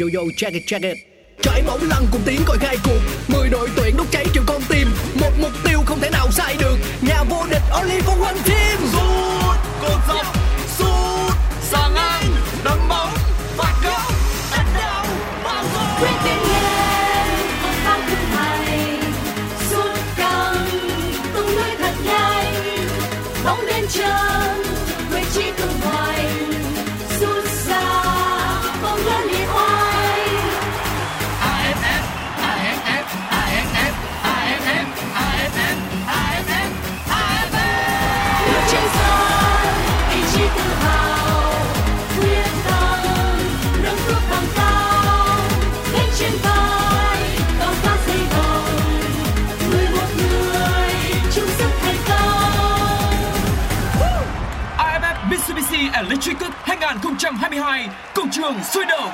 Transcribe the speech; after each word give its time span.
yo 0.00 0.08
yo 0.14 0.30
check 0.36 0.54
it 0.54 0.62
check 0.66 0.82
it. 0.82 0.96
Trải 1.42 1.62
mẫu 1.62 1.78
lăn 1.82 2.06
cùng 2.12 2.20
tiếng 2.24 2.40
gọi 2.46 2.58
khai 2.58 2.76
cuộc. 2.84 3.00
Mười 3.28 3.48
đội 3.48 3.68
tuyển 3.76 3.96
đốt 3.96 4.06
cháy 4.10 4.26
triệu 4.34 4.42
con 4.46 4.62
tim. 4.68 4.88
Một 5.20 5.30
mục 5.40 5.50
tiêu 5.64 5.78
không 5.86 6.00
thể 6.00 6.10
nào 6.10 6.30
sai 6.30 6.56
được. 6.58 6.76
Nhà 7.02 7.24
vô 7.30 7.46
địch 7.50 7.62
only 7.70 8.00
for 8.00 8.22
one 8.22 8.34
team 8.46 8.78
Sút, 8.92 9.56
cột 9.82 9.98
dọc, 10.08 10.36
sút, 10.78 11.36
sang 11.62 11.94
ngang, 11.94 12.24
đấm 12.64 12.78
bóng, 12.88 13.09
Mitsubishi 56.10 56.30
Electric 56.30 56.38
Cup 56.38 56.54
2022 56.62 57.88
công 58.14 58.30
trường 58.30 58.54
sôi 58.64 58.84
động. 58.84 59.10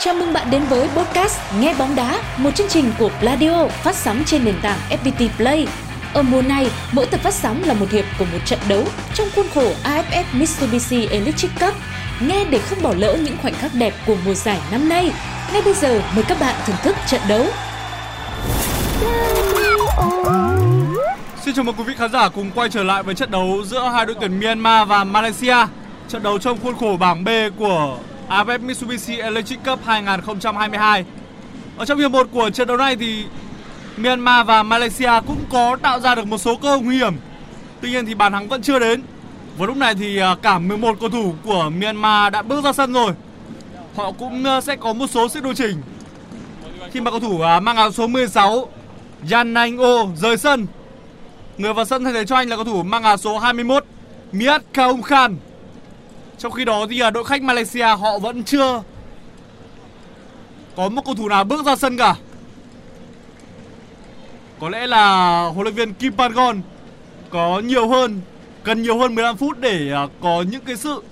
Chào 0.00 0.14
mừng 0.14 0.32
bạn 0.32 0.50
đến 0.50 0.62
với 0.68 0.88
podcast 0.88 1.38
Nghe 1.60 1.74
bóng 1.74 1.96
đá, 1.96 2.22
một 2.36 2.50
chương 2.54 2.68
trình 2.68 2.92
của 2.98 3.10
Pladio 3.20 3.68
phát 3.68 3.94
sóng 3.94 4.22
trên 4.26 4.44
nền 4.44 4.54
tảng 4.62 4.78
FPT 4.90 5.28
Play. 5.36 5.66
Ở 6.14 6.22
mùa 6.22 6.42
này, 6.42 6.70
mỗi 6.92 7.06
tập 7.06 7.20
phát 7.20 7.34
sóng 7.34 7.62
là 7.64 7.74
một 7.74 7.90
hiệp 7.90 8.04
của 8.18 8.24
một 8.32 8.38
trận 8.44 8.58
đấu 8.68 8.84
trong 9.14 9.28
khuôn 9.36 9.46
khổ 9.54 9.72
AFF 9.84 10.24
Mitsubishi 10.32 11.06
Electric 11.06 11.50
Cup. 11.60 11.74
Nghe 12.20 12.44
để 12.50 12.58
không 12.58 12.82
bỏ 12.82 12.94
lỡ 12.98 13.16
những 13.24 13.36
khoảnh 13.42 13.54
khắc 13.54 13.74
đẹp 13.74 13.94
của 14.06 14.16
mùa 14.24 14.34
giải 14.34 14.58
năm 14.70 14.88
nay. 14.88 15.12
Ngay 15.52 15.62
bây 15.62 15.74
giờ, 15.74 16.02
mời 16.14 16.24
các 16.28 16.40
bạn 16.40 16.54
thưởng 16.66 16.76
thức 16.82 16.96
trận 17.06 17.20
đấu. 17.28 17.46
Xin 21.44 21.54
chào 21.54 21.64
mừng 21.64 21.74
quý 21.74 21.84
vị 21.84 21.94
khán 21.98 22.12
giả 22.12 22.28
cùng 22.28 22.50
quay 22.54 22.68
trở 22.68 22.82
lại 22.82 23.02
với 23.02 23.14
trận 23.14 23.30
đấu 23.30 23.62
giữa 23.64 23.88
hai 23.88 24.06
đội 24.06 24.16
tuyển 24.20 24.40
Myanmar 24.40 24.88
và 24.88 25.04
Malaysia. 25.04 25.56
Trận 26.08 26.22
đấu 26.22 26.38
trong 26.38 26.58
khuôn 26.62 26.74
khổ 26.76 26.96
bảng 27.00 27.24
B 27.24 27.28
của 27.58 27.98
AFF 28.28 28.60
Mitsubishi 28.60 29.16
Electric 29.16 29.64
Cup 29.64 29.84
2022. 29.84 31.04
Ở 31.76 31.84
trong 31.84 31.98
hiệp 31.98 32.10
1 32.10 32.28
của 32.32 32.50
trận 32.50 32.68
đấu 32.68 32.76
này 32.76 32.96
thì 32.96 33.24
Myanmar 33.96 34.46
và 34.46 34.62
Malaysia 34.62 35.10
cũng 35.26 35.44
có 35.50 35.76
tạo 35.82 36.00
ra 36.00 36.14
được 36.14 36.26
một 36.26 36.38
số 36.38 36.56
cơ 36.56 36.70
hội 36.70 36.80
nguy 36.80 36.96
hiểm. 36.96 37.14
Tuy 37.80 37.90
nhiên 37.90 38.06
thì 38.06 38.14
bàn 38.14 38.32
thắng 38.32 38.48
vẫn 38.48 38.62
chưa 38.62 38.78
đến. 38.78 39.02
Và 39.58 39.66
lúc 39.66 39.76
này 39.76 39.94
thì 39.94 40.18
à, 40.18 40.36
cả 40.42 40.58
11 40.58 40.96
cầu 41.00 41.08
thủ 41.08 41.34
của 41.44 41.70
Myanmar 41.70 42.32
đã 42.32 42.42
bước 42.42 42.64
ra 42.64 42.72
sân 42.72 42.92
rồi. 42.92 43.12
Họ 43.96 44.12
cũng 44.12 44.44
à, 44.44 44.60
sẽ 44.60 44.76
có 44.76 44.92
một 44.92 45.06
số 45.10 45.28
sự 45.28 45.40
điều 45.40 45.54
chỉnh. 45.54 45.82
Khi 46.92 47.00
mà 47.00 47.10
cầu 47.10 47.20
thủ 47.20 47.40
à, 47.40 47.60
mang 47.60 47.76
áo 47.76 47.92
số 47.92 48.06
16 48.06 48.68
Yan 49.30 49.54
Anh 49.54 49.78
O 49.78 50.06
rời 50.16 50.36
sân, 50.36 50.66
Người 51.58 51.74
vào 51.74 51.84
sân 51.84 52.04
thay 52.04 52.12
thế 52.12 52.24
cho 52.24 52.36
anh 52.36 52.48
là 52.48 52.56
cầu 52.56 52.64
thủ 52.64 52.82
mang 52.82 53.02
áo 53.02 53.16
số 53.16 53.38
21 53.38 53.84
Miat 54.32 54.62
Kaum 54.72 55.02
Khan. 55.02 55.36
Trong 56.38 56.52
khi 56.52 56.64
đó 56.64 56.86
thì 56.90 57.00
à, 57.00 57.10
đội 57.10 57.24
khách 57.24 57.42
Malaysia 57.42 57.84
họ 57.84 58.18
vẫn 58.18 58.44
chưa 58.44 58.82
có 60.76 60.88
một 60.88 61.02
cầu 61.04 61.14
thủ 61.14 61.28
nào 61.28 61.44
bước 61.44 61.66
ra 61.66 61.76
sân 61.76 61.96
cả. 61.96 62.14
Có 64.60 64.68
lẽ 64.68 64.86
là 64.86 65.40
huấn 65.54 65.64
luyện 65.64 65.74
viên 65.74 65.94
Kim 65.94 66.12
Pangon 66.12 66.60
có 67.30 67.60
nhiều 67.64 67.88
hơn 67.88 68.20
cần 68.62 68.82
nhiều 68.82 68.98
hơn 68.98 69.14
15 69.14 69.36
phút 69.36 69.58
để 69.60 69.92
à, 69.92 70.06
có 70.20 70.44
những 70.50 70.64
cái 70.64 70.76
sự 70.76 71.02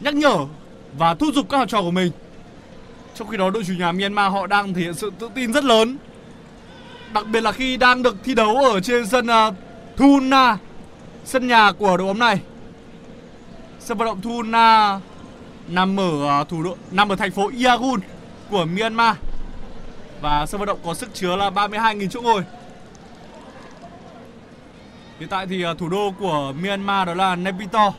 nhắc 0.00 0.14
nhở 0.14 0.46
và 0.98 1.14
thúc 1.14 1.34
giục 1.34 1.48
các 1.48 1.58
học 1.58 1.68
trò 1.68 1.82
của 1.82 1.90
mình. 1.90 2.12
Trong 3.14 3.28
khi 3.28 3.36
đó 3.36 3.50
đội 3.50 3.64
chủ 3.64 3.72
nhà 3.78 3.92
Myanmar 3.92 4.32
họ 4.32 4.46
đang 4.46 4.74
thể 4.74 4.80
hiện 4.80 4.94
sự 4.94 5.10
tự 5.18 5.28
tin 5.34 5.52
rất 5.52 5.64
lớn. 5.64 5.96
Đặc 7.14 7.26
biệt 7.26 7.40
là 7.40 7.52
khi 7.52 7.76
đang 7.76 8.02
được 8.02 8.16
thi 8.24 8.34
đấu 8.34 8.56
ở 8.56 8.80
trên 8.80 9.06
sân 9.06 9.26
uh, 9.26 9.54
Thuna, 9.96 10.58
sân 11.24 11.46
nhà 11.46 11.72
của 11.72 11.96
đội 11.96 12.06
bóng 12.06 12.18
này. 12.18 12.40
Sân 13.86 13.98
vận 13.98 14.06
động 14.06 14.20
Thun 14.20 14.52
à, 14.52 15.00
nằm 15.68 16.00
ở 16.00 16.28
à, 16.28 16.44
thủ 16.44 16.62
đô 16.62 16.76
nằm 16.90 17.08
ở 17.08 17.16
thành 17.16 17.30
phố 17.30 17.50
Yangon 17.64 18.00
của 18.50 18.64
Myanmar. 18.64 19.16
Và 20.20 20.46
sân 20.46 20.58
vận 20.58 20.66
động 20.66 20.78
có 20.84 20.94
sức 20.94 21.14
chứa 21.14 21.36
là 21.36 21.50
32.000 21.50 22.08
chỗ 22.08 22.20
ngồi. 22.20 22.42
Hiện 25.18 25.28
tại 25.28 25.46
thì 25.46 25.62
à, 25.62 25.74
thủ 25.78 25.88
đô 25.88 26.12
của 26.18 26.52
Myanmar 26.62 27.06
đó 27.06 27.14
là 27.14 27.36
Naypyidaw. 27.36 27.92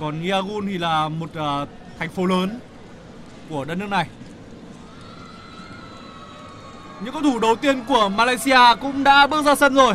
Còn 0.00 0.28
Yangon 0.28 0.66
thì 0.66 0.78
là 0.78 1.08
một 1.08 1.30
uh, 1.30 1.68
thành 1.98 2.10
phố 2.10 2.26
lớn 2.26 2.60
của 3.48 3.64
đất 3.64 3.74
nước 3.74 3.88
này. 3.90 4.06
Những 7.00 7.12
cầu 7.12 7.22
thủ 7.22 7.38
đầu 7.38 7.56
tiên 7.56 7.84
của 7.88 8.08
Malaysia 8.08 8.58
cũng 8.80 9.04
đã 9.04 9.26
bước 9.26 9.44
ra 9.44 9.54
sân 9.54 9.74
rồi. 9.74 9.94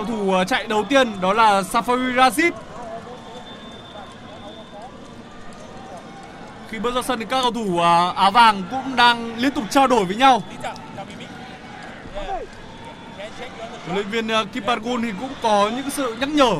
Cầu 0.00 0.06
thủ 0.06 0.32
ờ, 0.32 0.44
chạy 0.44 0.66
đầu 0.66 0.84
tiên 0.84 1.20
đó 1.20 1.32
là 1.32 1.62
Safari 1.62 2.16
Rashid. 2.16 2.52
Khi 6.68 6.78
bước 6.78 6.94
ra 6.94 7.02
sân 7.02 7.18
thì 7.18 7.24
các 7.24 7.42
cầu 7.42 7.52
thủ 7.52 7.78
ờ, 7.78 8.12
áo 8.16 8.30
vàng 8.30 8.62
cũng 8.70 8.96
đang 8.96 9.36
liên 9.36 9.52
tục 9.52 9.64
trao 9.70 9.86
đổi 9.86 10.04
với 10.04 10.16
nhau. 10.16 10.42
Huấn 13.86 13.94
luyện 13.94 14.08
viên 14.08 14.28
ờ, 14.28 14.44
Kipargun 14.44 15.02
thì 15.02 15.12
cũng 15.20 15.30
có 15.42 15.70
những 15.76 15.90
sự 15.90 16.16
nhắc 16.20 16.28
nhở 16.28 16.52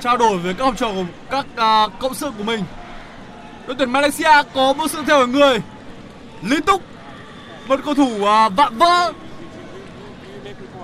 trao 0.00 0.16
đổi 0.16 0.38
với 0.38 0.54
các 0.54 0.64
học 0.64 0.74
trò 0.76 0.92
của 0.92 1.04
các 1.30 1.46
uh, 1.52 1.98
cộng 1.98 2.14
sự 2.14 2.30
của 2.38 2.44
mình. 2.44 2.64
Đội 3.66 3.76
tuyển 3.78 3.90
Malaysia 3.90 4.42
có 4.54 4.72
một 4.72 4.90
sự 4.90 5.02
theo 5.06 5.26
người 5.26 5.58
liên 6.42 6.62
tục 6.62 6.82
một 7.66 7.80
cầu 7.84 7.94
thủ 7.94 8.10
vạm 8.56 8.78
vỡ 8.78 9.12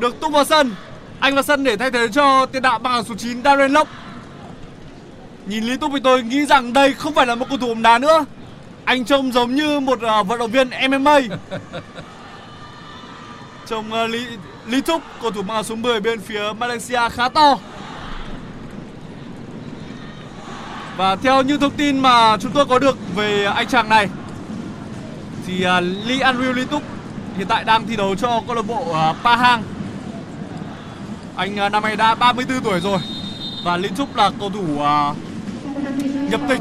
được 0.00 0.20
tung 0.20 0.32
vào 0.32 0.44
sân 0.44 0.74
anh 1.20 1.34
vào 1.34 1.42
sân 1.42 1.64
để 1.64 1.76
thay 1.76 1.90
thế 1.90 2.08
cho 2.08 2.46
tiền 2.46 2.62
đạo 2.62 2.80
áo 2.82 3.04
số 3.04 3.14
9 3.14 3.42
Darren 3.42 3.72
Locke 3.72 3.90
nhìn 5.46 5.64
lý 5.64 5.76
túc 5.76 5.90
thì 5.94 6.00
tôi 6.04 6.22
nghĩ 6.22 6.46
rằng 6.46 6.72
đây 6.72 6.94
không 6.94 7.14
phải 7.14 7.26
là 7.26 7.34
một 7.34 7.46
cầu 7.48 7.58
thủ 7.58 7.66
bóng 7.66 7.82
đá 7.82 7.98
nữa. 7.98 8.24
Anh 8.84 9.04
trông 9.04 9.32
giống 9.32 9.54
như 9.54 9.80
một 9.80 10.02
à, 10.02 10.22
vận 10.22 10.38
động 10.38 10.50
viên 10.50 10.70
MMA 10.90 11.18
trông 13.66 13.92
à, 13.92 14.06
lý 14.06 14.26
lý 14.66 14.80
túc 14.80 15.02
cầu 15.22 15.30
thủ 15.30 15.42
mang 15.42 15.64
số 15.64 15.74
10 15.74 16.00
bên 16.00 16.20
phía 16.20 16.52
Malaysia 16.58 17.08
khá 17.12 17.28
to. 17.28 17.58
Và 20.96 21.16
theo 21.16 21.42
những 21.42 21.60
thông 21.60 21.76
tin 21.76 21.98
mà 21.98 22.36
chúng 22.40 22.52
tôi 22.52 22.66
có 22.66 22.78
được 22.78 22.96
về 23.14 23.44
anh 23.44 23.68
chàng 23.68 23.88
này 23.88 24.08
thì 25.46 25.54
uh, 25.54 25.84
Lee 26.06 26.32
Andrew 26.32 26.52
Lee 26.52 26.64
Túc 26.64 26.82
hiện 27.36 27.46
tại 27.46 27.64
đang 27.64 27.86
thi 27.86 27.96
đấu 27.96 28.14
cho 28.14 28.42
câu 28.46 28.56
lạc 28.56 28.62
bộ 28.62 28.80
uh, 28.90 29.16
Pahang. 29.22 29.62
Anh 31.36 31.56
à, 31.56 31.68
năm 31.68 31.82
nay 31.82 31.96
đã 31.96 32.14
34 32.14 32.60
tuổi 32.60 32.80
rồi 32.80 32.98
và 33.64 33.76
Liên 33.76 33.94
Trúc 33.96 34.16
là 34.16 34.30
cầu 34.40 34.50
thủ 34.50 34.60
uh, 34.60 35.16
nhập 36.30 36.40
tịch. 36.48 36.60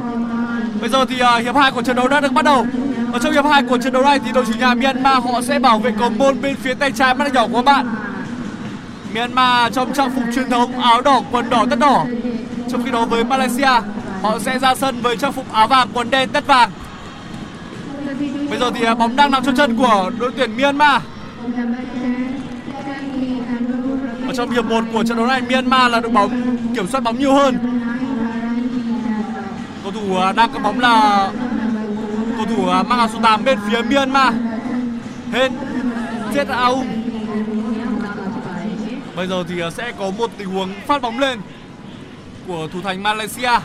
Bây 0.81 0.89
giờ 0.89 1.05
thì 1.05 1.15
uh, 1.15 1.43
hiệp 1.43 1.55
2 1.55 1.71
của 1.71 1.81
trận 1.81 1.95
đấu 1.95 2.07
đã 2.07 2.19
được 2.19 2.31
bắt 2.31 2.45
đầu. 2.45 2.65
Ở 3.13 3.19
trong 3.19 3.33
hiệp 3.33 3.45
2 3.45 3.63
của 3.63 3.77
trận 3.77 3.93
đấu 3.93 4.03
này 4.03 4.19
thì 4.19 4.31
đội 4.31 4.45
chủ 4.45 4.53
nhà 4.59 4.73
Myanmar 4.73 5.23
họ 5.23 5.41
sẽ 5.41 5.59
bảo 5.59 5.79
vệ 5.79 5.91
cầu 5.99 6.09
môn 6.09 6.41
bên 6.41 6.55
phía 6.55 6.73
tay 6.73 6.91
trái 6.91 7.13
mắt 7.15 7.33
nhỏ 7.33 7.47
của 7.47 7.55
các 7.55 7.65
bạn. 7.65 7.95
Myanmar 9.13 9.73
trong 9.73 9.93
trang 9.93 10.11
phục 10.15 10.23
truyền 10.35 10.49
thống 10.49 10.79
áo 10.79 11.01
đỏ 11.01 11.21
quần 11.31 11.49
đỏ 11.49 11.65
tất 11.69 11.79
đỏ. 11.79 12.05
Trong 12.69 12.83
khi 12.83 12.91
đó 12.91 13.05
với 13.05 13.23
Malaysia 13.23 13.81
họ 14.21 14.39
sẽ 14.39 14.59
ra 14.59 14.75
sân 14.75 15.01
với 15.01 15.17
trang 15.17 15.31
phục 15.31 15.53
áo 15.53 15.67
vàng 15.67 15.87
quần 15.93 16.09
đen 16.09 16.29
tất 16.29 16.47
vàng. 16.47 16.71
Bây 18.49 18.59
giờ 18.59 18.71
thì 18.75 18.85
bóng 18.99 19.15
đang 19.15 19.31
nằm 19.31 19.43
trong 19.45 19.55
chân 19.55 19.77
của 19.77 20.11
đội 20.19 20.31
tuyển 20.37 20.57
Myanmar. 20.57 21.01
Trong 24.35 24.49
hiệp 24.49 24.65
1 24.65 24.83
của 24.93 25.03
trận 25.03 25.17
đấu 25.17 25.27
này, 25.27 25.41
Myanmar 25.41 25.91
là 25.91 25.99
đội 25.99 26.11
bóng 26.11 26.57
kiểm 26.75 26.87
soát 26.87 26.99
bóng 26.99 27.19
nhiều 27.19 27.33
hơn. 27.33 27.57
Cầu 29.83 29.91
thủ 29.91 30.17
à, 30.17 30.31
đang 30.31 30.49
có 30.53 30.59
bóng 30.59 30.79
là 30.79 31.31
cầu 32.37 32.45
thủ 32.45 32.69
à, 32.69 32.83
mang 32.83 32.99
áo 32.99 33.09
số 33.13 33.19
8 33.23 33.43
bên 33.43 33.59
phía 33.69 33.81
Myanmar. 33.81 34.33
Hên 35.31 35.51
Chết 36.33 36.47
Aung. 36.47 36.87
Bây 39.15 39.27
giờ 39.27 39.43
thì 39.47 39.61
à, 39.61 39.69
sẽ 39.69 39.91
có 39.99 40.11
một 40.17 40.31
tình 40.37 40.47
huống 40.47 40.69
phát 40.87 41.01
bóng 41.01 41.19
lên 41.19 41.39
của 42.47 42.67
thủ 42.73 42.79
thành 42.83 43.03
Malaysia. 43.03 43.59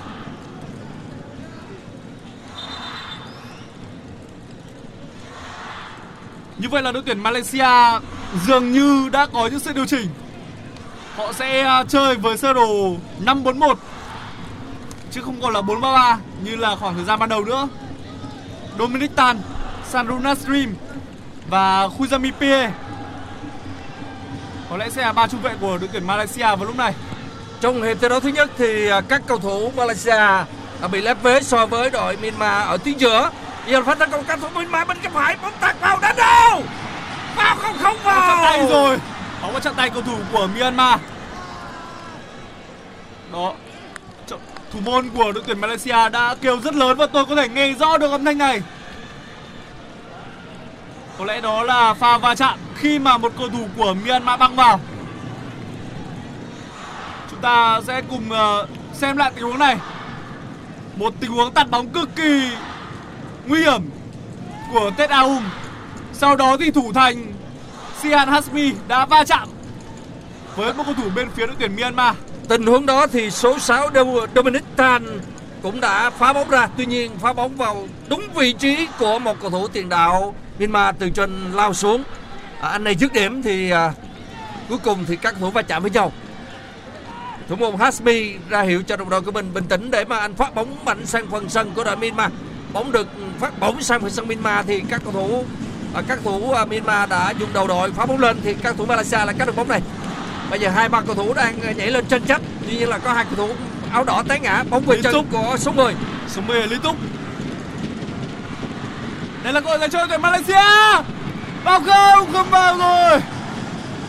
Như 6.59 6.69
vậy 6.69 6.83
là 6.83 6.93
đội 6.93 7.03
tuyển 7.07 7.23
Malaysia 7.23 8.01
dường 8.47 8.73
như 8.73 9.09
đã 9.13 9.27
có 9.27 9.47
những 9.47 9.61
sự 9.61 9.73
điều 9.73 9.87
chỉnh. 9.87 10.07
Họ 11.21 11.33
sẽ 11.33 11.61
à, 11.61 11.85
chơi 11.89 12.17
với 12.17 12.37
sơ 12.37 12.53
đồ 12.53 12.95
541 13.19 13.79
chứ 15.11 15.21
không 15.23 15.41
còn 15.43 15.53
là 15.53 15.63
433 15.63 16.19
như 16.45 16.57
là 16.57 16.77
khoảng 16.77 16.95
thời 16.95 17.05
gian 17.05 17.19
ban 17.19 17.29
đầu 17.29 17.45
nữa. 17.45 17.69
Dominic 18.79 19.17
Tan, 19.17 19.41
Sandruna 19.89 20.35
Stream 20.35 20.75
và 21.49 21.87
Khuzami 21.87 22.33
Pie. 22.41 22.71
Có 24.71 24.77
lẽ 24.77 24.91
sẽ 24.91 25.03
là 25.03 25.13
ba 25.13 25.27
trung 25.27 25.43
vệ 25.43 25.55
của 25.61 25.79
đội 25.79 25.89
tuyển 25.93 26.07
Malaysia 26.07 26.43
vào 26.43 26.65
lúc 26.65 26.77
này. 26.77 26.95
Trong 27.61 27.83
hiệp 27.83 28.01
thi 28.01 28.09
đấu 28.09 28.21
thứ 28.21 28.29
nhất 28.29 28.51
thì 28.59 28.89
à, 28.89 29.01
các 29.01 29.23
cầu 29.27 29.39
thủ 29.39 29.73
Malaysia 29.77 30.45
bị 30.93 31.01
lép 31.01 31.23
vế 31.23 31.41
so 31.43 31.67
với 31.67 31.91
đội 31.91 32.17
Myanmar 32.17 32.69
ở 32.69 32.77
tuyến 32.77 32.99
giữa. 32.99 33.31
Giờ 33.67 33.83
phát 33.83 33.99
tấn 33.99 34.11
công 34.11 34.25
các 34.25 34.39
cầu 34.41 34.51
thủ 34.51 34.61
Myanmar 34.61 34.89
bên 34.89 34.97
cánh 35.03 35.13
phải 35.13 35.37
bóng 35.43 35.53
tạt 35.61 35.81
vào 35.81 35.99
đánh 36.03 36.17
đâu. 36.17 36.63
Vào 37.37 37.57
không 37.57 37.77
không 37.83 37.97
vào. 38.05 38.45
tay 38.45 38.67
rồi. 38.71 38.99
Bóng 39.43 39.53
vào 39.53 39.61
chặn 39.61 39.75
tay 39.77 39.91
cầu 39.91 40.03
thủ 40.03 40.17
của 40.33 40.49
Myanmar. 40.55 41.01
Đó. 43.33 43.55
Thủ 44.73 44.81
môn 44.85 45.09
của 45.09 45.33
đội 45.33 45.45
tuyển 45.47 45.61
Malaysia 45.61 46.09
đã 46.13 46.35
kêu 46.41 46.61
rất 46.61 46.75
lớn 46.75 46.97
và 46.97 47.07
tôi 47.07 47.25
có 47.25 47.35
thể 47.35 47.49
nghe 47.49 47.73
rõ 47.73 47.99
được 47.99 48.11
âm 48.11 48.25
thanh 48.25 48.39
này. 48.39 48.63
Có 51.19 51.25
lẽ 51.25 51.41
đó 51.41 51.63
là 51.63 51.95
pha 51.95 52.19
va 52.19 52.35
chạm 52.35 52.59
khi 52.75 52.99
mà 52.99 53.19
một 53.19 53.33
cầu 53.39 53.49
thủ 53.49 53.69
của 53.77 53.95
Myanmar 53.95 54.41
băng 54.41 54.57
vào. 54.57 54.81
Chúng 57.31 57.41
ta 57.41 57.81
sẽ 57.87 58.03
cùng 58.11 58.31
ờ, 58.31 58.67
xem 58.93 59.17
lại 59.17 59.33
tình 59.35 59.45
huống 59.45 59.59
này. 59.59 59.77
Một 60.97 61.15
tình 61.21 61.31
huống 61.31 61.53
tạt 61.53 61.71
bóng 61.71 61.89
cực 61.89 62.17
kỳ 62.17 62.51
nguy 63.47 63.61
hiểm 63.61 63.91
của 64.73 64.91
Tết 64.97 65.11
Aum. 65.11 65.45
Sau 66.13 66.37
đó 66.37 66.57
thì 66.61 66.71
thủ 66.71 66.93
thành 66.93 67.33
Sihan 68.03 68.29
Hasmi 68.29 68.73
đã 68.89 69.07
va 69.07 69.25
chạm 69.25 69.49
với 70.57 70.75
một 70.75 70.83
cầu 70.87 70.95
thủ 70.95 71.11
bên 71.15 71.31
phía 71.31 71.47
đội 71.47 71.57
tuyển 71.59 71.77
Myanmar. 71.77 72.15
Tình 72.49 72.67
huống 72.67 72.87
đó 72.87 73.07
thì 73.07 73.31
số 73.31 73.59
6 73.59 73.91
Do- 73.95 74.27
Dominic 74.35 74.63
Tan 74.77 75.21
cũng 75.63 75.81
đã 75.81 76.11
phá 76.11 76.33
bóng 76.33 76.51
ra. 76.51 76.69
Tuy 76.77 76.87
nhiên 76.87 77.11
phá 77.21 77.33
bóng 77.33 77.57
vào 77.57 77.89
đúng 78.09 78.23
vị 78.35 78.53
trí 78.53 78.89
của 78.99 79.19
một 79.19 79.41
cầu 79.41 79.51
thủ 79.51 79.69
tiền 79.69 79.89
đạo 79.89 80.35
Myanmar 80.59 80.95
từ 80.99 81.11
trên 81.11 81.53
lao 81.53 81.75
xuống. 81.75 82.03
À, 82.61 82.69
anh 82.69 82.85
này 82.85 82.95
dứt 82.95 83.13
điểm 83.13 83.43
thì 83.43 83.71
à, 83.71 83.93
cuối 84.69 84.79
cùng 84.79 85.05
thì 85.09 85.17
các 85.17 85.31
cầu 85.31 85.41
thủ 85.41 85.51
va 85.51 85.63
chạm 85.63 85.83
với 85.83 85.91
nhau. 85.91 86.13
Thủ 87.49 87.57
môn 87.57 87.77
Hasmi 87.77 88.35
ra 88.49 88.63
hiệu 88.63 88.83
cho 88.83 88.97
đồng 88.97 89.09
đội 89.11 89.21
của 89.23 89.31
mình 89.31 89.55
bình 89.55 89.65
tĩnh 89.65 89.91
để 89.91 90.05
mà 90.05 90.19
anh 90.19 90.35
phát 90.35 90.55
bóng 90.55 90.85
mạnh 90.85 91.07
sang 91.07 91.27
phần 91.31 91.49
sân 91.49 91.71
của 91.75 91.85
đội 91.85 91.97
Myanmar. 91.97 92.33
Bóng 92.73 92.93
được 92.93 93.09
phát 93.41 93.61
bóng 93.61 93.83
sang 93.83 94.01
phần 94.01 94.11
sân 94.11 94.29
Myanmar 94.29 94.67
thì 94.67 94.83
các 94.91 95.01
cầu 95.05 95.13
thủ 95.13 95.45
các 95.95 96.19
cầu 96.25 96.41
thủ 96.41 96.53
à, 96.53 96.65
Myanmar 96.65 97.11
đã 97.11 97.31
dùng 97.39 97.53
đầu 97.53 97.67
đội 97.67 97.91
phá 97.93 98.07
bóng 98.07 98.19
lên 98.19 98.37
thì 98.45 98.55
các 98.55 98.75
thủ 98.79 98.87
Malaysia 98.87 99.17
lại 99.17 99.35
cắt 99.39 99.45
được 99.45 99.57
bóng 99.57 99.69
này. 99.69 99.81
Bây 100.51 100.61
giờ 100.61 100.69
hai 100.69 100.89
ba 100.89 101.01
cầu 101.01 101.15
thủ 101.15 101.35
đang 101.35 101.77
nhảy 101.77 101.91
lên 101.91 102.05
tranh 102.07 102.23
chấp 102.23 102.43
Tuy 102.67 102.77
nhiên 102.77 102.89
là 102.89 102.99
có 102.99 103.13
hai 103.13 103.25
cầu 103.25 103.47
thủ 103.47 103.55
áo 103.93 104.05
đỏ 104.05 104.23
té 104.29 104.39
ngã 104.39 104.65
Bóng 104.71 104.85
về 104.85 105.03
chân 105.03 105.13
tục. 105.13 105.27
của 105.33 105.57
số 105.59 105.73
10 105.73 105.95
Số 106.29 106.43
10 106.43 106.67
liên 106.67 106.81
tục. 106.81 106.97
Đây 109.43 109.53
là 109.53 109.61
cơ 109.61 109.71
hội 109.71 109.79
dành 109.79 109.91
cho 109.91 110.07
đội 110.07 110.19
Malaysia. 110.19 111.03
Vào 111.65 111.81
không? 111.81 112.33
Không 112.33 112.51
vào 112.51 112.79
rồi. 112.79 113.21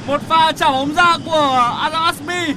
Một 0.07 0.22
pha 0.30 0.51
chảo 0.51 0.72
bóng 0.72 0.94
ra 0.94 1.18
của 1.25 1.75
Azam 1.81 2.04
Asmi 2.04 2.54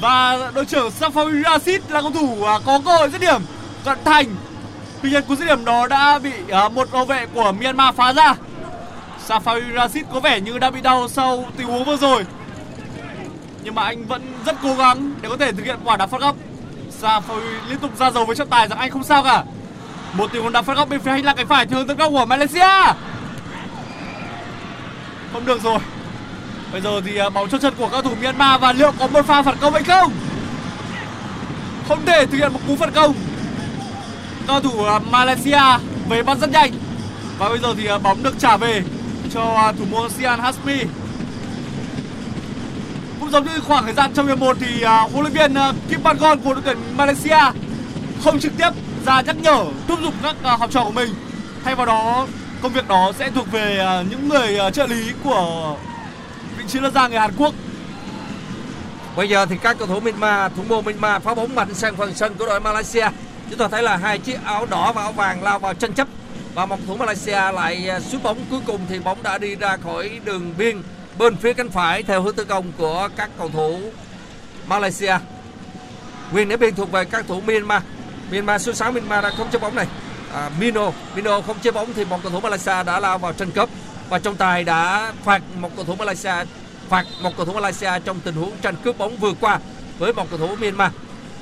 và 0.00 0.50
đội 0.54 0.64
trưởng 0.64 0.90
Safawi 1.00 1.42
Rashid 1.42 1.80
là 1.88 2.02
cầu 2.02 2.10
thủ 2.10 2.44
à, 2.44 2.58
có 2.66 2.80
cơ 2.84 2.96
hội 2.96 3.10
dứt 3.10 3.20
điểm 3.20 3.42
cận 3.84 3.98
thành. 4.04 4.26
Tuy 5.02 5.10
nhiên 5.10 5.22
cú 5.28 5.36
dứt 5.36 5.44
điểm 5.44 5.64
đó 5.64 5.86
đã 5.86 6.18
bị 6.18 6.32
à, 6.50 6.68
một 6.68 6.90
hậu 6.90 7.04
vệ 7.04 7.26
của 7.34 7.52
Myanmar 7.52 7.94
phá 7.94 8.12
ra. 8.12 8.34
Safari 9.28 9.74
Rashid 9.74 10.04
có 10.12 10.20
vẻ 10.20 10.40
như 10.40 10.58
đã 10.58 10.70
bị 10.70 10.80
đau 10.80 11.08
sau 11.08 11.44
tình 11.56 11.66
huống 11.66 11.84
vừa 11.84 11.96
rồi. 11.96 12.24
Nhưng 13.62 13.74
mà 13.74 13.82
anh 13.82 14.06
vẫn 14.06 14.22
rất 14.46 14.56
cố 14.62 14.74
gắng 14.74 15.14
để 15.22 15.28
có 15.28 15.36
thể 15.36 15.52
thực 15.52 15.64
hiện 15.64 15.78
quả 15.84 15.96
đá 15.96 16.06
phạt 16.06 16.20
góc. 16.20 16.36
Safari 17.00 17.68
liên 17.68 17.78
tục 17.78 17.98
ra 17.98 18.10
dầu 18.10 18.24
với 18.24 18.36
trọng 18.36 18.48
tài 18.48 18.68
rằng 18.68 18.78
anh 18.78 18.90
không 18.90 19.04
sao 19.04 19.22
cả. 19.22 19.44
Một 20.12 20.32
tình 20.32 20.42
huống 20.42 20.52
đá 20.52 20.62
phạt 20.62 20.74
góc 20.74 20.88
bên 20.88 21.00
phía 21.00 21.10
hành 21.10 21.24
lang 21.24 21.36
cánh 21.36 21.46
phải 21.46 21.66
thường 21.66 21.86
tấn 21.86 21.96
công 21.96 22.12
của 22.12 22.24
Malaysia. 22.24 22.94
Không 25.32 25.44
được 25.44 25.62
rồi. 25.62 25.78
Bây 26.72 26.80
giờ 26.80 27.00
thì 27.04 27.16
à, 27.16 27.30
bóng 27.30 27.48
cho 27.48 27.58
chân 27.58 27.74
của 27.78 27.88
các 27.88 28.04
thủ 28.04 28.10
Myanmar 28.22 28.60
và 28.60 28.72
liệu 28.72 28.92
có 28.98 29.06
một 29.06 29.26
pha 29.26 29.42
phản 29.42 29.56
công 29.60 29.72
hay 29.72 29.82
không? 29.82 30.12
Không 31.88 32.04
thể 32.06 32.26
thực 32.26 32.38
hiện 32.38 32.52
một 32.52 32.60
cú 32.66 32.76
phản 32.76 32.92
công. 32.92 33.14
Cao 34.46 34.60
thủ 34.60 34.84
à, 34.84 34.98
Malaysia 34.98 35.78
về 36.08 36.22
bắn 36.22 36.40
rất 36.40 36.50
nhanh. 36.50 36.72
Và 37.38 37.48
bây 37.48 37.58
giờ 37.58 37.74
thì 37.76 37.86
à, 37.86 37.98
bóng 37.98 38.22
được 38.22 38.34
trả 38.38 38.56
về 38.56 38.82
cho 39.34 39.54
à, 39.54 39.72
thủ 39.72 39.84
môn 39.90 40.10
Sian 40.10 40.40
Hasmi. 40.40 40.78
Cũng 43.20 43.30
giống 43.30 43.44
như 43.44 43.60
khoảng 43.60 43.84
thời 43.84 43.94
gian 43.94 44.12
trong 44.14 44.26
hiệp 44.26 44.38
1 44.38 44.56
thì 44.60 44.82
à, 44.82 45.00
huấn 45.00 45.22
luyện 45.22 45.32
viên 45.32 45.54
à, 45.54 45.72
Kim 45.88 46.00
Pan-gon 46.02 46.40
của 46.40 46.54
đội 46.54 46.62
tuyển 46.64 46.78
Malaysia 46.96 47.38
không 48.24 48.40
trực 48.40 48.52
tiếp 48.58 48.70
ra 49.06 49.20
nhắc 49.20 49.36
nhở, 49.42 49.64
thúc 49.88 49.98
giục 50.02 50.14
các 50.22 50.36
học 50.42 50.70
trò 50.72 50.84
của 50.84 50.90
mình. 50.90 51.14
Thay 51.64 51.74
vào 51.74 51.86
đó, 51.86 52.26
công 52.62 52.72
việc 52.72 52.88
đó 52.88 53.12
sẽ 53.18 53.30
thuộc 53.30 53.52
về 53.52 54.02
những 54.10 54.28
người 54.28 54.58
trợ 54.72 54.86
lý 54.86 55.12
của 55.24 55.76
vị 56.58 56.64
trí 56.68 56.80
là 56.80 56.90
ra 56.90 57.08
người 57.08 57.18
Hàn 57.18 57.30
Quốc. 57.36 57.54
Bây 59.16 59.28
giờ 59.28 59.46
thì 59.46 59.56
các 59.62 59.78
cầu 59.78 59.88
thủ 59.88 60.00
Myanmar, 60.00 60.52
Thủ 60.56 60.62
môn 60.68 60.84
Myanmar 60.84 61.22
phá 61.22 61.34
bóng 61.34 61.54
mạnh 61.54 61.74
sang 61.74 61.96
phần 61.96 62.14
sân 62.14 62.34
của 62.38 62.46
đội 62.46 62.60
Malaysia 62.60 63.08
Chúng 63.50 63.58
ta 63.58 63.68
thấy 63.68 63.82
là 63.82 63.96
hai 63.96 64.18
chiếc 64.18 64.44
áo 64.44 64.66
đỏ 64.66 64.92
và 64.92 65.02
áo 65.02 65.12
vàng 65.12 65.42
lao 65.42 65.58
vào 65.58 65.74
tranh 65.74 65.92
chấp 65.92 66.08
và 66.58 66.66
một 66.66 66.78
thủ 66.86 66.96
Malaysia 66.96 67.52
lại 67.52 67.88
à, 67.88 68.00
sút 68.00 68.22
bóng 68.22 68.38
cuối 68.50 68.60
cùng 68.66 68.80
thì 68.88 68.98
bóng 68.98 69.22
đã 69.22 69.38
đi 69.38 69.54
ra 69.54 69.76
khỏi 69.76 70.20
đường 70.24 70.54
biên. 70.58 70.82
Bên 71.18 71.36
phía 71.36 71.52
cánh 71.52 71.70
phải 71.70 72.02
theo 72.02 72.22
hướng 72.22 72.36
tấn 72.36 72.46
công 72.46 72.72
của 72.78 73.08
các 73.16 73.30
cầu 73.38 73.48
thủ 73.48 73.80
Malaysia. 74.66 75.16
Quyền 76.32 76.48
ném 76.48 76.60
biên 76.60 76.74
thuộc 76.74 76.92
về 76.92 77.04
các 77.04 77.24
thủ 77.28 77.40
Myanmar. 77.40 77.82
Myanmar 78.30 78.62
số 78.62 78.72
6 78.72 78.92
Myanmar 78.92 79.24
đã 79.24 79.30
không 79.30 79.48
chơi 79.52 79.60
bóng 79.60 79.74
này. 79.74 79.86
À, 80.34 80.50
Mino 80.60 80.90
Mino 81.14 81.40
không 81.40 81.56
chơi 81.62 81.72
bóng 81.72 81.92
thì 81.94 82.04
một 82.04 82.22
cầu 82.22 82.32
thủ 82.32 82.40
Malaysia 82.40 82.82
đã 82.86 83.00
lao 83.00 83.18
vào 83.18 83.32
tranh 83.32 83.50
cướp 83.50 83.68
và 84.08 84.18
trọng 84.18 84.36
tài 84.36 84.64
đã 84.64 85.12
phạt 85.24 85.42
một 85.60 85.70
cầu 85.76 85.84
thủ 85.84 85.94
Malaysia 85.94 86.34
phạt 86.88 87.06
một 87.22 87.36
cầu 87.36 87.46
thủ 87.46 87.52
Malaysia 87.52 87.90
trong 88.04 88.20
tình 88.20 88.34
huống 88.34 88.52
tranh 88.62 88.74
cướp 88.84 88.98
bóng 88.98 89.16
vừa 89.16 89.32
qua 89.40 89.58
với 89.98 90.12
một 90.12 90.30
cầu 90.30 90.38
thủ 90.38 90.56
Myanmar. 90.56 90.92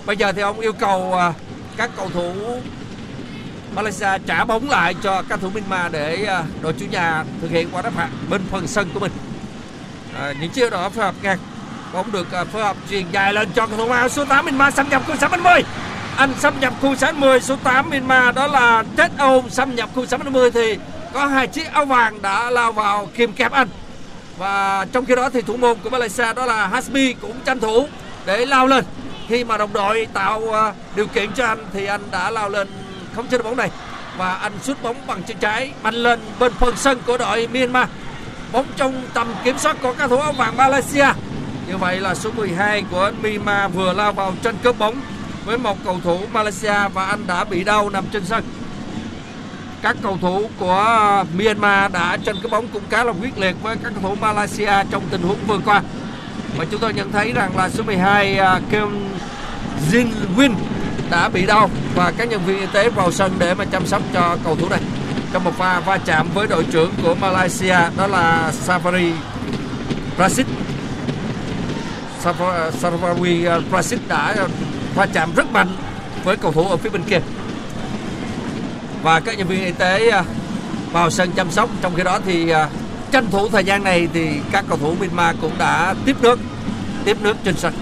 Bây 0.06 0.16
giờ 0.16 0.32
thì 0.32 0.42
ông 0.42 0.60
yêu 0.60 0.72
cầu 0.72 1.14
à, 1.14 1.32
các 1.76 1.90
cầu 1.96 2.10
thủ 2.14 2.32
Malaysia 3.76 4.18
trả 4.26 4.44
bóng 4.44 4.70
lại 4.70 4.94
cho 5.02 5.22
các 5.28 5.40
thủ 5.40 5.50
Myanmar 5.54 5.92
để 5.92 6.24
à, 6.24 6.42
đội 6.62 6.72
chủ 6.72 6.86
nhà 6.90 7.24
thực 7.40 7.50
hiện 7.50 7.68
quả 7.72 7.82
đá 7.82 7.90
phạt 7.90 8.08
bên 8.30 8.42
phần 8.50 8.66
sân 8.66 8.88
của 8.94 9.00
mình. 9.00 9.12
À, 10.18 10.32
những 10.40 10.50
chiếc 10.50 10.70
đó 10.70 10.88
phối 10.88 11.04
hợp 11.04 11.14
ngang 11.22 11.38
bóng 11.92 12.12
được 12.12 12.32
à, 12.32 12.44
phối 12.44 12.62
hợp 12.62 12.76
truyền 12.90 13.06
dài 13.12 13.34
lên 13.34 13.48
cho 13.54 13.66
cầu 13.66 13.76
thủ 13.76 13.88
áo 13.92 14.08
số 14.08 14.24
8 14.24 14.44
Myanmar 14.44 14.74
xâm 14.74 14.88
nhập 14.88 15.02
khu 15.06 15.16
60 15.16 15.62
anh 16.16 16.32
xâm 16.38 16.60
nhập 16.60 16.72
khu 16.80 16.96
60 16.96 17.40
số 17.40 17.56
8 17.56 17.90
Myanmar 17.90 18.34
đó 18.34 18.46
là 18.46 18.84
Ted 18.96 19.10
Ôm 19.18 19.50
xâm 19.50 19.74
nhập 19.74 19.88
khu 19.94 20.06
60 20.06 20.50
thì 20.50 20.78
có 21.12 21.26
hai 21.26 21.46
chiếc 21.46 21.72
áo 21.72 21.84
vàng 21.84 22.22
đã 22.22 22.50
lao 22.50 22.72
vào 22.72 23.08
kìm 23.14 23.32
kẹp 23.32 23.52
anh. 23.52 23.68
Và 24.38 24.86
trong 24.92 25.06
khi 25.06 25.14
đó 25.14 25.30
thì 25.30 25.42
thủ 25.42 25.56
môn 25.56 25.76
của 25.84 25.90
Malaysia 25.90 26.32
đó 26.36 26.46
là 26.46 26.66
Hasmi 26.66 27.12
cũng 27.12 27.40
tranh 27.44 27.60
thủ 27.60 27.86
để 28.26 28.46
lao 28.46 28.66
lên. 28.66 28.84
Khi 29.28 29.44
mà 29.44 29.56
đồng 29.56 29.72
đội 29.72 30.06
tạo 30.12 30.52
à, 30.52 30.72
điều 30.96 31.06
kiện 31.06 31.32
cho 31.32 31.46
anh 31.46 31.58
thì 31.72 31.86
anh 31.86 32.00
đã 32.10 32.30
lao 32.30 32.48
lên 32.48 32.68
không 33.16 33.26
chế 33.26 33.38
được 33.38 33.44
bóng 33.44 33.56
này. 33.56 33.70
Và 34.18 34.34
anh 34.34 34.52
sút 34.62 34.82
bóng 34.82 34.96
bằng 35.06 35.22
chân 35.22 35.36
trái, 35.40 35.72
mạnh 35.82 35.94
lên 35.94 36.20
bên 36.38 36.52
phần 36.52 36.76
sân 36.76 36.98
của 37.06 37.18
đội 37.18 37.48
Myanmar. 37.52 37.88
Bóng 38.52 38.66
trong 38.76 39.02
tầm 39.14 39.34
kiểm 39.44 39.58
soát 39.58 39.76
của 39.82 39.94
các 39.98 40.10
thủ 40.10 40.16
áo 40.16 40.32
vàng 40.32 40.56
Malaysia. 40.56 41.06
Như 41.68 41.76
vậy 41.76 42.00
là 42.00 42.14
số 42.14 42.30
12 42.30 42.84
của 42.90 43.12
Myanmar 43.22 43.72
vừa 43.72 43.92
lao 43.92 44.12
vào 44.12 44.34
tranh 44.42 44.56
cướp 44.62 44.78
bóng 44.78 45.00
với 45.44 45.58
một 45.58 45.78
cầu 45.84 46.00
thủ 46.04 46.18
Malaysia 46.32 46.88
và 46.94 47.06
anh 47.06 47.26
đã 47.26 47.44
bị 47.44 47.64
đau 47.64 47.90
nằm 47.90 48.04
trên 48.12 48.24
sân. 48.24 48.44
Các 49.82 49.96
cầu 50.02 50.18
thủ 50.20 50.50
của 50.58 51.24
Myanmar 51.36 51.92
đã 51.92 52.16
tranh 52.16 52.36
cái 52.42 52.50
bóng 52.50 52.68
cũng 52.68 52.82
khá 52.90 53.04
là 53.04 53.12
quyết 53.12 53.38
liệt 53.38 53.56
với 53.62 53.76
các 53.82 53.92
cầu 53.94 54.02
thủ 54.02 54.14
Malaysia 54.20 54.72
trong 54.90 55.02
tình 55.10 55.22
huống 55.22 55.38
vừa 55.46 55.58
qua. 55.64 55.82
Và 56.56 56.64
chúng 56.70 56.80
tôi 56.80 56.94
nhận 56.94 57.12
thấy 57.12 57.32
rằng 57.32 57.56
là 57.56 57.68
số 57.68 57.82
12 57.82 58.38
à, 58.38 58.60
Kim 58.70 59.08
Jin 59.90 60.06
Win 60.36 60.54
đã 61.10 61.28
bị 61.28 61.46
đau 61.46 61.70
và 61.94 62.12
các 62.18 62.28
nhân 62.28 62.40
viên 62.46 62.60
y 62.60 62.66
tế 62.72 62.88
vào 62.88 63.12
sân 63.12 63.32
để 63.38 63.54
mà 63.54 63.64
chăm 63.64 63.86
sóc 63.86 64.02
cho 64.14 64.36
cầu 64.44 64.56
thủ 64.56 64.68
này. 64.68 64.80
Trong 65.32 65.44
một 65.44 65.58
pha 65.58 65.80
va 65.80 65.98
chạm 65.98 66.28
với 66.34 66.46
đội 66.46 66.64
trưởng 66.70 66.92
của 67.02 67.14
Malaysia 67.14 67.76
đó 67.96 68.06
là 68.06 68.52
Safari 68.66 69.12
Rashid 70.18 70.46
Safari 72.24 73.42
uh, 73.42 73.46
ờ, 73.46 73.62
Rashid 73.72 74.00
đã 74.08 74.34
ờ, 74.36 74.48
va 74.94 75.06
chạm 75.06 75.34
rất 75.36 75.52
mạnh 75.52 75.68
với 76.24 76.36
cầu 76.36 76.52
thủ 76.52 76.68
ở 76.68 76.76
phía 76.76 76.90
bên 76.90 77.02
kia. 77.02 77.20
Và 79.02 79.20
các 79.20 79.38
nhân 79.38 79.48
viên 79.48 79.64
y 79.64 79.72
tế 79.72 80.08
ờ, 80.08 80.24
vào 80.92 81.10
sân 81.10 81.30
chăm 81.36 81.50
sóc. 81.50 81.70
Trong 81.82 81.94
khi 81.96 82.02
đó 82.02 82.20
thì 82.26 82.52
tranh 83.10 83.26
thủ 83.30 83.48
thời 83.48 83.64
gian 83.64 83.84
này 83.84 84.08
thì 84.14 84.28
các 84.52 84.64
cầu 84.68 84.78
thủ 84.78 84.94
Myanmar 85.00 85.36
cũng 85.40 85.52
đã 85.58 85.94
tiếp 86.04 86.16
nước 86.22 86.38
tiếp 87.04 87.16
nước 87.20 87.36
trên 87.44 87.56
sân 87.56 87.72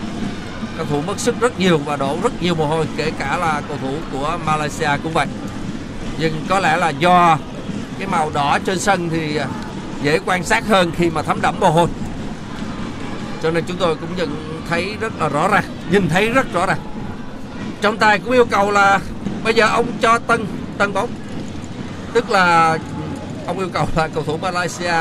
cầu 0.76 0.86
thủ 0.90 1.02
mất 1.06 1.20
sức 1.20 1.40
rất 1.40 1.60
nhiều 1.60 1.78
và 1.78 1.96
đổ 1.96 2.18
rất 2.22 2.42
nhiều 2.42 2.54
mồ 2.54 2.66
hôi, 2.66 2.86
kể 2.96 3.12
cả 3.18 3.36
là 3.36 3.62
cầu 3.68 3.76
thủ 3.82 3.94
của 4.12 4.38
Malaysia 4.44 4.90
cũng 5.02 5.12
vậy. 5.12 5.26
Nhưng 6.18 6.44
có 6.48 6.60
lẽ 6.60 6.76
là 6.76 6.90
do 6.90 7.38
cái 7.98 8.08
màu 8.08 8.30
đỏ 8.30 8.58
trên 8.66 8.78
sân 8.78 9.10
thì 9.10 9.40
dễ 10.02 10.18
quan 10.26 10.44
sát 10.44 10.66
hơn 10.66 10.92
khi 10.96 11.10
mà 11.10 11.22
thấm 11.22 11.40
đẫm 11.40 11.60
mồ 11.60 11.70
hôi. 11.70 11.88
Cho 13.42 13.50
nên 13.50 13.64
chúng 13.66 13.76
tôi 13.76 13.96
cũng 13.96 14.16
nhận 14.16 14.60
thấy 14.68 14.96
rất 15.00 15.12
là 15.20 15.28
rõ 15.28 15.48
ràng, 15.48 15.64
nhìn 15.90 16.08
thấy 16.08 16.28
rất 16.28 16.52
rõ 16.52 16.66
ràng. 16.66 16.78
Trọng 17.80 17.96
tài 17.96 18.18
cũng 18.18 18.32
yêu 18.32 18.44
cầu 18.44 18.70
là 18.70 19.00
bây 19.44 19.54
giờ 19.54 19.68
ông 19.68 19.86
cho 20.00 20.18
tân 20.18 20.46
tân 20.78 20.92
bóng. 20.92 21.10
Tức 22.12 22.30
là 22.30 22.78
ông 23.46 23.58
yêu 23.58 23.68
cầu 23.72 23.86
là 23.96 24.08
cầu 24.08 24.22
thủ 24.22 24.36
Malaysia 24.36 24.94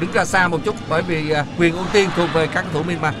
đứng 0.00 0.12
ra 0.12 0.24
xa 0.24 0.48
một 0.48 0.58
chút 0.64 0.74
bởi 0.88 1.02
vì 1.02 1.34
quyền 1.58 1.76
ưu 1.76 1.84
tiên 1.92 2.10
thuộc 2.16 2.28
về 2.32 2.46
các 2.46 2.64
cầu 2.72 2.82
thủ 2.82 2.90
Myanmar 2.90 3.14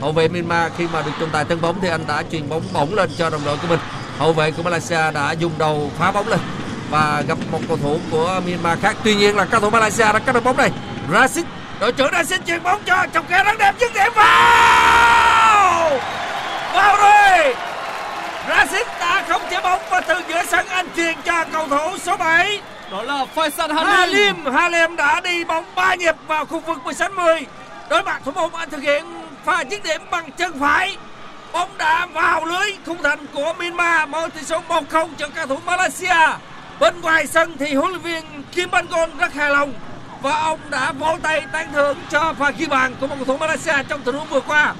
hậu 0.00 0.12
vệ 0.12 0.28
Myanmar 0.28 0.72
khi 0.78 0.86
mà 0.92 1.02
được 1.02 1.10
trọng 1.20 1.30
tài 1.30 1.44
tấn 1.44 1.60
bóng 1.60 1.80
thì 1.82 1.88
anh 1.88 2.04
đã 2.08 2.22
chuyền 2.32 2.48
bóng 2.48 2.62
bổng 2.72 2.94
lên 2.94 3.10
cho 3.18 3.30
đồng 3.30 3.44
đội 3.44 3.56
của 3.56 3.68
mình. 3.68 3.78
Hậu 4.18 4.32
vệ 4.32 4.50
của 4.50 4.62
Malaysia 4.62 5.10
đã 5.14 5.32
dùng 5.32 5.52
đầu 5.58 5.90
phá 5.98 6.12
bóng 6.12 6.28
lên 6.28 6.38
và 6.90 7.22
gặp 7.28 7.38
một 7.50 7.60
cầu 7.68 7.76
thủ 7.76 7.98
của 8.10 8.40
Myanmar 8.46 8.78
khác. 8.82 8.96
Tuy 9.04 9.14
nhiên 9.14 9.36
là 9.36 9.44
cầu 9.44 9.60
thủ 9.60 9.70
Malaysia 9.70 10.04
đã 10.04 10.18
cắt 10.18 10.32
được 10.32 10.44
bóng 10.44 10.56
này 10.56 10.70
Rashid 11.12 11.44
đội 11.80 11.92
trưởng 11.92 12.12
Rashid 12.12 12.40
chuyền 12.46 12.62
bóng 12.62 12.80
cho 12.86 13.06
chọc 13.14 13.28
khe 13.28 13.44
rất 13.44 13.58
đẹp 13.58 13.74
dứt 13.80 13.94
điểm 13.94 14.12
vào! 14.14 15.90
Vào 16.74 16.96
rồi! 16.96 17.54
Rashid 18.48 18.86
đã 19.00 19.24
không 19.28 19.42
chế 19.50 19.60
bóng 19.60 19.80
và 19.90 20.00
từ 20.00 20.14
giữa 20.28 20.42
sân 20.48 20.66
anh 20.66 20.86
chuyền 20.96 21.14
cho 21.24 21.44
cầu 21.52 21.68
thủ 21.68 21.98
số 21.98 22.16
7 22.16 22.60
Đó 22.90 23.02
là 23.02 23.26
Faisal 23.34 23.74
Halim. 23.74 23.86
Halim 23.86 24.54
Halim 24.54 24.96
đã 24.96 25.20
đi 25.20 25.44
bóng 25.44 25.64
ba 25.74 25.94
nhịp 25.94 26.14
vào 26.26 26.44
khu 26.44 26.60
vực 26.60 26.78
16 26.84 27.08
10 27.08 27.46
đối 27.90 28.02
mặt 28.02 28.22
thủ 28.24 28.32
môn 28.32 28.50
anh 28.52 28.70
thực 28.70 28.82
hiện 28.82 29.25
pha 29.46 29.60
dứt 29.60 29.82
điểm 29.82 30.00
bằng 30.10 30.32
chân 30.32 30.60
phải. 30.60 30.96
Bóng 31.52 31.78
đã 31.78 32.06
vào 32.06 32.44
lưới, 32.44 32.72
khung 32.86 33.02
thành 33.02 33.26
của 33.34 33.52
Myanmar 33.58 34.08
mở 34.08 34.28
tỷ 34.34 34.42
số 34.42 34.62
1-0 34.68 35.08
cho 35.18 35.28
cầu 35.28 35.46
thủ 35.46 35.56
Malaysia. 35.66 36.36
Bên 36.80 37.00
ngoài 37.00 37.26
sân 37.26 37.56
thì 37.58 37.74
huấn 37.74 37.90
luyện 37.90 38.02
viên 38.02 38.24
Kim 38.52 38.70
Ban 38.70 38.86
Gon 38.86 39.10
rất 39.18 39.34
hài 39.34 39.50
lòng 39.50 39.74
và 40.22 40.40
ông 40.40 40.60
đã 40.70 40.92
vỗ 40.92 41.16
tay 41.22 41.42
tán 41.52 41.72
thưởng 41.72 41.98
cho 42.10 42.34
pha 42.38 42.50
ghi 42.50 42.66
bàn 42.66 42.94
của 43.00 43.06
một 43.06 43.14
cầu 43.16 43.24
thủ 43.24 43.36
Malaysia 43.36 43.82
trong 43.88 44.02
trận 44.02 44.14
đấu 44.14 44.26
vừa 44.30 44.40
qua. 44.40 44.74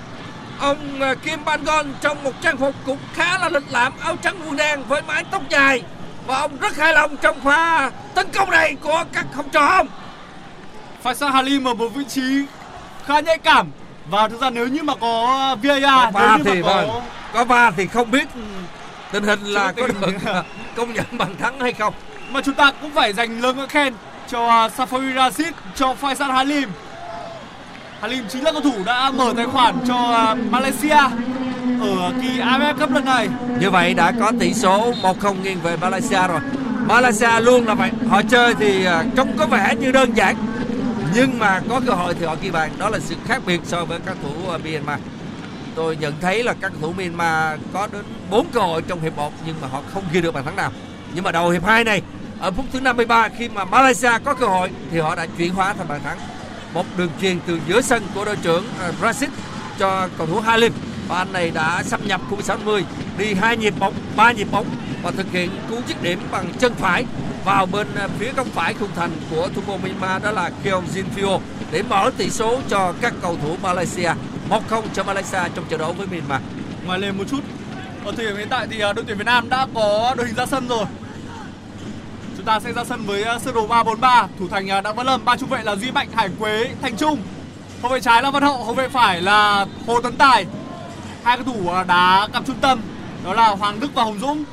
Ông 0.61 1.01
à, 1.01 1.15
Kim 1.15 1.45
Ban 1.45 1.65
Gon 1.65 1.95
trong 2.01 2.25
một 2.25 2.33
trang 2.43 2.57
phục 2.57 2.75
cũng 2.87 2.99
khá 3.15 3.39
là 3.39 3.49
lịch 3.49 3.71
lãm, 3.71 3.93
áo 4.01 4.17
trắng 4.23 4.37
quần 4.47 4.57
đen 4.57 4.83
với 4.89 5.03
mái 5.03 5.25
tóc 5.31 5.43
dài. 5.49 5.83
Và 6.27 6.39
ông 6.39 6.57
rất 6.57 6.77
hài 6.77 6.95
lòng 6.95 7.17
trong 7.17 7.41
pha 7.41 7.91
tấn 8.15 8.27
công 8.33 8.51
này 8.51 8.77
của 8.83 9.05
các 9.13 9.27
học 9.35 9.47
trò 9.53 9.67
ông. 9.67 9.89
Faisal 11.05 11.31
Halim 11.31 11.69
ở 11.69 11.75
một 11.75 11.89
vị 11.89 12.05
trí 12.09 12.45
khá 13.07 13.21
nhạy 13.21 13.39
cảm 13.39 13.71
và 14.11 14.29
thực 14.29 14.41
ra 14.41 14.51
nếu 14.51 14.69
như 14.69 14.83
mà 14.83 14.95
có 14.95 15.57
VAR 15.63 16.15
có 16.15 16.21
nếu 16.21 16.39
như 16.39 16.45
thì 16.45 16.63
mà 16.63 16.69
có 16.69 16.87
vâng. 16.87 17.03
Có 17.33 17.45
va 17.45 17.71
thì 17.77 17.87
không 17.87 18.11
biết. 18.11 18.29
Tình 19.13 19.25
hình 19.25 19.41
là 19.41 19.73
có 19.73 19.89
tình. 19.89 20.01
được 20.01 20.43
công 20.77 20.93
nhận 20.93 21.07
bằng 21.13 21.37
thắng 21.37 21.61
hay 21.61 21.73
không. 21.73 21.95
Mà 22.31 22.41
chúng 22.41 22.55
ta 22.55 22.73
cũng 22.81 22.91
phải 22.91 23.13
dành 23.13 23.41
lời 23.41 23.55
ngợi 23.55 23.69
khen 23.69 23.95
cho 24.29 24.67
uh, 24.67 24.73
Safari 24.73 25.15
Rashid 25.15 25.49
cho 25.75 25.95
Faisal 26.01 26.33
Halim. 26.33 26.69
Halim 28.01 28.25
chính 28.29 28.45
là 28.45 28.53
cầu 28.53 28.61
thủ 28.61 28.75
đã 28.85 29.11
mở 29.11 29.33
tài 29.37 29.47
khoản 29.47 29.75
cho 29.89 30.33
uh, 30.33 30.53
Malaysia 30.53 30.99
ở 31.81 32.13
kỳ 32.23 32.39
AFF 32.39 32.75
Cup 32.75 32.91
lần 32.91 33.05
này. 33.05 33.29
như 33.61 33.71
vậy 33.71 33.95
đã 33.95 34.13
có 34.21 34.33
tỷ 34.41 34.55
số 34.55 34.93
1-0 35.03 35.35
nghiêng 35.43 35.61
về 35.61 35.77
Malaysia 35.77 36.29
rồi. 36.29 36.41
Malaysia 36.87 37.41
luôn 37.41 37.67
là 37.67 37.75
vậy. 37.75 37.91
Họ 38.11 38.23
chơi 38.23 38.55
thì 38.55 38.85
à, 38.85 39.05
trông 39.17 39.37
có 39.39 39.47
vẻ 39.47 39.75
như 39.81 39.93
đơn 39.93 40.17
giản 40.17 40.37
nhưng 41.15 41.39
mà 41.39 41.61
có 41.69 41.81
cơ 41.87 41.93
hội 41.93 42.15
thì 42.15 42.27
họ 42.27 42.37
ghi 42.43 42.51
bàn. 42.51 42.71
Đó 42.79 42.89
là 42.89 42.99
sự 42.99 43.15
khác 43.27 43.43
biệt 43.47 43.61
so 43.65 43.85
với 43.85 43.99
các 44.07 44.17
thủ 44.23 44.49
ờ, 44.49 44.59
Myanmar. 44.59 45.01
Tôi 45.75 45.97
nhận 45.97 46.15
thấy 46.21 46.43
là 46.43 46.55
các 46.61 46.73
thủ 46.81 46.93
Myanmar 46.93 47.61
có 47.73 47.89
đến 47.93 48.03
4 48.31 48.47
cơ 48.53 48.61
hội 48.61 48.83
trong 48.83 49.01
hiệp 49.01 49.17
1 49.17 49.33
nhưng 49.47 49.55
mà 49.61 49.69
họ 49.69 49.83
không 49.95 50.05
ghi 50.13 50.21
được 50.21 50.35
bàn 50.35 50.45
thắng 50.45 50.57
nào. 50.57 50.73
Nhưng 51.15 51.25
mà 51.25 51.33
đầu 51.33 51.51
hiệp 51.51 51.65
2 51.65 51.85
này, 51.85 52.03
ở 52.39 52.51
phút 52.51 52.65
thứ 52.73 52.81
53 52.81 53.29
khi 53.29 53.49
mà 53.49 53.65
Malaysia 53.65 54.11
có 54.25 54.35
cơ 54.35 54.47
hội 54.47 54.71
thì 54.91 54.99
họ 54.99 55.15
đã 55.15 55.27
chuyển 55.39 55.55
hóa 55.55 55.75
thành 55.75 55.89
bàn 55.89 56.01
thắng. 56.05 56.19
Một 56.75 56.87
đường 56.97 57.11
truyền 57.21 57.39
từ 57.47 57.61
giữa 57.69 57.81
sân 57.81 58.03
của 58.15 58.25
đội 58.25 58.37
trưởng 58.43 58.65
ờ, 58.81 58.93
Brazil 59.01 59.03
Rashid 59.03 59.31
cho 59.79 60.09
cầu 60.19 60.27
thủ 60.27 60.41
Halim. 60.41 60.73
Và 61.09 61.19
anh 61.19 61.33
này 61.33 61.51
đã 61.51 61.83
xâm 61.83 62.07
nhập 62.07 62.21
khu 62.31 62.43
60 62.43 62.85
đi 63.19 63.35
hai 63.35 63.57
nhịp 63.57 63.75
bóng, 63.79 63.95
ba 64.17 64.33
nhịp 64.33 64.49
bóng 64.51 64.67
và 65.07 65.13
thực 65.13 65.33
hiện 65.33 65.51
cú 65.71 65.77
dứt 65.87 66.03
điểm 66.03 66.19
bằng 66.31 66.53
chân 66.59 66.75
phải 66.75 67.05
vào 67.45 67.67
bên 67.67 67.87
à, 67.95 68.09
phía 68.19 68.33
góc 68.33 68.47
phải 68.47 68.75
khung 68.75 68.89
thành 68.97 69.11
của 69.31 69.49
thủ 69.55 69.63
môn 69.67 69.81
Myanmar 69.83 70.23
đó 70.23 70.31
là 70.31 70.51
Keong 70.65 70.85
Jin 70.95 71.39
để 71.73 71.83
mở 71.83 72.11
tỷ 72.17 72.31
số 72.31 72.61
cho 72.69 72.95
các 73.01 73.15
cầu 73.23 73.37
thủ 73.43 73.57
Malaysia 73.63 74.13
1-0 74.51 74.83
cho 74.95 75.05
Malaysia 75.05 75.39
trong 75.55 75.65
trận 75.69 75.81
đấu 75.81 75.93
với 75.93 76.07
Myanmar 76.07 76.41
Ngoài 76.87 76.99
lên 76.99 77.19
một 77.19 77.25
chút 77.31 77.41
ở 78.05 78.13
thời 78.17 78.27
điểm 78.27 78.37
hiện 78.37 78.49
tại 78.51 78.67
thì 78.71 78.81
à, 78.81 78.93
đội 78.93 79.05
tuyển 79.09 79.19
Việt 79.19 79.27
Nam 79.27 79.49
đã 79.49 79.67
có 79.75 80.15
đội 80.17 80.27
hình 80.27 80.37
ra 80.37 80.47
sân 80.47 80.69
rồi. 80.69 80.85
Chúng 82.37 82.47
ta 82.47 82.61
sẽ 82.61 82.73
ra 82.73 82.85
sân 82.85 83.07
với 83.07 83.23
à, 83.23 83.39
sơ 83.39 83.53
đồ 83.53 83.67
343, 83.67 84.27
thủ 84.39 84.49
thành 84.49 84.67
Đặng 84.85 84.97
Văn 84.97 85.07
Lâm, 85.07 85.25
ba 85.25 85.37
trung 85.37 85.49
vệ 85.49 85.63
là 85.63 85.77
Duy 85.77 85.91
Mạnh, 85.91 86.09
Hải 86.15 86.29
Quế, 86.39 86.71
Thành 86.83 86.97
Trung. 86.97 87.19
Hậu 87.83 87.93
vệ 87.93 88.01
trái 88.01 88.23
là 88.23 88.31
Văn 88.31 88.43
Hậu, 88.43 88.65
hậu 88.65 88.75
vệ 88.75 88.89
phải 88.89 89.23
là 89.23 89.67
Hồ 89.87 90.01
Tấn 90.01 90.17
Tài. 90.17 90.47
Hai 91.23 91.37
cầu 91.37 91.45
thủ 91.45 91.73
đá 91.89 92.29
cặp 92.33 92.47
trung 92.47 92.57
tâm 92.61 92.81
đó 93.27 93.35
là 93.35 93.49
Hoàng 93.49 93.81
Đức 93.81 93.95
và 93.95 94.05
Hồng 94.05 94.19
Dũng. 94.21 94.45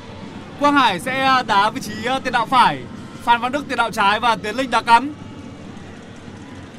Quang 0.59 0.73
Hải 0.73 0.99
sẽ 0.99 1.23
à, 1.23 1.43
đá 1.43 1.69
vị 1.69 1.81
trí 1.81 2.05
à, 2.05 2.19
tiền 2.19 2.33
đạo 2.33 2.45
phải, 2.45 2.83
Phan 3.23 3.41
Văn 3.41 3.51
Đức 3.51 3.65
tiền 3.69 3.77
đạo 3.77 3.91
trái 3.91 4.19
và 4.19 4.35
Tiến 4.35 4.55
Linh 4.55 4.71
đá 4.71 4.81
cắm. 4.81 5.13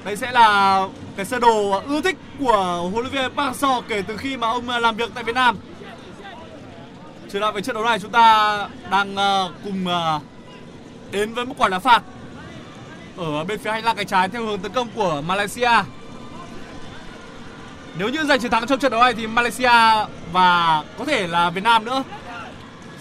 Đây 0.04 0.16
sẽ 0.16 0.33
là 0.33 0.81
cái 1.16 1.26
sơ 1.26 1.38
đồ 1.38 1.71
à, 1.71 1.81
ưa 1.87 2.00
thích 2.00 2.16
của 2.38 2.88
huấn 2.93 3.07
luyện 3.07 3.12
viên 3.12 3.37
Park 3.37 3.57
Hang-seo 3.57 3.83
kể 3.88 4.02
từ 4.02 4.16
khi 4.16 4.37
mà 4.37 4.49
ông 4.49 4.69
làm 4.69 4.97
việc 4.97 5.11
tại 5.14 5.25
Việt 5.25 5.35
Nam. 5.35 5.57
Trở 7.33 7.38
lại 7.38 7.52
với 7.52 7.62
trận 7.62 7.75
đấu 7.75 7.85
này 7.85 7.99
chúng 7.99 8.11
ta 8.11 8.69
đang 8.90 9.16
cùng 9.64 9.85
đến 11.11 11.35
với 11.35 11.45
một 11.45 11.54
quả 11.59 11.69
đá 11.69 11.78
phạt 11.78 12.02
ở 13.16 13.45
bên 13.45 13.59
phía 13.59 13.71
hành 13.71 13.85
lang 13.85 13.97
cánh 13.97 14.07
trái 14.07 14.28
theo 14.28 14.47
hướng 14.47 14.59
tấn 14.59 14.73
công 14.73 14.88
của 14.95 15.23
Malaysia. 15.26 15.71
Nếu 17.99 18.09
như 18.09 18.25
giành 18.25 18.40
chiến 18.40 18.50
thắng 18.50 18.66
trong 18.66 18.78
trận 18.78 18.93
đấu 18.93 19.00
này 19.00 19.14
thì 19.14 19.26
Malaysia 19.26 19.71
và 20.33 20.83
có 20.99 21.04
thể 21.04 21.26
là 21.26 21.50
Việt 21.50 21.64
Nam 21.64 21.85
nữa. 21.85 22.02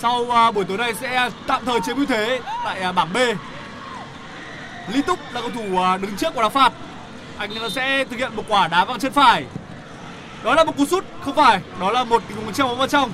Sau 0.03 0.21
uh, 0.21 0.55
buổi 0.55 0.65
tối 0.65 0.77
nay 0.77 0.93
sẽ 1.01 1.29
tạm 1.47 1.65
thời 1.65 1.81
chiếm 1.81 1.95
ưu 1.95 2.05
thế 2.05 2.39
tại 2.63 2.85
uh, 2.89 2.95
bảng 2.95 3.13
B. 3.13 3.17
Lý 4.87 5.01
Túc 5.01 5.19
là 5.33 5.41
cầu 5.41 5.49
thủ 5.49 5.61
uh, 5.61 6.01
đứng 6.01 6.15
trước 6.17 6.33
quả 6.35 6.43
đá 6.43 6.49
phạt. 6.49 6.73
Anh 7.37 7.51
sẽ 7.75 8.03
thực 8.03 8.17
hiện 8.17 8.35
một 8.35 8.43
quả 8.47 8.67
đá 8.67 8.85
bằng 8.85 8.99
chân 8.99 9.11
phải. 9.11 9.45
Đó 10.43 10.55
là 10.55 10.63
một 10.63 10.77
cú 10.77 10.85
sút 10.85 11.05
không 11.25 11.35
phải, 11.35 11.59
đó 11.79 11.91
là 11.91 12.03
một 12.03 12.23
tình 12.27 12.37
huống 12.37 12.53
treo 12.53 12.67
bóng 12.67 12.77
vào 12.77 12.87
trong. 12.87 13.11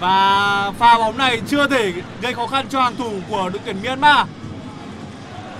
Và 0.00 0.72
pha 0.78 0.98
bóng 0.98 1.18
này 1.18 1.40
chưa 1.48 1.68
thể 1.68 1.92
gây 2.20 2.34
khó 2.34 2.46
khăn 2.46 2.66
cho 2.70 2.82
hàng 2.82 2.96
thủ 2.96 3.12
của 3.28 3.48
đội 3.52 3.62
tuyển 3.64 3.82
Myanmar. 3.82 4.26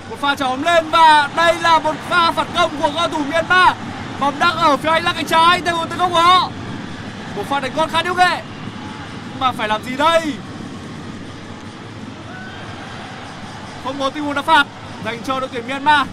Một 0.09 0.19
pha 0.19 0.35
chào 0.35 0.49
bóng 0.49 0.63
lên 0.63 0.89
và 0.89 1.29
đây 1.35 1.55
là 1.61 1.79
một 1.79 1.95
pha 2.09 2.31
phản 2.31 2.47
công 2.55 2.81
của 2.81 2.91
cầu 2.95 3.07
thủ 3.07 3.23
Myanmar. 3.31 3.75
Bóng 4.19 4.39
đang 4.39 4.57
ở 4.57 4.77
phía 4.77 4.91
hành 4.91 5.03
lang 5.03 5.15
cánh 5.15 5.25
trái 5.25 5.61
theo 5.61 5.77
hướng 5.77 5.89
tấn 5.89 5.99
công 5.99 6.11
của 6.11 6.21
họ. 6.21 6.49
Một 7.35 7.43
pha 7.49 7.59
đánh 7.59 7.71
con 7.75 7.89
khá 7.89 8.01
điêu 8.01 8.15
nghệ. 8.15 8.41
Mà 9.39 9.51
phải 9.51 9.67
làm 9.67 9.83
gì 9.83 9.97
đây? 9.97 10.33
Không 13.83 13.95
có 13.99 14.09
tình 14.09 14.23
huống 14.23 14.33
đá 14.33 14.41
phạt 14.41 14.67
dành 15.05 15.23
cho 15.23 15.39
đội 15.39 15.49
tuyển 15.53 15.67
Myanmar. 15.67 16.07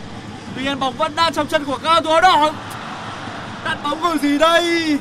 Tuy 0.57 0.63
nhiên 0.63 0.79
bóng 0.79 0.95
vẫn 0.97 1.17
đang 1.17 1.33
trong 1.33 1.47
chân 1.47 1.65
của 1.65 1.79
các 1.83 2.05
thủ 2.05 2.11
áo 2.11 2.21
đỏ. 2.21 2.53
Đặt 3.65 3.79
bóng 3.83 4.01
kiểu 4.03 4.17
gì 4.19 4.39
đây? 4.39 4.99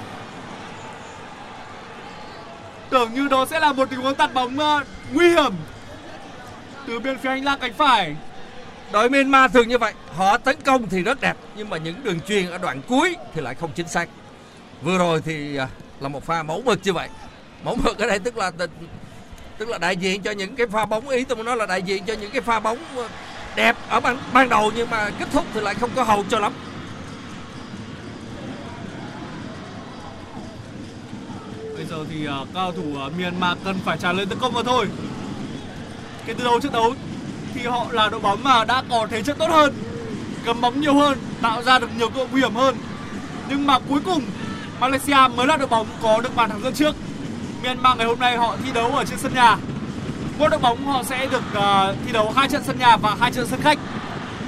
Tưởng 2.90 3.14
như 3.14 3.28
đó 3.28 3.46
sẽ 3.46 3.60
là 3.60 3.74
một 3.74 3.90
tình 3.90 4.00
huống 4.00 4.16
tạt 4.16 4.34
bóng 4.34 4.58
uh, 4.60 4.88
nguy 5.14 5.30
hiểm 5.30 5.54
từ 6.88 7.00
bên 7.00 7.18
phía 7.18 7.30
hành 7.30 7.44
lang 7.44 7.60
cánh 7.60 7.74
phải. 7.74 8.16
đội 8.92 9.10
Myanmar 9.10 9.54
thường 9.54 9.68
như 9.68 9.78
vậy 9.78 9.94
họ 10.16 10.38
tấn 10.38 10.62
công 10.62 10.90
thì 10.90 11.02
rất 11.02 11.22
đẹp 11.22 11.38
nhưng 11.56 11.70
mà 11.70 11.78
những 11.78 12.04
đường 12.04 12.20
truyền 12.28 12.52
ở 12.52 12.58
đoạn 12.58 12.82
cuối 12.88 13.16
thì 13.34 13.42
lại 13.42 13.56
không 13.56 13.72
chính 13.76 13.88
xác 13.88 14.10
vừa 14.82 14.98
rồi 14.98 15.22
thì 15.26 15.60
uh, 15.60 15.70
là 16.02 16.10
một 16.10 16.24
pha 16.24 16.44
mẫu 16.44 16.62
mực 16.66 16.80
như 16.84 16.94
vậy 16.94 17.10
mẫu 17.64 17.76
mực 17.84 17.98
ở 17.98 18.08
đây 18.08 18.20
tức 18.20 18.38
là 18.38 18.52
tức 19.58 19.70
là 19.70 19.78
đại 19.78 19.98
diện 19.98 20.22
cho 20.22 20.32
những 20.32 20.56
cái 20.56 20.68
pha 20.68 20.86
bóng 20.86 21.10
ý 21.10 21.24
tôi 21.24 21.36
muốn 21.36 21.46
nói 21.46 21.58
là 21.58 21.66
đại 21.66 21.82
diện 21.82 22.06
cho 22.06 22.14
những 22.14 22.32
cái 22.32 22.42
pha 22.42 22.60
bóng 22.60 22.78
ờ, 22.96 23.08
đẹp 23.56 23.76
ở 23.90 24.00
ban 24.00 24.18
ban 24.34 24.50
đầu 24.50 24.72
nhưng 24.76 24.90
mà 24.90 25.10
kết 25.20 25.28
thúc 25.32 25.46
thì 25.54 25.62
lại 25.62 25.76
không 25.76 25.90
có 25.96 26.04
hậu 26.04 26.24
cho 26.30 26.40
lắm 26.40 26.54
Bây 31.76 31.86
giờ 31.90 32.06
thì 32.10 32.28
uh, 32.28 32.48
cao 32.54 32.72
thủ 32.72 32.84
ờ, 33.00 33.10
Myanmar 33.18 33.58
cần 33.66 33.76
phải 33.86 33.98
trả 33.98 34.14
lời 34.14 34.26
tấn 34.26 34.40
công 34.40 34.54
vào 34.54 34.64
thôi. 34.64 34.88
Cái 36.26 36.36
từ 36.36 36.44
đầu 36.44 36.60
trước 36.60 36.74
đấu 36.74 36.94
thì 37.54 37.66
họ 37.66 37.88
là 37.92 38.10
đội 38.10 38.20
bóng 38.20 38.44
mà 38.44 38.66
đã 38.66 38.84
có 38.90 39.08
thế 39.10 39.22
trận 39.22 39.38
tốt 39.38 39.50
hơn, 39.50 39.74
cầm 40.46 40.62
bóng 40.62 40.82
nhiều 40.82 40.94
hơn, 40.94 41.18
tạo 41.42 41.64
ra 41.64 41.80
được 41.80 41.90
nhiều 41.98 42.10
cơ 42.10 42.18
hội 42.18 42.28
nguy 42.32 42.42
hiểm 42.42 42.56
hơn. 42.56 42.76
Nhưng 43.50 43.68
mà 43.68 43.80
cuối 43.80 44.00
cùng 44.06 44.24
Malaysia 44.80 45.28
mới 45.36 45.48
là 45.48 45.58
đội 45.58 45.68
bóng 45.68 45.88
có 46.02 46.22
được 46.22 46.36
bàn 46.36 46.50
thắng 46.50 46.62
dẫn 46.62 46.74
trước. 46.74 46.96
Myanmar 47.64 47.98
ngày 47.98 48.08
hôm 48.08 48.20
nay 48.20 48.38
họ 48.38 48.58
thi 48.64 48.72
đấu 48.74 48.92
ở 48.92 49.06
trên 49.06 49.20
sân 49.20 49.34
nhà. 49.34 49.58
Mỗi 50.40 50.50
đội 50.50 50.60
bóng 50.60 50.86
họ 50.86 51.04
sẽ 51.04 51.26
được 51.26 51.44
uh, 51.58 51.96
thi 52.06 52.12
đấu 52.12 52.32
hai 52.36 52.50
trận 52.50 52.64
sân 52.64 52.80
nhà 52.80 52.98
và 52.98 53.16
hai 53.20 53.32
trận 53.32 53.48
sân 53.48 53.62
khách. 53.62 53.78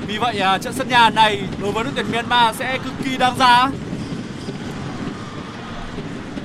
Vì 0.07 0.17
vậy 0.17 0.41
uh, 0.55 0.61
trận 0.61 0.73
sân 0.73 0.89
nhà 0.89 1.09
này 1.09 1.43
đối 1.61 1.71
với 1.71 1.83
đội 1.83 1.93
tuyển 1.95 2.11
Myanmar 2.11 2.55
sẽ 2.55 2.77
cực 2.77 2.93
kỳ 3.03 3.17
đáng 3.17 3.37
giá. 3.37 3.69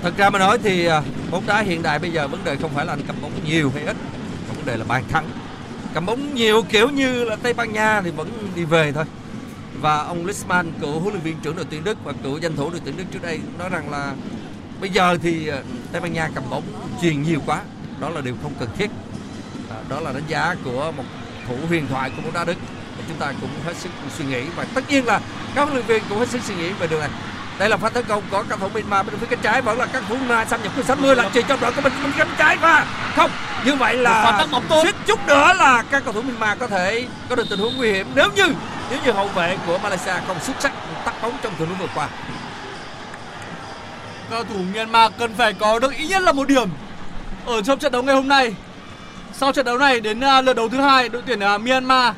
thật 0.03 0.17
ra 0.17 0.31
mà 0.31 0.39
nói 0.39 0.59
thì 0.59 0.87
à, 0.87 1.03
bóng 1.31 1.47
đá 1.47 1.61
hiện 1.61 1.83
đại 1.83 1.99
bây 1.99 2.11
giờ 2.11 2.29
vấn 2.29 2.45
đề 2.45 2.57
không 2.57 2.71
phải 2.75 2.87
là 2.87 2.93
anh 2.93 3.03
cầm 3.07 3.17
bóng 3.23 3.33
nhiều 3.45 3.73
hay 3.75 3.85
ít 3.85 3.97
vấn 4.57 4.67
đề 4.67 4.77
là 4.77 4.85
bàn 4.85 5.05
thắng 5.09 5.25
cầm 5.95 6.07
bóng 6.07 6.35
nhiều 6.35 6.63
kiểu 6.63 6.89
như 6.89 7.25
là 7.25 7.37
Tây 7.37 7.55
Ban 7.55 7.73
Nha 7.73 8.01
thì 8.01 8.11
vẫn 8.11 8.29
đi 8.55 8.65
về 8.65 8.93
thôi 8.93 9.05
và 9.81 9.97
ông 9.97 10.27
Lisman 10.27 10.73
cựu 10.81 11.01
huấn 11.01 11.15
luyện 11.15 11.23
viên 11.23 11.37
trưởng 11.43 11.57
đội 11.57 11.67
tuyển 11.71 11.85
Đức 11.85 12.05
và 12.05 12.13
cựu 12.23 12.39
danh 12.39 12.57
thủ 12.57 12.71
đội 12.71 12.81
tuyển 12.85 12.97
Đức 12.97 13.05
trước 13.13 13.23
đây 13.23 13.41
nói 13.59 13.69
rằng 13.69 13.91
là 13.91 14.13
bây 14.81 14.91
giờ 14.91 15.19
thì 15.23 15.49
à, 15.49 15.59
Tây 15.93 16.01
Ban 16.01 16.13
Nha 16.13 16.29
cầm 16.35 16.45
bóng 16.51 16.63
truyền 17.03 17.23
nhiều 17.23 17.41
quá. 17.47 17.61
Đó 18.01 18.09
là 18.09 18.21
điều 18.21 18.35
không 18.43 18.53
cần 18.61 18.69
thiết. 18.79 18.91
À, 19.71 19.77
đó 19.89 20.01
là 20.01 20.13
đánh 20.13 20.27
giá 20.29 20.55
của 20.65 20.93
một 20.97 21.05
thủ 21.49 21.57
huyền 21.69 21.87
thoại 21.89 22.11
của 22.17 22.23
bóng 22.23 22.33
đá 22.33 22.45
Đức. 22.45 22.57
Thì 22.97 23.03
chúng 23.09 23.17
ta 23.17 23.33
cũng 23.41 23.51
hết 23.67 23.77
sức 23.77 23.91
suy 24.19 24.25
nghĩ 24.25 24.43
và 24.57 24.65
tất 24.75 24.91
nhiên 24.91 25.07
là 25.07 25.21
các 25.55 25.63
huấn 25.63 25.75
luyện 25.75 25.87
viên 25.87 26.03
cũng 26.09 26.19
hết 26.19 26.29
sức 26.29 26.43
suy 26.43 26.55
nghĩ 26.55 26.73
về 26.73 26.87
điều 26.87 27.01
này. 27.01 27.09
Đây 27.59 27.69
là 27.69 27.77
pha 27.77 27.89
tấn 27.89 28.05
công 28.05 28.23
của 28.31 28.45
cầu 28.49 28.59
thủ 28.59 28.69
Myanmar 28.75 29.07
bên 29.07 29.17
phía 29.21 29.27
cánh 29.27 29.39
trái 29.43 29.63
vẫn 29.63 29.79
là 29.79 29.87
các 29.87 30.03
thủ 30.09 30.17
Myanmar 30.17 30.49
xâm 30.49 30.63
nhập 30.63 30.73
khu 30.77 30.83
60 30.83 31.17
là 31.17 31.31
chỉ 31.33 31.43
trong 31.49 31.61
đội 31.61 31.73
của 31.73 31.81
mình 31.81 31.93
bên 32.03 32.13
cánh 32.19 32.29
trái 32.39 32.57
và 32.57 32.87
không 33.17 33.31
như 33.65 33.75
vậy 33.75 33.97
là 33.97 34.47
suýt 34.83 34.95
chút 35.07 35.27
nữa 35.27 35.53
là 35.57 35.85
các 35.91 36.05
cầu 36.05 36.13
thủ 36.13 36.23
Myanmar 36.23 36.59
có 36.59 36.67
thể 36.67 37.07
có 37.29 37.37
được 37.37 37.47
tình 37.51 37.59
huống 37.59 37.77
nguy 37.77 37.93
hiểm 37.93 38.07
nếu 38.15 38.29
như 38.37 38.55
nếu 38.91 38.99
như 39.05 39.13
hậu 39.13 39.29
vệ 39.29 39.57
của 39.67 39.79
Malaysia 39.79 40.13
không 40.27 40.41
xuất 40.41 40.57
sắc 40.61 40.73
tắt 41.05 41.15
bóng 41.23 41.33
trong 41.43 41.53
tình 41.59 41.69
huống 41.69 41.79
vừa 41.79 41.87
qua 41.95 42.09
cầu 44.31 44.45
thủ 44.45 44.55
Myanmar 44.75 45.13
cần 45.19 45.35
phải 45.35 45.53
có 45.53 45.79
được 45.79 45.97
ít 45.97 46.07
nhất 46.09 46.23
là 46.23 46.33
một 46.33 46.49
điểm 46.49 46.69
ở 47.47 47.63
trong 47.63 47.79
trận 47.79 47.93
đấu 47.93 48.03
ngày 48.03 48.15
hôm 48.15 48.29
nay. 48.29 48.55
Sau 49.33 49.53
trận 49.53 49.67
đấu 49.67 49.79
này 49.79 50.01
đến 50.01 50.21
à, 50.21 50.41
lượt 50.41 50.57
đấu 50.57 50.69
thứ 50.69 50.81
hai, 50.81 51.09
đội 51.09 51.23
tuyển 51.27 51.41
à, 51.41 51.59
Myanmar 51.59 52.15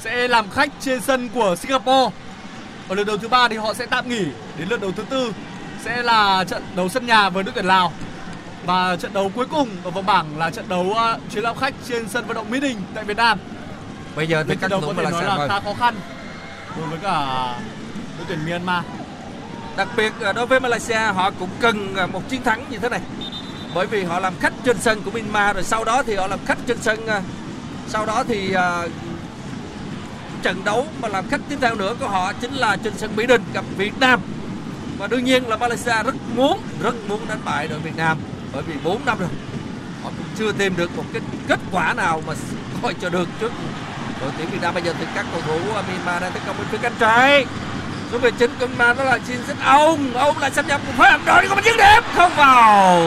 sẽ 0.00 0.28
làm 0.28 0.50
khách 0.50 0.70
trên 0.80 1.00
sân 1.00 1.28
của 1.28 1.56
Singapore. 1.56 2.16
Ở 2.88 2.94
lượt 2.94 3.04
đấu 3.04 3.16
thứ 3.16 3.28
ba 3.28 3.48
thì 3.48 3.56
họ 3.56 3.74
sẽ 3.74 3.86
tạm 3.86 4.08
nghỉ. 4.08 4.24
Đến 4.58 4.68
lượt 4.68 4.80
đấu 4.80 4.92
thứ 4.96 5.02
tư 5.10 5.32
sẽ 5.84 6.02
là 6.02 6.44
trận 6.44 6.62
đấu 6.76 6.88
sân 6.88 7.06
nhà 7.06 7.28
với 7.28 7.42
đội 7.42 7.52
tuyển 7.54 7.66
Lào. 7.66 7.92
Và 8.66 8.96
trận 8.96 9.12
đấu 9.12 9.30
cuối 9.34 9.46
cùng 9.46 9.68
ở 9.84 9.90
vòng 9.90 10.06
bảng 10.06 10.38
là 10.38 10.50
trận 10.50 10.68
đấu 10.68 10.94
à, 10.96 11.16
chuyến 11.32 11.44
làm 11.44 11.56
khách 11.56 11.74
trên 11.88 12.08
sân 12.08 12.26
vận 12.26 12.34
động 12.34 12.50
Mỹ 12.50 12.60
Đình 12.60 12.76
tại 12.94 13.04
Việt 13.04 13.16
Nam. 13.16 13.38
bây 14.16 14.26
giờ 14.26 14.44
thì 14.48 14.56
các 14.60 14.70
đấu 14.70 14.80
có 14.80 14.94
thể 14.96 15.10
nói 15.10 15.24
là 15.24 15.48
khá 15.48 15.60
khó 15.60 15.74
khăn 15.74 15.94
đối 16.76 16.86
với 16.86 16.98
cả 17.02 17.46
đội 18.18 18.26
tuyển 18.28 18.38
Myanmar. 18.46 18.84
Đặc 19.76 19.88
biệt 19.96 20.12
à, 20.20 20.32
đối 20.32 20.46
với 20.46 20.60
Malaysia 20.60 20.98
họ 20.98 21.30
cũng 21.38 21.48
cần 21.60 21.96
à, 21.96 22.06
một 22.06 22.28
chiến 22.28 22.42
thắng 22.42 22.64
như 22.70 22.78
thế 22.78 22.88
này. 22.88 23.00
Bởi 23.74 23.86
vì 23.86 24.04
họ 24.04 24.20
làm 24.20 24.34
khách 24.40 24.52
trên 24.64 24.78
sân 24.78 25.02
của 25.04 25.10
Myanmar 25.10 25.54
rồi 25.54 25.64
sau 25.64 25.84
đó 25.84 26.02
thì 26.02 26.14
họ 26.14 26.26
làm 26.26 26.38
khách 26.46 26.58
trên 26.66 26.78
sân 26.80 27.06
à. 27.06 27.22
sau 27.88 28.06
đó 28.06 28.24
thì 28.28 28.54
uh, 28.56 28.90
trận 30.42 30.64
đấu 30.64 30.86
mà 31.00 31.08
làm 31.08 31.28
khách 31.28 31.40
tiếp 31.48 31.56
theo 31.60 31.74
nữa 31.74 31.94
của 32.00 32.08
họ 32.08 32.32
chính 32.32 32.52
là 32.52 32.76
trên 32.84 32.92
sân 32.96 33.16
Mỹ 33.16 33.26
Đình 33.26 33.42
gặp 33.54 33.64
Việt 33.76 34.00
Nam. 34.00 34.20
Và 34.98 35.06
đương 35.06 35.24
nhiên 35.24 35.48
là 35.48 35.56
Malaysia 35.56 36.02
rất 36.04 36.14
muốn 36.36 36.60
rất 36.82 36.94
muốn 37.08 37.20
đánh 37.28 37.40
bại 37.44 37.68
đội 37.68 37.78
Việt 37.78 37.96
Nam 37.96 38.18
bởi 38.52 38.62
vì 38.62 38.74
4 38.84 39.04
năm 39.04 39.18
rồi 39.18 39.28
họ 40.02 40.10
cũng 40.18 40.26
chưa 40.38 40.52
tìm 40.52 40.76
được 40.76 40.96
một 40.96 41.04
cái 41.12 41.22
kết 41.48 41.58
quả 41.72 41.94
nào 41.94 42.22
mà 42.26 42.34
coi 42.82 42.94
cho 42.94 43.08
được 43.08 43.28
trước 43.40 43.52
đội 44.20 44.30
tuyển 44.38 44.50
Việt 44.50 44.58
Nam 44.62 44.74
bây 44.74 44.82
giờ 44.82 44.94
thì 44.98 45.06
các 45.14 45.26
cầu 45.32 45.40
thủ 45.46 45.58
Myanmar 45.88 46.22
đang 46.22 46.32
tấn 46.32 46.42
công 46.46 46.56
bên 46.58 46.66
phía 46.70 46.78
cánh 46.82 46.92
trái 46.98 47.46
số 48.12 48.18
19 48.18 48.50
cân 48.58 48.78
ma 48.78 48.92
đó 48.92 49.04
là 49.04 49.18
xin 49.26 49.38
xích 49.46 49.56
ông 49.64 50.14
ông 50.14 50.38
lại 50.38 50.50
xâm 50.50 50.66
nhập 50.66 50.80
một 50.86 50.92
phối 50.96 51.10
hợp 51.10 51.20
đội 51.26 51.48
có 51.48 51.54
một 51.54 51.60
dứt 51.64 51.76
điểm 51.76 52.02
không 52.14 52.32
vào. 52.36 53.02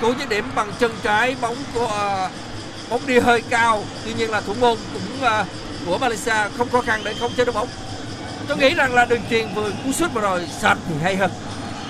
Cú 0.00 0.12
dứt 0.18 0.28
điểm 0.28 0.44
bằng 0.54 0.72
chân 0.78 0.92
trái 1.02 1.36
bóng 1.40 1.56
của 1.74 1.86
ờ, 1.86 2.30
bóng 2.90 3.06
đi 3.06 3.18
hơi 3.18 3.42
cao. 3.50 3.82
Tuy 4.04 4.12
nhiên 4.14 4.30
là 4.30 4.40
thủ 4.40 4.54
môn 4.60 4.78
cũng 4.92 5.28
uh, 5.40 5.46
của 5.86 5.98
Malaysia 5.98 6.34
không 6.58 6.68
khó 6.70 6.80
khăn 6.80 7.00
để 7.04 7.14
không 7.20 7.32
chế 7.36 7.44
được 7.44 7.54
bóng. 7.54 7.68
Tôi 8.48 8.56
nghĩ 8.56 8.74
rằng 8.74 8.94
là 8.94 9.04
đường 9.04 9.22
truyền 9.30 9.54
vừa 9.54 9.70
cú 9.84 9.92
sút 9.92 10.12
vừa 10.12 10.20
rồi 10.20 10.48
sạch 10.60 10.78
thì 10.88 10.94
hay 11.02 11.16
hơn. 11.16 11.30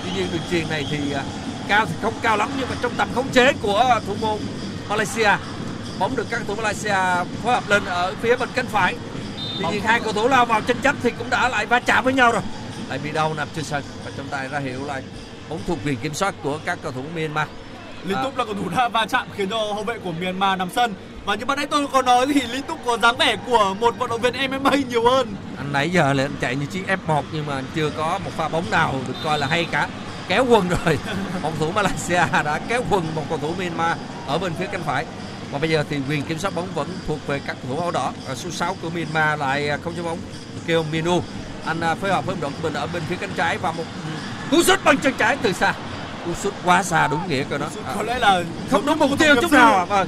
Tuy 0.03 0.11
nhiên 0.15 0.27
đường 0.31 0.41
truyền 0.51 0.69
này 0.69 0.87
thì 0.91 0.97
uh, 1.15 1.21
cao 1.67 1.85
thì 1.85 1.93
không 2.01 2.13
cao 2.21 2.37
lắm 2.37 2.49
nhưng 2.59 2.69
mà 2.69 2.75
trong 2.81 2.91
tầm 2.97 3.07
khống 3.15 3.29
chế 3.29 3.53
của 3.61 3.99
thủ 4.07 4.15
môn 4.21 4.39
Malaysia 4.89 5.31
bóng 5.99 6.15
được 6.15 6.27
các 6.29 6.41
thủ 6.47 6.55
Malaysia 6.55 7.25
phối 7.43 7.53
hợp 7.53 7.69
lên 7.69 7.85
ở 7.85 8.13
phía 8.21 8.35
bên 8.35 8.49
cánh 8.55 8.67
phải 8.67 8.95
tuy 9.57 9.65
nhiên 9.71 9.81
hai 9.83 9.99
cầu 9.99 10.13
thủ 10.13 10.27
lao 10.27 10.45
vào 10.45 10.61
tranh 10.61 10.77
chấp 10.83 10.95
thì 11.03 11.09
cũng 11.17 11.29
đã 11.29 11.49
lại 11.49 11.65
va 11.65 11.79
chạm 11.79 12.03
với 12.03 12.13
nhau 12.13 12.31
rồi 12.31 12.41
lại 12.89 12.99
bị 13.03 13.11
đau 13.11 13.33
nằm 13.33 13.47
trên 13.55 13.65
sân 13.65 13.83
và 14.05 14.11
trong 14.17 14.27
tay 14.27 14.47
ra 14.47 14.59
hiệu 14.59 14.85
là 14.85 15.01
bóng 15.49 15.59
thuộc 15.67 15.77
quyền 15.85 15.95
kiểm 15.97 16.13
soát 16.13 16.35
của 16.43 16.59
các 16.65 16.77
cầu 16.83 16.91
thủ 16.91 17.03
Myanmar 17.15 17.47
Liên 18.05 18.17
À. 18.17 18.23
tục 18.23 18.37
là 18.37 18.45
cầu 18.45 18.53
thủ 18.53 18.69
đã 18.69 18.87
va 18.87 19.05
chạm 19.05 19.27
khiến 19.37 19.49
cho 19.49 19.57
hậu 19.57 19.83
vệ 19.83 19.97
của 19.97 20.11
Myanmar 20.11 20.59
nằm 20.59 20.69
sân. 20.75 20.93
Và 21.25 21.35
như 21.35 21.45
ban 21.45 21.57
nãy 21.57 21.67
tôi 21.67 21.87
có 21.87 22.01
nói 22.01 22.25
thì 22.33 22.41
Liên 22.41 22.61
tục 22.61 22.79
có 22.85 22.97
dáng 22.97 23.17
vẻ 23.17 23.37
của 23.45 23.75
một 23.79 23.97
vận 23.97 24.09
động 24.09 24.21
viên 24.21 24.33
MMA 24.51 24.71
nhiều 24.89 25.03
hơn. 25.09 25.35
anh 25.57 25.73
nãy 25.73 25.89
giờ 25.89 26.13
là 26.13 26.23
anh 26.23 26.35
chạy 26.41 26.55
như 26.55 26.65
chiếc 26.65 26.83
F1 27.07 27.23
nhưng 27.31 27.45
mà 27.45 27.61
chưa 27.75 27.89
có 27.89 28.19
một 28.25 28.31
pha 28.37 28.47
bóng 28.47 28.71
nào 28.71 28.95
được 29.07 29.13
coi 29.23 29.39
là 29.39 29.47
hay 29.47 29.65
cả 29.71 29.87
kéo 30.27 30.45
quân 30.49 30.69
rồi 30.69 30.99
phòng 31.41 31.53
thủ 31.59 31.71
Malaysia 31.71 32.23
đã 32.45 32.59
kéo 32.67 32.83
quân 32.89 33.03
một 33.15 33.23
cầu 33.29 33.37
thủ 33.37 33.53
Myanmar 33.57 33.97
ở 34.27 34.37
bên 34.37 34.53
phía 34.59 34.67
cánh 34.67 34.83
phải 34.83 35.05
và 35.51 35.59
bây 35.59 35.69
giờ 35.69 35.83
thì 35.89 35.97
quyền 36.09 36.21
kiểm 36.21 36.39
soát 36.39 36.55
bóng 36.55 36.67
vẫn 36.75 36.87
thuộc 37.07 37.27
về 37.27 37.41
các 37.47 37.57
thủ 37.67 37.79
áo 37.79 37.91
đỏ. 37.91 38.13
Ở 38.27 38.35
số 38.35 38.49
6 38.51 38.75
của 38.81 38.89
Myanmar 38.89 39.39
lại 39.39 39.69
à, 39.69 39.77
không 39.83 39.93
chế 39.95 40.01
bóng. 40.01 40.17
Kêu 40.67 40.85
Minu. 40.91 41.21
Anh 41.65 41.81
à, 41.81 41.95
phối 41.95 42.09
hợp 42.11 42.25
với 42.25 42.35
đội 42.41 42.51
của 42.51 42.57
mình 42.63 42.73
ở 42.73 42.87
bên 42.87 43.03
phía 43.09 43.15
cánh 43.15 43.29
trái 43.37 43.57
và 43.57 43.71
một 43.71 43.83
ừ, 44.05 44.11
cú 44.51 44.63
sút 44.63 44.83
bằng 44.83 44.97
chân 44.97 45.13
trái 45.17 45.37
từ 45.41 45.51
xa. 45.53 45.73
Cú 46.25 46.33
sút 46.33 46.53
quá 46.65 46.83
xa 46.83 47.07
đúng 47.07 47.27
nghĩa 47.27 47.43
của 47.43 47.57
nó. 47.57 47.65
À, 47.85 47.93
Có 47.95 48.03
lẽ 48.03 48.19
là 48.19 48.43
không 48.71 48.85
đúng 48.85 48.99
mục 48.99 49.09
tiêu 49.19 49.35
chút 49.41 49.51
nào. 49.51 49.77
à. 49.77 49.85
vâng 49.85 50.07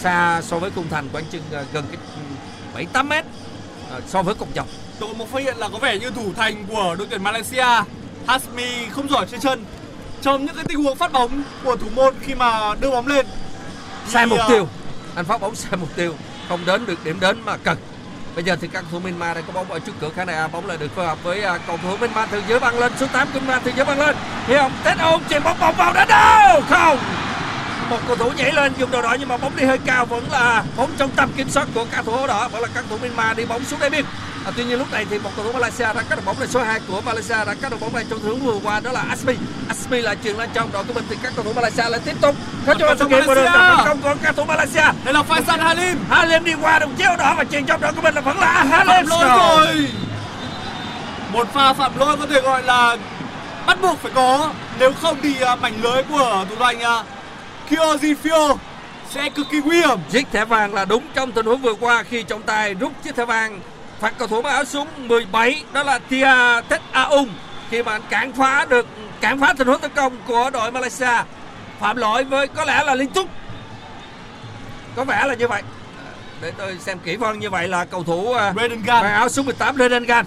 xa 0.00 0.42
so 0.44 0.58
với 0.58 0.70
khung 0.70 0.88
thành 0.90 1.08
khoảng 1.12 1.24
chừng 1.24 1.42
à, 1.52 1.64
gần 1.72 1.84
cái 1.90 1.96
bảy 2.74 2.86
tám 2.92 3.08
mét. 3.08 3.24
À, 3.90 4.00
so 4.08 4.22
với 4.22 4.34
cột 4.34 4.48
dọc 4.54 4.66
Tôi 5.00 5.14
một 5.14 5.28
phát 5.32 5.42
hiện 5.42 5.56
là 5.56 5.68
có 5.68 5.78
vẻ 5.78 5.98
như 5.98 6.10
thủ 6.10 6.32
thành 6.36 6.64
của 6.68 6.96
đội 6.98 7.06
tuyển 7.10 7.22
Malaysia 7.22 7.66
Hasmi 8.26 8.86
không 8.90 9.08
giỏi 9.08 9.26
trên 9.30 9.40
chân. 9.40 9.64
Trong 10.22 10.46
những 10.46 10.54
cái 10.54 10.64
tình 10.68 10.84
huống 10.84 10.96
phát 10.96 11.12
bóng 11.12 11.42
của 11.64 11.76
thủ 11.76 11.86
môn 11.94 12.14
khi 12.20 12.34
mà 12.34 12.74
đưa 12.80 12.90
bóng 12.90 13.06
lên 13.06 13.26
sai 14.08 14.26
mục 14.26 14.38
tiêu. 14.48 14.68
Anh 15.14 15.24
phát 15.24 15.40
bóng 15.40 15.54
sai 15.54 15.76
mục 15.80 15.88
tiêu. 15.96 16.14
Không 16.48 16.60
đến 16.66 16.86
được 16.86 17.04
điểm 17.04 17.20
đến 17.20 17.40
mà 17.44 17.56
cần. 17.56 17.78
Bây 18.34 18.44
giờ 18.44 18.56
thì 18.60 18.68
các 18.68 18.84
thủ 18.90 18.98
Myanmar 18.98 19.36
đang 19.36 19.44
có 19.46 19.52
bóng 19.52 19.72
ở 19.72 19.78
trước 19.78 19.92
cửa 20.00 20.10
khán 20.16 20.26
đài 20.26 20.48
bóng 20.48 20.66
lại 20.66 20.76
được 20.76 20.94
phối 20.94 21.06
hợp 21.06 21.22
với 21.22 21.42
à, 21.42 21.58
cầu 21.66 21.78
thủ 21.82 21.96
Myanmar 21.96 22.28
từ 22.30 22.42
dưới 22.48 22.60
băng 22.60 22.78
lên. 22.78 22.92
Số 23.00 23.06
8 23.06 23.28
của 23.34 23.40
Myanmar 23.40 23.62
từ 23.64 23.72
dưới 23.76 23.84
băng 23.84 23.98
lên. 23.98 24.16
Thì 24.46 24.54
ông 24.54 24.72
Tết 24.84 24.98
ông 24.98 25.22
chuyền 25.30 25.42
bóng 25.42 25.58
vòng 25.58 25.74
vào 25.78 25.92
đến 25.94 26.08
đâu 26.08 26.62
không 26.68 26.98
một 27.92 27.98
cầu 28.06 28.16
thủ 28.16 28.30
nhảy 28.36 28.52
lên 28.52 28.72
dùng 28.78 28.90
đầu 28.90 29.02
đỏ 29.02 29.16
nhưng 29.18 29.28
mà 29.28 29.36
bóng 29.36 29.56
đi 29.56 29.64
hơi 29.64 29.78
cao 29.86 30.06
vẫn 30.06 30.24
là 30.30 30.64
bóng 30.76 30.90
trong 30.98 31.10
tầm 31.10 31.30
kiểm 31.36 31.50
soát 31.50 31.68
của 31.74 31.86
các 31.90 32.04
thủ 32.04 32.26
đỏ 32.26 32.48
vẫn 32.48 32.62
là 32.62 32.68
các 32.74 32.84
thủ 32.90 32.96
Myanmar 33.02 33.36
đi 33.36 33.44
bóng 33.44 33.64
xuống 33.64 33.80
đáy 33.80 33.90
biên 33.90 34.04
à, 34.44 34.50
tuy 34.56 34.64
nhiên 34.64 34.78
lúc 34.78 34.92
này 34.92 35.06
thì 35.10 35.18
một 35.18 35.30
cầu 35.36 35.44
thủ 35.44 35.52
Malaysia 35.52 35.84
đã 35.84 36.02
cắt 36.08 36.16
được 36.16 36.22
bóng 36.24 36.40
lên 36.40 36.48
số 36.50 36.62
2 36.62 36.80
của 36.88 37.00
Malaysia 37.00 37.44
đã 37.44 37.54
cắt 37.62 37.70
được 37.70 37.80
bóng 37.80 37.94
này 37.94 38.04
trong 38.10 38.18
huống 38.18 38.40
vừa 38.40 38.58
qua 38.64 38.80
đó 38.80 38.92
là 38.92 39.00
Asmi 39.08 39.34
Asmi 39.68 40.00
lại 40.00 40.16
chuyền 40.24 40.36
lên 40.36 40.50
trong 40.54 40.72
đội 40.72 40.84
của 40.84 40.92
mình 40.92 41.04
thì 41.10 41.16
các 41.22 41.32
cầu 41.36 41.44
thủ 41.44 41.52
Malaysia 41.52 41.88
lại 41.88 42.00
tiếp 42.04 42.16
tục 42.20 42.36
có 42.66 42.74
cho 42.74 42.86
hiện 43.08 43.26
một 43.26 43.34
đường 43.34 43.46
công 43.86 44.02
của 44.02 44.14
các 44.22 44.36
thủ 44.36 44.44
Malaysia 44.44 44.84
Đây 45.04 45.14
là 45.14 45.22
Faisal 45.28 45.58
Halim. 45.58 45.98
Halim 46.10 46.44
đi 46.44 46.52
qua 46.62 46.78
đồng 46.78 46.94
chiếu 46.94 47.16
đỏ 47.18 47.34
và 47.38 47.44
chuyền 47.44 47.66
trong 47.66 47.80
đội 47.80 47.92
của 47.92 48.02
mình 48.02 48.14
là 48.14 48.20
vẫn 48.20 48.38
là 48.38 48.64
Halim 48.70 49.06
Phạm 49.06 49.06
lỗi 49.06 49.38
rồi. 49.38 49.88
Một 51.32 51.48
pha 51.54 51.72
phạm 51.72 51.98
lỗi 51.98 52.16
có 52.20 52.26
thể 52.26 52.40
gọi 52.40 52.62
là 52.62 52.96
bắt 53.66 53.78
buộc 53.82 53.98
phải 54.02 54.12
có. 54.14 54.50
Nếu 54.78 54.92
không 55.02 55.16
thì 55.22 55.40
à, 55.40 55.56
mảnh 55.56 55.82
lưới 55.82 56.02
của 56.02 56.44
thủ 56.50 56.56
thành 56.60 56.80
uh, 57.72 58.00
Kyoji 58.00 58.14
Fio 58.22 58.56
sẽ 59.10 59.28
cực 59.28 59.46
kỳ 59.50 59.60
nguy 59.64 59.76
hiểm. 59.76 59.98
Chiếc 60.10 60.26
thẻ 60.32 60.44
vàng 60.44 60.74
là 60.74 60.84
đúng 60.84 61.04
trong 61.14 61.32
tình 61.32 61.46
huống 61.46 61.62
vừa 61.62 61.74
qua 61.74 62.02
khi 62.02 62.22
trọng 62.22 62.42
tài 62.42 62.74
rút 62.74 62.92
chiếc 63.04 63.16
thẻ 63.16 63.24
vàng. 63.24 63.60
Phạt 64.00 64.14
cầu 64.18 64.28
thủ 64.28 64.42
mặc 64.42 64.50
áo 64.50 64.64
số 64.64 64.86
17 64.96 65.64
đó 65.72 65.82
là 65.82 65.98
Tia 65.98 66.28
Tet 66.68 66.80
Aung 66.92 67.28
khi 67.70 67.82
mà 67.82 67.92
anh 67.92 68.02
cản 68.10 68.32
phá 68.32 68.66
được 68.68 68.86
cản 69.20 69.40
phá 69.40 69.54
tình 69.58 69.68
huống 69.68 69.80
tấn 69.80 69.90
công 69.94 70.16
của 70.26 70.50
đội 70.52 70.70
Malaysia 70.70 71.22
phạm 71.80 71.96
lỗi 71.96 72.24
với 72.24 72.48
có 72.48 72.64
lẽ 72.64 72.84
là 72.84 72.94
liên 72.94 73.08
tục 73.08 73.28
có 74.96 75.04
vẻ 75.04 75.24
là 75.26 75.34
như 75.34 75.48
vậy. 75.48 75.62
Để 76.42 76.52
tôi 76.58 76.78
xem 76.80 76.98
kỹ 76.98 77.16
vâng 77.16 77.38
như 77.38 77.50
vậy 77.50 77.68
là 77.68 77.84
cầu 77.84 78.04
thủ 78.04 78.32
à, 78.32 78.52
Braden 78.52 78.82
Gan. 78.82 79.02
mặc 79.02 79.12
áo 79.12 79.28
số 79.28 79.42
18 79.42 79.76
Redengan 79.76 80.26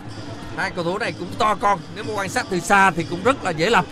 hai 0.57 0.71
cầu 0.71 0.83
thủ 0.83 0.97
này 0.97 1.13
cũng 1.19 1.27
to 1.39 1.55
con 1.55 1.79
nếu 1.95 2.03
mà 2.03 2.13
quan 2.15 2.29
sát 2.29 2.45
từ 2.49 2.59
xa 2.59 2.91
thì 2.91 3.05
cũng 3.09 3.23
rất 3.23 3.43
là 3.43 3.51
dễ 3.51 3.69
lầm 3.69 3.85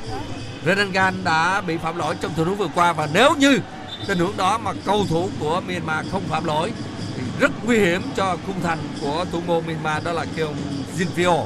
Renangan 0.66 1.24
đã 1.24 1.62
bị 1.62 1.78
phạm 1.78 1.98
lỗi 1.98 2.16
trong 2.22 2.32
tình 2.38 2.46
huống 2.46 2.58
vừa 2.58 2.68
qua 2.76 2.94
và 2.94 3.08
nếu 3.14 3.36
như 3.36 3.60
tình 4.08 4.20
huống 4.20 4.38
đó 4.38 4.58
mà 4.58 4.72
cầu 4.86 5.06
thủ 5.10 5.30
của 5.40 5.62
Myanmar 5.68 6.06
không 6.12 6.24
phạm 6.30 6.46
lỗi 6.46 6.72
thì 7.18 7.24
rất 7.40 7.52
nguy 7.66 7.80
hiểm 7.80 8.02
cho 8.16 8.38
khung 8.48 8.62
thành 8.64 8.80
của 9.02 9.26
thủ 9.32 9.42
môn 9.48 9.68
Myanmar, 9.68 10.04
đó 10.04 10.12
là 10.12 10.26
Keong 10.36 10.56
Jinpyo 10.98 11.46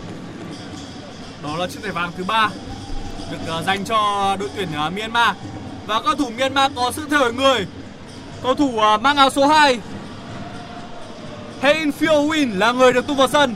Đó 1.43 1.58
là 1.58 1.67
chiếc 1.67 1.84
thẻ 1.84 1.91
vàng 1.91 2.12
thứ 2.17 2.23
ba 2.23 2.49
được 3.32 3.38
ờ, 3.47 3.63
dành 3.63 3.86
cho 3.86 4.36
đội 4.39 4.49
tuyển 4.56 4.67
ờ, 4.75 4.89
Myanmar. 4.89 5.36
Và 5.86 6.01
cầu 6.01 6.15
thủ 6.15 6.30
Myanmar 6.38 6.71
có 6.75 6.91
sự 6.95 7.06
thay 7.10 7.19
đổi 7.19 7.34
người. 7.34 7.67
Cầu 8.43 8.56
thủ 8.56 8.80
ờ, 8.80 8.97
mang 8.97 9.17
áo 9.17 9.30
số 9.30 9.47
2 9.47 9.80
Hein 11.62 11.91
Phil 11.91 12.10
Win 12.10 12.58
là 12.58 12.71
người 12.71 12.93
được 12.93 13.08
tung 13.08 13.17
vào 13.17 13.27
sân. 13.27 13.56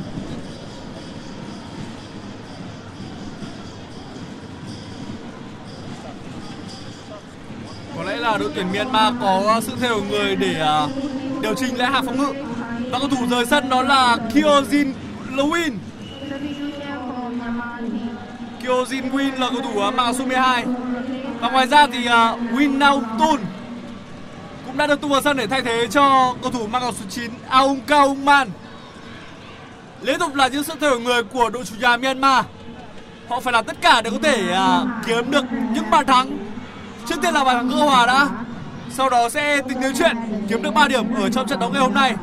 Là 8.22 8.38
đội 8.38 8.52
tuyển 8.56 8.72
Myanmar 8.74 9.14
có 9.22 9.62
sự 9.64 9.74
thay 9.80 9.90
đổi 9.90 10.02
người 10.02 10.36
để 10.36 10.60
à, 10.60 10.88
điều 11.42 11.54
chỉnh 11.54 11.78
lại 11.78 11.92
hàng 11.92 12.06
phòng 12.06 12.18
ngự. 12.18 12.34
Và 12.92 13.00
cầu 13.00 13.10
thủ 13.10 13.26
rời 13.30 13.46
sân 13.46 13.70
đó 13.70 13.82
là 13.82 14.18
Kyojin 14.34 14.94
Lewin. 15.32 15.72
Kyojin 18.64 19.12
Win 19.12 19.40
là 19.40 19.50
cầu 19.50 19.62
thủ 19.62 19.82
à, 19.82 19.88
uh, 19.88 19.96
mang 19.96 20.14
số 20.14 20.26
12 20.26 20.66
Và 21.40 21.50
ngoài 21.50 21.68
ra 21.68 21.88
thì 21.88 22.00
uh, 22.00 22.52
Win 22.54 22.78
Nao 22.78 23.02
Tun 23.20 23.40
Cũng 24.66 24.78
đã 24.78 24.88
được 24.88 25.02
tung 25.02 25.12
vào 25.12 25.22
sân 25.22 25.38
để 25.38 25.48
thay 25.48 25.62
thế 25.62 25.88
cho 25.92 26.36
cầu 26.42 26.52
thủ 26.52 26.68
mang 26.68 26.82
áo 26.82 26.92
số 26.92 27.06
9 27.10 27.32
Aung 27.50 27.80
Kao 27.88 28.16
Man 28.16 28.50
Liên 30.02 30.20
tục 30.20 30.36
là 30.36 30.48
những 30.48 30.64
sự 30.64 30.74
thay 30.82 30.90
đổi 30.90 31.00
người 31.00 31.24
của 31.24 31.50
đội 31.50 31.64
chủ 31.66 31.76
nhà 31.80 31.98
Myanmar 31.98 32.46
Họ 33.28 33.40
phải 33.40 33.54
làm 33.54 33.66
tất 33.66 33.82
cả 33.82 34.02
để 34.02 34.10
có 34.10 34.18
thể 34.24 34.44
uh, 34.52 34.88
kiếm 35.06 35.32
được 35.32 35.46
những 35.74 35.90
bàn 35.92 36.06
thắng 36.06 36.40
Trước 37.12 37.21
tiên 37.21 37.34
là 37.34 37.43
bàn 37.43 37.58
thắng 37.58 37.69
gỡ 37.69 37.86
hòa 37.86 38.06
đã 38.06 38.28
Sau 38.89 39.10
đó 39.10 39.30
sẽ 39.30 39.62
tính 39.69 39.80
đến 39.82 39.93
chuyện 39.97 40.17
kiếm 40.50 40.62
được 40.62 40.74
3 40.74 40.88
điểm 40.88 41.13
ở 41.13 41.30
trong 41.30 41.47
trận 41.47 41.60
đấu 41.60 41.69
ngày 41.69 41.82
hôm 41.82 41.93
nay 41.93 42.15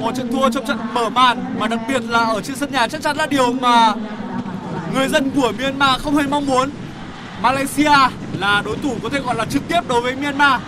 một 0.00 0.14
trận 0.14 0.32
thua 0.32 0.50
trong 0.50 0.66
trận 0.66 0.78
mở 0.92 1.08
màn, 1.08 1.44
mà 1.58 1.66
đặc 1.68 1.80
biệt 1.88 2.02
là 2.08 2.18
ở 2.18 2.40
trên 2.40 2.56
sân 2.56 2.72
nhà 2.72 2.88
chắc 2.88 3.02
chắn 3.02 3.16
là 3.16 3.26
điều 3.26 3.52
mà 3.52 3.94
người 4.94 5.08
dân 5.08 5.30
của 5.30 5.52
Myanmar 5.58 6.00
không 6.02 6.16
hề 6.16 6.26
mong 6.26 6.46
muốn. 6.46 6.70
Malaysia 7.42 7.92
là 8.38 8.62
đối 8.64 8.76
thủ 8.76 8.96
có 9.02 9.08
thể 9.08 9.20
gọi 9.20 9.34
là 9.34 9.44
trực 9.44 9.68
tiếp 9.68 9.80
đối 9.88 10.00
với 10.00 10.16
Myanmar. 10.16 10.60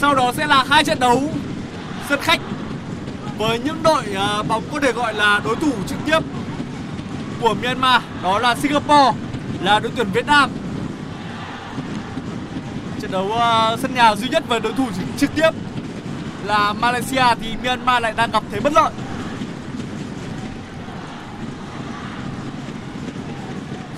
Sau 0.00 0.14
đó 0.14 0.32
sẽ 0.36 0.46
là 0.46 0.64
hai 0.68 0.84
trận 0.84 1.00
đấu 1.00 1.22
sân 2.08 2.20
khách 2.22 2.40
với 3.38 3.58
những 3.58 3.82
đội 3.82 4.02
à, 4.16 4.42
bóng 4.42 4.62
có 4.72 4.80
thể 4.80 4.92
gọi 4.92 5.14
là 5.14 5.40
đối 5.44 5.56
thủ 5.56 5.72
trực 5.86 5.98
tiếp 6.06 6.18
của 7.44 7.54
Myanmar 7.54 8.02
đó 8.22 8.38
là 8.38 8.54
Singapore 8.54 9.12
là 9.62 9.78
đội 9.78 9.92
tuyển 9.96 10.06
Việt 10.12 10.26
Nam 10.26 10.50
trận 13.00 13.10
đấu 13.10 13.24
uh, 13.24 13.80
sân 13.80 13.94
nhà 13.94 14.14
duy 14.16 14.28
nhất 14.28 14.44
với 14.48 14.60
đối 14.60 14.72
thủ 14.72 14.86
trực- 15.18 15.34
tiếp 15.34 15.50
là 16.44 16.72
Malaysia 16.72 17.24
thì 17.40 17.48
Myanmar 17.62 18.02
lại 18.02 18.12
đang 18.16 18.30
gặp 18.30 18.42
thế 18.52 18.60
bất 18.60 18.72
lợi 18.72 18.90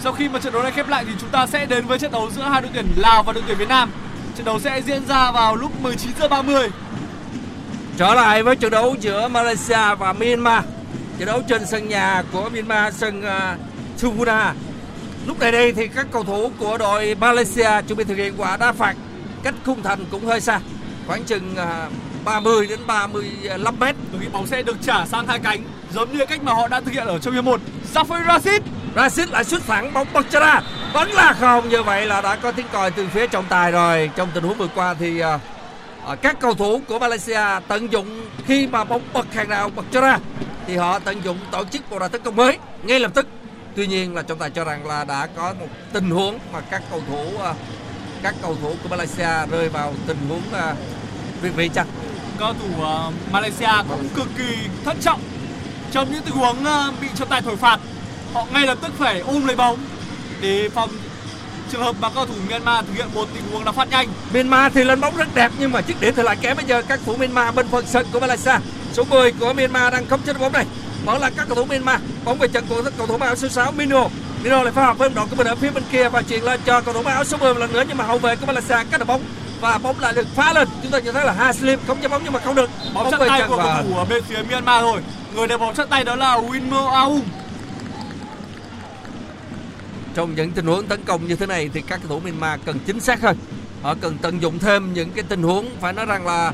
Sau 0.01 0.13
khi 0.13 0.29
mà 0.29 0.39
trận 0.39 0.53
đấu 0.53 0.63
này 0.63 0.73
khép 0.73 0.89
lại 0.89 1.05
thì 1.05 1.13
chúng 1.21 1.31
ta 1.31 1.47
sẽ 1.47 1.67
đến 1.67 1.87
với 1.87 1.99
trận 1.99 2.13
đấu 2.13 2.31
giữa 2.31 2.43
hai 2.43 2.63
đội 2.63 2.71
tuyển 2.75 2.87
Lào 2.97 3.23
và 3.23 3.33
đội 3.33 3.43
tuyển 3.47 3.59
Việt 3.59 3.69
Nam. 3.69 3.91
Trận 4.37 4.45
đấu 4.45 4.59
sẽ 4.61 4.83
diễn 4.87 5.07
ra 5.07 5.31
vào 5.31 5.57
lúc 5.57 5.73
19h30 5.83 6.69
Trở 7.97 8.15
lại 8.15 8.43
với 8.43 8.57
trận 8.57 8.71
đấu 8.71 8.97
giữa 9.01 9.29
Malaysia 9.29 9.95
và 9.99 10.13
Myanmar. 10.13 10.65
Trận 11.19 11.27
đấu 11.27 11.43
trên 11.49 11.67
sân 11.67 11.89
nhà 11.89 12.23
của 12.33 12.49
Myanmar 12.49 12.95
sân 12.95 13.23
uh. 14.03 14.57
Lúc 15.27 15.41
này 15.41 15.53
đây 15.53 15.73
thì 15.73 15.89
các 15.89 16.07
cầu 16.13 16.25
thủ 16.25 16.51
của 16.59 16.79
đội 16.79 17.15
Malaysia 17.15 17.83
chuẩn 17.89 17.99
bị 17.99 18.05
thực 18.05 18.17
hiện 18.17 18.35
quả 18.37 18.57
đá 18.57 18.73
phạt 18.73 18.95
cách 19.43 19.55
khung 19.65 19.83
thành 19.83 20.05
cũng 20.11 20.27
hơi 20.27 20.41
xa, 20.41 20.61
khoảng 21.07 21.25
chừng 21.25 21.55
uh, 21.55 22.25
30 22.25 22.67
đến 22.67 22.79
35 22.87 23.79
mét. 23.81 23.97
Tôi 24.13 24.21
nghĩ 24.21 24.27
bóng 24.33 24.47
sẽ 24.47 24.63
được 24.63 24.77
trả 24.83 25.07
sang 25.07 25.27
hai 25.27 25.39
cánh 25.39 25.61
giống 25.93 26.13
như 26.13 26.27
cách 26.27 26.43
mà 26.43 26.53
họ 26.53 26.69
đã 26.69 26.81
thực 26.81 26.95
hiện 26.95 27.07
ở 27.07 27.19
trong 27.19 27.35
hiệp 27.35 27.45
1. 27.45 27.61
Safari 27.95 28.27
Rashid 28.27 28.63
Rashid 28.97 29.29
lại 29.29 29.45
xuất 29.45 29.63
thẳng 29.67 29.93
bóng 29.93 30.07
bật 30.13 30.31
ra 30.31 30.61
vẫn 30.93 31.11
là 31.11 31.33
không 31.33 31.69
như 31.69 31.83
vậy 31.83 32.07
là 32.07 32.21
đã 32.21 32.37
có 32.37 32.53
tiếng 32.53 32.67
còi 32.73 32.91
từ 32.91 33.07
phía 33.15 33.27
trọng 33.27 33.45
tài 33.49 33.73
rồi 33.73 34.11
trong 34.17 34.29
tình 34.35 34.45
huống 34.45 34.59
vừa 34.59 34.69
qua 34.75 34.95
thì 34.95 35.21
à, 35.21 35.39
à, 36.07 36.15
các 36.15 36.41
cầu 36.41 36.55
thủ 36.55 36.81
của 36.89 36.99
Malaysia 36.99 37.41
tận 37.69 37.93
dụng 37.93 38.27
khi 38.47 38.67
mà 38.67 38.85
bóng 38.85 39.03
bật 39.13 39.35
hàng 39.35 39.49
nào 39.49 39.71
bật 39.77 39.85
cho 39.93 40.01
ra 40.01 40.19
thì 40.67 40.77
họ 40.77 40.99
tận 40.99 41.25
dụng 41.25 41.39
tổ 41.51 41.65
chức 41.65 41.91
một 41.91 41.99
đợt 41.99 42.09
tấn 42.09 42.23
công 42.23 42.37
mới 42.37 42.59
ngay 42.83 43.01
lập 43.01 43.11
tức 43.15 43.27
tuy 43.77 43.87
nhiên 43.87 44.15
là 44.15 44.23
trọng 44.23 44.39
tài 44.39 44.51
cho 44.51 44.65
rằng 44.65 44.87
là 44.87 45.05
đã 45.05 45.29
có 45.37 45.55
một 45.61 45.67
tình 45.93 46.11
huống 46.11 46.39
mà 46.53 46.61
các 46.61 46.83
cầu 46.91 47.01
thủ 47.09 47.39
à, 47.43 47.55
các 48.23 48.35
cầu 48.43 48.57
thủ 48.63 48.75
của 48.83 48.89
Malaysia 48.89 49.47
rơi 49.51 49.69
vào 49.69 49.95
tình 50.07 50.19
huống 50.29 50.43
à, 50.53 50.75
việc 51.43 51.57
vị 51.57 51.71
chặt 51.75 51.87
cầu 52.39 52.53
thủ 52.53 52.83
ờ, 52.85 53.11
Malaysia 53.33 53.71
cũng 53.89 54.09
cực 54.15 54.29
kỳ 54.39 54.57
thận 54.85 54.97
trọng 55.01 55.21
trong 55.93 56.13
những 56.13 56.23
tình 56.23 56.35
huống 56.35 56.57
bị 57.01 57.09
trọng 57.15 57.29
tài 57.29 57.43
thổi 57.43 57.57
phạt. 57.57 57.81
Họ 58.35 58.47
ngay 58.53 58.67
lập 58.67 58.79
tức 58.83 58.93
phải 58.99 59.21
ôm 59.21 59.47
lấy 59.47 59.57
bóng 59.57 59.79
để 60.41 60.69
phòng 60.69 60.91
trường 61.73 61.83
hợp 61.83 61.97
mà 62.01 62.11
cầu 62.15 62.27
thủ 62.27 62.35
Myanmar 62.49 62.87
thực 62.87 62.95
hiện 62.95 63.07
một 63.15 63.29
tình 63.35 63.45
huống 63.53 63.65
đá 63.65 63.73
phạt 63.73 63.89
nhanh. 63.91 64.09
Myanmar 64.33 64.73
thì 64.75 64.85
lên 64.85 65.01
bóng 65.01 65.17
rất 65.17 65.35
đẹp 65.35 65.53
nhưng 65.59 65.73
mà 65.73 65.83
dứt 65.89 66.01
điểm 66.01 66.15
thì 66.17 66.23
lại 66.23 66.37
kém 66.41 66.57
bây 66.57 66.67
giờ 66.67 66.83
các 66.83 67.01
thủ 67.07 67.17
Myanmar 67.17 67.55
bên 67.55 67.69
phần 67.69 67.87
sân 67.87 68.07
của 68.13 68.21
Malaysia. 68.21 68.59
Số 68.97 69.05
10 69.05 69.33
của 69.33 69.53
Myanmar 69.53 69.93
đang 69.93 70.07
khống 70.07 70.21
chế 70.23 70.33
bóng 70.33 70.53
này. 70.53 70.67
Bóng 71.05 71.21
là 71.21 71.31
các 71.37 71.47
cầu 71.49 71.57
thủ 71.57 71.65
Myanmar. 71.65 72.01
Bóng 72.25 72.39
về 72.39 72.49
chân 72.49 72.65
của 72.69 72.83
cầu 72.99 73.07
thủ 73.07 73.17
áo 73.21 73.37
số 73.37 73.49
6 73.49 73.73
Mino. 73.73 74.09
Mino 74.43 74.63
lại 74.63 74.73
phối 74.73 74.85
hợp 74.85 74.99
với 74.99 75.11
đội 75.15 75.27
của 75.31 75.37
mình 75.37 75.47
ở 75.47 75.55
phía 75.55 75.71
bên 75.71 75.83
kia 75.93 76.09
và 76.09 76.23
chuyển 76.23 76.45
lên 76.45 76.61
cho 76.65 76.81
cầu 76.81 76.95
thủ 76.95 77.03
áo 77.05 77.25
số 77.25 77.37
10 77.37 77.55
một 77.55 77.61
lần 77.61 77.73
nữa 77.73 77.85
nhưng 77.89 77.97
mà 77.97 78.05
hậu 78.05 78.19
vệ 78.19 78.37
của 78.37 78.47
Malaysia 78.47 78.77
cắt 78.91 78.99
được 78.99 79.05
bóng 79.05 79.23
và 79.61 79.79
bóng 79.79 80.01
lại 80.01 80.13
được 80.13 80.27
phá 80.35 80.53
lên. 80.53 80.69
Chúng 80.83 80.93
ta 80.93 80.99
nhận 80.99 81.15
thấy 81.15 81.27
là 81.27 81.33
Haslim 81.33 81.79
không 81.87 81.99
chế 82.03 82.09
bóng 82.09 82.23
nhưng 82.25 82.33
mà 82.33 82.41
không 82.41 82.55
được. 82.55 82.71
Bóng 82.95 83.11
chặn 83.11 83.21
về 83.21 83.29
tay 83.29 83.41
chân 83.41 83.49
của 83.49 83.57
cầu 83.57 83.83
thủ 83.83 83.97
ở 83.97 84.05
bên 84.05 84.23
phía 84.29 84.43
Myanmar 84.51 84.83
rồi. 84.83 85.01
Người 85.35 85.47
đẹp 85.47 85.57
bóng 85.57 85.75
chặn 85.75 85.89
tay 85.89 86.05
đó 86.05 86.17
là 86.17 86.37
Winmo 86.37 86.87
Aung. 86.87 87.23
trong 90.15 90.35
những 90.35 90.53
tình 90.53 90.67
huống 90.67 90.87
tấn 90.87 91.05
công 91.05 91.27
như 91.27 91.37
thế 91.37 91.47
này 91.47 91.71
thì 91.75 91.81
các 91.81 92.01
cầu 92.03 92.09
thủ 92.09 92.21
Myanmar 92.25 92.61
cần 92.65 92.79
chính 92.87 93.01
xác 93.01 93.21
hơn. 93.21 93.37
Họ 93.83 93.95
cần 94.01 94.19
tận 94.19 94.43
dụng 94.43 94.59
thêm 94.59 94.95
những 94.95 95.11
cái 95.11 95.25
tình 95.29 95.43
huống 95.43 95.67
phải 95.81 95.93
nói 95.93 96.07
rằng 96.07 96.27
là 96.27 96.53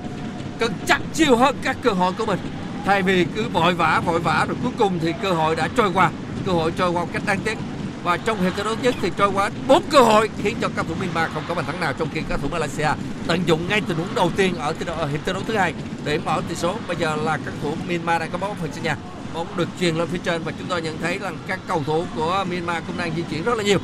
cần 0.62 0.72
chắc 0.87 1.01
chiêu 1.14 1.37
hơn 1.37 1.57
các 1.62 1.77
cơ 1.83 1.90
hội 1.90 2.12
của 2.18 2.27
mình. 2.27 2.38
Thay 2.85 3.03
vì 3.03 3.27
cứ 3.35 3.48
vội 3.48 3.75
vã 3.75 4.01
vội 4.05 4.20
vã 4.20 4.44
rồi 4.48 4.57
cuối 4.62 4.72
cùng 4.79 4.98
thì 4.98 5.12
cơ 5.22 5.33
hội 5.33 5.57
đã 5.57 5.68
trôi 5.77 5.90
qua, 5.94 6.11
cơ 6.46 6.53
hội 6.53 6.72
trôi 6.77 6.90
qua 6.90 7.03
một 7.03 7.09
cách 7.12 7.22
đáng 7.27 7.40
tiếc. 7.44 7.59
Và 8.03 8.16
trong 8.16 8.42
hiệp 8.42 8.53
thi 8.57 8.62
đấu 8.64 8.75
nhất 8.83 8.94
thì 9.03 9.11
trôi 9.16 9.29
qua 9.29 9.51
bốn 9.68 9.83
cơ 9.90 10.03
hội 10.03 10.31
khiến 10.42 10.57
cho 10.61 10.68
các 10.77 10.87
thủ 10.88 10.94
Myanmar 11.01 11.31
không 11.35 11.42
có 11.48 11.55
bàn 11.55 11.64
thắng 11.64 11.81
nào 11.81 11.92
trong 11.92 12.09
khi 12.14 12.20
các 12.29 12.40
thủ 12.42 12.48
Malaysia 12.48 12.88
tận 13.27 13.42
dụng 13.46 13.68
ngay 13.68 13.81
tình 13.81 13.96
huống 13.96 14.14
đầu 14.14 14.31
tiên 14.37 14.55
ở, 14.55 14.72
thi 14.72 14.85
đấu- 14.85 14.96
ở 14.96 15.07
hiệp 15.07 15.20
thi 15.27 15.33
đấu 15.33 15.42
thứ 15.46 15.57
hai 15.57 15.75
để 16.05 16.18
mở 16.18 16.40
tỷ 16.48 16.55
số. 16.55 16.77
Bây 16.88 16.96
giờ 16.96 17.16
là 17.16 17.38
các 17.44 17.55
thủ 17.62 17.75
Myanmar 17.88 18.20
đang 18.20 18.31
có 18.31 18.38
bóng 18.38 18.57
phần 18.61 18.70
sân 18.72 18.85
nhà 18.85 18.96
bóng 19.35 19.46
được 19.57 19.68
truyền 19.81 19.94
lên 19.94 20.09
phía 20.12 20.18
trên 20.25 20.42
và 20.42 20.53
chúng 20.59 20.68
tôi 20.68 20.83
nhận 20.83 20.98
thấy 21.03 21.18
rằng 21.18 21.37
các 21.46 21.61
cầu 21.68 21.83
thủ 21.87 22.05
của 22.16 22.44
Myanmar 22.51 22.83
cũng 22.87 22.98
đang 22.98 23.12
di 23.16 23.22
chuyển 23.31 23.44
rất 23.44 23.59
là 23.59 23.64
nhiều 23.64 23.79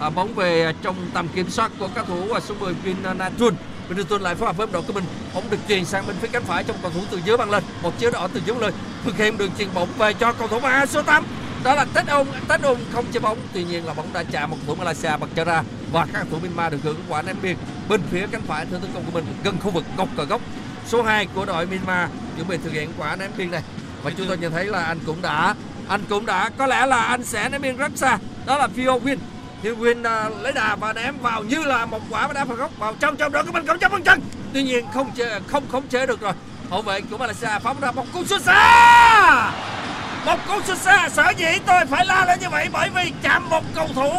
à, 0.00 0.10
bóng 0.10 0.34
về 0.34 0.72
trong 0.82 0.96
tầm 1.14 1.28
kiểm 1.28 1.50
soát 1.50 1.70
của 1.78 1.88
các 1.94 2.04
thủ 2.06 2.24
và 2.28 2.40
số 2.40 2.54
10 2.60 2.74
Vin 2.74 2.96
Natun 3.18 3.54
Middleton 3.88 4.22
lại 4.22 4.34
phối 4.34 4.46
hợp 4.46 4.56
với 4.56 4.66
đội 4.72 4.82
của 4.82 4.92
mình 4.92 5.04
bóng 5.34 5.50
được 5.50 5.58
truyền 5.68 5.84
sang 5.84 6.06
bên 6.06 6.16
phía 6.20 6.28
cánh 6.28 6.44
phải 6.44 6.64
trong 6.64 6.76
cầu 6.82 6.90
thủ 6.90 7.00
từ 7.10 7.20
dưới 7.24 7.36
băng 7.36 7.50
lên. 7.50 7.64
Một 7.82 7.98
chiếu 7.98 8.10
đỏ 8.10 8.28
từ 8.34 8.40
dưới 8.46 8.56
lên 8.60 8.74
thực 9.04 9.16
hiện 9.16 9.38
đường 9.38 9.50
truyền 9.58 9.68
bóng 9.74 9.88
về 9.98 10.12
cho 10.12 10.32
cầu 10.32 10.48
thủ 10.48 10.60
ba 10.60 10.86
số 10.86 11.02
8 11.02 11.24
đó 11.64 11.74
là 11.74 11.86
Tết 11.94 12.06
ông 12.06 12.26
Tết 12.48 12.62
ông 12.62 12.78
không 12.92 13.04
chơi 13.12 13.20
bóng. 13.20 13.38
Tuy 13.52 13.64
nhiên 13.64 13.86
là 13.86 13.94
bóng 13.94 14.12
đã 14.12 14.22
chạm 14.22 14.50
một 14.50 14.56
thủ 14.66 14.74
Malaysia 14.74 15.16
bật 15.20 15.28
trở 15.34 15.44
ra 15.44 15.62
và 15.92 16.06
các 16.06 16.12
cầu 16.14 16.24
thủ 16.30 16.38
Myanmar 16.38 16.72
được 16.72 16.78
hưởng 16.82 16.96
quả 17.08 17.22
ném 17.22 17.36
biên. 17.42 17.56
Bên 17.88 18.00
phía 18.10 18.26
cánh 18.26 18.42
phải 18.42 18.66
theo 18.70 18.80
tấn 18.80 18.90
công 18.94 19.04
của 19.04 19.10
mình 19.12 19.24
gần 19.44 19.56
khu 19.62 19.70
vực 19.70 19.84
góc 19.96 20.08
cờ 20.16 20.24
góc. 20.24 20.40
Số 20.86 21.02
2 21.02 21.26
của 21.34 21.44
đội 21.44 21.66
Myanmar 21.66 22.10
chuẩn 22.36 22.48
bị 22.48 22.56
thực 22.64 22.72
hiện 22.72 22.90
quả 22.98 23.16
ném 23.16 23.30
biên 23.36 23.50
này. 23.50 23.62
Và 24.02 24.10
chúng 24.16 24.26
tôi 24.28 24.38
nhận 24.38 24.52
thấy 24.52 24.64
là 24.64 24.84
anh 24.84 24.98
cũng 25.06 25.22
đã, 25.22 25.54
anh 25.88 26.04
cũng 26.08 26.26
đã, 26.26 26.50
có 26.58 26.66
lẽ 26.66 26.86
là 26.86 27.02
anh 27.02 27.24
sẽ 27.24 27.48
ném 27.48 27.62
biên 27.62 27.76
rất 27.76 27.92
xa. 27.94 28.18
Đó 28.46 28.58
là 28.58 28.68
Phil 28.68 28.88
Win. 28.88 29.16
Phil 29.64 29.74
Win 29.74 30.04
à, 30.04 30.28
lấy 30.42 30.52
đà 30.52 30.76
và 30.76 30.92
ném 30.92 31.18
vào 31.18 31.42
như 31.42 31.64
là 31.64 31.86
một 31.86 32.00
quả 32.10 32.28
đá 32.34 32.44
phạt 32.44 32.54
góc 32.54 32.70
vào 32.78 32.94
trong 33.00 33.16
trong 33.16 33.32
đó 33.32 33.42
của 33.46 33.52
mình 33.52 33.66
không 33.66 33.78
chấp 33.78 33.92
bằng 33.92 34.02
chân 34.02 34.20
tuy 34.52 34.62
nhiên 34.62 34.84
không 34.94 35.10
chế, 35.16 35.40
không 35.46 35.68
khống 35.72 35.88
chế 35.88 36.06
được 36.06 36.20
rồi 36.20 36.32
hậu 36.70 36.82
vệ 36.82 37.00
của 37.00 37.18
Malaysia 37.18 37.58
phóng 37.62 37.80
ra 37.80 37.90
một 37.90 38.04
cú 38.12 38.24
sút 38.24 38.42
xa 38.42 39.52
một 40.26 40.36
cú 40.48 40.62
sút 40.62 40.78
xa 40.78 41.08
sở 41.08 41.32
dĩ 41.36 41.46
tôi 41.66 41.86
phải 41.86 42.06
la 42.06 42.24
lên 42.26 42.40
như 42.40 42.48
vậy 42.50 42.68
bởi 42.72 42.90
vì 42.94 43.12
chạm 43.22 43.50
một 43.50 43.64
cầu 43.74 43.88
thủ 43.94 44.12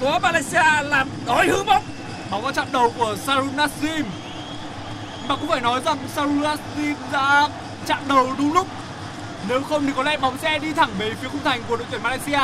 của 0.00 0.18
Malaysia 0.22 0.82
làm 0.82 1.08
đổi 1.26 1.46
hướng 1.46 1.66
bóng 1.66 1.84
Bóng 2.30 2.42
có 2.42 2.52
chạm 2.52 2.66
đầu 2.72 2.92
của 2.98 3.16
Sarun 3.16 3.56
Nassim. 3.56 4.06
Mà 5.28 5.36
cũng 5.36 5.48
phải 5.48 5.60
nói 5.60 5.80
rằng 5.84 5.98
Sarun 6.14 6.42
Nassim 6.42 6.94
đã 7.12 7.48
chạm 7.86 7.98
đầu 8.08 8.28
đúng 8.38 8.52
lúc. 8.52 8.66
Nếu 9.48 9.62
không 9.62 9.86
thì 9.86 9.92
có 9.96 10.02
lẽ 10.02 10.16
bóng 10.16 10.38
sẽ 10.42 10.58
đi 10.58 10.72
thẳng 10.72 10.90
về 10.98 11.12
phía 11.20 11.28
khung 11.28 11.40
thành 11.44 11.62
của 11.68 11.76
đội 11.76 11.86
tuyển 11.90 12.02
Malaysia. 12.02 12.40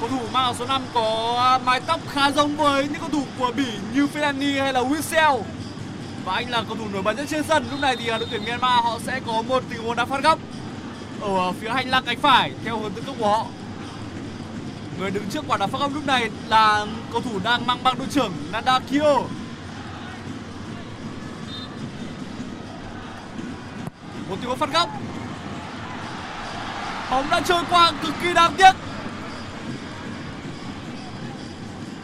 Cầu 0.00 0.08
thủ 0.08 0.20
mang 0.32 0.54
số 0.54 0.66
5 0.66 0.82
có 0.94 1.36
à, 1.38 1.58
mái 1.58 1.80
tóc 1.80 2.00
khá 2.08 2.30
giống 2.30 2.56
với 2.56 2.88
những 2.88 3.00
cầu 3.00 3.08
thủ 3.12 3.22
của 3.38 3.52
Bỉ 3.56 3.64
như 3.94 4.06
Fellaini 4.14 4.62
hay 4.62 4.72
là 4.72 4.80
Witsel. 4.80 5.42
Và 6.24 6.34
anh 6.34 6.50
là 6.50 6.62
cầu 6.68 6.76
thủ 6.76 6.84
nổi 6.92 7.02
bật 7.02 7.12
nhất 7.12 7.26
trên 7.30 7.44
sân. 7.44 7.66
Lúc 7.70 7.80
này 7.80 7.96
thì 7.96 8.08
à, 8.08 8.18
đội 8.18 8.28
tuyển 8.30 8.44
Myanmar 8.44 8.84
họ 8.84 8.98
sẽ 9.06 9.20
có 9.26 9.42
một 9.42 9.62
tình 9.70 9.82
huống 9.82 9.96
đá 9.96 10.04
phạt 10.04 10.22
góc 10.22 10.38
ở 11.20 11.48
à, 11.48 11.52
phía 11.60 11.68
hành 11.68 11.88
lang 11.88 12.04
cánh 12.06 12.20
phải 12.20 12.52
theo 12.64 12.78
hướng 12.78 12.92
tấn 12.92 13.04
công 13.04 13.16
của 13.18 13.28
họ. 13.28 13.46
Người 14.98 15.10
đứng 15.10 15.24
trước 15.30 15.44
quả 15.48 15.56
đá 15.56 15.66
phạt 15.66 15.78
góc 15.78 15.94
lúc 15.94 16.06
này 16.06 16.30
là 16.48 16.86
cầu 17.12 17.20
thủ 17.20 17.38
đang 17.44 17.66
mang 17.66 17.78
băng 17.82 17.98
đội 17.98 18.08
trưởng 18.10 18.32
Nanda 18.52 18.78
Kyo. 18.78 19.14
Một 24.28 24.36
tình 24.40 24.48
huống 24.48 24.58
phạt 24.58 24.72
góc. 24.72 24.88
Bóng 27.10 27.30
đã 27.30 27.40
trôi 27.40 27.62
qua 27.70 27.92
cực 28.02 28.14
kỳ 28.22 28.34
đáng 28.34 28.54
tiếc. 28.56 28.87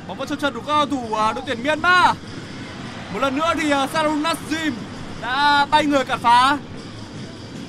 Bóng 0.09 0.19
vẫn 0.19 0.29
chân 0.29 0.39
chân 0.39 0.55
của 0.55 0.61
các 0.61 0.67
cầu 0.67 0.87
thủ 0.87 1.15
à, 1.15 1.33
đội 1.33 1.45
tuyển 1.47 1.65
Myanmar. 1.65 2.17
Một 3.13 3.19
lần 3.21 3.37
nữa 3.37 3.53
thì 3.61 3.71
à, 3.71 3.87
Sarun 3.87 4.23
đã 5.23 5.67
bay 5.71 5.85
người 5.85 6.05
cản 6.05 6.19
phá. 6.19 6.59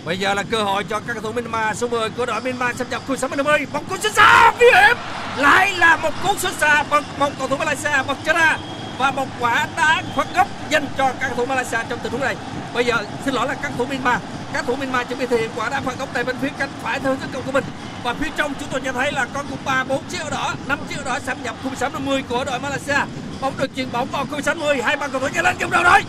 Bây 0.05 0.19
giờ 0.19 0.33
là 0.33 0.43
cơ 0.43 0.63
hội 0.63 0.83
cho 0.83 0.99
các 0.99 1.13
cầu 1.13 1.21
thủ 1.21 1.31
Myanmar 1.31 1.77
số 1.77 1.87
10 1.87 2.09
của 2.09 2.25
đội 2.25 2.41
Myanmar 2.41 2.75
xâm 2.75 2.89
nhập 2.89 3.01
khu 3.07 3.15
60 3.15 3.65
bóng 3.73 3.85
cú 3.85 3.97
xuất 3.97 4.13
xa 4.13 4.51
nguy 4.59 4.67
hiểm 4.73 4.97
lại 5.37 5.73
là 5.77 5.95
một 5.95 6.13
cú 6.23 6.37
xuất 6.37 6.53
xa 6.53 6.83
bằng 6.89 7.03
một 7.19 7.29
cầu 7.39 7.47
thủ 7.47 7.57
Malaysia 7.57 8.03
bật 8.07 8.17
chân 8.25 8.35
ra 8.35 8.57
và 8.97 9.11
một 9.11 9.27
quả 9.39 9.67
đá 9.77 10.01
phạt 10.15 10.27
góc 10.35 10.47
dành 10.69 10.85
cho 10.97 11.11
các 11.19 11.31
thủ 11.37 11.45
Malaysia 11.45 11.77
trong 11.89 11.99
tình 11.99 12.11
huống 12.11 12.21
này. 12.21 12.35
Bây 12.73 12.85
giờ 12.85 12.97
xin 13.25 13.33
lỗi 13.33 13.47
là 13.47 13.53
các 13.53 13.71
thủ 13.77 13.85
Myanmar. 13.85 14.19
Các 14.53 14.65
thủ 14.65 14.75
Myanmar 14.75 15.07
chuẩn 15.07 15.19
bị 15.19 15.25
thực 15.25 15.39
hiện 15.39 15.49
quả 15.55 15.69
đá 15.69 15.81
phạt 15.81 15.99
góc 15.99 16.09
tại 16.13 16.23
bên 16.23 16.35
phía 16.41 16.49
cánh 16.59 16.69
phải 16.83 16.99
theo 16.99 17.15
tấn 17.15 17.29
công 17.33 17.43
của 17.43 17.51
mình. 17.51 17.63
Và 18.03 18.13
phía 18.13 18.29
trong 18.37 18.53
chúng 18.59 18.69
tôi 18.71 18.81
nhận 18.81 18.95
thấy 18.95 19.11
là 19.11 19.25
có 19.33 19.43
cùng 19.49 19.59
ba 19.65 19.83
bốn 19.83 20.03
chiếc 20.03 20.19
áo 20.19 20.29
đỏ 20.29 20.53
năm 20.67 20.79
chiếc 20.89 20.95
áo 20.95 21.03
đỏ 21.05 21.19
xâm 21.25 21.43
nhập 21.43 21.55
khu 21.63 21.75
60 21.75 22.23
của 22.29 22.43
đội 22.43 22.59
Malaysia. 22.59 22.99
Bóng 23.41 23.53
được 23.57 23.71
chuyền 23.75 23.91
bóng 23.91 24.07
vào 24.11 24.25
khu 24.31 24.41
60 24.41 24.81
hai 24.81 24.97
ba 24.97 25.07
cầu 25.07 25.21
thủ 25.21 25.27
nhảy 25.33 25.43
lên 25.43 25.55
chung 25.59 25.71
đầu 25.71 25.83
rồi. 25.83 25.99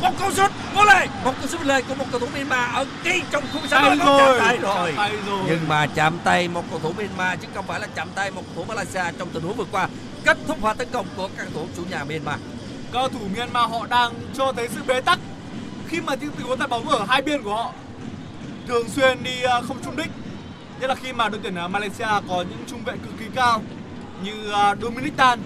Một 0.00 0.10
cú 0.18 0.30
sút 0.30 0.50
vô 0.74 0.84
lề. 0.84 1.06
Một 1.24 1.32
cú 1.42 1.48
sút 1.48 1.60
lề 1.62 1.82
của 1.82 1.94
một 1.94 2.04
cầu 2.10 2.20
thủ 2.20 2.26
Myanmar 2.34 2.74
ở 2.74 2.86
ngay 3.04 3.22
trong 3.30 3.44
khu 3.52 3.60
60 3.70 3.96
Tay 3.98 3.98
bóng 3.98 4.18
rồi. 4.18 4.38
chạm 4.38 4.96
tay 4.96 5.10
rồi. 5.26 5.42
Nhưng 5.46 5.68
mà 5.68 5.86
chạm 5.94 6.18
tay 6.24 6.48
một 6.48 6.64
cầu 6.70 6.80
thủ 6.82 6.92
Myanmar 6.96 7.38
chứ 7.42 7.48
không 7.54 7.64
phải 7.66 7.80
là 7.80 7.86
chạm 7.94 8.08
tay 8.14 8.30
một 8.30 8.42
cầu 8.46 8.64
thủ 8.64 8.74
Malaysia 8.74 9.02
trong 9.18 9.28
tình 9.28 9.42
huống 9.42 9.56
vừa 9.56 9.64
qua 9.72 9.88
kết 10.24 10.36
thúc 10.48 10.58
pha 10.60 10.74
tấn 10.74 10.88
công 10.92 11.06
của 11.16 11.28
các 11.36 11.46
thủ 11.54 11.66
chủ 11.76 11.82
nhà 11.90 12.04
Myanmar. 12.04 12.38
Cầu 12.92 13.08
thủ 13.08 13.18
Myanmar 13.36 13.70
họ 13.70 13.86
đang 13.86 14.12
cho 14.34 14.52
thấy 14.56 14.68
sự 14.74 14.80
bế 14.86 15.00
tắc 15.00 15.18
khi 15.88 16.00
mà 16.00 16.14
những 16.14 16.30
tình 16.30 16.46
huống 16.46 16.58
tạt 16.58 16.70
bóng 16.70 16.88
ở 16.88 17.04
hai 17.08 17.22
biên 17.22 17.42
của 17.42 17.54
họ 17.54 17.72
thường 18.68 18.88
xuyên 18.88 19.24
đi 19.24 19.42
à, 19.42 19.60
không 19.60 19.76
trúng 19.84 19.96
đích. 19.96 20.10
Nhất 20.80 20.88
là 20.88 20.94
khi 20.94 21.12
mà 21.12 21.28
đội 21.28 21.40
tuyển 21.42 21.54
à, 21.54 21.68
Malaysia 21.68 22.06
có 22.28 22.44
những 22.50 22.64
trung 22.66 22.84
vệ 22.84 22.92
cực 22.92 23.18
kỳ 23.18 23.24
cao 23.34 23.62
như 24.24 24.52
à, 24.52 24.74
Dominic 24.82 25.16
Tan 25.16 25.42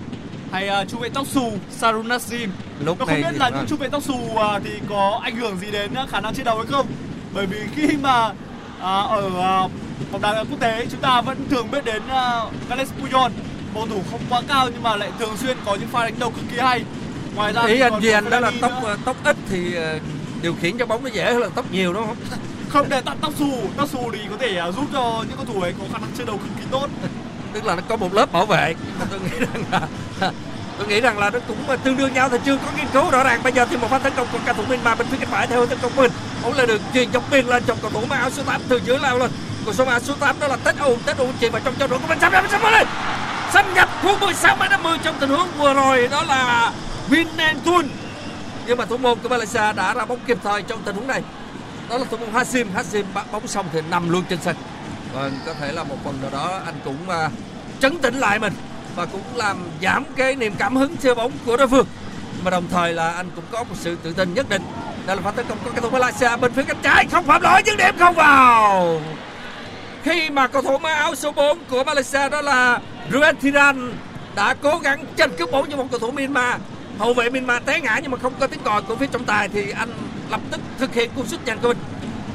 hay 0.53 0.87
trung 0.89 1.01
vệ 1.01 1.09
tóc 1.09 1.27
xù 1.27 1.53
Sarun 1.71 2.09
Nazim 2.09 2.49
lúc 2.85 2.99
Tôi 2.99 3.09
không 3.09 3.17
biết 3.17 3.39
là 3.39 3.49
những 3.49 3.67
trung 3.69 3.79
vệ 3.79 3.89
tóc 3.89 4.03
xù 4.03 4.19
thì 4.65 4.71
có 4.89 5.21
ảnh 5.23 5.37
hưởng 5.37 5.59
gì 5.59 5.71
đến 5.71 5.91
khả 6.09 6.21
năng 6.21 6.35
chiến 6.35 6.45
đấu 6.45 6.57
hay 6.57 6.67
không? 6.67 6.87
Bởi 7.35 7.47
vì 7.47 7.59
khi 7.75 7.97
mà 7.97 8.33
ở 8.81 9.31
à, 9.41 9.69
bóng 10.13 10.23
đá 10.23 10.45
quốc 10.51 10.61
tế 10.61 10.87
chúng 10.91 11.01
ta 11.01 11.21
vẫn 11.21 11.49
thường 11.51 11.71
biết 11.71 11.85
đến 11.85 12.03
uh, 12.03 12.53
Gales 12.69 12.91
Puyol 13.01 13.31
cầu 13.75 13.87
thủ 13.87 14.03
không 14.11 14.21
quá 14.31 14.43
cao 14.49 14.69
nhưng 14.73 14.83
mà 14.83 14.97
lại 14.97 15.11
thường 15.19 15.37
xuyên 15.37 15.57
có 15.67 15.75
những 15.75 15.89
pha 15.89 16.05
đánh 16.05 16.15
đầu 16.19 16.31
cực 16.31 16.45
kỳ 16.51 16.59
hay. 16.59 16.85
Ngoài 17.35 17.53
ra 17.53 17.63
ý 17.63 17.81
anh 17.81 17.93
còn 17.93 18.03
Duy 18.03 18.11
anh 18.11 18.31
đó 18.31 18.41
là 18.41 18.53
tóc 18.61 18.73
nữa. 18.83 18.97
tóc 19.05 19.17
ít 19.25 19.37
thì 19.51 19.75
ờ, 19.75 19.99
điều 20.43 20.55
khiển 20.63 20.79
cho 20.79 20.87
bóng 20.87 21.05
nó 21.05 21.11
dễ 21.11 21.33
hơn 21.33 21.43
là 21.43 21.49
tóc 21.55 21.65
nhiều 21.73 21.93
đúng 21.93 22.07
không? 22.07 22.17
Không 22.69 22.89
để 22.89 23.01
tóc 23.01 23.17
tóc 23.21 23.33
xù. 23.39 23.53
Tóc 23.77 23.89
xù 23.89 24.11
thì 24.13 24.19
có 24.31 24.37
thể 24.39 24.57
à, 24.57 24.71
giúp 24.71 24.85
cho 24.93 25.25
những 25.29 25.37
cầu 25.37 25.47
thủ 25.55 25.61
ấy 25.61 25.75
có 25.79 25.85
khả 25.93 25.99
năng 25.99 26.11
chiến 26.17 26.27
đấu 26.27 26.37
cực 26.37 26.49
kỳ 26.59 26.65
tốt. 26.71 26.89
Tức 27.53 27.65
là 27.65 27.75
nó 27.75 27.83
có 27.89 27.97
một 27.97 28.15
lớp 28.15 28.33
bảo 28.33 28.47
vệ. 28.47 28.75
Mà 29.01 29.07
tôi 29.11 29.21
nghĩ 29.21 29.39
rằng 29.39 29.65
là 29.71 29.81
tôi 30.79 30.89
nghĩ 30.89 31.01
rằng 31.01 31.19
là 31.19 31.31
nó 31.31 31.39
cũng 31.49 31.57
tương 31.85 31.97
đương 31.97 32.15
nhau 32.15 32.29
thì 32.29 32.39
chưa 32.45 32.57
có 32.57 32.71
nghiên 32.77 32.87
cứu 32.93 33.11
rõ 33.11 33.25
ràng. 33.25 33.41
Bây 33.43 33.53
giờ 33.53 33.67
thì 33.71 33.77
một 33.77 33.89
pha 33.91 33.99
tấn 33.99 34.13
công 34.17 34.27
của 34.33 34.39
cầu 34.47 34.55
thủ 34.55 34.63
Myanmar 34.69 34.99
bên 34.99 35.07
phía 35.11 35.17
cánh 35.21 35.29
phải 35.31 35.47
theo 35.47 35.67
tấn 35.67 35.79
công 35.83 35.97
mình. 35.97 36.11
Bóng 36.43 36.55
là 36.55 36.67
được 36.67 36.81
truyền 36.95 37.13
dọc 37.13 37.31
biên 37.31 37.47
lên 37.47 37.63
cho 37.67 37.75
cầu 37.83 37.91
thủ 37.91 38.01
mang 38.09 38.21
áo 38.21 38.31
số 38.31 38.43
8 38.43 38.61
từ 38.69 38.81
dưới 38.85 38.99
lao 38.99 39.19
lên. 39.19 39.31
Cầu 39.65 39.75
số 39.75 39.85
áo 39.85 40.01
số 40.01 40.15
8 40.21 40.41
đó 40.41 40.49
là 40.49 40.57
Tết 40.57 40.77
Âu 40.77 40.99
Tết 41.07 41.17
Âu 41.17 41.29
chìm 41.41 41.53
vào 41.53 41.63
trong 41.65 41.75
trận 41.75 41.91
đấu 41.91 41.99
của 41.99 42.09
mình. 42.09 42.19
Sắp 42.21 42.33
nhập 42.33 42.45
sắp 42.51 42.63
lên 42.73 42.87
xâm 43.53 43.75
nhập 43.75 43.89
khu 44.03 44.19
16 44.19 44.57
m 44.57 44.61
50 44.71 44.99
trong 45.03 45.17
tình 45.21 45.31
huống 45.31 45.49
vừa 45.59 45.75
rồi 45.75 46.09
đó 46.09 46.23
là 46.23 46.73
Vinentun 47.09 47.89
nhưng 48.67 48.79
mà 48.79 48.85
thủ 48.85 48.97
môn 48.97 49.19
của 49.19 49.29
Malaysia 49.29 49.73
đã 49.77 49.95
ra 49.95 50.05
bóng 50.05 50.19
kịp 50.27 50.39
thời 50.45 50.63
trong 50.63 50.83
tình 50.85 50.97
huống 50.97 51.07
này 51.07 51.23
đó 51.91 51.99
là 51.99 52.05
thủ 52.11 52.17
môn 52.17 52.29
Hasim 52.33 52.71
Hasim 52.75 53.07
bắt 53.15 53.27
bóng 53.33 53.47
xong 53.47 53.67
thì 53.73 53.81
nằm 53.91 54.11
luôn 54.11 54.25
trên 54.29 54.39
sân 54.43 54.57
còn 55.15 55.33
có 55.47 55.55
thể 55.61 55.73
là 55.73 55.85
một 55.85 55.97
phần 56.05 56.19
nào 56.23 56.31
đó 56.31 56.61
anh 56.67 56.75
cũng 56.85 57.11
à, 57.11 57.27
uh, 57.27 57.33
trấn 57.81 57.99
tĩnh 57.99 58.15
lại 58.15 58.39
mình 58.39 58.53
và 58.97 59.07
cũng 59.07 59.23
làm 59.35 59.57
giảm 59.83 60.05
cái 60.17 60.35
niềm 60.35 60.55
cảm 60.59 60.77
hứng 60.77 60.97
chơi 60.97 61.15
bóng 61.15 61.33
của 61.47 61.57
đối 61.57 61.69
phương. 61.69 61.87
Nhưng 62.35 62.45
mà 62.45 62.51
đồng 62.51 62.65
thời 62.71 62.93
là 62.93 63.11
anh 63.11 63.31
cũng 63.35 63.45
có 63.51 63.65
một 63.65 63.75
sự 63.75 63.97
tự 64.03 64.13
tin 64.13 64.35
nhất 64.35 64.49
định. 64.49 64.63
Đây 65.07 65.17
là 65.17 65.23
pha 65.23 65.31
tấn 65.31 65.47
công 65.49 65.59
của 65.65 65.71
cầu 65.71 65.81
thủ 65.81 65.91
Malaysia 65.91 66.37
bên 66.37 66.53
phía 66.53 66.63
cánh 66.63 66.77
trái 66.83 67.07
không 67.13 67.25
phạm 67.25 67.43
lỗi 67.43 67.63
nhưng 67.65 67.77
điểm 67.77 67.95
không 67.99 68.15
vào. 68.15 69.01
Khi 70.03 70.31
mà 70.31 70.47
cầu 70.47 70.63
thủ 70.63 70.79
mang 70.79 70.97
áo 70.97 71.15
số 71.15 71.33
4 71.33 71.59
của 71.71 71.85
Malaysia 71.85 72.29
đó 72.29 72.43
là 72.43 72.81
Ruan 73.13 73.37
Thiran 73.37 73.93
đã 74.35 74.55
cố 74.55 74.79
gắng 74.79 75.05
tranh 75.17 75.31
cướp 75.39 75.51
bóng 75.51 75.71
cho 75.71 75.77
một 75.77 75.87
cầu 75.91 76.01
thủ 76.01 76.11
Myanmar 76.11 76.61
hậu 76.99 77.15
vệ 77.15 77.31
Myanmar 77.31 77.63
té 77.65 77.81
ngã 77.81 77.99
nhưng 78.03 78.11
mà 78.11 78.19
không 78.19 78.33
có 78.41 78.47
tiếng 78.47 78.61
còi 78.65 78.83
của 78.83 78.97
phía 78.97 79.07
trọng 79.07 79.25
tài 79.25 79.49
thì 79.49 79.71
anh 79.71 79.91
lập 80.31 80.41
tức 80.51 80.61
thực 80.79 80.95
hiện 80.95 81.11
cú 81.17 81.25
sút 81.25 81.41
nhanh 81.47 81.59
của 81.59 81.69
mình 81.69 81.79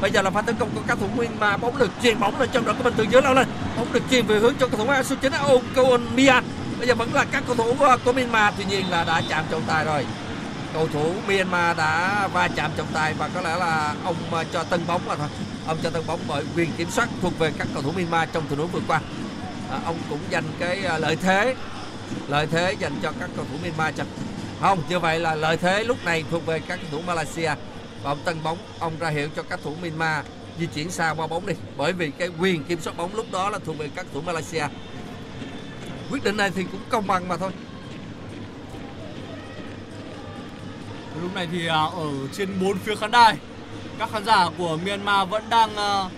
Bây 0.01 0.11
giờ 0.11 0.21
là 0.21 0.29
pha 0.29 0.41
tấn 0.41 0.55
công 0.55 0.69
của 0.75 0.81
các 0.87 0.97
thủ 0.99 1.07
Myanmar, 1.15 1.61
bóng 1.61 1.77
được 1.77 1.91
chuyền 2.03 2.19
bóng 2.19 2.39
lên 2.39 2.49
trong 2.53 2.65
đội 2.65 2.75
của 2.75 2.83
mình 2.83 2.93
từ 2.97 3.05
dưới 3.11 3.21
lao 3.21 3.33
lên. 3.33 3.47
Bóng 3.77 3.93
được 3.93 4.03
chuyền 4.09 4.25
về 4.25 4.39
hướng 4.39 4.53
cho 4.59 4.67
cầu 4.67 4.77
thủ 4.77 4.91
áo 4.91 5.03
số 5.03 5.15
9 5.21 5.31
Âu 5.31 5.61
Koon 5.75 6.01
Mian. 6.15 6.43
Bây 6.79 6.87
giờ 6.87 6.95
vẫn 6.95 7.13
là 7.13 7.25
các 7.31 7.43
cầu 7.47 7.55
thủ 7.55 7.75
ờ, 7.79 7.97
của 8.05 8.13
Myanmar, 8.13 8.53
tuy 8.57 8.65
nhiên 8.65 8.89
là 8.89 9.03
đã 9.03 9.21
chạm 9.29 9.45
trọng 9.51 9.61
tài 9.67 9.85
rồi. 9.85 10.05
Cầu 10.73 10.87
thủ 10.93 11.13
Myanmar 11.27 11.77
đã 11.77 12.27
va 12.33 12.47
chạm 12.47 12.71
trọng 12.77 12.87
tài 12.93 13.13
và 13.13 13.29
có 13.33 13.41
lẽ 13.41 13.57
là 13.57 13.95
ông 14.03 14.15
ờ, 14.31 14.43
cho 14.53 14.63
tân 14.63 14.81
bóng 14.87 15.01
là 15.07 15.15
thôi. 15.15 15.27
Ông 15.67 15.77
cho 15.83 15.89
tân 15.89 16.03
bóng 16.07 16.19
bởi 16.27 16.43
quyền 16.55 16.71
kiểm 16.77 16.91
soát 16.91 17.09
thuộc 17.21 17.39
về 17.39 17.51
các 17.57 17.67
cầu 17.73 17.83
thủ 17.83 17.91
Myanmar 17.91 18.29
trong 18.33 18.43
trận 18.49 18.57
đấu 18.57 18.67
vừa 18.67 18.81
qua. 18.87 18.99
À, 19.73 19.79
ông 19.85 19.97
cũng 20.09 20.19
dành 20.29 20.43
cái 20.59 20.85
à, 20.85 20.97
lợi 20.97 21.15
thế 21.15 21.55
lợi 22.27 22.47
thế 22.47 22.75
dành 22.79 22.93
cho 23.03 23.11
các 23.19 23.29
cầu 23.35 23.45
thủ 23.51 23.57
Myanmar 23.63 23.95
chăng? 23.95 24.07
Không, 24.61 24.79
như 24.89 24.99
vậy 24.99 25.19
là 25.19 25.35
lợi 25.35 25.57
thế 25.57 25.83
lúc 25.83 26.05
này 26.05 26.23
thuộc 26.31 26.45
về 26.45 26.59
các 26.59 26.79
cầu 26.81 26.89
thủ 26.91 27.07
Malaysia. 27.07 27.55
Và 28.03 28.11
ông 28.11 28.19
tân 28.25 28.43
bóng 28.43 28.57
ông 28.79 28.93
ra 28.99 29.09
hiệu 29.09 29.29
cho 29.35 29.43
các 29.43 29.59
thủ 29.63 29.75
Myanmar 29.81 30.25
di 30.59 30.65
chuyển 30.65 30.91
xa 30.91 31.13
qua 31.17 31.27
bóng 31.27 31.45
đi. 31.45 31.53
Bởi 31.77 31.93
vì 31.93 32.11
cái 32.11 32.29
quyền 32.39 32.63
kiểm 32.63 32.81
soát 32.81 32.97
bóng 32.97 33.15
lúc 33.15 33.31
đó 33.31 33.49
là 33.49 33.59
thuộc 33.65 33.77
về 33.77 33.89
các 33.95 34.05
thủ 34.13 34.21
Malaysia. 34.21 34.65
Quyết 36.11 36.23
định 36.23 36.37
này 36.37 36.51
thì 36.55 36.63
cũng 36.63 36.81
công 36.89 37.07
bằng 37.07 37.27
mà 37.27 37.37
thôi. 37.37 37.51
Lúc 41.21 41.35
này 41.35 41.47
thì 41.51 41.67
à, 41.67 41.75
ở 41.75 42.09
trên 42.33 42.49
bốn 42.61 42.77
phía 42.77 42.95
khán 42.95 43.11
đài 43.11 43.37
các 43.99 44.09
khán 44.11 44.25
giả 44.25 44.49
của 44.57 44.77
Myanmar 44.85 45.29
vẫn 45.29 45.43
đang 45.49 45.75
à, 45.75 46.09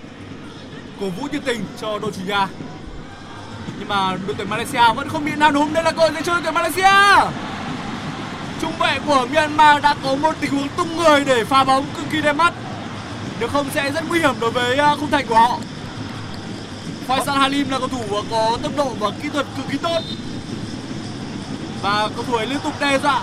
cổ 0.99 1.09
vũ 1.09 1.27
nhiệt 1.31 1.41
tình 1.45 1.65
cho 1.81 1.99
đội 1.99 2.11
chủ 2.11 2.21
nhà 2.27 2.47
nhưng 3.79 3.87
mà 3.87 4.17
đội 4.27 4.35
tuyển 4.37 4.49
Malaysia 4.49 4.93
vẫn 4.95 5.09
không 5.09 5.25
bị 5.25 5.31
nào 5.35 5.51
núm 5.51 5.73
đây 5.73 5.83
là 5.83 5.91
cơ 5.91 5.97
hội 5.97 6.11
dành 6.13 6.23
cho 6.23 6.33
đội 6.33 6.41
tuyển 6.43 6.53
Malaysia. 6.53 7.31
Trung 8.61 8.71
vệ 8.79 8.99
của 9.05 9.27
Myanmar 9.33 9.83
đã 9.83 9.95
có 10.03 10.15
một 10.15 10.35
tình 10.41 10.51
huống 10.51 10.67
tung 10.77 10.97
người 10.97 11.25
để 11.25 11.43
phá 11.43 11.63
bóng 11.63 11.85
cực 11.97 12.05
kỳ 12.11 12.21
đẹp 12.21 12.33
mắt. 12.33 12.53
Nếu 13.39 13.49
không 13.49 13.67
sẽ 13.73 13.91
rất 13.91 14.03
nguy 14.09 14.19
hiểm 14.19 14.35
đối 14.39 14.51
với 14.51 14.77
à, 14.77 14.95
khung 14.99 15.11
thành 15.11 15.27
của 15.27 15.35
họ. 15.35 15.59
Faisal 17.07 17.37
Halim 17.37 17.69
là 17.69 17.79
cầu 17.79 17.87
thủ 17.87 18.03
có 18.31 18.57
tốc 18.63 18.71
độ 18.77 18.89
và 18.99 19.09
kỹ 19.23 19.29
thuật 19.29 19.45
cực 19.57 19.65
kỳ 19.71 19.77
tốt. 19.77 19.99
Và 21.81 22.09
cầu 22.15 22.23
thủ 22.27 22.35
ấy 22.35 22.45
liên 22.47 22.59
tục 22.59 22.73
đe 22.79 22.99
dọa 22.99 23.21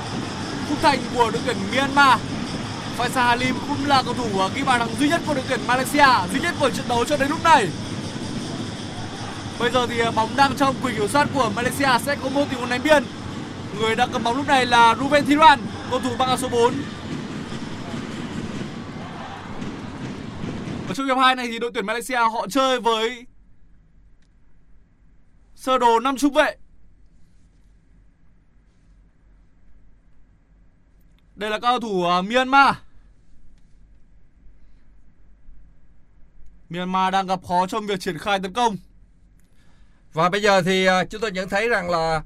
khung 0.69 0.79
thành 0.83 0.99
của 1.15 1.31
đội 1.31 1.43
tuyển 1.47 1.57
Myanmar. 1.73 2.19
Faisal 2.99 3.27
Halim 3.27 3.55
cũng 3.69 3.87
là 3.87 4.03
cầu 4.03 4.15
thủ 4.15 4.41
à, 4.41 4.49
ghi 4.55 4.62
bàn 4.62 4.81
thắng 4.81 4.95
duy 4.99 5.09
nhất 5.09 5.21
của 5.27 5.35
đội 5.35 5.45
tuyển 5.49 5.61
Malaysia, 5.67 6.09
duy 6.33 6.41
nhất 6.41 6.55
của 6.61 6.71
trận 6.71 6.88
đấu 6.88 7.05
cho 7.05 7.17
đến 7.17 7.29
lúc 7.29 7.45
này 7.45 7.69
bây 9.62 9.70
giờ 9.70 9.87
thì 9.87 10.01
à, 10.01 10.11
bóng 10.11 10.37
đang 10.37 10.57
trong 10.57 10.77
quyền 10.83 10.96
kiểm 10.96 11.09
soát 11.09 11.29
của 11.35 11.53
Malaysia 11.57 11.98
sẽ 12.01 12.16
có 12.22 12.29
một 12.29 12.44
tình 12.51 12.61
huống 12.61 12.70
đánh 12.70 12.81
biên 12.85 13.05
người 13.79 13.96
đang 13.96 14.09
cầm 14.12 14.25
bóng 14.25 14.37
lúc 14.37 14.46
này 14.46 14.66
là 14.66 14.94
Ruben 14.94 15.25
Thiran 15.25 15.61
cầu 15.90 16.01
thủ 16.01 16.11
băng 16.18 16.29
áo 16.29 16.37
số 16.37 16.48
4 16.48 16.75
ở 20.88 20.94
trong 20.94 21.07
hiệp 21.07 21.16
2 21.16 21.37
này 21.37 21.46
thì 21.51 21.59
đội 21.59 21.70
tuyển 21.75 21.87
Malaysia 21.87 22.16
họ 22.16 22.46
chơi 22.51 22.81
với 22.81 23.27
sơ 25.55 25.79
đồ 25.79 26.01
5 26.01 26.16
trung 26.16 26.35
vệ 26.35 26.57
Đây 31.35 31.51
là 31.51 31.59
các 31.59 31.68
cầu 31.68 31.81
thủ 31.81 32.05
à, 32.05 32.22
Myanmar. 32.22 32.75
Myanmar 36.68 37.12
đang 37.12 37.27
gặp 37.27 37.44
khó 37.48 37.66
trong 37.66 37.87
việc 37.87 38.01
triển 38.01 38.18
khai 38.18 38.38
tấn 38.38 38.53
công 38.53 38.77
và 40.12 40.29
bây 40.29 40.42
giờ 40.42 40.62
thì 40.62 40.87
à, 40.87 41.05
chúng 41.05 41.20
tôi 41.20 41.33
nhận 41.33 41.48
thấy 41.48 41.68
rằng 41.68 41.90
là 41.90 42.22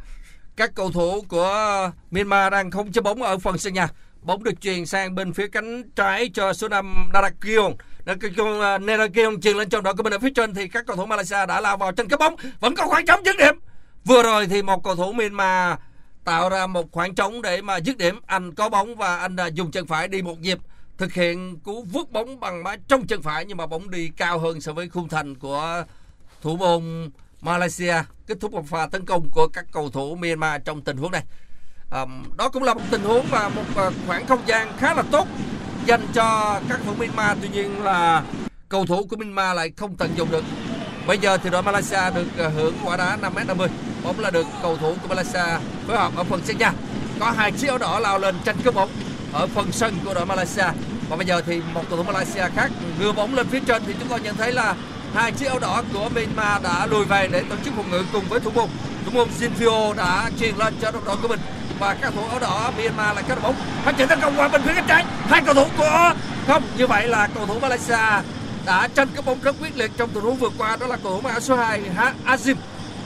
các 0.56 0.74
cầu 0.74 0.90
thủ 0.90 1.24
của 1.28 1.90
Myanmar 2.10 2.52
đang 2.52 2.70
không 2.70 2.92
chơi 2.92 3.02
bóng 3.02 3.22
ở 3.22 3.38
phần 3.38 3.58
sân 3.58 3.74
nhà. 3.74 3.88
Bóng 4.22 4.44
được 4.44 4.60
truyền 4.60 4.86
sang 4.86 5.14
bên 5.14 5.32
phía 5.32 5.48
cánh 5.48 5.90
trái 5.90 6.30
cho 6.34 6.52
số 6.52 6.68
5 6.68 7.10
Narakion. 7.14 7.72
Narakion 8.06 8.60
à, 8.60 8.78
truyền 9.42 9.56
lên 9.56 9.68
trong 9.68 9.82
đội 9.82 9.94
của 9.94 10.02
mình 10.02 10.12
ở 10.12 10.18
phía 10.18 10.30
trên 10.34 10.54
thì 10.54 10.68
các 10.68 10.86
cầu 10.86 10.96
thủ 10.96 11.06
Malaysia 11.06 11.46
đã 11.46 11.60
lao 11.60 11.76
vào 11.76 11.92
tranh 11.92 12.08
cướp 12.08 12.20
bóng. 12.20 12.36
Vẫn 12.60 12.74
có 12.74 12.86
khoảng 12.86 13.06
trống 13.06 13.24
dứt 13.24 13.36
điểm. 13.38 13.54
Vừa 14.04 14.22
rồi 14.22 14.46
thì 14.46 14.62
một 14.62 14.84
cầu 14.84 14.96
thủ 14.96 15.12
Myanmar 15.12 15.78
tạo 16.24 16.48
ra 16.48 16.66
một 16.66 16.92
khoảng 16.92 17.14
trống 17.14 17.42
để 17.42 17.62
mà 17.62 17.76
dứt 17.76 17.98
điểm. 17.98 18.20
Anh 18.26 18.54
có 18.54 18.68
bóng 18.68 18.96
và 18.96 19.16
anh 19.16 19.36
à, 19.36 19.46
dùng 19.46 19.70
chân 19.70 19.86
phải 19.86 20.08
đi 20.08 20.22
một 20.22 20.40
nhịp, 20.40 20.58
thực 20.98 21.12
hiện 21.12 21.58
cú 21.58 21.82
vút 21.82 22.12
bóng 22.12 22.40
bằng 22.40 22.64
má 22.64 22.76
trong 22.88 23.06
chân 23.06 23.22
phải 23.22 23.44
nhưng 23.44 23.56
mà 23.56 23.66
bóng 23.66 23.90
đi 23.90 24.10
cao 24.16 24.38
hơn 24.38 24.60
so 24.60 24.72
với 24.72 24.88
khung 24.88 25.08
thành 25.08 25.34
của 25.34 25.84
thủ 26.42 26.56
môn 26.56 27.10
Malaysia 27.46 27.94
kết 28.26 28.40
thúc 28.40 28.52
một 28.52 28.66
pha 28.66 28.86
tấn 28.86 29.04
công 29.04 29.30
của 29.30 29.48
các 29.48 29.64
cầu 29.72 29.90
thủ 29.90 30.14
Myanmar 30.14 30.62
trong 30.64 30.80
tình 30.80 30.96
huống 30.96 31.12
này. 31.12 31.22
À, 31.90 32.06
đó 32.36 32.48
cũng 32.48 32.62
là 32.62 32.74
một 32.74 32.80
tình 32.90 33.02
huống 33.02 33.26
và 33.30 33.48
một 33.48 33.62
ờ, 33.74 33.92
khoảng 34.06 34.26
không 34.26 34.40
gian 34.46 34.72
khá 34.78 34.94
là 34.94 35.02
tốt 35.10 35.28
dành 35.86 36.00
cho 36.14 36.60
các 36.68 36.80
thủ 36.86 36.92
Myanmar. 36.98 37.38
Tuy 37.42 37.48
nhiên 37.48 37.82
là 37.82 38.22
cầu 38.68 38.86
thủ 38.86 39.06
của 39.10 39.16
Myanmar 39.16 39.56
lại 39.56 39.70
không 39.76 39.96
tận 39.96 40.10
dụng 40.16 40.30
được. 40.30 40.44
Bây 41.06 41.18
giờ 41.18 41.36
thì 41.36 41.50
đội 41.50 41.62
Malaysia 41.62 42.10
được 42.14 42.26
ờ, 42.36 42.48
hưởng 42.48 42.74
quả 42.84 42.96
đá 42.96 43.18
5m50 43.22 43.68
bóng 44.04 44.20
là 44.20 44.30
được 44.30 44.46
cầu 44.62 44.76
thủ 44.76 44.94
của 45.02 45.08
Malaysia 45.08 45.58
phối 45.86 45.96
hợp 45.96 46.12
ở 46.16 46.24
phần 46.24 46.40
sân 46.44 46.58
nhà. 46.58 46.72
Có 47.20 47.30
hai 47.30 47.52
chiếc 47.52 47.68
áo 47.68 47.78
đỏ 47.78 47.98
lao 47.98 48.18
lên 48.18 48.34
tranh 48.44 48.56
cướp 48.64 48.74
bóng 48.74 48.90
ở 49.32 49.46
phần 49.46 49.72
sân 49.72 49.94
của 50.04 50.14
đội 50.14 50.26
Malaysia. 50.26 50.66
Và 51.08 51.16
bây 51.16 51.26
giờ 51.26 51.40
thì 51.46 51.60
một 51.74 51.82
cầu 51.88 51.96
thủ 51.98 52.02
Malaysia 52.04 52.48
khác 52.54 52.70
đưa 53.00 53.12
bóng 53.12 53.34
lên 53.34 53.46
phía 53.46 53.60
trên 53.66 53.82
thì 53.86 53.94
chúng 53.98 54.08
tôi 54.08 54.20
nhận 54.20 54.36
thấy 54.36 54.52
là 54.52 54.74
hai 55.14 55.32
chiếc 55.32 55.46
áo 55.46 55.58
đỏ 55.58 55.82
của 55.92 56.08
Myanmar 56.14 56.62
đã 56.62 56.86
lùi 56.86 57.04
về 57.04 57.28
để 57.32 57.42
tổ 57.50 57.56
chức 57.64 57.74
phòng 57.76 57.90
ngự 57.90 58.04
cùng 58.12 58.24
với 58.28 58.40
thủ 58.40 58.50
môn. 58.54 58.68
Thủ 59.04 59.10
môn 59.12 59.28
Jinfio 59.40 59.94
đã 59.94 60.30
truyền 60.40 60.56
lên 60.56 60.74
cho 60.82 60.90
đội 60.90 61.02
đội 61.06 61.16
của 61.22 61.28
mình. 61.28 61.40
Và 61.78 61.94
các 61.94 62.12
thủ 62.14 62.22
áo 62.30 62.38
đỏ 62.38 62.72
Myanmar 62.78 63.14
lại 63.14 63.24
các 63.28 63.42
bóng. 63.42 63.54
Phát 63.84 63.96
triển 63.98 64.08
tấn 64.08 64.20
công 64.20 64.34
qua 64.36 64.48
bên 64.48 64.62
phía 64.62 64.74
cánh 64.74 64.84
trái. 64.88 65.04
Hai 65.28 65.42
cầu 65.42 65.54
thủ 65.54 65.64
của 65.78 66.14
không, 66.46 66.62
như 66.78 66.86
vậy 66.86 67.08
là 67.08 67.28
cầu 67.34 67.46
thủ 67.46 67.58
Malaysia 67.58 68.22
đã 68.66 68.88
tranh 68.94 69.08
cái 69.14 69.22
bóng 69.22 69.38
rất 69.42 69.56
quyết 69.60 69.76
liệt 69.76 69.90
trong 69.96 70.10
tình 70.10 70.22
huống 70.22 70.36
vừa 70.36 70.50
qua. 70.58 70.76
Đó 70.76 70.86
là 70.86 70.96
cầu 71.02 71.12
thủ 71.12 71.20
mang 71.20 71.32
áo 71.32 71.40
số 71.40 71.56
2 71.56 71.80
Ha- 71.96 72.14
Azim 72.26 72.54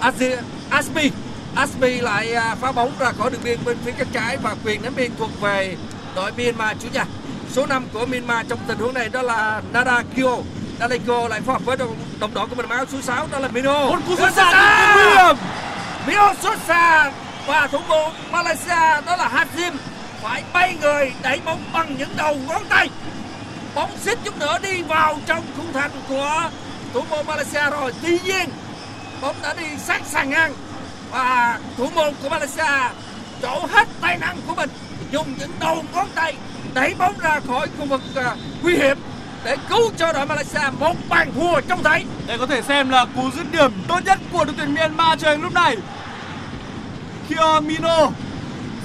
Azim 0.00 0.36
Asmi 0.70 1.10
Asmi 1.54 2.00
lại 2.00 2.32
à, 2.34 2.54
phá 2.60 2.72
bóng 2.72 2.92
ra 2.98 3.12
khỏi 3.12 3.30
đường 3.30 3.40
biên 3.44 3.58
bên 3.64 3.76
phía 3.84 3.92
cánh 3.92 4.06
trái 4.12 4.36
và 4.36 4.54
quyền 4.64 4.82
ném 4.82 4.92
biên 4.96 5.10
thuộc 5.18 5.40
về 5.40 5.76
đội 6.14 6.32
Myanmar 6.36 6.76
chủ 6.82 6.88
nhà. 6.92 7.04
Số 7.52 7.66
5 7.66 7.84
của 7.92 8.06
Myanmar 8.06 8.46
trong 8.48 8.58
tình 8.68 8.78
huống 8.78 8.94
này 8.94 9.08
đó 9.08 9.22
là 9.22 9.62
Nada 9.72 10.02
Kyo. 10.16 10.36
Nadeko 10.80 11.28
lại 11.28 11.40
phối 11.40 11.52
hợp 11.52 11.64
với 11.64 11.76
đồng, 11.76 11.96
đồng 12.20 12.34
đội 12.34 12.46
của 12.46 12.54
mình 12.54 12.68
mang 12.68 12.78
áo 12.78 12.86
số 12.92 13.00
6 13.02 13.26
đó 13.30 13.38
là 13.38 13.48
Mino 13.48 13.86
Một 13.86 13.98
cú 14.06 14.16
sút 14.16 14.32
xa 14.32 14.94
nguy 14.94 15.04
hiểm. 15.04 15.36
Mino 16.06 16.34
Sosa 16.42 17.12
và 17.46 17.66
thủ 17.66 17.78
môn 17.88 18.12
Malaysia 18.30 19.06
đó 19.06 19.16
là 19.16 19.30
Hazim 19.34 19.72
phải 20.22 20.42
bay 20.52 20.76
người 20.80 21.12
đẩy 21.22 21.40
bóng 21.44 21.64
bằng 21.72 21.96
những 21.98 22.08
đầu 22.16 22.36
ngón 22.48 22.62
tay. 22.68 22.88
Bóng 23.74 23.90
xích 23.98 24.18
chút 24.24 24.38
nữa 24.38 24.58
đi 24.62 24.82
vào 24.82 25.18
trong 25.26 25.44
khung 25.56 25.72
thành 25.72 25.90
của 26.08 26.50
thủ 26.94 27.00
môn 27.10 27.26
Malaysia 27.26 27.70
rồi. 27.70 27.92
Tuy 28.02 28.18
nhiên 28.24 28.48
bóng 29.20 29.36
đã 29.42 29.54
đi 29.54 29.66
sát 29.78 30.02
sàn 30.06 30.30
ngang. 30.30 30.54
Và 31.10 31.58
thủ 31.76 31.88
môn 31.94 32.14
của 32.22 32.28
Malaysia 32.28 32.90
trổ 33.42 33.66
hết 33.70 33.88
tài 34.00 34.18
năng 34.18 34.36
của 34.46 34.54
mình 34.54 34.70
dùng 35.12 35.34
những 35.38 35.50
đầu 35.60 35.84
ngón 35.94 36.06
tay 36.14 36.34
đẩy 36.74 36.94
bóng 36.98 37.18
ra 37.18 37.40
khỏi 37.46 37.68
khu 37.78 37.86
vực 37.86 38.00
à, 38.14 38.36
nguy 38.62 38.76
hiểm 38.76 38.98
để 39.44 39.56
cứu 39.68 39.90
cho 39.96 40.12
đội 40.12 40.26
Malaysia 40.26 40.60
một 40.78 40.94
bàn 41.08 41.32
thua 41.34 41.60
trông 41.60 41.82
thấy 41.82 42.04
Đây 42.26 42.38
có 42.38 42.46
thể 42.46 42.62
xem 42.62 42.88
là 42.90 43.06
cú 43.16 43.30
dứt 43.30 43.46
điểm 43.52 43.72
tốt 43.88 44.00
nhất 44.04 44.18
của 44.32 44.44
đội 44.44 44.54
tuyển 44.58 44.74
Myanmar 44.74 45.20
chơi 45.22 45.38
lúc 45.38 45.52
này. 45.52 45.76
Kia 47.28 47.60
Mino 47.62 48.06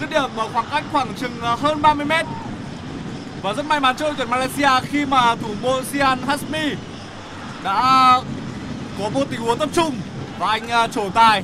dứt 0.02 0.10
điểm 0.10 0.30
ở 0.36 0.48
khoảng 0.54 0.66
cách 0.72 0.84
khoảng 0.92 1.14
chừng 1.14 1.42
ờ, 1.42 1.56
hơn 1.56 1.82
30 1.82 2.06
mét. 2.06 2.26
Và 3.42 3.54
rất 3.54 3.66
may 3.66 3.80
mắn 3.80 3.96
cho 3.98 4.06
đội 4.06 4.16
tuyển 4.18 4.30
Malaysia 4.30 4.70
khi 4.92 5.06
mà 5.06 5.36
thủ 5.36 5.50
môn 5.62 5.86
Sian 5.86 6.20
Hasmi 6.28 6.76
đã 7.64 7.82
có 9.00 9.10
một 9.14 9.24
tình 9.32 9.42
huống 9.42 9.58
tập 9.60 9.70
trung 9.74 9.96
và 10.40 10.48
anh 10.48 10.68
ờ, 10.68 10.88
trổ 10.88 11.10
tài 11.10 11.44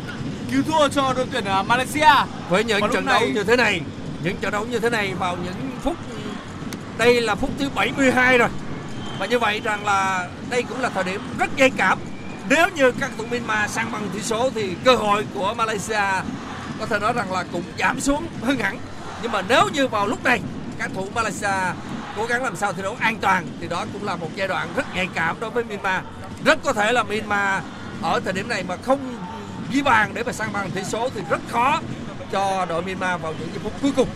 cứu 0.52 0.64
thua 0.64 0.88
cho 0.88 1.14
đội 1.14 1.26
tuyển 1.32 1.46
ờ, 1.46 1.64
Malaysia. 1.64 2.10
với 2.50 2.64
những 2.64 2.82
trận 2.94 3.06
đấu 3.06 3.20
này- 3.20 3.30
như 3.30 3.44
thế 3.44 3.56
này 3.56 3.82
những 4.24 4.38
trận 4.38 4.52
đấu 4.52 4.66
như 4.66 4.80
thế 4.80 4.90
này 4.90 5.14
vào 5.20 5.38
những 5.44 5.72
phút 5.84 5.96
đây 6.98 7.22
là 7.22 7.36
phút 7.36 7.50
thứ 7.60 7.70
72 7.76 8.38
rồi 8.38 8.50
và 9.22 9.28
như 9.28 9.40
vậy 9.40 9.62
rằng 9.64 9.86
là 9.86 10.28
đây 10.50 10.64
cũng 10.64 10.82
là 10.82 10.90
thời 10.90 11.04
điểm 11.04 11.22
rất 11.40 11.50
nhạy 11.56 11.70
cảm. 11.70 12.00
Nếu 12.50 12.70
như 12.70 12.92
các 12.92 13.12
thủ 13.18 13.24
Myanmar 13.32 13.72
sang 13.72 13.92
bằng 13.92 14.10
tỷ 14.14 14.22
số 14.22 14.50
thì 14.56 14.76
cơ 14.86 14.96
hội 14.96 15.26
của 15.34 15.54
Malaysia 15.54 16.02
có 16.80 16.86
thể 16.86 17.00
nói 17.00 17.14
rằng 17.14 17.32
là 17.32 17.44
cũng 17.52 17.64
giảm 17.80 18.00
xuống 18.00 18.28
hơn 18.44 18.60
hẳn. 18.60 18.78
Nhưng 19.22 19.32
mà 19.32 19.42
nếu 19.50 19.70
như 19.74 19.88
vào 19.88 20.08
lúc 20.08 20.24
này, 20.24 20.42
các 20.80 20.92
thủ 20.96 21.08
Malaysia 21.16 21.74
cố 22.16 22.26
gắng 22.26 22.44
làm 22.44 22.56
sao 22.56 22.74
thi 22.74 22.84
đấu 22.84 22.98
an 23.00 23.18
toàn, 23.22 23.48
thì 23.62 23.68
đó 23.68 23.86
cũng 23.94 24.04
là 24.04 24.16
một 24.16 24.30
giai 24.36 24.48
đoạn 24.48 24.68
rất 24.76 24.96
nhạy 24.96 25.08
cảm 25.14 25.36
đối 25.40 25.50
với 25.50 25.64
Myanmar. 25.64 26.04
Rất 26.46 26.60
có 26.64 26.74
thể 26.74 26.92
là 26.92 27.04
Myanmar 27.04 27.64
ở 28.02 28.20
thời 28.20 28.34
điểm 28.34 28.48
này 28.48 28.64
mà 28.64 28.78
không 28.78 29.16
ghi 29.72 29.82
bàn 29.82 30.12
để 30.14 30.24
mà 30.24 30.32
sang 30.32 30.54
bằng 30.54 30.72
tỷ 30.72 30.84
số 30.84 31.10
thì 31.16 31.22
rất 31.30 31.42
khó 31.50 31.82
cho 32.32 32.66
đội 32.70 32.82
Myanmar 32.82 33.22
vào 33.22 33.34
những 33.40 33.50
giây 33.52 33.60
phút 33.64 33.74
cuối 33.82 33.92
cùng. 33.96 34.08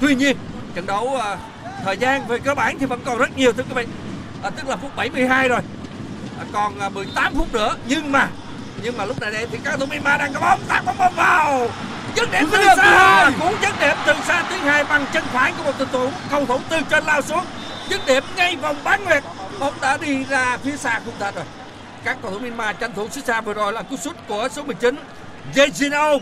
Tuy 0.00 0.14
nhiên, 0.14 0.36
trận 0.74 0.86
đấu 0.86 1.16
ờ, 1.16 1.38
thời 1.84 1.96
gian 1.96 2.26
về 2.26 2.38
cơ 2.38 2.54
bản 2.54 2.78
thì 2.78 2.86
vẫn 2.86 3.00
còn 3.04 3.18
rất 3.18 3.36
nhiều 3.36 3.52
thưa 3.52 3.62
quý 3.62 3.74
vị 3.74 3.86
à, 4.44 4.50
tức 4.50 4.68
là 4.68 4.76
phút 4.76 4.96
72 4.96 5.48
rồi. 5.48 5.60
À, 6.38 6.44
còn 6.52 6.80
à, 6.80 6.88
18 6.88 7.34
phút 7.34 7.52
nữa. 7.52 7.76
Nhưng 7.86 8.12
mà 8.12 8.28
nhưng 8.82 8.96
mà 8.96 9.04
lúc 9.04 9.20
này 9.20 9.30
đây 9.30 9.46
thì 9.50 9.58
các 9.64 9.80
thủ 9.80 9.86
Myanmar 9.86 10.20
đang 10.20 10.34
có 10.34 10.40
bóng. 10.40 10.60
Tạt 10.68 10.84
bóng, 10.84 10.98
bóng 10.98 11.14
vào. 11.14 11.68
Dứt 12.16 12.32
điểm 12.32 12.48
từ 12.52 12.58
xa. 12.76 13.30
cú 13.40 13.54
dứt 13.62 13.74
điểm 13.80 13.96
từ 14.06 14.14
xa 14.26 14.44
thứ 14.50 14.56
hai 14.56 14.84
bằng 14.84 15.06
chân 15.12 15.24
phải 15.32 15.52
của 15.58 15.64
một 15.64 15.72
cầu 15.78 15.86
thủ 15.92 16.10
cầu 16.30 16.46
thủ 16.46 16.58
từ 16.68 16.80
trên 16.90 17.04
lao 17.04 17.22
xuống. 17.22 17.44
Dứt 17.88 18.00
điểm 18.06 18.24
ngay 18.36 18.56
vòng 18.56 18.76
bán 18.84 19.04
nguyệt. 19.04 19.22
Bóng 19.58 19.74
đã 19.80 19.96
đi 19.96 20.24
ra 20.24 20.56
phía 20.56 20.76
xa 20.76 21.00
khung 21.04 21.14
thành 21.20 21.34
rồi. 21.34 21.44
Các 22.04 22.18
cầu 22.22 22.30
thủ 22.30 22.38
Myanmar 22.38 22.76
tranh 22.80 22.92
thủ 22.96 23.08
xuất 23.08 23.24
xa 23.24 23.40
vừa 23.40 23.54
rồi 23.54 23.72
là 23.72 23.82
cú 23.82 23.96
sút 23.96 24.16
của 24.28 24.48
số 24.52 24.62
19 24.62 24.96
Jejinong 25.54 26.20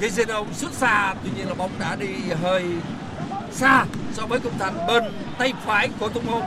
Jejinong 0.00 0.46
sút 0.52 0.72
xa. 0.72 1.14
Tuy 1.24 1.30
nhiên 1.36 1.48
là 1.48 1.54
bóng 1.54 1.70
đã 1.78 1.96
đi 1.96 2.14
hơi 2.42 2.64
xa 3.52 3.84
so 4.12 4.26
với 4.26 4.40
khung 4.40 4.58
thành 4.58 4.86
bên 4.86 5.04
tay 5.38 5.52
phải 5.66 5.88
của 6.00 6.08
thủ 6.08 6.20
môn 6.20 6.42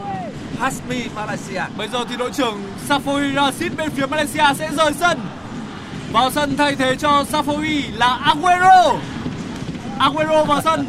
Hasmi 0.59 1.03
Malaysia 1.15 1.61
Bây 1.77 1.87
giờ 1.87 2.05
thì 2.09 2.17
đội 2.17 2.31
trưởng 2.31 2.61
Safoi 2.89 3.35
Rashid 3.35 3.71
bên 3.77 3.89
phía 3.89 4.05
Malaysia 4.05 4.43
sẽ 4.59 4.69
rời 4.77 4.93
sân. 4.99 5.19
Vào 6.11 6.31
sân 6.31 6.57
thay 6.57 6.75
thế 6.75 6.95
cho 6.95 7.23
Safoi 7.31 7.81
là 7.93 8.07
Aguero. 8.07 8.95
Aguero 9.99 10.43
vào 10.43 10.61
sân 10.61 10.85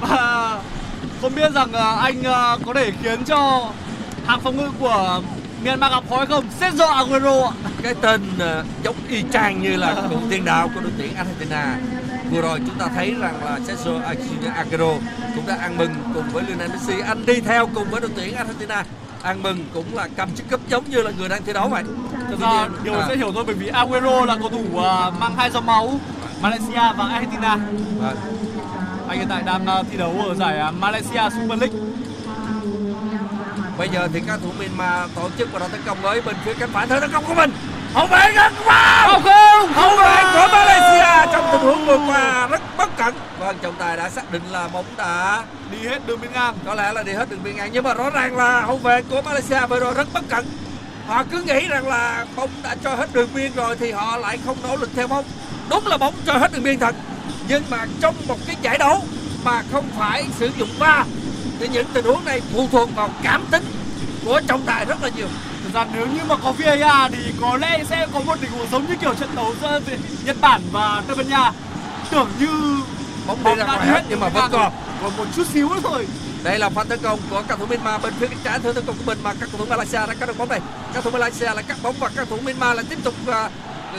và 0.00 0.58
không 1.22 1.34
biết 1.34 1.52
rằng 1.54 1.72
ờ, 1.72 1.96
anh 2.02 2.22
ờ, 2.22 2.58
có 2.66 2.74
thể 2.74 2.92
khiến 3.02 3.24
cho 3.24 3.70
hàng 4.26 4.40
phòng 4.40 4.56
ngự 4.56 4.70
của 4.80 5.22
Myanmar 5.64 5.92
gặp 5.92 6.04
khó 6.10 6.16
hay 6.16 6.26
không. 6.26 6.44
Sergio 6.60 6.86
Aguero 6.86 7.42
ạ. 7.42 7.52
cái 7.82 7.94
tên 8.00 8.20
ờ, 8.38 8.64
giống 8.84 8.96
y 9.08 9.24
chang 9.32 9.62
như 9.62 9.76
là 9.76 9.94
cựu 10.10 10.18
tiền 10.30 10.44
đạo 10.44 10.70
của 10.74 10.80
đội 10.80 10.92
tuyển 10.98 11.14
Argentina 11.14 11.76
vừa 12.30 12.40
rồi 12.40 12.60
chúng 12.66 12.78
ta 12.78 12.88
thấy 12.94 13.14
rằng 13.20 13.44
là 13.44 13.58
Sergio 13.66 13.92
Aguero 14.56 14.92
cũng 15.34 15.46
đã 15.46 15.56
ăn 15.60 15.76
mừng 15.76 15.94
cùng 16.14 16.24
với 16.32 16.44
Lionel 16.48 16.70
Messi. 16.70 17.00
Anh 17.00 17.26
đi 17.26 17.40
theo 17.40 17.68
cùng 17.74 17.90
với 17.90 18.00
đội 18.00 18.10
tuyển 18.16 18.34
Argentina. 18.34 18.84
Ăn 19.22 19.42
mừng 19.42 19.64
cũng 19.74 19.94
là 19.94 20.08
cầm 20.16 20.30
chiếc 20.30 20.44
cúp 20.50 20.60
giống 20.68 20.84
như 20.90 21.02
là 21.02 21.10
người 21.18 21.28
đang 21.28 21.44
thi 21.44 21.52
đấu 21.52 21.68
vậy. 21.68 21.84
Nhiên, 22.28 22.72
điều 22.84 22.94
à, 22.94 23.04
sẽ 23.08 23.16
hiểu 23.16 23.32
thôi 23.34 23.44
bởi 23.46 23.54
vì 23.54 23.68
Aguero 23.68 24.24
là 24.24 24.36
cầu 24.36 24.48
thủ 24.48 24.78
ờ, 24.78 25.12
mang 25.20 25.36
hai 25.36 25.50
dòng 25.50 25.66
máu 25.66 26.00
Malaysia 26.42 26.92
và 26.96 27.08
Argentina. 27.12 27.56
vâng. 27.98 28.16
Anh 29.08 29.18
hiện 29.18 29.28
tại 29.28 29.42
đang 29.42 29.66
ờ, 29.66 29.82
thi 29.90 29.96
đấu 29.96 30.14
ở 30.28 30.34
giải 30.34 30.58
ờ, 30.58 30.70
Malaysia 30.70 31.22
Super 31.30 31.60
League. 31.60 31.78
bây 33.78 33.88
giờ 33.88 34.08
thì 34.12 34.20
các 34.26 34.40
thủ 34.42 34.48
Myanmar 34.58 35.10
tổ 35.14 35.28
chức 35.38 35.52
và 35.52 35.58
đội 35.58 35.68
tấn 35.68 35.80
công 35.86 35.98
với 36.02 36.20
bên 36.22 36.36
phía 36.44 36.54
cánh 36.54 36.70
phải. 36.72 36.86
Thế 36.86 37.00
tấn 37.00 37.10
công 37.12 37.24
của 37.24 37.34
mình 37.34 37.50
hậu 37.94 38.06
vệ 38.06 38.32
gắn 38.34 38.52
vào 38.64 39.08
Không 39.12 39.22
không, 39.22 39.72
hậu 39.72 39.96
vệ 39.96 40.22
của 40.32 40.48
Malaysia 40.52 41.32
trong 41.32 41.48
tình 41.52 41.60
huống 41.60 41.86
vừa 41.86 41.98
qua 41.98 42.46
rất 42.46 42.62
bất 42.76 42.96
cẩn. 42.96 43.14
Vâng 43.38 43.56
trọng 43.62 43.74
tài 43.78 43.96
đã 43.96 44.10
xác 44.10 44.32
định 44.32 44.42
là 44.50 44.68
bóng 44.68 44.84
đã 44.96 45.42
đi 45.70 45.88
hết 45.88 46.06
đường 46.06 46.20
biên 46.20 46.32
ngang. 46.32 46.54
có 46.66 46.74
lẽ 46.74 46.92
là 46.92 47.02
đi 47.02 47.12
hết 47.12 47.30
đường 47.30 47.42
biên 47.44 47.56
ngang 47.56 47.70
nhưng 47.72 47.84
mà 47.84 47.94
rõ 47.94 48.10
ràng 48.10 48.36
là 48.36 48.60
hậu 48.60 48.76
vệ 48.76 49.02
của 49.02 49.22
Malaysia 49.22 49.66
vừa 49.66 49.80
rồi 49.80 49.94
rất 49.94 50.08
bất 50.12 50.28
cẩn. 50.28 50.46
Họ 51.06 51.24
cứ 51.30 51.42
nghĩ 51.42 51.68
rằng 51.68 51.88
là 51.88 52.26
bóng 52.36 52.50
đã 52.62 52.76
cho 52.84 52.94
hết 52.94 53.12
đường 53.12 53.28
biên 53.34 53.52
rồi 53.56 53.76
thì 53.76 53.92
họ 53.92 54.16
lại 54.16 54.38
không 54.44 54.56
nỗ 54.62 54.76
lực 54.76 54.90
theo 54.96 55.06
bóng. 55.06 55.24
Đúng 55.70 55.86
là 55.86 55.96
bóng 55.96 56.14
cho 56.26 56.32
hết 56.32 56.52
đường 56.52 56.62
biên 56.62 56.78
thật 56.78 56.94
nhưng 57.48 57.62
mà 57.70 57.86
trong 58.00 58.14
một 58.28 58.38
cái 58.46 58.56
giải 58.62 58.78
đấu 58.78 59.04
mà 59.44 59.62
không 59.72 59.84
phải 59.98 60.24
sử 60.38 60.50
dụng 60.58 60.68
va 60.78 61.04
thì 61.58 61.68
những 61.68 61.86
tình 61.92 62.04
huống 62.04 62.24
này 62.24 62.40
phụ 62.52 62.68
thuộc 62.72 62.94
vào 62.96 63.10
cảm 63.22 63.44
tính 63.50 63.64
của 64.24 64.40
trọng 64.46 64.62
tài 64.66 64.84
rất 64.84 65.02
là 65.02 65.08
nhiều 65.16 65.26
Thực 65.72 65.76
ra 65.76 65.86
nếu 65.94 66.06
như 66.06 66.20
mà 66.28 66.36
có 66.36 66.52
VAR 66.52 67.12
thì 67.12 67.32
có 67.40 67.56
lẽ 67.56 67.84
sẽ 67.88 68.06
có 68.12 68.20
một 68.20 68.38
tình 68.40 68.50
huống 68.50 68.66
giống 68.72 68.86
như 68.86 68.94
kiểu 69.00 69.14
trận 69.14 69.28
đấu 69.36 69.54
giữa 69.62 69.80
Nhật 70.24 70.36
Bản 70.40 70.62
và 70.72 71.02
Tây 71.06 71.16
Ban 71.16 71.28
Nha. 71.28 71.52
Tưởng 72.10 72.28
như 72.40 72.82
bóng 73.26 73.42
ngoài 73.42 73.56
đi 73.56 73.90
hết 73.90 74.02
nhưng 74.08 74.20
mà 74.20 74.28
vẫn 74.28 74.44
còn. 74.52 74.72
còn 75.02 75.16
một 75.16 75.24
chút 75.36 75.46
xíu 75.46 75.68
nữa 75.68 75.80
thôi. 75.82 76.06
đây 76.42 76.58
là 76.58 76.70
pha 76.70 76.84
tấn 76.84 76.98
công 77.02 77.18
của 77.30 77.42
các 77.48 77.58
thủ 77.58 77.66
Myanmar 77.66 78.02
bên 78.02 78.12
phía 78.20 78.26
cánh 78.26 78.38
trái 78.44 78.58
theo 78.58 78.72
tấn 78.72 78.84
công 78.86 78.96
của 78.96 79.04
mình 79.06 79.18
mà 79.22 79.34
các 79.40 79.48
cầu 79.52 79.58
thủ 79.58 79.64
Malaysia 79.68 79.98
đã 79.98 80.14
cắt 80.20 80.26
được 80.26 80.38
bóng 80.38 80.48
này 80.48 80.60
các 80.94 81.04
thủ 81.04 81.10
Malaysia 81.10 81.46
lại 81.54 81.64
cắt 81.68 81.76
bóng 81.82 81.94
và 81.98 82.10
các 82.16 82.28
thủ 82.28 82.36
Myanmar 82.44 82.76
lại 82.76 82.84
tiếp 82.88 82.98
tục 83.04 83.14
à, 83.26 83.50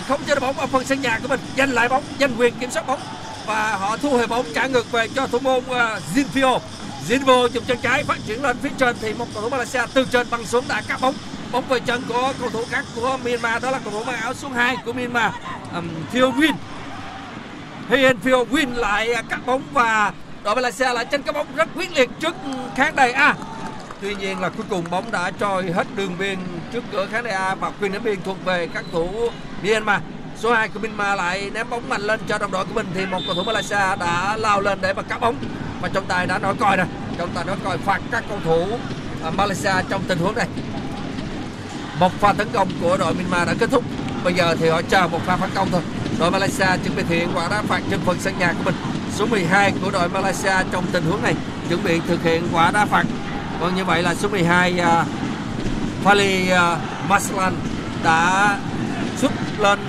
không 0.08 0.22
chơi 0.28 0.36
được 0.36 0.42
bóng 0.42 0.60
ở 0.60 0.68
phần 0.68 0.86
sân 0.86 1.02
nhà 1.02 1.20
của 1.22 1.28
mình. 1.28 1.40
Giành 1.58 1.70
lại 1.70 1.90
bóng 1.90 2.04
giành 2.20 2.36
quyền 2.38 2.54
kiểm 2.60 2.72
soát 2.72 2.88
bóng 2.88 3.00
và 3.46 3.78
họ 3.78 3.98
thu 3.98 4.10
hồi 4.10 4.28
bóng 4.28 4.46
trả 4.56 4.68
ngược 4.68 4.92
về 4.92 5.08
cho 5.16 5.28
thủ 5.28 5.40
môn 5.40 5.58
uh, 5.58 5.76
Zinfio 6.16 6.60
Zinfio 7.10 7.48
dùng 7.48 7.66
chân 7.66 7.78
trái 7.82 8.04
phát 8.04 8.18
triển 8.28 8.44
lên 8.44 8.58
phía 8.64 8.70
trên 8.78 8.96
thì 9.02 9.14
một 9.14 9.28
cầu 9.34 9.44
thủ 9.44 9.50
Malaysia 9.50 9.82
từ 9.94 10.06
trên 10.12 10.28
băng 10.30 10.46
xuống 10.46 10.66
đã 10.68 10.82
cắt 10.88 11.02
bóng 11.02 11.16
bóng 11.52 11.68
về 11.68 11.80
chân 11.80 12.04
của 12.08 12.34
cầu 12.40 12.50
thủ 12.50 12.64
khác 12.70 12.86
của 12.96 13.18
Myanmar 13.24 13.64
đó 13.64 13.72
là 13.72 13.80
cầu 13.84 13.94
thủ 13.94 14.04
mang 14.04 14.22
áo 14.22 14.34
số 14.34 14.50
2 14.50 14.78
của 14.86 14.94
Myanmar 14.94 15.34
um, 15.74 15.88
Phil 16.12 16.24
Win 16.24 16.54
Hien 17.90 18.20
Phil 18.20 18.34
Win 18.34 18.76
lại 18.76 19.14
à, 19.14 19.22
cắt 19.30 19.40
bóng 19.46 19.62
và 19.74 20.14
đội 20.44 20.56
Malaysia 20.56 20.94
lại 20.94 21.06
tranh 21.06 21.24
cái 21.24 21.34
bóng 21.34 21.48
rất 21.56 21.70
quyết 21.76 21.92
liệt 21.98 22.10
trước 22.20 22.36
khán 22.76 22.96
đài 22.96 23.12
A. 23.12 23.36
Tuy 24.02 24.16
nhiên 24.16 24.40
là 24.40 24.50
cuối 24.50 24.66
cùng 24.70 24.86
bóng 24.90 25.12
đã 25.12 25.32
trôi 25.32 25.72
hết 25.72 25.88
đường 25.96 26.18
biên 26.20 26.40
trước 26.74 26.84
cửa 26.92 27.08
khán 27.12 27.24
đài 27.24 27.34
A 27.34 27.56
và 27.56 27.72
quyền 27.82 27.92
ném 27.92 28.04
biên 28.04 28.22
thuộc 28.22 28.46
về 28.46 28.68
các 28.74 28.86
thủ 28.92 29.30
Myanmar. 29.64 30.02
Số 30.38 30.54
2 30.54 30.68
của 30.70 30.80
Myanmar 30.80 31.18
lại 31.18 31.50
ném 31.54 31.70
bóng 31.70 31.90
mạnh 31.90 32.02
lên 32.02 32.20
cho 32.28 32.38
đồng 32.38 32.52
đội 32.52 32.66
của 32.66 32.74
mình 32.74 32.88
thì 32.94 33.06
một 33.06 33.20
cầu 33.26 33.36
thủ 33.36 33.44
Malaysia 33.44 33.96
đã 34.00 34.38
lao 34.38 34.62
lên 34.62 34.80
để 34.82 34.94
mà 34.94 35.02
cắt 35.02 35.22
bóng 35.22 35.36
và 35.82 35.90
trọng 35.90 36.06
tài 36.06 36.28
đã 36.28 36.40
nói 36.40 36.54
còi 36.60 36.78
rồi. 36.78 36.88
Trọng 37.18 37.30
tài 37.36 37.46
nói 37.46 37.56
còi 37.64 37.78
phạt 37.78 38.02
các 38.12 38.24
cầu 38.30 38.40
thủ 38.44 38.66
à, 39.24 39.30
Malaysia 39.30 39.74
trong 39.90 40.02
tình 40.08 40.18
huống 40.18 40.36
này. 40.36 40.48
Một 42.02 42.12
pha 42.20 42.34
tấn 42.34 42.48
công 42.54 42.68
của 42.82 42.98
đội 42.98 43.14
Myanmar 43.14 43.48
đã 43.48 43.54
kết 43.60 43.70
thúc. 43.72 43.84
Bây 44.24 44.34
giờ 44.34 44.56
thì 44.60 44.70
họ 44.70 44.82
chờ 44.82 45.08
một 45.08 45.20
pha 45.26 45.38
phản 45.38 45.50
công 45.56 45.68
thôi. 45.72 45.82
Đội 46.20 46.32
Malaysia 46.32 46.66
chuẩn 46.84 46.96
bị 46.96 47.04
thực 47.04 47.10
hiện 47.10 47.30
quả 47.36 47.48
đá 47.50 47.62
phạt 47.62 47.82
trên 47.90 48.00
phần 48.06 48.18
sân 48.20 48.40
nhà 48.40 48.54
của 48.54 48.64
mình. 48.64 48.76
Số 49.16 49.26
12 49.26 49.74
của 49.84 49.92
đội 49.92 50.10
Malaysia 50.10 50.54
trong 50.72 50.86
tình 50.92 51.04
huống 51.04 51.24
này 51.24 51.36
chuẩn 51.70 51.84
bị 51.84 52.00
thực 52.08 52.24
hiện 52.24 52.48
quả 52.54 52.72
đá 52.72 52.86
phạt. 52.86 53.04
Vâng 53.60 53.76
như 53.76 53.86
vậy 53.86 54.04
là 54.04 54.16
số 54.16 54.30
12 54.30 54.74
uh, 54.74 54.80
à, 54.80 55.06
Fali 56.04 56.44
uh, 56.74 56.80
Maslan 57.10 57.56
đã 58.04 58.58
xuất 59.18 59.32
lên 59.60 59.80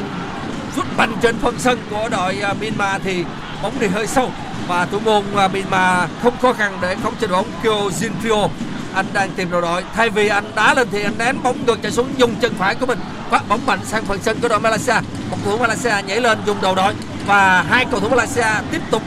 xuất 0.77 0.87
mạnh 0.97 1.15
trên 1.23 1.39
phần 1.39 1.55
sân 1.59 1.79
của 1.91 2.09
đội 2.09 2.37
uh, 2.51 2.63
Myanmar 2.63 3.03
thì 3.05 3.25
bóng 3.63 3.81
đi 3.81 3.87
hơi 3.87 4.07
sâu 4.07 4.31
và 4.69 4.87
thủ 4.87 4.99
môn 5.05 5.25
uh, 5.45 5.53
Myanmar 5.53 6.11
không 6.23 6.35
khó 6.43 6.53
khăn 6.53 6.79
để 6.83 6.97
khống 7.03 7.15
chế 7.21 7.27
bóng 7.27 7.47
Kyo 7.63 7.91
Jinpyo 8.01 8.49
anh 8.95 9.07
đang 9.13 9.31
tìm 9.31 9.51
đầu 9.51 9.61
đội. 9.61 9.85
Thay 9.95 10.11
vì 10.11 10.29
anh 10.29 10.45
đá 10.55 10.75
lên 10.75 10.89
thì 10.93 11.03
anh 11.03 11.19
ném 11.19 11.43
bóng 11.43 11.67
ngược 11.67 11.83
chạy 11.83 11.93
xuống, 11.93 12.09
dùng 12.17 12.35
chân 12.41 12.55
phải 12.59 12.75
của 12.75 12.87
mình 12.87 12.99
phát 13.31 13.49
bóng 13.49 13.67
mạnh 13.67 13.79
sang 13.85 14.05
phần 14.05 14.19
sân 14.23 14.41
của 14.41 14.49
đội 14.49 14.61
Malaysia. 14.61 14.95
Một 15.31 15.37
cầu 15.45 15.53
thủ 15.53 15.59
Malaysia 15.59 16.03
nhảy 16.07 16.21
lên 16.21 16.39
dùng 16.47 16.61
đầu 16.63 16.75
đội 16.75 16.95
và 17.27 17.63
hai 17.63 17.85
cầu 17.91 18.01
thủ 18.01 18.09
Malaysia 18.09 18.47
tiếp 18.71 18.81
tục 18.91 19.03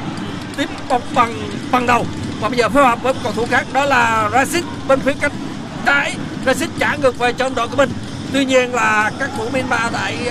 tiếp 0.58 0.70
bóng 0.90 1.02
bằng 1.16 1.34
bằng 1.72 1.86
đầu. 1.86 2.06
Và 2.42 2.50
bây 2.50 2.58
giờ 2.58 2.70
phối 2.70 2.84
hợp 2.84 3.04
với 3.04 3.14
cầu 3.24 3.32
thủ 3.32 3.46
khác, 3.52 3.66
đó 3.74 3.86
là 3.86 4.30
Rashid 4.34 4.64
bên 4.88 5.00
phía 5.00 5.14
cánh 5.22 5.32
trái. 5.86 6.16
Rashid 6.46 6.70
trả 6.80 6.96
ngược 6.96 7.20
về 7.20 7.34
cho 7.34 7.50
đội 7.50 7.68
của 7.68 7.76
mình. 7.76 7.90
Tuy 8.34 8.46
nhiên 8.46 8.74
là 8.74 9.12
các 9.20 9.30
thủ 9.38 9.50
Myanmar 9.54 9.94
lại 9.94 10.30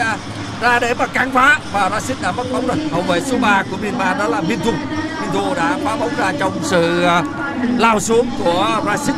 ra 0.61 0.79
để 0.79 0.95
mà 0.95 1.07
cản 1.07 1.31
phá 1.31 1.59
và 1.73 1.91
Rashid 1.91 2.23
đã 2.23 2.33
mất 2.33 2.45
bóng 2.53 2.67
rồi. 2.67 2.77
Hậu 2.93 3.03
vệ 3.03 3.21
số 3.21 3.39
3 3.39 3.63
của 3.71 3.77
Myanmar 3.77 4.19
đó 4.19 4.29
là 4.29 4.41
Minh 4.41 4.61
Thung 4.65 4.77
Minh 5.21 5.31
Thu 5.33 5.55
đã 5.55 5.79
phá 5.85 5.97
bóng 5.97 6.17
ra 6.17 6.33
trong 6.39 6.53
sự 6.63 7.03
à, 7.03 7.23
lao 7.79 8.01
xuống 8.01 8.31
của 8.45 8.81
Rashid. 8.87 9.17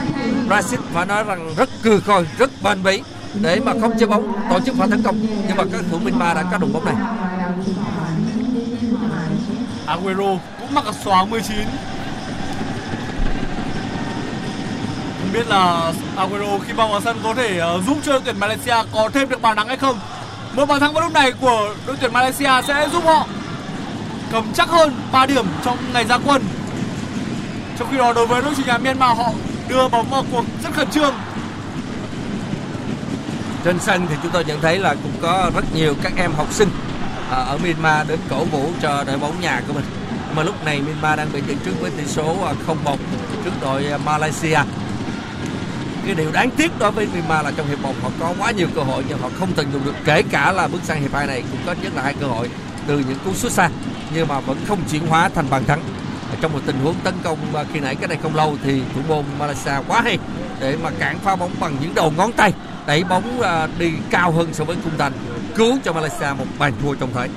Rashid 0.51 0.81
phải 0.93 1.07
nói 1.07 1.25
rằng 1.25 1.55
rất 1.57 1.69
cừ 1.83 2.01
khôi, 2.01 2.27
rất 2.39 2.51
bền 2.63 2.83
bỉ 2.83 3.03
để 3.35 3.61
mà 3.61 3.73
không 3.81 3.99
chơi 3.99 4.09
bóng 4.09 4.33
tổ 4.51 4.61
chức 4.61 4.77
pha 4.77 4.87
tấn 4.91 5.03
công. 5.03 5.27
Nhưng 5.49 5.57
mà 5.57 5.65
các 5.73 5.81
thủ 5.91 5.99
Myanmar 5.99 6.37
đã 6.37 6.45
cắt 6.51 6.61
đụng 6.61 6.73
bóng 6.73 6.85
này. 6.85 6.95
Aguero 9.87 10.39
cũng 10.61 10.75
mặc 10.75 10.85
áo 10.85 10.95
xóa 11.05 11.25
19 11.25 11.57
Không 15.21 15.33
biết 15.33 15.49
là 15.49 15.93
Aguero 16.17 16.59
khi 16.67 16.73
vào 16.73 16.89
vào 16.89 17.01
sân 17.01 17.17
có 17.25 17.35
thể 17.35 17.61
à, 17.61 17.69
giúp 17.87 17.99
cho 18.03 18.13
đội 18.13 18.21
tuyển 18.25 18.39
Malaysia 18.39 18.75
có 18.93 19.11
thêm 19.15 19.29
được 19.29 19.43
bàn 19.43 19.57
thắng 19.57 19.69
hay 19.69 19.77
không? 19.77 19.99
Một 20.57 20.67
bàn 20.67 20.81
thắng 20.81 20.93
vào 20.93 21.03
lúc 21.03 21.13
này 21.13 21.33
của 21.41 21.75
đội 21.87 21.97
tuyển 22.01 22.13
Malaysia 22.13 22.51
sẽ 22.69 22.89
giúp 22.93 23.05
họ 23.05 23.27
cầm 24.33 24.53
chắc 24.55 24.69
hơn 24.69 24.95
3 25.13 25.27
điểm 25.27 25.45
trong 25.65 25.79
ngày 25.93 26.05
ra 26.05 26.19
quân 26.27 26.43
Trong 27.79 27.89
khi 27.91 27.99
đó, 27.99 28.13
đối 28.13 28.27
với 28.27 28.43
đội 28.43 28.55
chủ 28.57 28.63
nhà 28.67 28.79
Myanmar, 28.79 29.19
họ 29.19 29.33
đưa 29.69 29.89
bóng 29.89 30.11
vào 30.11 30.25
cuộc 30.33 30.45
rất 30.63 30.71
khẩn 30.73 30.91
trương 30.91 31.15
Trên 33.65 33.79
sân 33.81 34.07
thì 34.11 34.17
chúng 34.23 34.33
tôi 34.33 34.45
nhận 34.45 34.61
thấy 34.61 34.79
là 34.79 34.95
cũng 35.03 35.13
có 35.23 35.51
rất 35.55 35.65
nhiều 35.75 35.95
các 36.03 36.13
em 36.17 36.33
học 36.33 36.47
sinh 36.53 36.69
à, 37.31 37.37
ở 37.37 37.59
Myanmar 37.59 38.09
đến 38.09 38.19
cổ 38.31 38.45
vũ 38.45 38.71
cho 38.83 39.05
đội 39.05 39.19
bóng 39.19 39.41
nhà 39.41 39.63
của 39.69 39.73
mình. 39.73 39.85
Mà 40.37 40.43
lúc 40.43 40.65
này 40.65 40.81
Myanmar 40.81 41.19
đang 41.19 41.33
bị 41.33 41.41
dẫn 41.49 41.57
trước 41.65 41.73
với 41.81 41.91
tỷ 41.91 42.07
số 42.07 42.37
à, 42.45 42.53
0-1 42.85 42.97
trước 43.45 43.51
đội 43.61 43.87
à, 43.87 43.99
Malaysia. 43.99 44.59
Cái 46.07 46.15
điều 46.15 46.33
đáng 46.33 46.51
tiếc 46.51 46.79
đối 46.79 46.91
với 46.91 47.07
Myanmar 47.13 47.45
là 47.45 47.53
trong 47.57 47.69
hiệp 47.69 47.83
1 47.83 47.95
họ 48.03 48.11
có 48.21 48.35
quá 48.39 48.51
nhiều 48.51 48.69
cơ 48.75 48.83
hội 48.83 49.05
nhưng 49.09 49.19
họ 49.19 49.29
không 49.39 49.53
tận 49.57 49.67
dụng 49.73 49.85
được, 49.85 49.95
kể 50.05 50.23
cả 50.23 50.53
là 50.53 50.69
bước 50.69 50.79
sang 50.83 51.01
hiệp 51.01 51.15
2 51.15 51.27
này 51.27 51.43
cũng 51.51 51.61
có 51.67 51.75
nhất 51.83 51.93
là 51.95 52.03
hai 52.03 52.15
cơ 52.21 52.27
hội 52.27 52.51
từ 52.87 52.99
những 52.99 53.19
cú 53.25 53.35
sút 53.35 53.53
xa, 53.53 53.71
nhưng 54.15 54.29
mà 54.29 54.41
vẫn 54.41 54.57
không 54.69 54.79
chuyển 54.91 55.07
hóa 55.07 55.29
thành 55.29 55.51
bàn 55.51 55.65
thắng. 55.65 55.81
Ở 56.31 56.37
trong 56.41 56.53
một 56.53 56.59
tình 56.67 56.77
huống 56.83 56.95
tấn 57.05 57.15
công 57.23 57.39
à, 57.55 57.65
khi 57.73 57.81
nãy 57.81 57.95
cái 57.95 58.09
này 58.09 58.19
không 58.23 58.37
lâu 58.37 58.57
thì 58.65 58.83
thủ 58.95 59.01
môn 59.09 59.25
Malaysia 59.39 59.73
quá 59.89 60.01
hay 60.01 60.19
để 60.61 60.77
mà 60.83 60.91
cản 60.99 61.19
phá 61.19 61.37
bóng 61.37 61.51
bằng 61.61 61.77
những 61.81 61.95
đầu 61.95 62.13
ngón 62.17 62.33
tay, 62.33 62.53
đẩy 62.87 63.05
bóng 63.05 63.41
à, 63.41 63.69
đi 63.79 63.93
cao 64.11 64.33
hơn 64.33 64.49
so 64.53 64.65
với 64.65 64.77
khung 64.85 64.99
thành, 64.99 65.13
cứu 65.55 65.79
cho 65.85 65.93
Malaysia 65.93 66.33
một 66.39 66.47
bàn 66.59 66.73
thua 66.83 66.95
trong 66.95 67.11
thời. 67.15 67.29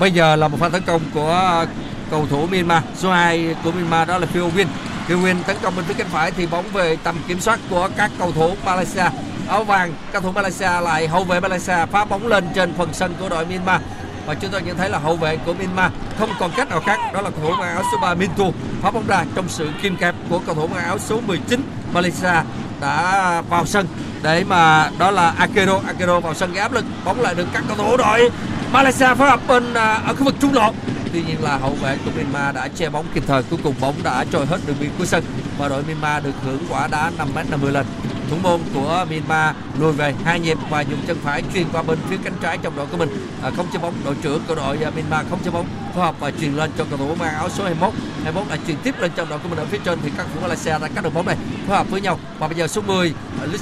Bây 0.00 0.10
giờ 0.10 0.36
là 0.36 0.48
một 0.48 0.56
pha 0.60 0.68
tấn 0.68 0.82
công 0.82 1.00
của 1.14 1.32
à, 1.32 1.66
cầu 2.10 2.26
thủ 2.30 2.46
Myanmar. 2.46 2.82
Số 2.96 3.10
2 3.10 3.54
của 3.64 3.70
Myanmar 3.72 4.08
đó 4.08 4.18
là 4.18 4.26
Phil 4.26 4.42
Win. 4.42 4.66
Kiều 5.08 5.18
Nguyên 5.18 5.36
tấn 5.46 5.56
công 5.62 5.76
bên 5.76 5.84
phía 5.84 5.94
cánh 5.94 6.08
phải 6.08 6.30
thì 6.30 6.46
bóng 6.46 6.64
về 6.72 6.96
tầm 7.04 7.16
kiểm 7.28 7.40
soát 7.40 7.60
của 7.70 7.88
các 7.96 8.10
cầu 8.18 8.32
thủ 8.32 8.54
Malaysia. 8.64 9.04
Áo 9.48 9.64
vàng, 9.64 9.94
cầu 10.12 10.22
thủ 10.22 10.32
Malaysia 10.32 10.80
lại 10.80 11.08
hậu 11.08 11.24
vệ 11.24 11.40
Malaysia 11.40 11.86
phá 11.92 12.04
bóng 12.04 12.26
lên 12.26 12.44
trên 12.54 12.74
phần 12.74 12.88
sân 12.92 13.14
của 13.20 13.28
đội 13.28 13.46
Myanmar. 13.46 13.80
Và 14.26 14.34
chúng 14.34 14.50
tôi 14.50 14.62
nhận 14.62 14.76
thấy 14.76 14.90
là 14.90 14.98
hậu 14.98 15.16
vệ 15.16 15.36
của 15.36 15.54
Myanmar 15.54 15.92
không 16.18 16.30
còn 16.40 16.50
cách 16.56 16.68
nào 16.68 16.80
khác, 16.80 16.98
đó 17.14 17.20
là 17.22 17.30
cầu 17.30 17.40
thủ 17.42 17.56
mang 17.58 17.68
áo 17.68 17.82
số 17.92 17.98
3 18.02 18.14
Mintu. 18.14 18.52
Phá 18.82 18.90
bóng 18.90 19.06
ra 19.06 19.24
trong 19.34 19.48
sự 19.48 19.70
kim 19.82 19.96
kẹp 19.96 20.14
của 20.30 20.40
cầu 20.46 20.54
thủ 20.54 20.66
mang 20.66 20.84
áo 20.84 20.98
số 20.98 21.20
19 21.26 21.62
Malaysia 21.92 22.42
đã 22.80 23.42
vào 23.48 23.66
sân. 23.66 23.86
Để 24.22 24.44
mà 24.44 24.90
đó 24.98 25.10
là 25.10 25.34
Akero 25.38 25.80
Akero 25.86 26.20
vào 26.20 26.34
sân 26.34 26.52
gây 26.52 26.62
áp 26.62 26.72
lực. 26.72 26.84
Bóng 27.04 27.20
lại 27.20 27.34
được 27.34 27.46
các 27.52 27.64
cầu 27.68 27.76
thủ 27.76 27.96
đội 27.96 28.30
Malaysia 28.72 29.14
phối 29.14 29.28
hợp 29.28 29.40
bên 29.48 29.74
à, 29.74 30.00
ở 30.06 30.14
khu 30.14 30.24
vực 30.24 30.34
trung 30.40 30.54
lộ 30.54 30.72
tuy 31.16 31.22
nhiên 31.22 31.42
là 31.42 31.58
hậu 31.58 31.74
vệ 31.74 31.98
của 32.04 32.10
Myanmar 32.16 32.54
đã 32.54 32.68
che 32.68 32.88
bóng 32.88 33.06
kịp 33.14 33.22
thời 33.26 33.42
cuối 33.42 33.58
cùng 33.62 33.74
bóng 33.80 33.94
đã 34.02 34.24
trôi 34.30 34.46
hết 34.46 34.58
đường 34.66 34.76
biên 34.80 34.90
cuối 34.98 35.06
sân 35.06 35.24
và 35.58 35.68
đội 35.68 35.82
Myanmar 35.82 36.24
được 36.24 36.32
hưởng 36.44 36.58
quả 36.70 36.88
đá 36.88 37.10
5m50 37.18 37.72
lần, 37.72 37.86
thủ 38.30 38.36
môn 38.42 38.60
của 38.74 39.06
Myanmar 39.10 39.56
lùi 39.80 39.92
về 39.92 40.14
hai 40.24 40.40
nhịp 40.40 40.58
và 40.70 40.80
dùng 40.80 40.98
chân 41.06 41.16
phải 41.22 41.42
truyền 41.54 41.66
qua 41.72 41.82
bên 41.82 41.98
phía 42.08 42.16
cánh 42.24 42.32
trái 42.42 42.58
trong 42.62 42.76
đội 42.76 42.86
của 42.86 42.96
mình. 42.96 43.08
À, 43.42 43.50
không 43.56 43.66
chơi 43.72 43.82
bóng 43.82 43.94
đội 44.04 44.14
trưởng 44.22 44.42
của 44.48 44.54
đội 44.54 44.78
à, 44.84 44.90
Myanmar 44.90 45.26
không 45.30 45.38
chơi 45.44 45.52
bóng 45.52 45.66
phối 45.94 46.04
hợp 46.04 46.14
và 46.20 46.30
truyền 46.40 46.52
lên 46.52 46.70
cho 46.78 46.84
cầu 46.90 46.98
thủ 46.98 47.14
mang 47.14 47.34
áo 47.34 47.48
số 47.48 47.64
21 47.64 47.94
21 48.22 48.48
lại 48.48 48.58
truyền 48.66 48.76
tiếp 48.82 48.94
lên 49.00 49.10
trong 49.16 49.28
đội 49.28 49.38
của 49.38 49.48
mình 49.48 49.58
ở 49.58 49.64
phía 49.64 49.78
trên 49.84 49.98
thì 50.02 50.10
các 50.16 50.26
thủ 50.34 50.40
Malaysia 50.40 50.70
đã 50.70 50.88
cắt 50.94 51.04
được 51.04 51.14
bóng 51.14 51.26
này 51.26 51.36
phối 51.66 51.76
hợp 51.76 51.90
với 51.90 52.00
nhau. 52.00 52.18
Và 52.38 52.48
bây 52.48 52.56
giờ 52.56 52.66
số 52.66 52.82
10 52.82 53.14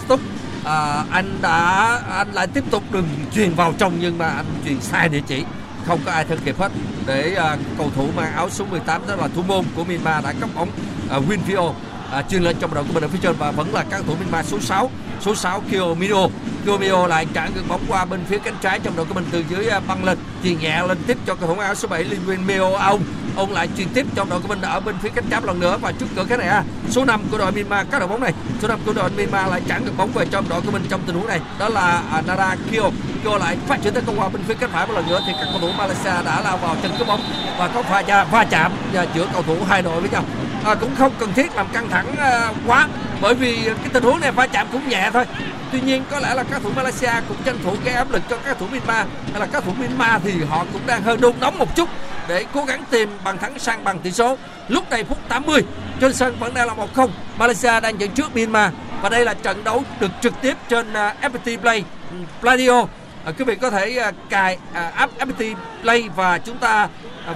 uh, 0.04 0.20
à, 0.64 0.74
à, 0.74 1.04
anh 1.10 1.38
đã 1.42 2.00
anh 2.10 2.32
lại 2.32 2.46
tiếp 2.46 2.64
tục 2.70 2.82
đường 2.92 3.08
truyền 3.34 3.54
vào 3.54 3.74
trong 3.78 3.92
nhưng 4.00 4.18
mà 4.18 4.28
anh 4.28 4.46
truyền 4.64 4.80
sai 4.80 5.08
địa 5.08 5.22
chỉ 5.26 5.44
không 5.86 6.00
có 6.04 6.12
ai 6.12 6.24
theo 6.24 6.38
kịp 6.44 6.58
hết 6.58 6.72
để 7.06 7.34
à, 7.34 7.56
cầu 7.78 7.90
thủ 7.96 8.08
mang 8.16 8.32
áo 8.32 8.50
số 8.50 8.64
18 8.64 9.02
đó 9.08 9.16
là 9.16 9.28
thủ 9.28 9.42
môn 9.42 9.64
của 9.76 9.84
Myanmar 9.84 10.24
đã 10.24 10.32
cấp 10.40 10.50
bóng 10.54 10.68
à, 11.10 11.18
Winfield 11.28 11.72
à, 12.14 12.22
chuyên 12.22 12.42
lên 12.42 12.56
trong 12.60 12.74
đội 12.74 12.84
của 12.84 12.92
mình 12.92 13.04
ở 13.04 13.08
phía 13.08 13.18
trên 13.22 13.34
và 13.38 13.50
vẫn 13.50 13.74
là 13.74 13.84
các 13.90 14.02
thủ 14.06 14.14
Myanmar 14.14 14.46
số 14.46 14.60
6 14.60 14.90
số 15.20 15.34
6 15.34 15.62
Kiyomido. 15.70 16.28
Kiyomido 16.64 17.06
lại 17.06 17.26
trả 17.34 17.48
ngược 17.48 17.62
bóng 17.68 17.80
qua 17.88 18.04
bên 18.04 18.20
phía 18.28 18.38
cánh 18.38 18.54
trái 18.60 18.80
trong 18.82 18.96
đội 18.96 19.06
của 19.06 19.14
mình 19.14 19.24
từ 19.30 19.44
dưới 19.48 19.68
à, 19.68 19.80
băng 19.88 20.04
lên. 20.04 20.18
Chuyền 20.42 20.58
nhẹ 20.58 20.82
lên 20.88 20.98
tiếp 21.06 21.18
cho 21.26 21.34
cầu 21.34 21.48
thủ 21.48 21.60
áo 21.60 21.74
số 21.74 21.88
7 21.88 22.04
Lin 22.04 22.20
Win 22.26 22.46
Mio 22.46 22.78
ông 22.78 23.02
ông 23.36 23.52
lại 23.52 23.68
chuyền 23.76 23.88
tiếp 23.94 24.06
trong 24.14 24.30
đội 24.30 24.40
của 24.40 24.48
mình 24.48 24.60
ở 24.60 24.80
bên 24.80 24.94
phía 25.02 25.08
cánh 25.08 25.24
trái 25.30 25.40
lần 25.44 25.60
nữa 25.60 25.78
và 25.80 25.92
trước 25.92 26.06
cửa 26.16 26.24
cái 26.28 26.38
này 26.38 26.48
à, 26.48 26.64
số 26.90 27.04
5 27.04 27.20
của 27.30 27.38
đội 27.38 27.52
Myanmar 27.52 27.86
các 27.90 27.98
đội 27.98 28.08
bóng 28.08 28.20
này. 28.20 28.32
Số 28.62 28.68
5 28.68 28.78
của 28.86 28.92
đội 28.92 29.10
Myanmar 29.10 29.50
lại 29.50 29.60
trả 29.68 29.78
ngược 29.78 29.96
bóng 29.96 30.12
về 30.12 30.26
trong 30.30 30.48
đội 30.48 30.60
của 30.60 30.70
mình 30.70 30.82
trong 30.88 31.00
tình 31.06 31.16
huống 31.16 31.26
này. 31.26 31.40
Đó 31.58 31.68
là 31.68 32.02
à, 32.12 32.22
Nara 32.26 32.56
Kyo. 32.70 32.90
Kyo 33.24 33.38
lại 33.38 33.56
phát 33.66 33.82
triển 33.82 33.94
tấn 33.94 34.04
công 34.04 34.20
qua 34.20 34.28
bên 34.28 34.42
phía 34.48 34.54
cánh 34.54 34.70
phải 34.70 34.86
một 34.86 34.94
lần 34.94 35.08
nữa 35.08 35.20
thì 35.26 35.32
các 35.40 35.48
cầu 35.52 35.60
thủ 35.60 35.72
Malaysia 35.78 36.24
đã 36.24 36.40
lao 36.40 36.56
vào 36.56 36.76
chân 36.82 36.92
cướp 36.98 37.08
bóng 37.08 37.20
và 37.58 37.68
có 37.68 37.82
pha 37.82 38.24
va, 38.30 38.44
chạm 38.44 38.72
và 38.92 39.06
giữa 39.14 39.26
cầu 39.32 39.42
thủ 39.42 39.56
hai 39.68 39.82
đội 39.82 40.00
với 40.00 40.10
nhau 40.10 40.24
à, 40.64 40.74
cũng 40.74 40.96
không 40.98 41.12
cần 41.18 41.32
thiết 41.32 41.54
làm 41.56 41.66
căng 41.72 41.88
thẳng 41.88 42.16
à, 42.18 42.52
quá. 42.66 42.88
Bởi 43.20 43.34
vì 43.34 43.64
cái 43.64 43.88
tình 43.92 44.02
huống 44.02 44.20
này 44.20 44.32
va 44.32 44.46
chạm 44.46 44.66
cũng 44.72 44.88
nhẹ 44.88 45.10
thôi. 45.12 45.24
Tuy 45.72 45.80
nhiên 45.80 46.04
có 46.10 46.20
lẽ 46.20 46.34
là 46.34 46.44
các 46.50 46.62
thủ 46.62 46.70
Malaysia 46.76 47.12
cũng 47.28 47.36
tranh 47.44 47.58
thủ 47.64 47.76
gây 47.84 47.94
áp 47.94 48.10
lực 48.10 48.22
cho 48.30 48.36
các 48.44 48.58
thủ 48.58 48.66
Myanmar. 48.66 49.06
Hay 49.32 49.40
là 49.40 49.46
các 49.46 49.64
thủ 49.64 49.72
Myanmar 49.78 50.22
thì 50.24 50.44
họ 50.44 50.64
cũng 50.72 50.82
đang 50.86 51.02
hơi 51.02 51.16
đôn 51.16 51.34
nóng 51.40 51.58
một 51.58 51.76
chút 51.76 51.88
để 52.28 52.44
cố 52.54 52.64
gắng 52.64 52.84
tìm 52.90 53.08
bàn 53.24 53.38
thắng 53.38 53.58
sang 53.58 53.84
bằng 53.84 53.98
tỷ 53.98 54.10
số. 54.10 54.38
Lúc 54.68 54.90
này 54.90 55.04
phút 55.04 55.18
80 55.28 55.62
trên 56.00 56.14
sân 56.14 56.36
vẫn 56.40 56.54
đang 56.54 56.66
là 56.66 56.74
1-0 56.94 57.08
Malaysia 57.38 57.80
đang 57.80 58.00
dẫn 58.00 58.10
trước 58.10 58.36
Myanmar. 58.36 58.72
Và 59.02 59.08
đây 59.08 59.24
là 59.24 59.34
trận 59.34 59.64
đấu 59.64 59.82
được 60.00 60.10
trực 60.20 60.32
tiếp 60.40 60.56
trên 60.68 60.92
ờ, 60.92 61.12
FPT 61.22 61.58
Play 61.58 61.84
ừ, 62.10 62.16
Pladio. 62.40 62.86
À, 63.24 63.32
quý 63.38 63.44
vị 63.44 63.54
có 63.54 63.70
thể 63.70 64.12
cài 64.28 64.58
à, 64.72 64.92
app 64.94 65.18
FPT 65.18 65.54
Play 65.82 66.08
và 66.16 66.38
chúng 66.38 66.58
ta 66.58 66.88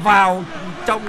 vào 0.02 0.44
trong 0.86 1.02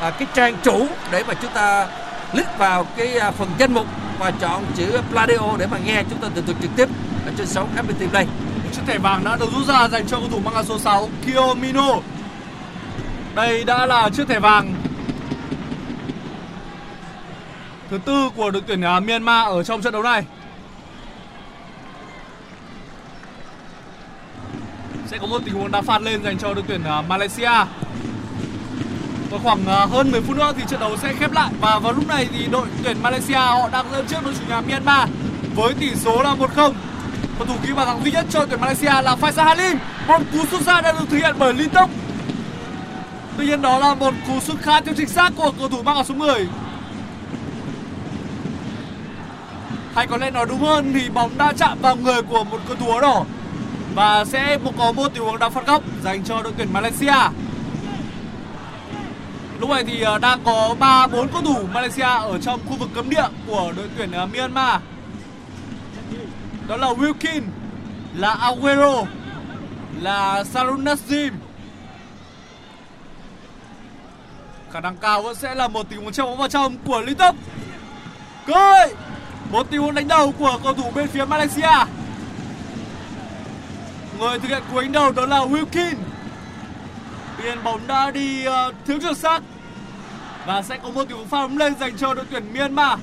à, 0.00 0.10
cái 0.10 0.28
trang 0.34 0.56
chủ 0.62 0.86
để 1.10 1.24
mà 1.28 1.34
chúng 1.34 1.50
ta 1.54 1.86
click 2.32 2.58
vào 2.58 2.86
cái 2.96 3.18
à, 3.18 3.30
phần 3.30 3.48
danh 3.58 3.74
mục 3.74 3.86
và 4.18 4.30
chọn 4.30 4.64
chữ 4.76 5.00
Pladio 5.10 5.56
để 5.58 5.66
mà 5.66 5.78
nghe 5.84 6.02
chúng 6.10 6.18
ta 6.18 6.28
tường 6.34 6.44
thuật 6.44 6.56
trực 6.62 6.70
tiếp 6.76 6.88
ở 7.26 7.32
trên 7.36 7.46
sóng 7.46 7.68
FPT 7.76 8.08
Play. 8.08 8.26
Một 8.64 8.70
chiếc 8.72 8.82
thẻ 8.86 8.98
vàng 8.98 9.24
đã 9.24 9.36
được 9.36 9.52
rút 9.52 9.66
ra 9.66 9.88
dành 9.88 10.06
cho 10.06 10.18
cầu 10.18 10.28
thủ 10.30 10.38
mang 10.44 10.54
áo 10.54 10.64
số 10.64 10.78
6 10.78 11.08
Kiyomino. 11.26 11.96
Đây 13.34 13.64
đã 13.64 13.86
là 13.86 14.08
chiếc 14.08 14.28
thẻ 14.28 14.38
vàng 14.38 14.74
thứ 17.90 17.98
tư 17.98 18.30
của 18.36 18.50
đội 18.50 18.62
tuyển 18.66 18.80
à, 18.80 19.00
Myanmar 19.00 19.48
ở 19.48 19.62
trong 19.62 19.82
trận 19.82 19.92
đấu 19.92 20.02
này. 20.02 20.24
Sẽ 25.06 25.18
có 25.18 25.26
một 25.26 25.38
tình 25.44 25.54
huống 25.54 25.70
đá 25.70 25.82
phạt 25.82 26.02
lên 26.02 26.22
dành 26.22 26.38
cho 26.38 26.54
đội 26.54 26.64
tuyển 26.68 26.84
à, 26.84 27.02
Malaysia 27.02 27.50
và 29.30 29.38
khoảng 29.42 29.66
à, 29.66 29.86
hơn 29.86 30.10
10 30.10 30.20
phút 30.20 30.36
nữa 30.36 30.52
thì 30.56 30.62
trận 30.68 30.80
đấu 30.80 30.96
sẽ 31.02 31.12
khép 31.18 31.32
lại 31.32 31.50
và 31.60 31.78
vào 31.78 31.92
lúc 31.92 32.08
này 32.08 32.28
thì 32.32 32.46
đội 32.46 32.66
tuyển 32.84 33.02
Malaysia 33.02 33.34
họ 33.34 33.68
đang 33.72 33.86
dẫn 33.92 34.06
trước 34.06 34.24
đội 34.24 34.34
chủ 34.34 34.44
nhà 34.48 34.60
Myanmar 34.60 35.08
với 35.54 35.74
tỷ 35.74 35.94
số 35.94 36.22
là 36.22 36.34
1-0. 36.34 36.72
Cầu 37.38 37.46
thủ 37.46 37.54
ghi 37.62 37.72
bàn 37.72 37.86
thắng 37.86 38.04
duy 38.04 38.10
nhất 38.10 38.26
cho 38.30 38.46
tuyển 38.46 38.60
Malaysia 38.60 39.02
là 39.02 39.16
Faisal 39.20 39.44
Halim. 39.44 39.78
Một 40.08 40.22
cú 40.32 40.38
sút 40.50 40.62
xa 40.62 40.80
đã 40.80 40.92
được 40.92 41.10
thực 41.10 41.16
hiện 41.16 41.34
bởi 41.38 41.54
Linh 41.54 41.68
Tốc. 41.68 41.90
Tuy 43.36 43.46
nhiên 43.46 43.62
đó 43.62 43.78
là 43.78 43.94
một 43.94 44.14
cú 44.26 44.40
sút 44.40 44.60
khá 44.60 44.80
thiếu 44.80 44.94
chính 44.96 45.08
xác 45.08 45.32
của 45.36 45.52
cầu 45.58 45.68
thủ 45.68 45.82
mang 45.82 45.94
áo 45.94 46.04
số 46.04 46.14
10. 46.14 46.48
Hay 49.94 50.06
có 50.06 50.16
lẽ 50.16 50.30
nói 50.30 50.46
đúng 50.48 50.60
hơn 50.60 50.92
thì 50.94 51.10
bóng 51.10 51.30
đã 51.38 51.52
chạm 51.58 51.78
vào 51.80 51.96
người 51.96 52.22
của 52.22 52.44
một 52.44 52.58
cầu 52.68 52.76
thủ 52.76 52.90
áo 52.90 53.00
đỏ 53.00 53.24
và 53.94 54.24
sẽ 54.24 54.58
có 54.78 54.92
một 54.92 55.14
tình 55.14 55.22
huống 55.22 55.38
đá 55.38 55.48
phạt 55.48 55.66
góc 55.66 55.82
dành 56.02 56.24
cho 56.24 56.42
đội 56.42 56.52
tuyển 56.56 56.72
Malaysia. 56.72 57.14
Lúc 59.60 59.70
này 59.70 59.84
thì 59.84 60.00
ờ, 60.00 60.18
đang 60.18 60.40
có 60.44 60.76
3 60.78 61.06
4 61.06 61.28
cầu 61.28 61.42
thủ 61.42 61.66
Malaysia 61.72 62.02
ở 62.02 62.38
trong 62.42 62.60
khu 62.68 62.76
vực 62.76 62.88
cấm 62.94 63.10
địa 63.10 63.26
của 63.46 63.72
đội 63.76 63.88
tuyển 63.96 64.12
ờ, 64.12 64.26
Myanmar. 64.26 64.80
Đó 66.68 66.76
là 66.76 66.86
Wilkin, 66.88 67.42
là 68.14 68.30
Aguero, 68.30 69.02
là 70.00 70.44
Sarun 70.44 70.84
Nazim. 70.84 71.30
Khả 74.72 74.80
năng 74.80 74.96
cao 74.96 75.22
vẫn 75.22 75.34
sẽ 75.34 75.54
là 75.54 75.68
một 75.68 75.86
tình 75.90 76.00
huống 76.00 76.12
treo 76.12 76.26
bóng 76.26 76.38
vào 76.38 76.48
trong 76.48 76.76
của 76.86 77.00
Lý 77.00 77.14
Tốc. 77.14 77.36
Cơ 78.46 78.54
hội. 78.54 78.94
Một 79.50 79.66
tình 79.70 79.80
huống 79.80 79.94
đánh 79.94 80.08
đầu 80.08 80.32
của 80.38 80.58
cầu 80.64 80.74
thủ 80.74 80.90
bên 80.94 81.08
phía 81.08 81.24
Malaysia. 81.24 81.84
Người 84.18 84.38
thực 84.38 84.48
hiện 84.48 84.62
cú 84.72 84.80
đánh 84.80 84.92
đầu 84.92 85.12
đó 85.12 85.26
là 85.26 85.38
Wilkin. 85.38 85.94
Tuy 87.38 87.50
bóng 87.64 87.86
đã 87.86 88.10
đi 88.10 88.46
uh, 88.48 88.74
thiếu 88.86 89.00
chuẩn 89.00 89.14
xác 89.14 89.42
và 90.46 90.62
sẽ 90.62 90.76
có 90.82 90.90
một 90.90 91.04
tình 91.08 91.16
huống 91.16 91.28
pha 91.28 91.42
bóng 91.42 91.58
lên 91.58 91.74
dành 91.80 91.96
cho 91.96 92.14
đội 92.14 92.24
tuyển 92.30 92.52
Myanmar. 92.54 92.98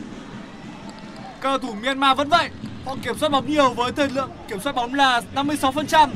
Cầu 1.40 1.58
thủ 1.58 1.74
Myanmar 1.74 2.18
vẫn 2.18 2.30
vậy, 2.30 2.50
họ 2.86 2.96
kiểm 3.04 3.18
soát 3.18 3.30
bóng 3.30 3.50
nhiều 3.50 3.74
với 3.74 3.92
thời 3.92 4.10
lượng 4.10 4.30
kiểm 4.48 4.60
soát 4.60 4.76
bóng 4.76 4.94
là 4.94 5.22
56%. 5.36 6.10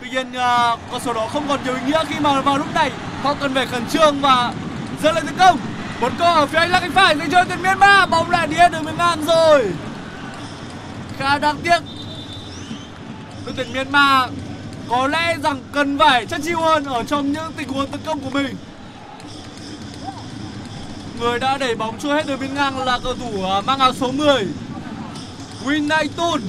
Tuy 0.00 0.10
nhiên 0.10 0.28
uh, 0.28 0.80
con 0.90 1.00
số 1.04 1.12
đó 1.12 1.28
không 1.32 1.44
còn 1.48 1.60
nhiều 1.64 1.74
ý 1.74 1.80
nghĩa 1.86 2.04
khi 2.08 2.14
mà 2.20 2.40
vào 2.40 2.58
lúc 2.58 2.74
này 2.74 2.90
họ 3.22 3.34
cần 3.40 3.54
phải 3.54 3.66
khẩn 3.66 3.86
trương 3.86 4.20
và 4.20 4.52
dẫn 5.02 5.14
lên 5.14 5.26
tấn 5.26 5.36
công. 5.38 5.58
Một 6.00 6.12
cơ 6.18 6.24
ở 6.24 6.46
phía 6.46 6.58
anh 6.58 6.70
là 6.70 6.80
cánh 6.80 6.92
phải 6.92 7.16
dành 7.16 7.30
cho 7.30 7.44
tuyển 7.44 7.62
Myanmar, 7.62 8.10
bóng 8.10 8.30
lại 8.30 8.46
đi 8.46 8.56
hết 8.56 8.72
đường 8.72 8.84
biên 8.84 8.96
ngang 8.96 9.24
rồi. 9.24 9.72
Khá 11.18 11.38
đáng 11.38 11.56
tiếc. 11.62 11.78
Đội 13.46 13.54
tuyển 13.56 13.72
Myanmar 13.72 14.30
có 14.88 15.06
lẽ 15.06 15.36
rằng 15.42 15.60
cần 15.72 15.98
phải 15.98 16.26
chất 16.26 16.40
chiêu 16.44 16.60
hơn 16.60 16.84
ở 16.84 17.04
trong 17.04 17.32
những 17.32 17.52
tình 17.56 17.68
huống 17.68 17.86
tấn 17.86 18.00
công 18.06 18.20
của 18.20 18.30
mình. 18.30 18.56
Người 21.20 21.38
đã 21.38 21.58
đẩy 21.58 21.74
bóng 21.74 21.98
trôi 21.98 22.14
hết 22.16 22.26
đường 22.26 22.40
biên 22.40 22.54
ngang 22.54 22.84
là 22.84 22.98
cầu 23.04 23.14
thủ 23.14 23.44
à, 23.44 23.60
mang 23.60 23.78
áo 23.78 23.92
số 23.92 24.12
10 24.12 24.46
Win 25.64 26.08
Tun 26.16 26.40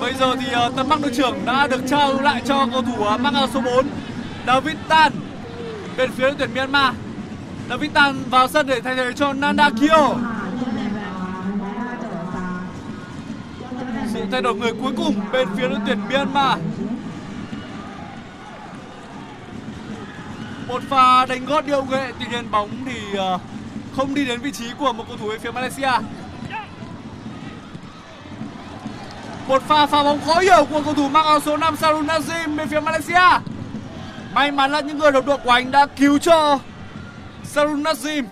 Bây 0.00 0.14
giờ 0.14 0.36
thì 0.40 0.52
à, 0.52 0.70
tấm 0.76 0.88
tầm 0.88 1.02
đội 1.02 1.12
trưởng 1.16 1.44
đã 1.44 1.66
được 1.66 1.80
trao 1.88 2.20
lại 2.20 2.42
cho 2.46 2.66
cầu 2.72 2.82
thủ 2.82 3.04
à, 3.04 3.16
mang 3.16 3.34
áo 3.34 3.48
số 3.54 3.60
4 3.60 3.86
David 4.46 4.76
Tan, 4.88 5.12
bên 5.96 6.10
phía 6.12 6.22
đội 6.22 6.34
tuyển 6.38 6.54
Myanmar. 6.54 6.94
David 7.68 7.90
Tan 7.94 8.22
vào 8.30 8.48
sân 8.48 8.66
để 8.66 8.80
thay 8.80 8.96
thế 8.96 9.12
cho 9.16 9.32
Nanda 9.32 9.70
Kyo. 9.70 10.14
Sự 14.12 14.20
thay 14.32 14.42
đổi 14.42 14.54
người 14.54 14.72
cuối 14.82 14.92
cùng 14.96 15.14
bên 15.32 15.48
phía 15.56 15.68
đội 15.68 15.78
tuyển 15.86 15.98
Myanmar. 16.10 16.58
Một 20.70 20.82
pha 20.88 21.26
đánh 21.26 21.44
gót 21.44 21.66
điệu 21.66 21.84
nghệ, 21.84 22.12
tuy 22.18 22.26
nhiên 22.30 22.50
bóng 22.50 22.70
thì 22.86 23.16
ờ, 23.16 23.38
không 23.96 24.14
đi 24.14 24.24
đến 24.24 24.40
vị 24.40 24.52
trí 24.52 24.64
của 24.78 24.92
một 24.92 25.04
cầu 25.08 25.16
thủ 25.16 25.28
bên 25.28 25.40
phía 25.40 25.50
Malaysia. 25.50 25.90
Một 29.48 29.62
pha 29.62 29.86
phá 29.86 30.02
bóng 30.02 30.20
khó 30.26 30.40
hiểu 30.40 30.66
của 30.70 30.82
cầu 30.84 30.94
thủ 30.94 31.08
mang 31.08 31.24
áo 31.24 31.40
số 31.40 31.56
5 31.56 31.76
Sarun 31.76 32.06
Nazim 32.06 32.56
bên 32.56 32.68
phía 32.68 32.80
Malaysia. 32.80 33.40
May 34.34 34.50
mắn 34.50 34.72
là 34.72 34.80
những 34.80 34.98
người 34.98 35.12
đồng 35.12 35.26
đội 35.26 35.38
của 35.38 35.50
anh 35.50 35.70
đã 35.70 35.86
cứu 35.86 36.18
cho 36.18 36.58
Sarun 37.44 37.82
Nazim. 37.82 38.24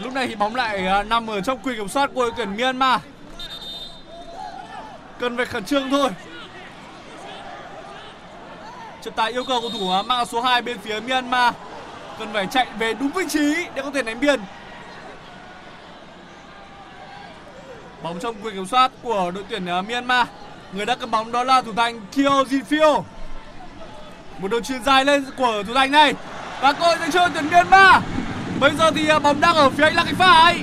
Lúc 0.00 0.12
này 0.12 0.26
thì 0.26 0.34
bóng 0.34 0.54
lại 0.54 0.86
ờ, 0.86 1.02
nằm 1.02 1.30
ở 1.30 1.40
trong 1.40 1.58
quyền 1.58 1.76
kiểm 1.76 1.88
soát 1.88 2.10
của 2.14 2.22
đội 2.22 2.32
tuyển 2.36 2.56
Myanmar. 2.56 3.00
Cần 5.18 5.36
phải 5.36 5.46
khẩn 5.46 5.64
trương 5.64 5.90
thôi. 5.90 6.10
Trọng 9.02 9.14
tài 9.14 9.32
yêu 9.32 9.44
cầu 9.44 9.60
cầu 9.60 9.70
thủ 9.70 10.02
mang 10.06 10.26
số 10.26 10.40
2 10.40 10.62
bên 10.62 10.78
phía 10.78 11.00
Myanmar 11.00 11.54
cần 12.18 12.32
phải 12.32 12.46
chạy 12.46 12.66
về 12.78 12.94
đúng 12.94 13.10
vị 13.10 13.24
trí 13.30 13.54
để 13.74 13.82
có 13.82 13.90
thể 13.94 14.02
đánh 14.02 14.20
biên. 14.20 14.40
Bóng 18.02 18.18
trong 18.20 18.34
quyền 18.42 18.54
kiểm 18.54 18.66
soát 18.66 18.90
của 19.02 19.30
đội 19.34 19.44
tuyển 19.48 19.66
à, 19.66 19.82
Myanmar. 19.82 20.26
Người 20.72 20.86
đã 20.86 20.94
cầm 20.94 21.10
bóng 21.10 21.32
đó 21.32 21.44
là 21.44 21.62
thủ 21.62 21.72
thành 21.76 22.00
Kyo 22.12 22.42
Jinfio. 22.42 23.02
Một 24.38 24.48
đường 24.48 24.62
chuyền 24.62 24.84
dài 24.84 25.04
lên 25.04 25.24
của 25.36 25.62
thủ 25.66 25.74
thành 25.74 25.90
này. 25.90 26.14
Và 26.60 26.72
cơ 26.72 26.86
hội 26.86 26.96
dành 27.00 27.10
cho 27.10 27.28
tuyển 27.28 27.50
Myanmar. 27.50 28.02
Bây 28.60 28.70
giờ 28.78 28.90
thì 28.90 29.08
à, 29.08 29.18
bóng 29.18 29.40
đang 29.40 29.56
ở 29.56 29.70
phía 29.70 29.84
anh 29.84 29.94
là 29.94 30.04
cánh 30.04 30.14
phải. 30.14 30.60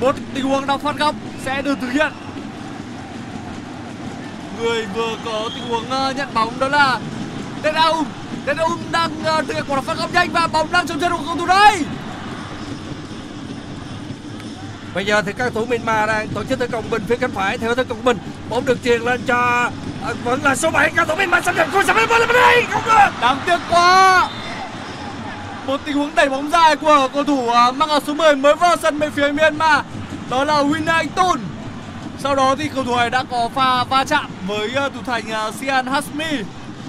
Một 0.00 0.14
tình 0.34 0.44
huống 0.44 0.66
đọc 0.66 0.80
phạt 0.80 0.96
góc 0.96 1.14
sẽ 1.44 1.62
được 1.62 1.78
thực 1.80 1.90
hiện. 1.90 2.12
Người 4.60 4.86
vừa 4.94 5.16
có 5.24 5.50
tình 5.54 5.68
huống 5.68 5.90
à, 5.90 6.12
nhận 6.12 6.28
bóng 6.34 6.60
đó 6.60 6.68
là 6.68 7.00
Dedaum. 7.62 8.04
Dedaum 8.46 8.78
đang 8.90 9.10
thực 9.46 9.54
hiện 9.54 9.64
quả 9.68 9.80
phạt 9.80 9.98
góc 9.98 10.12
nhanh 10.12 10.30
và 10.32 10.46
bóng 10.46 10.72
đang 10.72 10.86
trong 10.86 11.00
chân 11.00 11.12
của 11.12 11.22
cầu 11.26 11.36
thủ 11.36 11.46
đây. 11.46 11.84
Bây 14.94 15.04
giờ 15.04 15.22
thì 15.22 15.32
các 15.32 15.52
thủ 15.54 15.64
Myanmar 15.64 16.08
đang 16.08 16.28
tổ 16.28 16.44
chức 16.44 16.58
tấn 16.58 16.70
công 16.70 16.90
bên 16.90 17.02
phía 17.08 17.16
cánh 17.16 17.30
phải 17.30 17.58
theo 17.58 17.74
tấn 17.74 17.86
công 17.88 18.04
mình. 18.04 18.18
Bóng 18.48 18.64
được 18.64 18.78
truyền 18.84 19.02
lên 19.02 19.20
cho 19.26 19.70
à, 20.04 20.12
vẫn 20.24 20.42
là 20.42 20.56
số 20.56 20.70
7 20.70 20.90
các 20.96 21.08
thủ 21.08 21.14
Myanmar 21.14 21.44
xâm 21.44 21.56
nhập 21.56 21.68
sắp 21.86 21.96
lên 21.96 22.08
bên 22.08 22.28
đây 22.32 22.64
không 22.70 22.82
được. 22.86 23.10
Đáng 23.20 23.38
tiếc 23.46 23.58
quá. 23.70 24.28
Một 25.66 25.80
tình 25.84 25.96
huống 25.96 26.14
đẩy 26.14 26.28
bóng 26.28 26.50
dài 26.50 26.76
của 26.76 27.08
cầu 27.14 27.24
thủ 27.24 27.48
à, 27.50 27.70
mang 27.70 27.88
áo 27.88 28.00
số 28.06 28.14
10 28.14 28.36
mới 28.36 28.54
vào 28.54 28.76
sân 28.76 28.98
bên 28.98 29.10
phía 29.10 29.32
Myanmar. 29.32 29.84
Đó 30.30 30.44
là 30.44 30.62
Winai 30.62 31.06
Tun. 31.16 31.40
Sau 32.18 32.34
đó 32.34 32.54
thì 32.58 32.68
cầu 32.74 32.84
thủ 32.84 32.96
này 32.96 33.10
đã 33.10 33.24
có 33.30 33.48
pha 33.54 33.84
va 33.84 34.04
chạm 34.04 34.30
với 34.46 34.70
thủ 34.94 35.00
thành 35.06 35.24
Sian 35.60 35.86
Hasmi. 35.86 36.42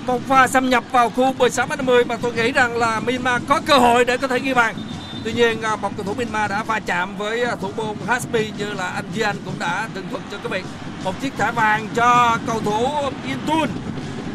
Một 0.09 0.21
pha 0.27 0.47
xâm 0.47 0.69
nhập 0.69 0.83
vào 0.91 1.09
khu 1.09 1.33
16 1.33 1.67
m 1.67 1.69
50 1.69 2.05
mà 2.05 2.17
tôi 2.21 2.33
nghĩ 2.33 2.51
rằng 2.51 2.77
là 2.77 2.99
Myanmar 2.99 3.41
có 3.47 3.61
cơ 3.65 3.77
hội 3.77 4.05
để 4.05 4.17
có 4.17 4.27
thể 4.27 4.39
ghi 4.39 4.53
bàn. 4.53 4.75
Tuy 5.23 5.33
nhiên 5.33 5.61
à, 5.61 5.75
một 5.75 5.91
cầu 5.97 6.05
thủ 6.05 6.13
Myanmar 6.13 6.51
đã 6.51 6.63
va 6.63 6.79
chạm 6.79 7.17
với 7.17 7.43
à, 7.43 7.55
thủ 7.61 7.69
môn 7.77 7.95
Haspi 8.07 8.51
như 8.57 8.73
là 8.73 8.87
anh 8.87 9.05
Jian 9.15 9.35
cũng 9.45 9.53
đã 9.59 9.87
tường 9.93 10.05
thuật 10.09 10.21
cho 10.31 10.37
các 10.43 10.51
bạn. 10.51 10.63
Một 11.03 11.21
chiếc 11.21 11.37
thẻ 11.37 11.51
vàng 11.51 11.87
cho 11.95 12.37
cầu 12.47 12.61
thủ 12.65 12.87
Intun. 13.27 13.69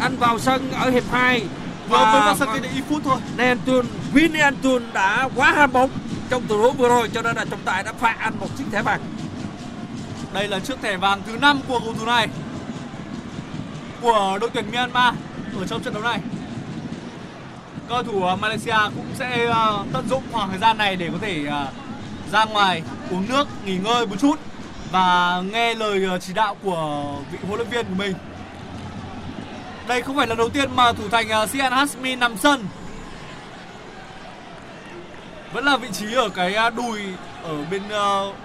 Anh 0.01 0.16
vào 0.16 0.39
sân 0.39 0.70
ở 0.72 0.91
hiệp 0.91 1.05
2 1.11 1.43
Vừa 1.89 1.97
mới 1.97 2.20
vào 2.20 2.37
sân 2.37 2.49
ít 2.62 2.83
phút 2.89 3.03
thôi. 3.05 3.18
Nantun, 3.37 3.87
Winnie 4.14 4.43
Antun 4.43 4.83
đã 4.93 5.29
quá 5.37 5.53
ham 5.53 5.72
bóng 5.72 5.91
trong 6.31 6.43
tình 6.49 6.59
huống 6.59 6.77
vừa 6.77 6.89
rồi 6.89 7.09
cho 7.14 7.22
nên 7.22 7.37
là 7.37 7.45
trọng 7.45 7.62
tài 7.64 7.83
đã 7.83 7.93
phạt 7.93 8.16
anh 8.18 8.35
một 8.41 8.49
chiếc 8.59 8.64
thẻ 8.72 8.83
vàng. 8.83 9.01
Đây 10.33 10.49
là 10.49 10.59
chiếc 10.59 10.83
thẻ 10.83 10.97
vàng 10.97 11.22
thứ 11.27 11.37
5 11.37 11.61
của 11.68 11.81
cầu 11.85 11.95
thủ 11.99 12.07
này. 12.07 12.29
Của 14.01 14.39
đội 14.41 14.51
tuyển 14.55 14.64
Myanmar 14.72 15.14
ở 15.61 15.66
trong 15.66 15.82
trận 15.82 15.94
đấu 15.94 16.02
này. 16.02 16.20
Cầu 17.88 18.02
thủ 18.02 18.26
à, 18.26 18.36
Malaysia 18.36 18.76
cũng 18.96 19.07
sẽ 19.14 19.46
à, 19.52 19.66
tận 19.92 20.09
dụng 20.09 20.22
khoảng 20.32 20.50
thời 20.50 20.59
gian 20.59 20.78
này 20.78 20.96
để 20.96 21.09
có 21.12 21.18
thể 21.20 21.46
à, 21.46 21.66
ra 22.32 22.44
ngoài 22.44 22.82
uống 23.11 23.28
nước, 23.28 23.48
nghỉ 23.64 23.76
ngơi 23.76 24.07
một 24.07 24.16
chút 24.20 24.38
và 24.90 25.40
nghe 25.52 25.74
lời 25.74 26.07
chỉ 26.20 26.32
đạo 26.32 26.57
của 26.62 27.14
vị 27.32 27.38
huấn 27.46 27.57
luyện 27.59 27.68
viên 27.68 27.86
của 27.86 27.94
mình. 27.94 28.14
Đây 29.88 30.02
không 30.02 30.16
phải 30.16 30.26
lần 30.26 30.38
đầu 30.38 30.48
tiên 30.48 30.70
mà 30.76 30.92
thủ 30.92 31.09
thành 31.09 31.48
Sian 31.48 31.72
Hasmi 31.72 32.16
nằm 32.16 32.36
sân. 32.36 32.66
Vẫn 35.52 35.64
là 35.64 35.76
vị 35.76 35.88
trí 35.92 36.14
ở 36.14 36.28
cái 36.28 36.70
đùi 36.76 37.00
ở 37.42 37.64
bên 37.70 37.82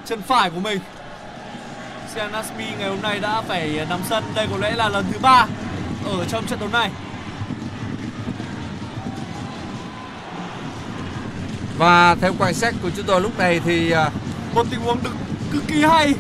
chân 0.06 0.22
phải 0.22 0.50
của 0.50 0.60
mình. 0.60 0.80
Sian 2.14 2.34
Hasmi 2.34 2.66
ngày 2.80 2.90
hôm 2.90 3.02
nay 3.02 3.20
đã 3.20 3.42
phải 3.42 3.86
nằm 3.90 4.00
sân. 4.10 4.24
Đây 4.36 4.48
có 4.52 4.58
lẽ 4.58 4.72
là 4.72 4.90
lần 4.90 5.06
thứ 5.12 5.20
ba 5.20 5.46
ở 6.06 6.26
trong 6.26 6.46
trận 6.46 6.60
đấu 6.60 6.70
này. 6.70 6.90
Và 11.78 12.16
theo 12.22 12.34
quan 12.40 12.54
sát 12.54 12.74
của 12.82 12.90
chúng 12.96 13.06
tôi 13.06 13.22
lúc 13.22 13.38
này 13.38 13.62
thì 13.66 13.92
à, 13.92 14.10
một 14.56 14.66
tình 14.70 14.80
huống 14.80 15.04
được 15.04 15.14
cực 15.52 15.64
kỳ 15.68 15.84
hay 15.84 16.14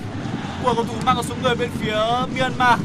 của 0.63 0.73
cầu 0.73 0.83
thủ 0.83 0.93
mang 1.05 1.23
số 1.23 1.35
người 1.43 1.55
bên 1.55 1.69
phía 1.79 1.97
Myanmar. 2.35 2.79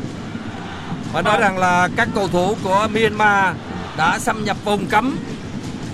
Phải 1.13 1.23
nói 1.23 1.39
rằng 1.41 1.59
là 1.59 1.89
các 1.97 2.09
cầu 2.15 2.29
thủ 2.29 2.57
của 2.63 2.89
Myanmar 2.93 3.57
đã 3.97 4.19
xâm 4.19 4.45
nhập 4.45 4.57
vùng 4.65 4.87
cấm 4.87 5.19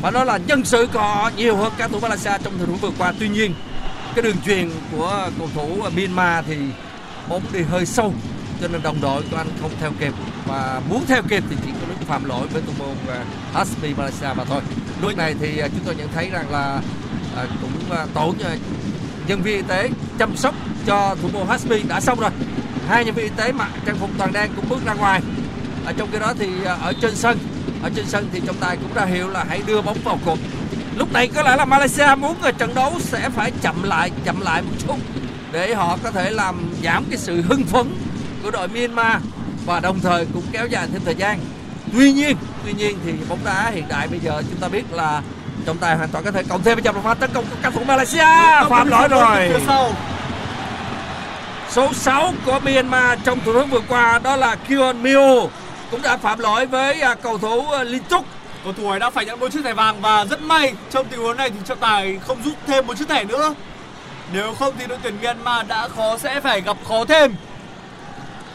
và 0.02 0.10
nói 0.10 0.26
là 0.26 0.36
nhân 0.36 0.64
sự 0.64 0.88
họ 0.92 1.30
nhiều 1.36 1.56
hơn 1.56 1.72
các 1.78 1.90
thủ 1.90 2.00
Malaysia 2.00 2.30
trong 2.44 2.58
thời 2.58 2.66
điểm 2.66 2.76
vừa 2.76 2.90
qua. 2.98 3.12
Tuy 3.18 3.28
nhiên 3.28 3.54
cái 4.14 4.22
đường 4.22 4.36
truyền 4.46 4.70
của 4.92 5.30
cầu 5.38 5.48
thủ 5.54 5.82
Myanmar 5.96 6.44
thì 6.46 6.56
bóng 7.28 7.42
đi 7.52 7.62
hơi 7.62 7.86
sâu 7.86 8.14
cho 8.60 8.68
nên 8.68 8.82
đồng 8.82 9.00
đội 9.00 9.22
của 9.30 9.36
anh 9.36 9.46
không 9.60 9.70
theo 9.80 9.92
kịp 10.00 10.12
và 10.46 10.80
muốn 10.88 11.04
theo 11.06 11.22
kịp 11.28 11.44
thì 11.50 11.56
chỉ 11.66 11.70
có 11.72 11.86
lúc 11.88 12.08
phạm 12.08 12.24
lỗi 12.24 12.46
với 12.52 12.62
thủ 12.62 12.72
môn 12.78 12.96
à, 13.08 13.20
uh, 13.20 13.56
Hasmi 13.56 13.94
Malaysia 13.94 14.26
mà 14.36 14.44
thôi. 14.44 14.60
Lúc 15.02 15.16
này 15.16 15.34
thì 15.40 15.62
uh, 15.64 15.70
chúng 15.70 15.84
tôi 15.84 15.94
nhận 15.94 16.08
thấy 16.14 16.30
rằng 16.30 16.50
là 16.50 16.80
uh, 17.42 17.48
cũng 17.62 18.02
uh, 18.02 18.14
tổ 18.14 18.28
uh, 18.28 18.36
nhân 19.26 19.42
viên 19.42 19.56
y 19.56 19.62
tế 19.62 19.90
chăm 20.18 20.36
sóc 20.36 20.54
cho 20.86 21.16
thủ 21.22 21.28
môn 21.32 21.46
Hasmi 21.46 21.82
đã 21.82 22.00
xong 22.00 22.20
rồi. 22.20 22.30
Hai 22.88 23.04
nhân 23.04 23.14
viên 23.14 23.24
y 23.24 23.32
tế 23.36 23.52
mặc 23.52 23.70
trang 23.86 23.96
phục 23.96 24.10
toàn 24.18 24.32
đen 24.32 24.50
cũng 24.56 24.68
bước 24.68 24.84
ra 24.84 24.94
ngoài. 24.94 25.20
Ở 25.86 25.92
trong 25.92 26.08
cái 26.10 26.20
đó 26.20 26.34
thì 26.38 26.48
uh, 26.60 26.66
ở 26.66 26.92
trên 27.02 27.16
sân 27.16 27.38
ở 27.82 27.90
trên 27.96 28.06
sân 28.06 28.28
thì 28.32 28.40
trọng 28.46 28.56
tài 28.56 28.76
cũng 28.76 28.94
ra 28.94 29.04
hiệu 29.04 29.28
là 29.28 29.44
hãy 29.48 29.62
đưa 29.66 29.82
bóng 29.82 29.98
vào 30.04 30.18
cột. 30.26 30.38
Lúc 30.96 31.12
này 31.12 31.28
có 31.28 31.42
lẽ 31.42 31.56
là 31.56 31.64
Malaysia 31.64 32.14
muốn 32.18 32.42
ở 32.42 32.52
trận 32.52 32.74
đấu 32.74 32.92
sẽ 33.00 33.28
phải 33.28 33.52
chậm 33.62 33.82
lại 33.82 34.10
chậm 34.24 34.40
lại 34.40 34.62
một 34.62 34.72
chút 34.86 34.96
để 35.52 35.74
họ 35.74 35.98
có 36.02 36.10
thể 36.10 36.30
làm 36.30 36.74
giảm 36.82 37.04
cái 37.10 37.18
sự 37.18 37.42
hưng 37.42 37.64
phấn 37.64 37.94
của 38.42 38.50
đội 38.50 38.68
Myanmar 38.68 39.22
và 39.66 39.80
đồng 39.80 40.00
thời 40.00 40.26
cũng 40.34 40.42
kéo 40.52 40.66
dài 40.66 40.88
thêm 40.92 41.02
thời 41.04 41.14
gian. 41.14 41.38
Tuy 41.92 42.12
nhiên, 42.12 42.36
tuy 42.64 42.72
nhiên 42.72 42.98
thì 43.04 43.12
bóng 43.28 43.38
đá 43.44 43.70
hiện 43.74 43.84
đại 43.88 44.08
bây 44.08 44.18
giờ 44.18 44.42
chúng 44.50 44.60
ta 44.60 44.68
biết 44.68 44.92
là 44.92 45.22
trọng 45.66 45.78
tài 45.78 45.96
hoàn 45.96 46.08
toàn 46.08 46.24
có 46.24 46.30
thể 46.30 46.42
cộng 46.42 46.62
thêm 46.62 46.82
trong 46.82 47.02
pha 47.02 47.14
tấn 47.14 47.30
công 47.34 47.44
của 47.50 47.56
các 47.62 47.72
thủ 47.74 47.84
Malaysia 47.84 48.24
phạm 48.68 48.88
lỗi 48.88 49.08
rồi. 49.08 49.50
Số 51.70 51.92
6 51.92 52.32
của 52.46 52.60
Myanmar 52.64 53.18
trong 53.24 53.40
tình 53.40 53.54
huống 53.54 53.70
vừa 53.70 53.80
qua 53.88 54.20
đó 54.22 54.36
là 54.36 54.54
Kion 54.54 55.02
Mio 55.02 55.40
cũng 55.90 56.02
đã 56.02 56.16
phạm 56.16 56.38
lỗi 56.38 56.66
với 56.66 57.00
à, 57.00 57.14
cầu 57.14 57.38
thủ 57.38 57.70
à, 57.70 57.84
Trúc. 58.10 58.24
Cầu 58.64 58.72
thủ 58.72 58.90
này 58.90 58.98
đã 58.98 59.10
phải 59.10 59.24
nhận 59.24 59.40
một 59.40 59.52
chiếc 59.52 59.64
thẻ 59.64 59.74
vàng 59.74 60.00
và 60.00 60.24
rất 60.24 60.42
may 60.42 60.74
trong 60.90 61.06
tình 61.06 61.20
huống 61.20 61.36
này 61.36 61.50
thì 61.50 61.56
trọng 61.64 61.78
tài 61.78 62.18
không 62.26 62.38
rút 62.44 62.54
thêm 62.66 62.86
một 62.86 62.94
chiếc 62.98 63.08
thẻ 63.08 63.24
nữa. 63.24 63.54
Nếu 64.32 64.54
không 64.54 64.74
thì 64.78 64.86
đội 64.86 64.98
tuyển 65.02 65.14
Myanmar 65.22 65.66
đã 65.66 65.88
khó 65.88 66.18
sẽ 66.18 66.40
phải 66.40 66.60
gặp 66.60 66.76
khó 66.88 67.04
thêm. 67.04 67.34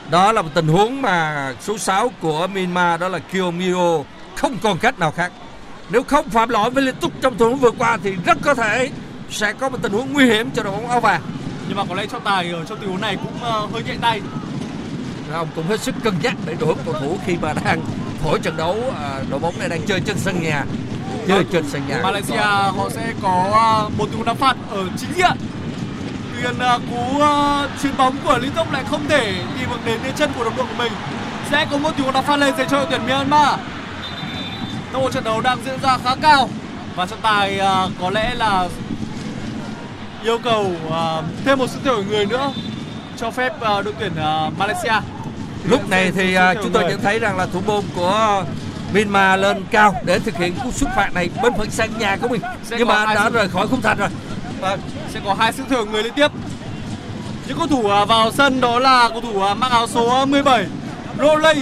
Đó 0.10 0.32
là 0.32 0.42
một 0.42 0.50
tình 0.54 0.68
huống 0.68 1.02
mà 1.02 1.54
số 1.62 1.78
6 1.78 2.12
của 2.22 2.48
Myanmar 2.48 3.02
đó 3.02 3.08
là 3.08 3.20
Kyo 3.20 3.52
Mio 3.52 4.04
không 4.36 4.58
còn 4.64 4.78
cách 4.78 5.00
nào 5.00 5.12
khác. 5.12 5.32
Nếu 5.90 6.04
không 6.04 6.30
phạm 6.30 6.50
lỗi 6.50 6.70
với 6.70 6.84
liên 6.84 6.96
tục 6.96 7.12
trong 7.22 7.36
tình 7.36 7.50
huống 7.50 7.60
vừa 7.60 7.72
qua 7.72 7.98
thì 8.04 8.16
rất 8.26 8.38
có 8.42 8.54
thể 8.54 8.90
sẽ 9.30 9.54
có 9.54 9.70
một 9.70 9.78
tình 9.82 9.92
huống 9.92 10.14
nguy 10.14 10.26
hiểm 10.26 10.50
cho 10.52 10.64
đội 10.64 10.72
bóng 10.72 10.90
áo 10.90 11.00
vàng. 11.00 11.22
Nhưng 11.68 11.78
mà 11.78 11.84
có 11.90 11.96
lẽ 11.96 12.06
trọng 12.06 12.24
tài 12.24 12.52
ở 12.52 12.66
trong 12.66 12.78
tình 12.80 12.90
huống 12.90 13.02
này 13.02 13.18
cũng 13.24 13.36
uh, 13.36 13.74
hơi 13.74 13.84
nhẹ 13.84 13.94
tay. 14.02 14.22
ông 15.34 15.48
cũng 15.56 15.68
hết 15.68 15.80
sức 15.80 15.96
cân 16.04 16.14
nhắc 16.24 16.34
để 16.46 16.56
đổi 16.60 16.76
cầu 16.86 16.94
thủ 16.94 17.18
khi 17.26 17.38
mà 17.42 17.54
đang 17.66 17.82
thổi 18.24 18.40
trận 18.40 18.58
đấu 18.58 18.76
à, 18.96 19.22
đội 19.30 19.40
bóng 19.40 19.60
này 19.60 19.70
đang 19.70 19.82
chơi 19.82 20.00
trên 20.00 20.18
sân 20.18 20.42
nhà 20.42 20.66
chơi 21.28 21.46
trên 21.52 21.70
sân 21.70 21.82
nhà 21.88 22.00
Malaysia 22.04 22.38
họ 22.78 22.90
sẽ 22.90 23.14
có 23.22 23.50
à, 23.54 23.90
một 23.98 24.06
tình 24.06 24.14
huống 24.16 24.26
đá 24.26 24.34
phạt 24.34 24.56
ở 24.70 24.86
chính 24.98 25.14
diện 25.16 25.32
nhiên 26.42 26.60
à, 26.60 26.78
cú 26.90 27.22
à, 27.22 27.68
chuyền 27.82 27.98
bóng 27.98 28.18
của 28.24 28.38
Lý 28.38 28.50
Tông 28.56 28.72
lại 28.72 28.84
không 28.90 29.08
thể 29.08 29.34
đi 29.60 29.66
vượt 29.70 29.80
đến 29.86 30.00
đến 30.04 30.14
chân 30.16 30.32
của 30.38 30.44
đồng 30.44 30.58
đội 30.58 30.66
của 30.66 30.84
mình. 30.84 30.92
Sẽ 31.52 31.66
có 31.72 31.78
một 31.78 31.92
tình 31.96 32.04
huống 32.04 32.14
đá 32.14 32.22
phạt 32.22 32.38
lên 32.38 32.56
dành 32.58 32.68
cho 32.70 32.78
đội 32.78 32.88
tuyển 32.90 33.02
Myanmar. 33.08 33.60
Tốc 34.94 35.02
độ 35.02 35.12
trận 35.12 35.24
đấu 35.24 35.42
đang 35.42 35.58
diễn 35.66 35.80
ra 35.82 35.98
khá 36.04 36.16
cao. 36.22 36.50
Và 36.96 37.06
trọng 37.06 37.22
tài 37.22 37.60
à, 37.60 37.88
có 38.02 38.10
lẽ 38.10 38.36
là 38.36 38.68
yêu 40.24 40.38
cầu 40.44 40.72
à, 40.92 41.22
thêm 41.46 41.60
một 41.60 41.68
sự 41.70 41.80
thay 41.84 41.94
đổi 41.94 42.04
người 42.06 42.26
nữa 42.26 42.52
cho 43.18 43.32
phép 43.32 43.62
à, 43.62 43.82
đội 43.82 43.94
tuyển 44.00 44.12
Malaysia. 44.58 44.94
Lúc 45.64 45.90
này 45.90 46.12
thì 46.12 46.38
chúng 46.64 46.72
tôi 46.72 46.84
nhận 46.84 47.02
thấy 47.02 47.20
rằng 47.20 47.38
là 47.38 47.46
thủ 47.46 47.62
môn 47.66 47.84
của 47.96 48.44
Myanmar 48.94 49.40
lên 49.40 49.64
cao 49.72 49.96
để 50.06 50.20
thực 50.20 50.38
hiện 50.38 50.56
cú 50.64 50.72
xuất 50.72 50.90
phạt 50.96 51.14
này. 51.14 51.30
Bên 51.44 51.54
phần 51.58 51.72
sân 51.72 51.90
nhà 52.00 52.18
của 52.22 52.28
mình. 52.28 52.42
Sẽ 52.64 52.76
nhưng 52.80 52.88
mà 52.88 53.06
đã 53.16 53.30
rời 53.30 53.50
khỏi 53.50 53.68
khung 53.68 53.82
thành 53.82 53.98
rồi 53.98 54.10
Vâng, 54.66 54.80
sẽ 55.10 55.20
có 55.26 55.34
hai 55.34 55.54
sự 55.54 55.64
thưởng 55.70 55.92
người 55.92 56.04
liên 56.04 56.14
tiếp. 56.14 56.32
Những 57.48 57.58
cầu 57.58 57.68
thủ 57.68 57.90
à, 57.90 58.06
vào 58.06 58.32
sân 58.32 58.62
đó 58.62 58.80
là 58.80 59.10
cầu 59.10 59.22
thủ 59.22 59.42
à, 59.42 59.54
mang 59.54 59.72
áo 59.72 59.88
số 59.88 60.22
à, 60.22 60.26
17 60.26 60.66
Roley 61.18 61.62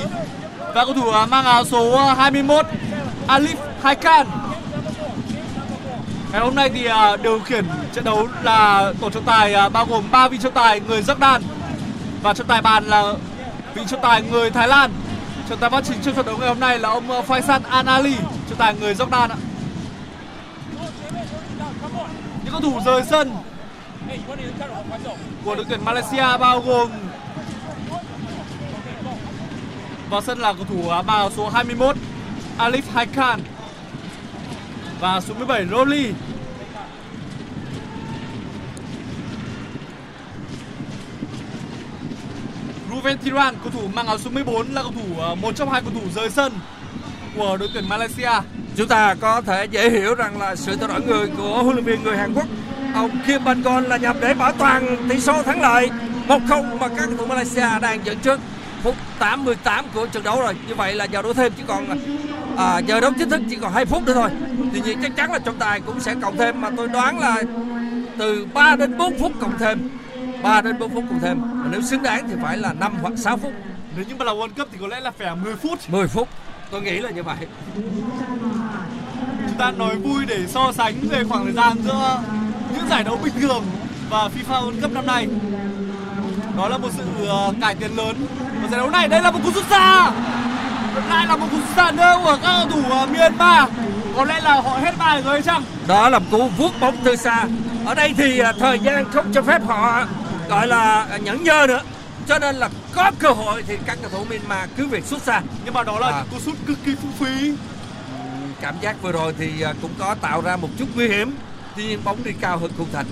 và 0.74 0.86
cầu 0.86 0.94
thủ 0.94 1.12
mang 1.30 1.46
áo 1.46 1.66
số 1.66 2.14
21 2.14 2.66
Alif 3.28 3.56
Haikan. 3.84 4.28
Ngày 6.32 6.42
hôm 6.42 6.56
nay 6.56 6.70
thì 6.70 6.88
điều 7.24 7.40
khiển 7.40 7.66
trận 7.94 8.04
đấu 8.04 8.28
là 8.44 8.94
tổ 9.02 9.10
trọng 9.10 9.24
tài 9.24 9.70
bao 9.70 9.86
gồm 9.86 10.04
3 10.12 10.28
vị 10.28 10.38
trọng 10.38 10.54
tài 10.54 10.80
người 10.80 11.02
Jordan 11.02 11.42
và 12.22 12.34
trọng 12.34 12.48
tài 12.48 12.62
bàn 12.62 12.86
là 12.86 13.14
vị 13.76 13.82
trọng 13.88 14.02
tài 14.02 14.22
người 14.22 14.52
Thái 14.52 14.68
Lan. 14.68 14.92
Trọng 15.50 15.60
tài 15.60 15.70
phát 15.70 15.84
chính 15.84 15.98
trong 16.04 16.16
trận 16.16 16.26
đấu 16.26 16.38
ngày 16.38 16.48
hôm 16.48 16.60
nay 16.60 16.80
là 16.80 16.90
ông 16.90 17.08
Faisal 17.08 17.60
Anali, 17.70 18.16
trọng 18.50 18.58
tài 18.58 18.76
người 18.76 18.94
Jordan 18.94 19.30
ạ. 19.30 19.36
những 22.43 22.43
cầu 22.54 22.62
thủ 22.62 22.80
rời 22.86 23.04
sân 23.04 23.32
của 25.46 25.56
đội 25.56 25.66
tuyển 25.70 25.86
Malaysia 25.86 26.38
bao 26.40 26.62
gồm 26.62 26.90
vào 30.10 30.22
sân 30.22 30.40
là 30.40 30.54
cầu 30.54 30.66
thủ 30.66 30.90
áo 30.90 31.04
bào 31.04 31.32
số 31.32 31.50
21 31.50 31.96
Alif 32.58 32.82
Haikan 32.94 33.40
và 35.00 35.22
số 35.22 35.34
17 35.34 35.66
Rolly. 35.72 36.14
Ruven 42.90 43.18
Thiran, 43.18 43.56
cầu 43.64 43.72
thủ 43.72 43.88
mang 43.94 44.08
áo 44.08 44.18
số 44.18 44.30
14 44.30 44.68
là 44.68 44.82
cầu 44.82 44.92
thủ 44.92 45.20
ờ, 45.20 45.36
một 45.36 45.56
trong 45.56 45.70
hai 45.70 45.82
cầu 45.82 45.92
thủ 45.94 46.10
rời 46.16 46.30
sân 46.30 46.54
của 47.36 47.58
đội 47.58 47.70
tuyển 47.74 47.90
Malaysia 47.90 48.32
chúng 48.76 48.88
ta 48.88 49.16
có 49.22 49.42
thể 49.42 49.66
dễ 49.66 49.90
hiểu 49.90 50.16
rằng 50.16 50.40
là 50.40 50.56
sự 50.56 50.76
thay 50.76 50.88
đổi 50.88 51.02
người 51.02 51.28
của 51.38 51.64
huấn 51.64 51.76
luyện 51.76 51.86
viên 51.86 52.04
người 52.04 52.18
Hàn 52.18 52.34
Quốc 52.34 52.46
ông 52.94 53.12
Kim 53.28 53.44
Ban 53.44 53.62
Gon 53.62 53.84
là 53.84 53.98
nhằm 53.98 54.16
để 54.22 54.34
bảo 54.34 54.52
toàn 54.52 54.98
tỷ 55.10 55.20
số 55.20 55.44
thắng 55.44 55.62
lợi. 55.62 55.90
1-0 56.28 56.78
mà 56.80 56.88
các 56.88 57.06
cầu 57.08 57.18
thủ 57.18 57.26
Malaysia 57.26 57.80
đang 57.82 58.06
dẫn 58.06 58.18
trước. 58.20 58.40
Phút 58.84 58.96
88 59.20 59.86
của 59.94 60.08
trận 60.08 60.24
đấu 60.24 60.42
rồi. 60.42 60.54
Như 60.68 60.76
vậy 60.76 60.96
là 60.96 61.06
giờ 61.06 61.22
đấu 61.22 61.34
thêm 61.34 61.54
chỉ 61.58 61.64
còn 61.68 61.86
à, 62.58 62.80
giờ 62.80 63.00
đấu 63.00 63.12
chính 63.20 63.30
thức 63.30 63.42
chỉ 63.50 63.56
còn 63.56 63.74
2 63.74 63.86
phút 63.86 64.04
nữa 64.06 64.14
thôi. 64.14 64.30
Tuy 64.74 64.82
nhiên 64.82 65.00
chắc 65.02 65.16
chắn 65.16 65.32
là 65.32 65.40
trọng 65.40 65.60
tài 65.60 65.80
cũng 65.80 66.00
sẽ 66.00 66.16
cộng 66.22 66.38
thêm 66.38 66.62
mà 66.62 66.70
tôi 66.78 66.88
đoán 66.88 67.20
là 67.20 67.44
từ 68.18 68.48
3 68.54 68.76
đến 68.76 68.98
4 68.98 69.20
phút 69.20 69.32
cộng 69.42 69.58
thêm. 69.60 69.90
3 70.44 70.62
đến 70.62 70.80
4 70.80 70.94
phút 70.94 71.04
cộng 71.10 71.20
thêm. 71.20 71.42
Và 71.42 71.70
nếu 71.72 71.82
xứng 71.82 72.04
đáng 72.04 72.28
thì 72.28 72.34
phải 72.44 72.58
là 72.58 72.74
5 72.74 72.94
hoặc 73.02 73.14
6 73.18 73.38
phút. 73.38 73.52
Nếu 73.96 74.06
như 74.10 74.16
mà 74.16 74.26
là 74.26 74.32
World 74.32 74.54
Cup 74.58 74.68
thì 74.72 74.78
có 74.82 74.88
lẽ 74.88 75.00
là 75.00 75.12
phải 75.12 75.28
là 75.28 75.36
10 75.36 75.56
phút. 75.56 75.80
10 75.88 76.08
phút. 76.08 76.30
Tôi 76.72 76.82
nghĩ 76.82 77.00
là 77.00 77.10
như 77.10 77.24
vậy 77.24 77.38
Chúng 79.54 79.60
ta 79.60 79.72
nói 79.72 79.96
vui 79.96 80.26
để 80.26 80.40
so 80.48 80.72
sánh 80.72 80.94
về 81.10 81.24
khoảng 81.30 81.44
thời 81.46 81.54
gian 81.54 81.78
giữa 81.86 82.20
những 82.74 82.90
giải 82.90 83.04
đấu 83.04 83.20
bình 83.24 83.34
thường 83.42 83.64
và 84.10 84.18
FIFA 84.28 84.62
World 84.64 84.82
Cup 84.82 84.92
năm 84.92 85.06
nay. 85.06 85.28
Đó 86.58 86.68
là 86.70 86.78
một 86.78 86.90
sự 86.98 87.04
ờ, 87.28 87.54
cải 87.62 87.76
tiến 87.76 87.96
lớn. 87.98 88.16
Và 88.62 88.68
giải 88.68 88.78
đấu 88.80 88.90
này 88.90 89.08
đây 89.08 89.22
là 89.22 89.32
một 89.32 89.40
cú 89.44 89.52
sút 89.52 89.64
xa. 89.70 90.12
Lại 91.10 91.28
là 91.28 91.36
một 91.36 91.48
cú 91.52 91.58
sút 91.58 91.76
xa 91.76 91.92
nữa 91.92 92.20
của 92.24 92.38
các 92.42 92.52
cầu 92.54 92.70
thủ 92.72 92.82
ờ, 92.90 93.06
Myanmar. 93.06 93.70
Có 94.16 94.26
lẽ 94.26 94.40
là 94.42 94.62
họ 94.62 94.78
hết 94.78 94.98
bài 94.98 95.22
rồi 95.22 95.42
chăng? 95.42 95.64
đó 95.88 96.10
là 96.10 96.20
một 96.20 96.26
cú 96.32 96.48
vuốt 96.58 96.80
bóng 96.80 96.96
từ 97.04 97.16
xa 97.16 97.46
ở 97.86 97.96
đây 97.96 98.14
thì 98.18 98.40
à, 98.40 98.54
thời 98.60 98.80
gian 98.80 99.06
không 99.12 99.34
cho 99.34 99.42
phép 99.42 99.62
họ 99.68 100.06
gọi 100.50 100.68
là 100.68 101.08
nhẫn 101.24 101.44
nhơ 101.44 101.66
nữa 101.68 101.82
cho 102.28 102.40
nên 102.40 102.56
là 102.56 102.70
có 102.96 103.12
cơ 103.20 103.30
hội 103.30 103.64
thì 103.68 103.78
các 103.86 103.98
cầu 104.02 104.12
thủ 104.12 104.26
Myanmar 104.30 104.70
cứ 104.78 104.88
việc 104.88 105.06
xuất 105.06 105.22
xa 105.22 105.42
Nhưng 105.66 105.74
mà 105.74 105.84
đó 105.84 106.00
là 106.00 106.08
À. 106.08 106.12
những 106.18 106.28
cú 106.32 106.40
sút 106.46 106.56
cực 106.68 106.78
kỳ 106.86 106.96
phung 107.02 107.12
phí. 107.12 107.54
Cảm 108.64 108.76
giác 108.82 108.96
vừa 109.02 109.12
rồi 109.12 109.34
thì 109.38 109.62
à, 109.62 109.74
cũng 109.82 109.92
có 110.00 110.16
tạo 110.22 110.42
ra 110.42 110.56
một 110.56 110.70
chút 110.80 110.86
nguy 110.96 111.08
hiểm. 111.08 111.36
Tuy 111.76 111.84
nhiên 111.84 112.00
bóng 112.04 112.24
đi 112.24 112.32
cao 112.42 112.58
hơn 112.58 112.72
khung 112.78 112.88
thành. 112.94 113.06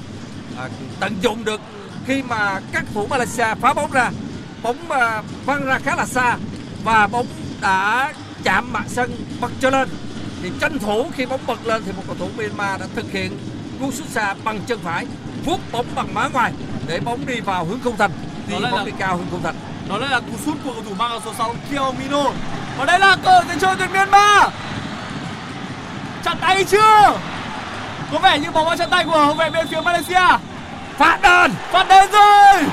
À, 0.58 0.68
tận 0.99 1.16
dụng 1.22 1.45
được 1.45 1.62
khi 2.06 2.24
mà 2.24 2.60
các 2.72 2.84
thủ 2.93 3.08
Malaysia 3.08 3.56
phá 3.62 3.74
bóng 3.74 3.91
ra. 3.91 4.12
Bóng 4.64 4.91
à, 4.91 5.24
văng 5.45 5.66
ra 5.66 5.80
khá 5.84 5.95
là 5.95 6.06
xa 6.06 6.38
và 6.84 7.08
bóng 7.08 7.26
đã 7.62 8.14
chạm 8.43 8.74
mặt 8.74 8.84
sân 8.88 9.26
bật 9.41 9.52
trở 9.60 9.70
lên. 9.70 9.89
Thì 10.43 10.52
tranh 10.62 10.80
thủ 10.80 11.06
khi 11.16 11.26
bóng 11.26 11.39
bật 11.47 11.68
lên 11.68 11.82
thì 11.86 11.91
một 11.91 12.04
cầu 12.08 12.16
thủ 12.20 12.28
Myanmar 12.38 12.82
đã 12.82 12.88
thực 12.95 13.12
hiện 13.12 13.38
cú 13.80 13.91
sút 13.91 14.08
xa 14.08 14.36
bằng 14.43 14.60
chân 14.68 14.80
phải 14.84 15.06
vuốt 15.45 15.60
bóng 15.72 15.86
bằng 15.95 16.14
má 16.14 16.28
ngoài 16.34 16.54
để 16.88 16.99
bóng 16.99 17.26
đi 17.26 17.39
vào 17.39 17.66
hướng 17.66 17.80
khung 17.84 17.97
thành. 17.97 18.12
Thì 18.47 18.54
bóng 18.54 18.64
là- 18.64 18.84
đi 18.86 18.91
cao 18.99 19.18
hơn 19.18 19.28
khung 19.32 19.43
thành. 19.43 19.56
Đó 19.89 19.97
là 19.97 20.20
cú 20.20 20.38
sút 20.45 20.58
của 20.64 20.74
cầu 20.74 20.84
thủ 20.84 20.93
mang 20.93 21.20
số 21.26 21.34
6 21.38 21.56
Kyo 21.72 21.91
Mino. 21.91 22.24
Và 22.78 22.86
đây 22.86 22.99
là 22.99 23.18
cơ 23.24 23.32
hội 23.32 23.43
dành 23.47 23.60
cho 23.60 23.76
tuyển 23.76 23.91
Myanmar. 23.93 24.52
Chặn 26.24 26.38
tay 26.41 26.63
chưa? 26.63 27.17
Có 28.11 28.19
vẻ 28.19 28.39
như 28.39 28.51
bóng 28.51 28.65
vào 28.65 28.78
chặn 28.78 28.89
tay 28.89 29.05
của 29.05 29.17
hậu 29.26 29.34
vệ 29.34 29.49
bên 29.49 29.67
phía 29.67 29.82
Malaysia. 29.82 30.38
phát 30.97 31.19
đền 31.22 31.51
Phạt 31.72 31.88
đền 31.89 32.11
rồi. 32.11 32.63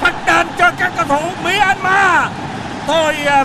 phát 0.00 0.14
đền 0.26 0.46
cho 0.58 0.70
các 0.78 0.92
cầu 0.96 1.06
thủ 1.06 1.30
Myanmar 1.44 2.28
tôi 2.86 3.14
à, 3.14 3.44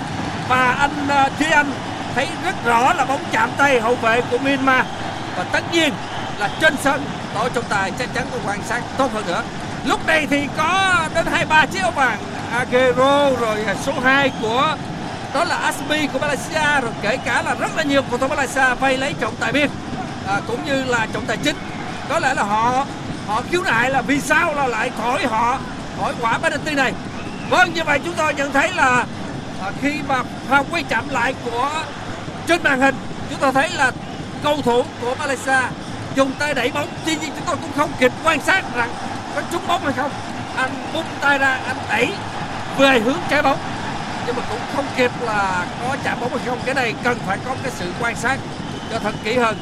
và 0.49 0.71
anh 0.79 1.07
à, 1.09 1.29
Duy 1.39 1.51
Anh 1.51 1.71
thấy 2.15 2.27
rất 2.45 2.65
rõ 2.65 2.93
là 2.93 3.05
bóng 3.05 3.23
chạm 3.31 3.49
tay 3.57 3.81
hậu 3.81 3.95
vệ 3.95 4.21
của 4.31 4.37
Myanmar 4.37 4.85
và 5.37 5.43
tất 5.43 5.63
nhiên 5.71 5.93
là 6.39 6.49
trên 6.61 6.75
sân 6.83 7.05
tổ 7.33 7.49
trọng 7.49 7.63
tài 7.69 7.91
chắc 7.99 8.13
chắn 8.13 8.25
có 8.31 8.37
quan 8.45 8.59
sát 8.69 8.81
tốt 8.97 9.09
hơn 9.13 9.23
nữa 9.27 9.43
lúc 9.85 10.07
này 10.07 10.27
thì 10.29 10.47
có 10.57 10.99
đến 11.15 11.25
hai 11.31 11.45
ba 11.45 11.65
chiếc 11.65 11.81
áo 11.81 11.91
vàng 11.91 12.17
Agero 12.53 13.29
rồi 13.39 13.63
à, 13.67 13.75
số 13.85 13.93
2 14.03 14.31
của 14.41 14.75
đó 15.33 15.43
là 15.43 15.55
Aspi 15.55 16.07
của 16.07 16.19
Malaysia 16.19 16.81
rồi 16.81 16.91
kể 17.01 17.17
cả 17.17 17.41
là 17.41 17.55
rất 17.55 17.77
là 17.77 17.83
nhiều 17.83 18.01
cầu 18.09 18.17
thủ 18.17 18.27
Malaysia 18.27 18.75
vay 18.79 18.97
lấy 18.97 19.13
trọng 19.19 19.35
tài 19.35 19.51
biên 19.51 19.69
à, 20.27 20.41
cũng 20.47 20.65
như 20.65 20.83
là 20.83 21.07
trọng 21.13 21.25
tài 21.25 21.37
chính. 21.37 21.55
Có 22.09 22.19
lẽ 22.19 22.33
là 22.33 22.43
họ 22.43 22.85
họ 23.27 23.41
khiếu 23.51 23.63
nại 23.63 23.89
là 23.89 24.01
vì 24.01 24.21
sao 24.21 24.53
là 24.53 24.67
lại 24.67 24.91
thổi 24.97 25.25
họ 25.25 25.57
thổi 25.99 26.13
quả 26.21 26.37
penalty 26.37 26.75
này. 26.75 26.93
Vâng 27.49 27.73
như 27.73 27.83
vậy 27.83 27.99
chúng 28.05 28.13
tôi 28.13 28.33
nhận 28.33 28.53
thấy 28.53 28.73
là 28.73 29.05
à, 29.61 29.71
khi 29.81 29.93
mà 30.07 30.23
pha 30.49 30.63
quay 30.71 30.83
chậm 30.83 31.09
lại 31.09 31.33
của 31.45 31.69
trên 32.47 32.63
màn 32.63 32.79
hình 32.79 32.95
chúng 33.29 33.39
tôi 33.39 33.51
thấy 33.51 33.69
là 33.69 33.91
cầu 34.43 34.61
thủ 34.61 34.83
của 35.01 35.15
Malaysia 35.19 35.59
dùng 36.15 36.31
tay 36.39 36.53
đẩy 36.53 36.71
bóng. 36.71 36.87
Tuy 37.05 37.15
nhiên 37.15 37.31
chúng 37.35 37.45
tôi 37.45 37.55
cũng 37.61 37.71
không 37.77 37.91
kịp 37.99 38.11
quan 38.23 38.41
sát 38.41 38.63
rằng 38.75 38.89
có 39.35 39.41
trúng 39.51 39.67
bóng 39.67 39.83
hay 39.83 39.93
không. 39.93 40.11
Anh 40.57 40.71
bung 40.93 41.05
tay 41.21 41.37
ra 41.37 41.59
anh 41.67 41.77
đẩy 41.89 42.13
về 42.77 42.99
hướng 42.99 43.17
trái 43.29 43.41
bóng 43.41 43.57
nhưng 44.25 44.35
mà 44.35 44.41
cũng 44.49 44.59
không 44.75 44.85
kịp 44.97 45.11
là 45.21 45.65
có 45.81 45.97
chạm 46.03 46.17
bóng 46.21 46.29
hay 46.29 46.39
không. 46.45 46.59
Cái 46.65 46.75
này 46.75 46.93
cần 47.03 47.17
phải 47.27 47.37
có 47.45 47.55
cái 47.63 47.71
sự 47.75 47.85
quan 48.01 48.15
sát 48.15 48.37
cho 48.91 48.99
thật 48.99 49.15
kỹ 49.23 49.37
hơn. 49.37 49.57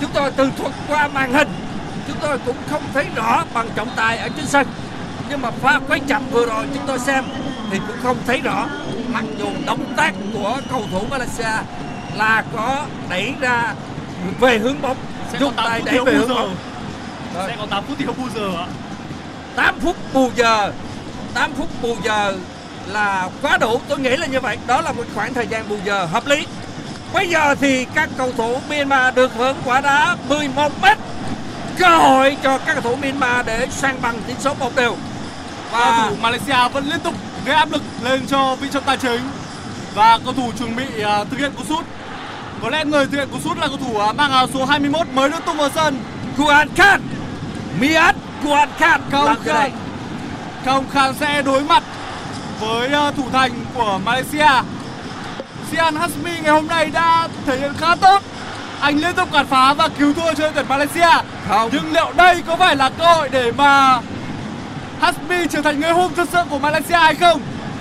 Chúng 0.00 0.10
tôi 0.14 0.30
tường 0.30 0.50
thuật 0.58 0.72
qua 0.88 1.08
màn 1.08 1.32
hình. 1.32 1.48
Chúng 2.08 2.16
tôi 2.20 2.38
cũng 2.46 2.56
không 2.70 2.82
thấy 2.94 3.06
rõ 3.14 3.44
bằng 3.54 3.68
trọng 3.74 3.88
tài 3.96 4.18
ở 4.18 4.28
trên 4.36 4.46
sân. 4.46 4.66
Nhưng 5.28 5.42
mà 5.42 5.50
pha 5.50 5.80
quay 5.88 6.00
chậm 6.00 6.22
vừa 6.30 6.46
rồi 6.46 6.64
chúng 6.74 6.86
tôi 6.86 6.98
xem 6.98 7.24
thì 7.70 7.78
cũng 7.86 7.96
không 8.02 8.16
thấy 8.26 8.40
rõ. 8.40 8.66
Mặc 9.12 9.24
dù 9.38 9.46
động 9.66 9.94
tác 9.96 10.14
của 10.34 10.60
cầu 10.70 10.84
thủ 10.90 11.00
Malaysia 11.10 11.62
là 12.14 12.44
có 12.56 12.86
đẩy 13.08 13.34
ra 13.40 13.74
về 14.40 14.58
hướng 14.58 14.82
bóng 14.82 14.96
dùng 15.38 15.54
còn 15.56 15.64
8 15.64 15.66
tay 15.66 15.82
đẩy 15.84 16.04
về 16.04 16.14
hướng 16.14 16.28
giờ. 16.28 16.34
bóng. 16.34 16.56
Sẽ 17.34 17.56
còn 17.58 17.68
8 17.68 17.84
phút 17.88 17.98
thiếu 17.98 18.14
bù 18.18 18.24
giờ 18.34 18.50
ạ. 18.56 18.66
8 19.56 19.80
phút 19.80 19.96
bù 20.12 20.30
giờ. 20.36 20.72
8 21.34 21.52
phút 21.52 21.68
bù 21.82 21.96
giờ 22.04 22.36
là 22.86 23.28
quá 23.42 23.58
đủ. 23.58 23.80
Tôi 23.88 23.98
nghĩ 23.98 24.16
là 24.16 24.26
như 24.26 24.40
vậy. 24.40 24.58
Đó 24.66 24.80
là 24.80 24.92
một 24.92 25.04
khoảng 25.14 25.34
thời 25.34 25.46
gian 25.46 25.68
bù 25.68 25.76
giờ 25.84 26.04
hợp 26.04 26.26
lý. 26.26 26.46
Bây 27.14 27.28
giờ 27.28 27.54
thì 27.54 27.86
các 27.94 28.08
cầu 28.16 28.32
thủ 28.36 28.60
Myanmar 28.68 29.14
được 29.14 29.34
hưởng 29.34 29.56
quả 29.64 29.80
đá 29.80 30.16
11 30.28 30.72
mét. 30.82 30.98
Cơ 31.78 31.96
hội 31.96 32.36
cho 32.42 32.58
các 32.58 32.72
cầu 32.72 32.82
thủ 32.82 32.96
Myanmar 32.96 33.46
để 33.46 33.66
sang 33.70 34.02
bằng 34.02 34.20
tỷ 34.26 34.34
số 34.40 34.54
một 34.54 34.76
đều. 34.76 34.96
Cầu 35.72 35.80
và 35.80 36.06
thủ 36.08 36.16
Malaysia 36.20 36.68
vẫn 36.72 36.84
liên 36.84 37.00
tục 37.00 37.14
gây 37.44 37.54
áp 37.54 37.72
lực 37.72 37.82
lên 38.02 38.26
cho 38.26 38.56
vị 38.60 38.68
trọng 38.72 38.84
tài 38.84 38.96
chính. 38.96 39.20
Và 39.94 40.18
cầu 40.24 40.32
thủ 40.32 40.52
chuẩn 40.58 40.76
bị 40.76 41.02
à, 41.02 41.24
thực 41.24 41.38
hiện 41.38 41.52
cú 41.52 41.64
sút. 41.64 41.84
Có 42.62 42.70
lẽ 42.70 42.84
người 42.84 43.06
thực 43.06 43.16
hiện 43.16 43.28
cú 43.32 43.40
sút 43.40 43.58
là 43.58 43.66
cầu 43.66 43.76
thủ 43.76 43.98
à, 43.98 44.12
mang 44.12 44.32
áo 44.32 44.46
số 44.54 44.64
21 44.64 45.06
mới 45.12 45.28
được 45.28 45.44
tung 45.46 45.56
vào 45.56 45.70
sân. 45.74 46.02
Kuan 46.36 46.68
Khan. 46.74 47.00
Miat 47.80 48.16
Kuan 48.44 48.68
Khan. 48.78 49.00
Không 49.10 49.36
Khan. 49.44 49.70
Không 50.64 50.84
Khan 50.90 51.14
sẽ 51.20 51.42
đối 51.42 51.60
mặt 51.64 51.82
với 52.62 52.88
ờ, 52.88 53.12
thủ 53.16 53.24
thành 53.32 53.52
của 53.74 54.00
Malaysia. 54.04 54.50
Sian 55.70 55.96
Hasmi 55.96 56.30
ngày 56.42 56.52
hôm 56.52 56.66
nay 56.66 56.90
đã 56.90 57.28
thể 57.46 57.58
hiện 57.58 57.72
khá 57.78 57.94
tốt. 57.94 58.22
Anh 58.80 58.98
liên 58.98 59.14
tục 59.14 59.28
cản 59.32 59.46
phá 59.46 59.74
và 59.74 59.88
cứu 59.98 60.12
thua 60.12 60.34
cho 60.34 60.42
đội 60.42 60.52
tuyển 60.54 60.68
Malaysia. 60.68 61.10
Không. 61.48 61.70
Nhưng 61.72 61.92
liệu 61.92 62.12
đây 62.16 62.42
có 62.46 62.56
phải 62.56 62.76
là 62.76 62.90
cơ 62.98 63.04
hội 63.04 63.28
để 63.28 63.52
mà 63.52 64.00
Hasmi 65.00 65.36
trở 65.50 65.62
thành 65.62 65.80
người 65.80 65.90
hùng 65.90 66.12
thật 66.16 66.28
sự 66.32 66.38
của 66.50 66.58
Malaysia 66.58 66.96
hay 66.96 67.14
không? 67.14 67.40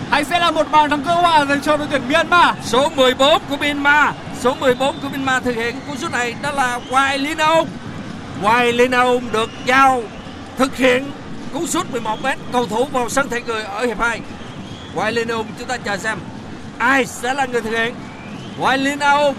Hay 0.09 0.23
sẽ 0.23 0.39
là 0.39 0.51
một 0.51 0.71
bàn 0.71 0.89
thắng 0.89 1.03
cơ 1.03 1.13
hòa 1.13 1.45
dành 1.45 1.61
cho 1.61 1.77
đội 1.77 1.87
tuyển 1.91 2.01
Myanmar? 2.09 2.55
Số 2.63 2.89
14 2.95 3.41
của 3.49 3.57
Myanmar, 3.57 4.15
số 4.39 4.55
14 4.59 4.95
của 5.01 5.09
Myanmar 5.09 5.43
thực 5.43 5.55
hiện 5.55 5.75
cú 5.87 5.95
sút 5.95 6.11
này 6.11 6.35
đó 6.41 6.51
là 6.51 6.79
Hoài 6.89 7.17
Linh 7.17 7.37
Ong. 7.37 7.67
Hoài 8.41 8.73
Linh 8.73 8.91
Ong 8.91 9.31
được 9.31 9.49
giao 9.65 10.03
thực 10.57 10.77
hiện 10.77 11.11
cú 11.53 11.67
sút 11.67 11.91
11 11.91 12.21
m 12.21 12.25
cầu 12.51 12.65
thủ 12.67 12.85
vào 12.85 13.09
sân 13.09 13.29
thay 13.29 13.41
người 13.41 13.63
ở 13.63 13.85
hiệp 13.85 13.99
2. 13.99 14.21
Hoài 14.95 15.11
Linh 15.11 15.27
Ong 15.27 15.45
chúng 15.59 15.67
ta 15.67 15.77
chờ 15.77 15.97
xem 15.97 16.17
ai 16.77 17.05
sẽ 17.05 17.33
là 17.33 17.45
người 17.45 17.61
thực 17.61 17.69
hiện. 17.69 17.95
Hoài 18.57 18.77
Linh 18.77 18.99
Ong 18.99 19.35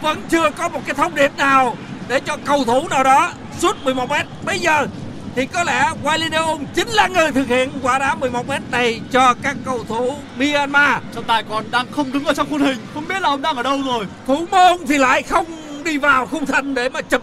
vẫn 0.00 0.22
chưa 0.30 0.50
có 0.50 0.68
một 0.68 0.80
cái 0.86 0.94
thông 0.94 1.14
điệp 1.14 1.32
nào 1.36 1.76
để 2.08 2.20
cho 2.20 2.36
cầu 2.44 2.64
thủ 2.64 2.88
nào 2.88 3.04
đó 3.04 3.32
sút 3.58 3.76
11 3.84 4.10
m. 4.10 4.14
Bây 4.44 4.58
giờ 4.58 4.86
thì 5.34 5.46
có 5.46 5.64
lẽ 5.64 5.90
Ong 6.32 6.66
chính 6.74 6.88
là 6.88 7.08
người 7.08 7.32
thực 7.32 7.48
hiện 7.48 7.70
quả 7.82 7.98
đá 7.98 8.14
11 8.14 8.48
m 8.48 8.52
này 8.70 9.00
cho 9.10 9.34
các 9.42 9.56
cầu 9.64 9.84
thủ 9.88 10.14
Myanmar. 10.36 11.02
Trọng 11.14 11.24
tài 11.24 11.42
còn 11.42 11.64
đang 11.70 11.86
không 11.92 12.12
đứng 12.12 12.24
ở 12.24 12.34
trong 12.34 12.50
khuôn 12.50 12.60
hình, 12.60 12.78
không 12.94 13.08
biết 13.08 13.22
là 13.22 13.28
ông 13.28 13.42
đang 13.42 13.56
ở 13.56 13.62
đâu 13.62 13.82
rồi. 13.86 14.06
thủ 14.26 14.46
môn 14.50 14.86
thì 14.88 14.98
lại 14.98 15.22
không 15.22 15.46
đi 15.84 15.98
vào 15.98 16.26
khung 16.26 16.46
thành 16.46 16.74
để 16.74 16.88
mà 16.88 17.02
chụp 17.02 17.22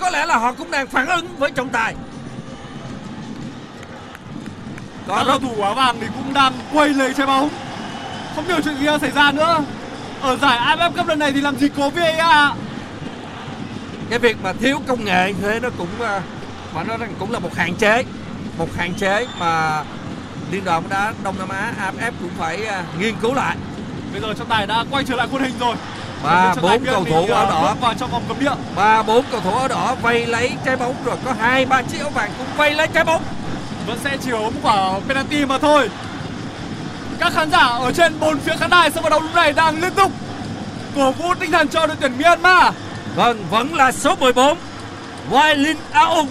có 0.00 0.10
lẽ 0.10 0.26
là 0.26 0.36
họ 0.36 0.52
cũng 0.52 0.70
đang 0.70 0.86
phản 0.86 1.06
ứng 1.06 1.26
với 1.38 1.50
trọng 1.50 1.68
tài 1.68 1.94
Có 5.08 5.24
cầu 5.26 5.38
thủ 5.38 5.62
áo 5.62 5.74
vàng 5.74 5.96
thì 6.00 6.06
cũng 6.06 6.34
đang 6.34 6.52
quay 6.72 6.88
lấy 6.88 7.14
trái 7.14 7.26
bóng. 7.26 7.48
Không 8.34 8.44
hiểu 8.48 8.60
chuyện 8.64 8.76
gì 8.76 8.86
đang 8.86 9.00
xảy 9.00 9.10
ra 9.10 9.32
nữa. 9.32 9.60
Ở 10.20 10.36
giải 10.36 10.58
AFF 10.58 10.92
Cup 10.92 11.06
lần 11.06 11.18
này 11.18 11.32
thì 11.32 11.40
làm 11.40 11.56
gì 11.56 11.68
có 11.76 11.90
VAR. 11.90 12.52
cái 14.10 14.18
việc 14.18 14.36
mà 14.42 14.52
thiếu 14.52 14.80
công 14.86 15.04
nghệ 15.04 15.32
như 15.32 15.42
thế 15.42 15.60
nó 15.60 15.68
cũng 15.78 15.88
à, 16.00 16.20
phải 16.74 16.84
nói 16.84 16.98
rằng 16.98 17.14
cũng 17.18 17.32
là 17.32 17.38
một 17.38 17.54
hạn 17.56 17.74
chế 17.74 18.04
một 18.58 18.68
hạn 18.76 18.94
chế 18.94 19.26
mà 19.40 19.82
liên 20.52 20.64
đoàn 20.64 20.82
bóng 20.82 20.90
đá 20.90 21.12
Đông 21.24 21.34
Nam 21.38 21.48
Á 21.48 21.72
AFF 21.80 22.12
cũng 22.20 22.30
phải 22.38 22.64
à, 22.64 22.82
nghiên 22.98 23.14
cứu 23.22 23.34
lại 23.34 23.56
Bây 24.12 24.20
giờ 24.20 24.34
trọng 24.38 24.48
tài 24.48 24.66
đã 24.66 24.84
quay 24.90 25.04
trở 25.04 25.16
lại 25.16 25.28
khuôn 25.30 25.42
hình 25.42 25.54
rồi. 25.60 25.76
tài 26.22 26.56
bốn 26.62 26.84
cầu 26.84 27.04
thủ 27.04 27.26
áo 27.34 27.44
ờ, 27.44 27.50
đỏ 27.50 27.74
vào 27.80 27.94
trong 27.94 28.10
vòng 28.10 28.22
cấm 28.28 28.40
địa. 28.40 28.54
ba 28.76 29.02
bốn 29.02 29.24
cầu 29.30 29.40
thủ 29.40 29.50
áo 29.54 29.68
đỏ 29.68 29.94
vây 30.02 30.26
lấy 30.26 30.52
trái 30.64 30.76
bóng 30.76 30.94
rồi 31.04 31.16
có 31.24 31.34
hai 31.40 31.66
ba 31.66 31.82
chiếc 31.82 31.98
áo 32.00 32.10
vàng 32.10 32.30
cũng 32.38 32.46
vây 32.56 32.74
lấy 32.74 32.88
trái 32.94 33.04
bóng 33.04 33.22
vẫn 33.88 33.98
sẽ 34.04 34.16
chiếu 34.16 34.38
một 34.38 34.50
quả 34.62 35.00
penalty 35.08 35.44
mà 35.44 35.58
thôi. 35.58 35.90
Các 37.18 37.32
khán 37.32 37.50
giả 37.50 37.66
ở 37.66 37.92
trên 37.92 38.20
bốn 38.20 38.38
phía 38.38 38.56
khán 38.56 38.70
đài 38.70 38.90
sân 38.90 39.02
vận 39.02 39.10
động 39.10 39.22
lúc 39.22 39.34
này 39.34 39.52
đang 39.52 39.80
liên 39.80 39.92
tục 39.94 40.12
cổ 40.96 41.12
vũ 41.12 41.34
tinh 41.34 41.50
thần 41.50 41.68
cho 41.68 41.86
đội 41.86 41.96
tuyển 42.00 42.12
Myanmar. 42.18 42.74
Vâng, 43.16 43.44
vẫn 43.50 43.74
là 43.74 43.92
số 43.92 44.16
14 44.16 44.58
Wailin 45.30 45.76
Aung 45.92 46.28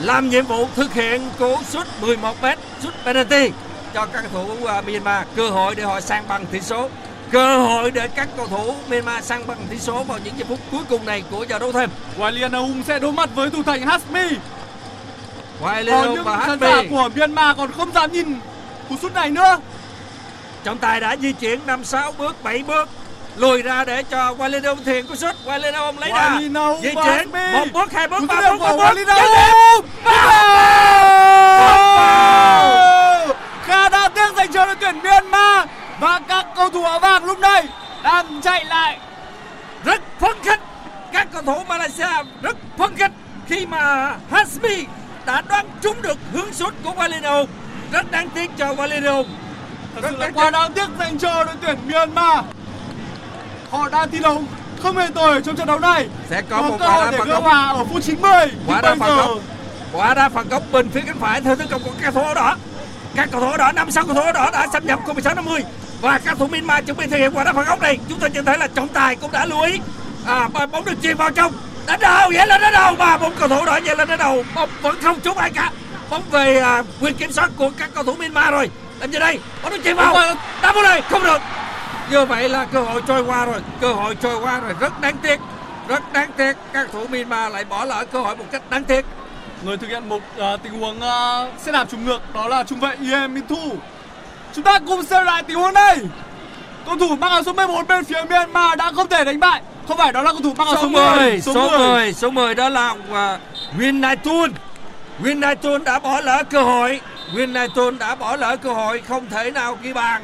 làm 0.00 0.30
nhiệm 0.30 0.46
vụ 0.46 0.68
thực 0.76 0.94
hiện 0.94 1.30
cú 1.38 1.56
sút 1.68 1.86
11m 2.02 2.56
sút 2.82 2.94
penalty 3.04 3.50
cho 3.94 4.06
các 4.06 4.24
cầu 4.32 4.44
thủ 4.46 4.64
uh, 4.64 4.86
Myanmar 4.86 5.26
cơ 5.36 5.50
hội 5.50 5.74
để 5.74 5.82
họ 5.82 6.00
sang 6.00 6.28
bằng 6.28 6.46
tỷ 6.46 6.60
số 6.60 6.88
cơ 7.30 7.58
hội 7.58 7.90
để 7.90 8.08
các 8.08 8.28
cầu 8.36 8.46
thủ 8.46 8.74
Myanmar 8.88 9.24
sang 9.24 9.46
bằng 9.46 9.58
tỷ 9.70 9.78
số 9.78 10.04
vào 10.04 10.18
những 10.24 10.34
giây 10.38 10.46
phút 10.48 10.58
cuối 10.70 10.82
cùng 10.88 11.06
này 11.06 11.22
của 11.30 11.46
giờ 11.48 11.58
đấu 11.58 11.72
thêm 11.72 11.90
Walian 12.18 12.52
Aung 12.52 12.82
sẽ 12.86 12.98
đối 12.98 13.12
mặt 13.12 13.30
với 13.34 13.50
thủ 13.50 13.62
thành 13.62 13.82
Hasmi. 13.82 14.36
Có 15.60 15.68
Aung 15.92 16.14
những 16.14 16.24
và 16.24 16.38
khán 16.46 16.60
giả 16.60 16.82
của 16.90 17.08
Myanmar 17.16 17.56
còn 17.56 17.72
không 17.72 17.92
dám 17.92 18.12
nhìn 18.12 18.40
cú 18.88 18.96
sút 19.02 19.14
này 19.14 19.30
nữa. 19.30 19.58
trọng 20.64 20.78
tài 20.78 21.00
đã 21.00 21.16
di 21.16 21.32
chuyển 21.32 21.60
5 21.66 21.84
6 21.84 22.12
bước 22.12 22.42
7 22.42 22.62
bước 22.62 22.88
lùi 23.36 23.62
ra 23.62 23.84
để 23.84 24.02
cho 24.02 24.34
thực 24.84 24.86
hiện 24.86 25.06
cú 25.06 25.14
sút. 25.14 25.34
Wailin 25.44 25.74
Aung 25.74 25.98
lấy 25.98 26.10
đà. 26.10 26.38
Di 26.82 26.94
chuyển. 27.04 27.30
Một 27.52 27.64
bước 27.72 27.92
hai 27.92 28.08
bước 28.08 28.22
ba 28.28 28.40
bước 28.40 28.58
bốn 28.58 28.78
bước. 28.78 29.84
Vào! 30.04 30.14
Khá 33.64 33.88
đáng 33.88 34.12
tiếc 34.14 34.34
dành 34.36 34.52
cho 34.52 34.66
đội 34.66 34.76
tuyển 34.80 34.98
Myanmar 35.02 35.68
và 36.00 36.20
các 36.28 36.46
cầu 36.56 36.70
thủ 36.70 36.84
áo 36.84 36.98
vàng 36.98 37.24
lúc 37.24 37.38
này 37.38 37.64
đang 38.02 38.40
chạy 38.42 38.64
lại. 38.64 38.98
Rất 39.84 40.02
phấn 40.20 40.32
khích. 40.42 40.60
Các 41.12 41.28
cầu 41.32 41.42
thủ 41.42 41.64
Malaysia 41.68 42.08
rất 42.42 42.56
phấn 42.78 42.96
khích 42.96 43.10
khi 43.48 43.66
mà 43.66 44.12
Hasmi 44.30 44.84
đã 45.26 45.42
đoán 45.48 45.66
trúng 45.82 46.02
được 46.02 46.18
hướng 46.32 46.52
sút 46.52 46.74
của 46.84 46.92
Valino 46.92 47.44
rất 47.92 48.10
đáng 48.10 48.30
tiếc 48.30 48.50
cho 48.56 48.74
Valino 48.74 49.22
Thật 49.94 50.00
sự 50.10 50.16
là 50.16 50.30
quá 50.34 50.50
đáng 50.50 50.72
tiếc 50.72 50.88
dành 50.98 51.18
cho 51.18 51.44
đội 51.44 51.54
tuyển 51.62 51.78
Myanmar. 51.86 52.44
Họ 53.70 53.88
đang 53.88 54.10
thi 54.10 54.18
đấu 54.18 54.42
không 54.82 54.96
hề 54.96 55.08
tồi 55.14 55.42
trong 55.42 55.56
trận 55.56 55.66
đấu 55.66 55.78
này. 55.78 56.08
sẽ 56.30 56.42
có 56.50 56.62
một 56.62 56.76
cơ 56.78 56.86
quả 56.86 56.94
hội 56.94 57.12
để 57.12 57.18
gỡ 57.26 57.40
hòa 57.40 57.68
ở 57.68 57.84
phút 57.84 58.02
90. 58.02 58.32
quả 58.66 58.80
đá 58.80 58.94
phạt 58.94 59.16
góc. 59.16 59.30
Quả 59.92 60.14
đá 60.14 60.28
phạt 60.28 60.46
góc 60.50 60.62
bên 60.72 60.88
phía 60.90 61.00
cánh 61.00 61.18
phải. 61.20 61.40
Theo 61.40 61.56
tấn 61.56 61.66
công 61.68 61.82
của 61.82 61.90
các 62.00 62.14
cầu 62.14 62.24
thủ 62.24 62.34
đỏ 62.34 62.56
các 63.14 63.28
cầu 63.32 63.40
thủ 63.40 63.56
đỏ 63.56 63.72
năm 63.72 63.90
sáu 63.90 64.04
cầu 64.04 64.14
thủ 64.14 64.32
đỏ 64.34 64.50
đã 64.52 64.66
xâm 64.72 64.86
nhập 64.86 65.00
cùng 65.06 65.14
16 65.14 65.34
50 65.34 65.62
và 66.00 66.18
các 66.18 66.38
thủ 66.38 66.46
Myanmar 66.46 66.84
chuẩn 66.84 66.96
bị 66.96 67.06
thực 67.06 67.16
hiện 67.16 67.32
quả 67.34 67.44
đá 67.44 67.52
phạt 67.52 67.66
góc 67.66 67.80
này. 67.80 67.98
Chúng 68.08 68.18
ta 68.18 68.28
nhận 68.28 68.44
thấy 68.44 68.58
là 68.58 68.66
trọng 68.66 68.88
tài 68.88 69.16
cũng 69.16 69.32
đã 69.32 69.46
lưu 69.46 69.60
ý. 69.62 69.80
À 70.26 70.48
bóng 70.48 70.84
được 70.84 70.94
chuyền 71.02 71.16
vào 71.16 71.30
trong 71.30 71.52
đánh 71.86 72.00
đầu 72.00 72.30
vậy 72.34 72.46
lên 72.46 72.60
đánh 72.60 72.72
đầu 72.72 72.96
mà 72.98 73.18
bốn 73.18 73.32
cầu 73.34 73.48
thủ 73.48 73.64
đỏ 73.64 73.78
vậy 73.84 73.96
lên 73.96 74.08
đánh 74.08 74.18
đầu 74.18 74.44
bóng 74.54 74.70
vẫn 74.82 74.96
không 75.02 75.20
trúng 75.20 75.38
ai 75.38 75.50
cả. 75.50 75.70
Bóng 76.10 76.22
về 76.30 76.58
à, 76.58 76.82
quyền 77.00 77.14
kiểm 77.14 77.32
soát 77.32 77.50
của 77.56 77.70
các 77.78 77.90
cầu 77.94 78.04
thủ 78.04 78.14
Myanmar 78.14 78.50
rồi. 78.50 78.70
Làm 79.00 79.12
gì 79.12 79.18
đây? 79.18 79.38
Bóng 79.62 79.72
được 79.72 79.78
chuyền 79.84 79.96
vào. 79.96 80.14
Đá 80.62 80.72
bóng 80.72 80.82
này 80.82 81.02
không 81.02 81.24
được. 81.24 81.38
Như 82.10 82.24
vậy 82.24 82.48
là 82.48 82.64
cơ 82.64 82.80
hội 82.80 83.02
trôi 83.08 83.24
qua 83.24 83.44
rồi 83.44 83.60
cơ 83.80 83.92
hội 83.92 84.16
trôi 84.22 84.40
qua 84.40 84.60
rồi. 84.60 84.74
Rất 84.80 85.00
đáng 85.00 85.16
tiếc 85.22 85.40
rất 85.88 86.12
đáng 86.12 86.30
tiếc. 86.36 86.52
Các 86.72 86.88
thủ 86.92 87.06
Myanmar 87.06 87.52
lại 87.52 87.64
bỏ 87.64 87.84
lỡ 87.84 88.04
cơ 88.12 88.20
hội 88.20 88.36
một 88.36 88.44
cách 88.50 88.62
đáng 88.70 88.84
tiếc. 88.84 89.04
Người 89.62 89.76
thực 89.76 89.86
hiện 89.86 90.08
một 90.08 90.22
ờ, 90.36 90.56
tình 90.56 90.72
huống 90.72 90.96
uh, 90.96 91.60
xe 91.60 91.72
đạp 91.72 91.84
trùng 91.90 92.04
ngược 92.04 92.34
đó 92.34 92.48
là 92.48 92.62
trung 92.62 92.80
vệ 92.80 92.96
Iem 93.00 93.34
Min 93.34 93.46
Thu. 93.48 93.72
Chúng 94.54 94.64
ta 94.64 94.78
cùng 94.78 95.02
xem 95.02 95.26
lại 95.26 95.42
tình 95.42 95.56
huống 95.56 95.74
này. 95.74 95.98
Cầu 96.86 96.96
thủ 96.96 97.16
mang 97.16 97.30
áo 97.30 97.42
số 97.42 97.52
11 97.52 97.88
bên 97.88 98.04
phía 98.04 98.22
Myanmar 98.30 98.78
đã 98.78 98.92
không 98.92 99.08
thể 99.08 99.24
đánh 99.24 99.40
bại. 99.40 99.62
Không 99.88 99.96
phải 99.96 100.12
đó 100.12 100.22
là 100.22 100.32
cầu 100.32 100.40
thủ 100.40 100.54
mang 100.58 100.66
áo 100.66 100.76
số 100.76 100.82
số 100.82 100.88
10 100.88 101.16
10, 101.16 101.40
số 101.40 101.78
10 101.78 102.12
số 102.12 102.30
10 102.30 102.54
đó 102.54 102.68
là 102.68 102.90
uh, 102.90 103.40
Win 103.78 104.00
Naitun 104.00 104.52
Win 105.22 105.38
Naitun 105.38 105.84
đã 105.84 105.98
bỏ 105.98 106.20
lỡ 106.20 106.42
cơ 106.50 106.62
hội 106.62 107.00
Win 107.34 107.52
Naitun 107.52 107.98
đã 107.98 108.14
bỏ 108.14 108.36
lỡ 108.36 108.56
cơ 108.56 108.72
hội 108.72 109.02
không 109.08 109.26
thể 109.30 109.50
nào 109.50 109.78
ghi 109.82 109.92
bàn 109.92 110.22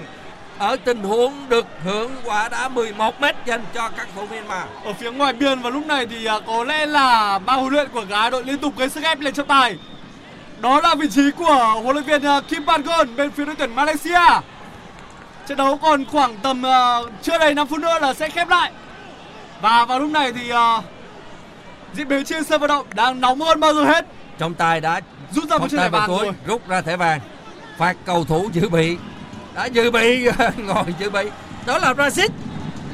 ở 0.61 0.77
tình 0.77 1.03
huống 1.03 1.49
được 1.49 1.67
hưởng 1.85 2.11
quả 2.25 2.49
đá 2.49 2.69
11 2.69 3.21
m 3.21 3.25
dành 3.47 3.65
cho 3.75 3.89
các 3.97 4.09
thủ 4.15 4.27
Myanmar 4.31 4.63
Ở 4.85 4.93
phía 4.93 5.11
ngoài 5.11 5.33
biên 5.33 5.61
và 5.61 5.71
lúc 5.71 5.87
này 5.87 6.07
thì 6.07 6.25
à, 6.25 6.35
có 6.47 6.65
lẽ 6.65 6.87
là 6.87 7.39
ba 7.39 7.53
huấn 7.53 7.73
luyện 7.73 7.89
của 7.89 8.05
gái 8.09 8.31
đội 8.31 8.45
liên 8.45 8.59
tục 8.59 8.75
gây 8.79 8.89
sức 8.89 9.05
ép 9.05 9.21
lên 9.21 9.35
trọng 9.35 9.47
tài. 9.47 9.77
Đó 10.61 10.81
là 10.81 10.95
vị 10.95 11.09
trí 11.11 11.31
của 11.31 11.81
huấn 11.83 11.97
luyện 11.97 12.05
viên 12.05 12.23
à, 12.23 12.41
Kim 12.49 12.67
Pan-gon 12.67 13.17
bên 13.17 13.31
phía 13.31 13.45
đội 13.45 13.55
tuyển 13.59 13.75
Malaysia. 13.75 14.41
Trận 15.47 15.59
đấu 15.59 15.77
còn 15.83 16.05
khoảng 16.05 16.37
tầm 16.43 16.67
à, 16.67 16.99
chưa 17.23 17.39
đầy 17.39 17.55
5 17.55 17.67
phút 17.67 17.79
nữa 17.81 17.99
là 18.01 18.15
sẽ 18.15 18.29
khép 18.29 18.49
lại. 18.49 18.73
Và 19.63 19.85
vào 19.85 19.99
lúc 20.01 20.11
này 20.11 20.33
thì 20.33 20.51
à, 20.51 20.83
diễn 21.95 22.09
biến 22.09 22.25
trên 22.25 22.45
sân 22.45 22.61
vận 22.61 22.69
động 22.69 22.87
đang 22.95 23.21
nóng 23.21 23.41
hơn 23.41 23.61
bao 23.61 23.75
giờ 23.75 23.85
hết. 23.85 24.07
trọng 24.39 24.55
tài 24.55 24.81
đã 24.81 25.01
Rút 25.33 25.49
ra 25.51 25.59
một 25.59 25.71
chiếc 25.71 25.77
thẻ 25.79 25.89
vàng 25.89 26.09
rồi. 26.09 26.31
rút 26.47 26.69
ra 26.69 26.81
thẻ 26.81 26.97
vàng 26.97 27.21
phạt 27.79 27.97
cầu 28.05 28.25
thủ 28.25 28.51
dự 28.53 28.69
bị 28.69 28.97
đã 29.55 29.65
dự 29.67 29.91
bị 29.91 30.29
ngồi 30.57 30.85
dự 30.99 31.11
bị 31.11 31.31
đó 31.67 31.79
là 31.79 31.95
Rashid 31.95 32.31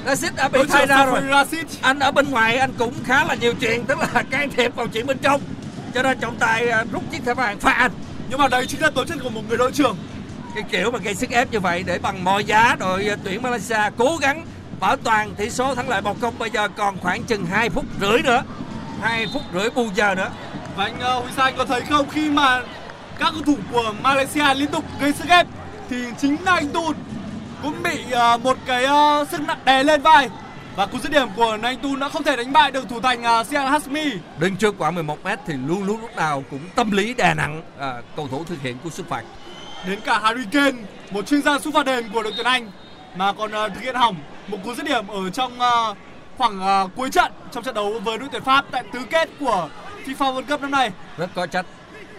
Rashid 0.07 0.33
đã 0.37 0.49
bị 0.49 0.61
thay 0.69 0.87
ra 0.87 1.07
rồi 1.07 1.21
Rashid. 1.31 1.65
anh 1.83 1.99
ở 1.99 2.11
bên 2.13 2.31
ngoài 2.31 2.57
anh 2.57 2.73
cũng 2.79 2.93
khá 3.05 3.25
là 3.25 3.35
nhiều 3.35 3.55
chuyện 3.61 3.85
tức 3.85 3.99
là 3.99 4.23
can 4.31 4.51
thiệp 4.51 4.75
vào 4.77 4.87
chuyện 4.87 5.07
bên 5.07 5.19
trong 5.19 5.41
cho 5.95 6.03
nên 6.03 6.19
trọng 6.21 6.37
tài 6.37 6.69
à, 6.69 6.85
rút 6.93 7.03
chiếc 7.13 7.25
thẻ 7.27 7.35
vàng 7.35 7.59
phạt 7.61 7.73
anh 7.73 7.91
Nhưng 8.31 8.39
mà 8.39 8.49
đấy 8.49 8.67
chính 8.67 8.81
là 8.83 8.91
tố 8.91 9.05
chất 9.05 9.19
của 9.23 9.31
một 9.31 9.43
người 9.49 9.59
đội 9.59 9.73
trưởng. 9.73 9.97
cái 10.55 10.65
kiểu 10.71 10.91
mà 10.91 10.99
gây 10.99 11.15
sức 11.15 11.31
ép 11.31 11.53
như 11.53 11.61
vậy 11.61 11.83
để 11.87 11.99
bằng 11.99 12.25
mọi 12.25 12.45
giá 12.45 12.77
đội 12.79 13.11
tuyển 13.25 13.43
Malaysia 13.43 13.81
cố 13.99 14.17
gắng 14.17 14.45
bảo 14.81 14.97
toàn 14.97 15.35
tỷ 15.35 15.51
số 15.51 15.75
thắng 15.75 15.89
lợi 15.89 16.03
một 16.03 16.21
không 16.21 16.39
bây 16.39 16.51
giờ 16.51 16.69
còn 16.69 16.99
khoảng 16.99 17.23
chừng 17.23 17.47
2 17.47 17.71
phút 17.71 17.85
rưỡi 18.01 18.23
nữa. 18.23 18.43
2 19.01 19.27
phút 19.33 19.43
rưỡi 19.55 19.71
bù 19.71 19.89
giờ 19.95 20.15
nữa. 20.15 20.31
Và 20.77 20.85
anh 20.85 20.95
uh, 21.17 21.25
Huy 21.25 21.33
Sai 21.37 21.53
có 21.53 21.65
thấy 21.65 21.81
không? 21.81 22.09
Khi 22.11 22.31
mà 22.31 22.61
các 23.19 23.33
cầu 23.33 23.43
thủ 23.47 23.57
của 23.73 23.93
Malaysia 24.03 24.55
liên 24.55 24.71
tục 24.71 24.85
gây 25.01 25.13
sức 25.13 25.29
ép 25.29 25.47
thì 25.91 25.97
chính 26.19 26.37
là 26.45 26.55
anh 26.55 26.69
Tun 26.69 26.97
cũng 27.63 27.83
bị 27.83 28.05
uh, 28.35 28.43
một 28.43 28.57
cái 28.67 28.85
uh, 28.85 29.29
sức 29.29 29.41
nặng 29.41 29.59
đè 29.65 29.83
lên 29.83 30.03
vai. 30.03 30.29
Và 30.77 30.87
cú 30.87 30.99
dứt 30.99 31.13
điểm 31.13 31.29
của 31.37 31.59
anh 31.63 31.77
Tun 31.77 32.01
đã 32.01 32.09
không 32.09 32.23
thể 32.23 32.37
đánh 32.37 32.53
bại 32.53 32.71
được 32.71 32.89
thủ 32.89 33.01
thành 33.01 33.23
uh, 33.41 33.47
Sian 33.47 33.67
Hasmi. 33.67 34.13
đứng 34.39 34.57
trước 34.57 34.75
quả 34.79 34.91
11 34.91 35.25
m 35.25 35.29
thì 35.47 35.55
luôn 35.67 35.85
luôn 35.85 36.01
lúc 36.01 36.17
nào 36.17 36.45
cũng 36.51 36.61
tâm 36.75 36.91
lý 36.91 37.15
đè 37.15 37.35
nặng 37.35 37.63
cầu 38.17 38.29
thủ 38.29 38.45
thực 38.45 38.63
hiện 38.63 38.79
cú 38.85 38.91
xuất 38.91 39.09
phạt. 39.09 39.23
Đến 39.87 40.01
cả 40.05 40.19
Harry 40.19 40.45
Kane, 40.53 40.79
một 41.11 41.27
chuyên 41.27 41.43
gia 41.43 41.59
sút 41.59 41.75
phạt 41.75 41.87
đền 41.87 42.09
của 42.13 42.23
đội 42.23 42.33
tuyển 42.37 42.47
Anh 42.47 42.71
mà 43.17 43.33
còn 43.33 43.51
uh, 43.51 43.75
thực 43.75 43.81
hiện 43.81 43.95
hỏng 43.95 44.17
một 44.49 44.59
cú 44.65 44.75
dứt 44.75 44.87
điểm 44.87 45.09
ở 45.09 45.31
trong 45.31 45.53
uh, 45.59 45.97
khoảng 46.39 46.85
uh, 46.85 46.91
cuối 46.97 47.11
trận 47.11 47.33
trong 47.53 47.65
trận 47.65 47.75
đấu 47.75 48.01
với 48.05 48.19
đội 48.19 48.29
tuyển 48.33 48.43
Pháp 48.43 48.65
tại 48.71 48.85
tứ 48.93 48.99
kết 49.11 49.29
của 49.41 49.69
FIFA 50.07 50.35
World 50.35 50.47
Cup 50.49 50.61
năm 50.61 50.71
nay. 50.71 50.91
rất 51.19 51.31
có 51.35 51.47
trách 51.47 51.67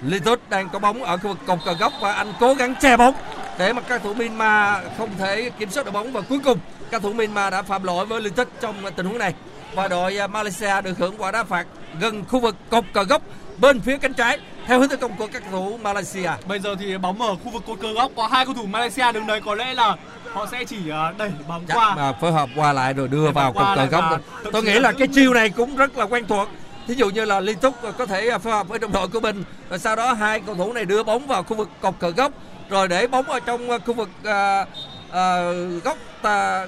Litus 0.02 0.40
đang 0.50 0.70
có 0.70 0.80
bóng 0.80 1.04
ở 1.04 1.18
khu 1.18 1.28
vực 1.28 1.38
cột 1.48 1.60
cờ 1.66 1.74
góc 1.74 1.94
và 2.02 2.14
anh 2.14 2.34
cố 2.40 2.54
gắng 2.54 2.76
che 2.82 2.98
bóng 2.98 3.16
để 3.58 3.74
mà 3.74 3.82
các 3.82 4.04
thủ 4.04 4.14
Myanmar 4.14 4.84
không 4.98 5.10
thể 5.18 5.50
kiểm 5.60 5.70
soát 5.70 5.86
được 5.86 5.92
bóng. 5.92 6.12
Và 6.12 6.22
cuối 6.22 6.40
cùng 6.44 6.60
các 6.92 7.02
thủ 7.02 7.14
Myanmar 7.14 7.52
đã 7.52 7.62
phạm 7.62 7.84
lỗi 7.84 8.06
với 8.06 8.22
liên 8.22 8.34
trong 8.62 8.76
tình 8.96 9.06
huống 9.06 9.18
này. 9.18 9.34
Và 9.76 9.88
đội 9.88 10.18
à, 10.18 10.28
Malaysia 10.28 10.82
được 10.82 10.98
hưởng 10.98 11.16
quả 11.18 11.32
đá 11.32 11.44
phạt 11.44 11.68
gần 12.00 12.24
khu 12.28 12.40
vực 12.40 12.56
cột 12.70 12.84
cờ 12.94 13.04
góc 13.04 13.22
bên 13.58 13.82
phía 13.82 13.98
cánh 13.98 14.14
trái 14.14 14.40
theo 14.68 14.80
hướng 14.80 14.90
tấn 14.90 15.00
công 15.00 15.18
của 15.18 15.28
các 15.34 15.42
cầu 15.42 15.52
thủ 15.52 15.78
Malaysia. 15.84 16.30
Bây 16.48 16.60
giờ 16.60 16.76
thì 16.80 16.98
bóng 16.98 17.22
ở 17.22 17.36
khu 17.36 17.52
vực 17.52 17.64
cột 17.68 17.80
cờ 17.82 17.94
góc 17.94 18.12
có 18.16 18.28
hai 18.28 18.46
cầu 18.46 18.54
thủ 18.54 18.66
Malaysia 18.66 19.12
đứng 19.12 19.28
đấy 19.28 19.42
có 19.46 19.56
lẽ 19.56 19.74
là 19.74 19.96
họ 20.34 20.46
sẽ 20.52 20.64
chỉ 20.64 20.90
ờ, 20.90 21.14
đẩy 21.18 21.32
bóng 21.48 21.66
Chắc 21.68 21.76
qua. 21.78 21.96
mà 21.96 22.12
phối 22.22 22.32
hợp 22.32 22.50
qua 22.56 22.74
lại 22.74 22.94
rồi 22.94 23.08
đưa 23.08 23.26
Để 23.26 23.32
vào 23.32 23.54
cột 23.54 23.66
cờ 23.76 23.86
góc. 23.86 24.04
và 24.12 24.20
Tôi 24.52 24.64
nghĩ 24.64 24.80
là 24.80 24.92
cái 24.92 25.08
chiêu 25.08 25.34
này 25.34 25.50
cũng 25.50 25.76
rất 25.76 25.98
là 25.98 26.06
quen 26.06 26.26
thuộc. 26.28 26.48
Thí 26.88 26.94
dụ 26.94 27.10
như 27.10 27.26
là 27.26 27.40
liên 27.40 27.58
tục 27.60 27.76
có 27.98 28.06
thể 28.06 28.38
phối 28.44 28.54
hợp 28.54 28.68
với 28.68 28.80
đồng 28.80 28.92
đội 28.92 29.08
của 29.08 29.20
mình 29.20 29.44
rồi 29.70 29.80
sau 29.80 29.96
đó 29.96 30.14
hai 30.14 30.40
cầu 30.40 30.56
thủ 30.56 30.74
này 30.74 30.86
đưa 30.86 31.04
bóng 31.04 31.28
vào 31.28 31.44
khu 31.44 31.56
vực 31.56 31.70
cột 31.82 31.94
cờ 32.00 32.10
góc 32.10 32.32
rồi 32.70 32.88
để 32.88 33.08
bóng 33.08 33.26
ở 33.30 33.40
trong 33.40 33.70
ờ, 33.70 33.80
khu 33.80 33.94
vực 33.94 34.10
ờ, 34.24 34.66
ờ, 35.10 35.54
góc 35.80 35.98
ờ, 36.22 36.68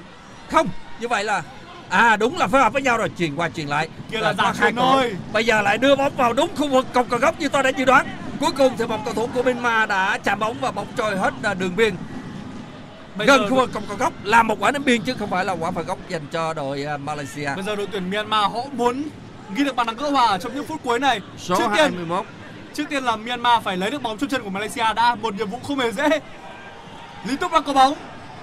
không 0.50 0.68
như 1.00 1.08
vậy 1.08 1.24
là 1.24 1.42
à 1.90 2.16
đúng 2.16 2.38
là 2.38 2.46
phối 2.46 2.60
hợp 2.60 2.72
với 2.72 2.82
nhau 2.82 2.96
rồi 2.98 3.10
truyền 3.18 3.36
qua 3.36 3.48
truyền 3.48 3.66
lại 3.66 3.88
Kia 4.10 4.18
là 4.18 4.32
giả 4.34 4.52
hai 4.58 4.72
cầu 4.72 4.84
thôi. 4.92 5.16
bây 5.32 5.44
giờ 5.46 5.62
lại 5.62 5.78
đưa 5.78 5.96
bóng 5.96 6.16
vào 6.16 6.32
đúng 6.32 6.50
khu 6.56 6.68
vực 6.68 6.86
cột 6.94 7.06
cờ 7.10 7.16
góc 7.18 7.40
như 7.40 7.48
tôi 7.48 7.62
đã 7.62 7.68
dự 7.70 7.84
đoán 7.84 8.06
cuối 8.40 8.50
cùng 8.58 8.72
thì 8.78 8.86
một 8.86 8.98
cầu 9.04 9.14
thủ 9.14 9.28
của 9.34 9.42
Myanmar 9.42 9.88
đã 9.88 10.18
chạm 10.24 10.38
bóng 10.38 10.56
và 10.60 10.70
bóng 10.70 10.86
trôi 10.96 11.16
hết 11.18 11.32
ờ, 11.42 11.54
đường 11.54 11.76
biên 11.76 11.94
Bây 13.16 13.26
gần 13.26 13.46
khu 13.50 13.56
vực 13.56 13.70
cột 13.74 13.82
cờ 13.88 13.94
góc 13.94 14.12
là 14.24 14.42
một 14.42 14.56
quả 14.60 14.70
ném 14.70 14.84
biên 14.84 15.02
chứ 15.02 15.14
không 15.18 15.30
phải 15.30 15.44
là 15.44 15.52
quả 15.52 15.70
phạt 15.70 15.86
góc 15.86 15.98
dành 16.08 16.22
cho 16.32 16.54
đội 16.54 16.82
ờ, 16.82 16.96
Malaysia 16.98 17.54
bây 17.54 17.64
giờ 17.64 17.76
đội 17.76 17.86
tuyển 17.92 18.10
Myanmar 18.10 18.52
họ 18.52 18.60
muốn 18.72 19.02
ghi 19.54 19.64
được 19.64 19.76
bàn 19.76 19.86
thắng 19.86 19.96
gỡ 19.96 20.10
hòa 20.10 20.38
trong 20.38 20.54
những 20.54 20.66
phút 20.66 20.80
cuối 20.84 20.98
này. 20.98 21.20
số 21.38 21.56
trước 21.58 21.66
tiên 21.76 21.92
21 21.92 22.26
Trước 22.74 22.84
tiên 22.90 23.04
là 23.04 23.16
Myanmar 23.16 23.62
phải 23.62 23.76
lấy 23.76 23.90
được 23.90 24.02
bóng 24.02 24.18
trong 24.18 24.28
chân 24.30 24.42
của 24.42 24.50
Malaysia 24.50 24.84
đã 24.96 25.14
một 25.14 25.34
nhiệm 25.34 25.50
vụ 25.50 25.58
không 25.68 25.78
hề 25.78 25.92
dễ. 25.92 26.08
Lý 27.24 27.36
Túc 27.36 27.52
đang 27.52 27.62
có 27.62 27.72
bóng. 27.72 27.94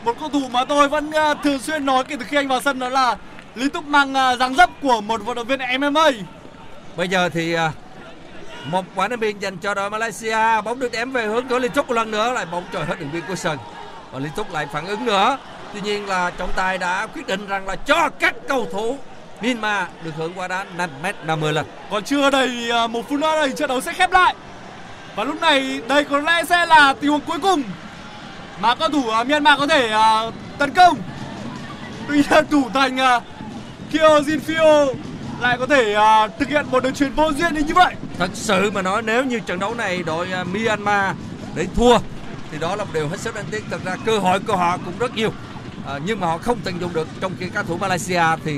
Một 0.05 0.15
cầu 0.19 0.29
thủ 0.29 0.41
mà 0.51 0.65
tôi 0.65 0.89
vẫn 0.89 1.11
ờ, 1.11 1.33
thường 1.43 1.59
xuyên 1.59 1.85
nói 1.85 2.03
kể 2.03 2.15
từ 2.19 2.25
khi 2.29 2.37
anh 2.37 2.47
vào 2.47 2.61
sân 2.61 2.79
đó 2.79 2.89
là 2.89 3.15
Lý 3.57 3.69
Túc 3.69 3.85
mang 3.85 4.13
ờ, 4.13 4.37
dáng 4.39 4.55
dấp 4.55 4.69
của 4.81 5.01
một 5.01 5.21
vận 5.25 5.35
động 5.35 5.47
viên 5.47 5.59
MMA. 5.79 6.09
Bây 6.97 7.07
giờ 7.07 7.29
thì 7.29 7.53
à, 7.53 7.71
một 8.65 8.85
quả 8.95 9.07
ném 9.07 9.19
biên 9.19 9.39
dành 9.39 9.57
cho 9.57 9.73
đội 9.73 9.89
Malaysia, 9.89 10.61
bóng 10.65 10.79
được 10.79 10.91
đếm 10.91 11.11
về 11.11 11.25
hướng 11.25 11.47
của 11.47 11.59
Liên 11.59 11.71
Túc 11.71 11.87
một 11.87 11.93
lần 11.93 12.11
nữa 12.11 12.33
lại 12.33 12.45
bóng 12.51 12.63
trời 12.73 12.85
hết 12.85 12.99
đường 12.99 13.09
biên 13.13 13.23
của 13.27 13.35
sân. 13.35 13.57
Và 14.11 14.19
Liên 14.19 14.31
Túc 14.35 14.53
lại 14.53 14.67
phản 14.73 14.87
ứng 14.87 15.05
nữa. 15.05 15.37
Tuy 15.73 15.81
nhiên 15.81 16.05
là 16.05 16.31
trọng 16.37 16.49
tài 16.55 16.77
đã 16.77 17.07
quyết 17.07 17.27
định 17.27 17.47
rằng 17.47 17.67
là 17.67 17.75
cho 17.75 18.09
các 18.09 18.35
cầu 18.47 18.67
thủ 18.71 18.97
Myanmar 19.41 19.87
được 20.03 20.11
hưởng 20.17 20.33
quả 20.35 20.47
đá 20.47 20.65
5m50 20.77 21.51
lần. 21.51 21.65
Còn 21.91 22.03
chưa 22.03 22.29
đầy 22.29 22.69
ờ, 22.69 22.87
một 22.87 23.09
phút 23.09 23.19
nữa 23.19 23.43
thì 23.47 23.53
trận 23.57 23.69
đấu 23.69 23.81
sẽ 23.81 23.93
khép 23.93 24.11
lại. 24.11 24.35
Và 25.15 25.23
lúc 25.23 25.41
này 25.41 25.81
đây 25.87 26.03
có 26.03 26.19
lẽ 26.19 26.43
sẽ 26.43 26.65
là 26.65 26.93
tình 26.93 27.11
huống 27.11 27.21
cuối 27.21 27.39
cùng 27.39 27.63
mà 28.59 28.75
cầu 28.75 28.89
thủ 28.89 29.09
ờ, 29.09 29.23
Myanmar 29.23 29.59
có 29.59 29.67
thể 29.67 29.89
ờ, 29.89 30.31
tấn 30.57 30.73
công. 30.73 30.97
Tuy 32.07 32.23
nhiên 32.29 32.45
thủ 32.51 32.69
thành 32.73 32.95
uh, 33.17 33.23
Kyo 33.91 34.19
Jin 34.19 34.39
Fio 34.47 34.93
lại 35.39 35.57
có 35.59 35.65
thể 35.65 35.93
ờ, 35.93 36.27
thực 36.39 36.49
hiện 36.49 36.65
một 36.71 36.83
đường 36.83 36.93
chuyền 36.93 37.13
vô 37.13 37.31
duyên 37.33 37.53
đến 37.53 37.65
như 37.65 37.73
vậy. 37.73 37.95
Thật 38.19 38.29
sự 38.33 38.71
mà 38.71 38.81
nói 38.81 39.01
nếu 39.01 39.23
như 39.23 39.39
trận 39.39 39.59
đấu 39.59 39.73
này 39.73 40.03
đội 40.03 40.31
à, 40.31 40.43
Myanmar 40.43 41.15
để 41.55 41.67
thua 41.75 41.97
thì 42.51 42.57
đó 42.59 42.75
là 42.75 42.83
một 42.83 42.93
điều 42.93 43.07
hết 43.07 43.19
sức 43.19 43.35
đáng 43.35 43.45
tiếc. 43.51 43.63
Thật 43.71 43.79
ra 43.85 43.95
cơ 44.05 44.19
hội 44.19 44.39
của 44.39 44.55
họ 44.55 44.77
cũng 44.85 44.93
rất 44.99 45.15
nhiều 45.15 45.33
à, 45.87 45.99
nhưng 46.05 46.19
mà 46.19 46.27
họ 46.27 46.37
không 46.37 46.59
tận 46.63 46.81
dụng 46.81 46.93
được. 46.93 47.07
Trong 47.21 47.31
khi 47.39 47.45
các 47.53 47.65
thủ 47.67 47.77
Malaysia 47.77 48.23
thì 48.45 48.57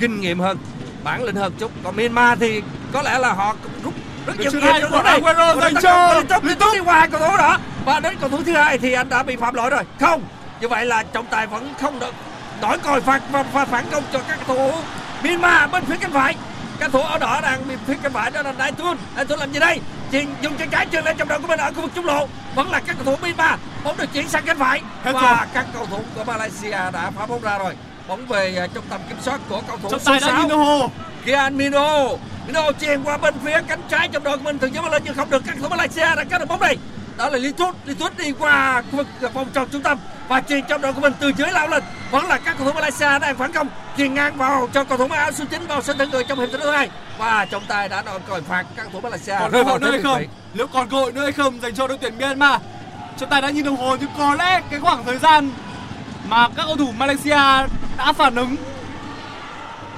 kinh 0.00 0.20
nghiệm 0.20 0.40
hơn, 0.40 0.58
bản 1.04 1.24
lĩnh 1.24 1.36
hơn 1.36 1.52
chút. 1.58 1.70
Còn 1.84 1.96
Myanmar 1.96 2.38
thì 2.40 2.62
có 2.92 3.02
lẽ 3.02 3.18
là 3.18 3.32
họ 3.32 3.56
cũng 3.62 3.72
rút 3.84 3.94
rất 4.26 4.40
nhiều 4.40 4.50
kinh 4.50 4.60
nghiệm 4.60 4.90
của 4.90 5.02
này. 5.02 5.12
Aguero 5.12 5.54
dành 5.54 5.74
cho 5.82 6.14
Liên 6.14 6.58
Túc, 6.58 6.72
đi 6.74 6.80
qua 6.84 7.06
cầu 7.06 7.20
thủ 7.20 7.36
đó 7.38 7.58
và 7.84 8.00
đến 8.00 8.16
cầu 8.20 8.28
thủ 8.28 8.38
thứ 8.46 8.52
hai 8.52 8.78
thì 8.78 8.92
anh 8.92 9.08
đã 9.08 9.22
bị 9.22 9.36
phạm 9.36 9.54
lỗi 9.54 9.70
rồi. 9.70 9.82
Không, 10.00 10.22
như 10.60 10.68
vậy 10.68 10.86
là 10.86 11.02
trọng 11.02 11.26
tài 11.26 11.46
vẫn 11.46 11.74
không 11.80 11.98
được 11.98 12.14
đổi 12.60 12.78
còi 12.78 13.00
phạt 13.00 13.22
và, 13.30 13.42
và 13.42 13.64
phản 13.64 13.84
công 13.90 14.04
cho 14.12 14.20
các 14.28 14.38
cầu 14.46 14.56
thủ. 14.56 14.78
Myanmar 15.22 15.70
bên 15.70 15.84
phía 15.84 15.96
cánh 16.00 16.12
phải. 16.12 16.34
Các 16.78 16.90
thủ 16.92 17.00
áo 17.00 17.18
đỏ 17.18 17.40
đang 17.40 17.68
bên 17.68 17.78
phía 17.86 17.94
cánh 18.02 18.12
phải 18.12 18.30
đó 18.30 18.42
là 18.42 18.52
Đại 18.58 18.72
Tuân 18.72 18.98
Đại 19.16 19.24
Tuân 19.24 19.40
làm 19.40 19.52
gì 19.52 19.60
đây? 19.60 19.80
Chuyền 20.12 20.26
dùng 20.42 20.56
chân 20.56 20.70
trái 20.70 20.86
chuyền 20.92 21.04
lên 21.04 21.16
trong 21.16 21.28
đội 21.28 21.40
của 21.40 21.48
mình 21.48 21.60
ở 21.60 21.72
khu 21.72 21.82
vực 21.82 21.90
trung 21.94 22.04
lộ. 22.04 22.28
Vẫn 22.54 22.70
là 22.70 22.80
các 22.80 22.96
cầu 22.96 23.04
thủ 23.04 23.22
Myanmar. 23.22 23.58
Bóng 23.84 23.96
được 23.96 24.12
chuyển 24.12 24.28
sang 24.28 24.42
cánh 24.46 24.58
phải. 24.58 24.82
Hết 25.04 25.12
và 25.12 25.20
rồi. 25.20 25.46
các 25.54 25.66
cầu 25.74 25.86
thủ 25.86 25.98
của 26.14 26.24
Malaysia 26.24 26.70
đã 26.70 27.10
phá 27.16 27.26
bóng 27.26 27.40
ra 27.40 27.58
rồi. 27.58 27.74
Bóng 28.08 28.26
về 28.26 28.56
à, 28.56 28.66
trong 28.74 28.84
tầm 28.90 29.00
kiểm 29.08 29.18
soát 29.22 29.40
của 29.48 29.62
cầu 29.68 29.78
thủ 29.82 29.90
Trọng 29.90 30.00
số 30.00 30.12
tài 30.12 30.20
đã 30.20 30.26
6 30.26 30.38
nhìn 30.38 30.48
đồng 30.48 30.64
hồ. 30.64 30.90
Kian 31.24 31.56
Mino 31.56 32.08
Mino 32.46 32.72
chuyền 32.80 33.02
qua 33.02 33.16
bên 33.16 33.34
phía 33.44 33.60
cánh 33.68 33.80
trái 33.88 34.08
trong 34.08 34.22
đội 34.22 34.38
của 34.38 34.44
mình. 34.44 34.58
Thường 34.58 34.74
dứt 34.74 34.84
lên 34.90 35.02
nhưng 35.04 35.14
không 35.14 35.30
được. 35.30 35.42
Các 35.46 35.52
cầu 35.52 35.62
thủ 35.62 35.68
Malaysia 35.68 36.14
đã 36.16 36.24
cắt 36.30 36.38
được 36.38 36.48
bóng 36.48 36.60
này 36.60 36.76
đó 37.16 37.28
là 37.30 37.38
Lý 37.38 37.52
Tuất 37.52 37.74
Lý 37.84 37.94
Tuất 37.94 38.18
đi 38.18 38.32
qua 38.38 38.82
khu 38.90 38.96
vực 38.96 39.34
vòng 39.34 39.46
tròn 39.54 39.68
trung 39.72 39.82
tâm 39.82 39.98
và 40.28 40.40
chuyền 40.40 40.64
trong 40.68 40.80
đội 40.80 40.92
của 40.92 41.00
mình 41.00 41.12
từ 41.20 41.32
dưới 41.36 41.50
lao 41.50 41.68
lên. 41.68 41.82
Vẫn 42.10 42.26
là 42.26 42.38
các 42.38 42.56
cầu 42.58 42.66
thủ 42.66 42.72
Malaysia 42.72 43.18
đang 43.18 43.36
phản 43.36 43.52
công. 43.52 43.68
Chuyền 43.96 44.14
ngang 44.14 44.36
vào 44.36 44.68
cho 44.72 44.84
cầu 44.84 44.98
thủ 44.98 45.06
áo 45.10 45.32
số 45.32 45.44
9 45.50 45.66
vào 45.66 45.82
sân 45.82 45.98
thượng 45.98 46.10
người 46.10 46.24
trong 46.24 46.38
hiệp 46.38 46.48
thứ 46.52 46.70
hai. 46.70 46.90
Và 47.18 47.46
trọng 47.50 47.64
tài 47.68 47.88
đã 47.88 48.02
đội 48.02 48.20
còi 48.28 48.40
phạt 48.40 48.64
các 48.76 48.82
cầu 48.82 48.92
thủ 48.92 49.00
Malaysia. 49.00 49.36
Còn 49.40 49.52
cơ 49.52 49.62
hội 49.62 49.80
nữa 49.80 49.90
hay 49.90 50.02
không? 50.02 50.22
nếu 50.54 50.66
còn 50.66 50.88
cơ 50.88 50.96
hội 50.96 51.12
nữa 51.12 51.22
hay 51.22 51.32
không? 51.32 51.60
Dành 51.60 51.74
cho 51.74 51.86
đội 51.86 51.98
tuyển 52.00 52.18
Myanmar. 52.18 52.60
Trọng 53.18 53.30
tài 53.30 53.42
đã 53.42 53.50
nhìn 53.50 53.64
đồng 53.64 53.76
hồ 53.76 53.96
nhưng 54.00 54.10
có 54.18 54.34
lẽ 54.34 54.62
cái 54.70 54.80
khoảng 54.80 55.04
thời 55.04 55.18
gian 55.18 55.50
mà 56.28 56.48
các 56.48 56.62
cầu 56.66 56.76
thủ 56.76 56.92
Malaysia 56.98 57.68
đã 57.96 58.12
phản 58.16 58.34
ứng 58.34 58.56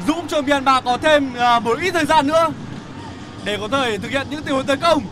giúp 0.06 0.24
cho 0.28 0.42
Myanmar 0.42 0.84
có 0.84 0.98
thêm 1.02 1.34
à, 1.34 1.58
một 1.58 1.78
ít 1.80 1.90
thời 1.90 2.04
gian 2.04 2.26
nữa 2.26 2.48
để 3.44 3.58
có 3.60 3.68
thể 3.68 3.98
thực 3.98 4.10
hiện 4.10 4.26
những 4.30 4.42
tình 4.42 4.54
huống 4.54 4.66
tấn 4.66 4.80
công 4.80 5.02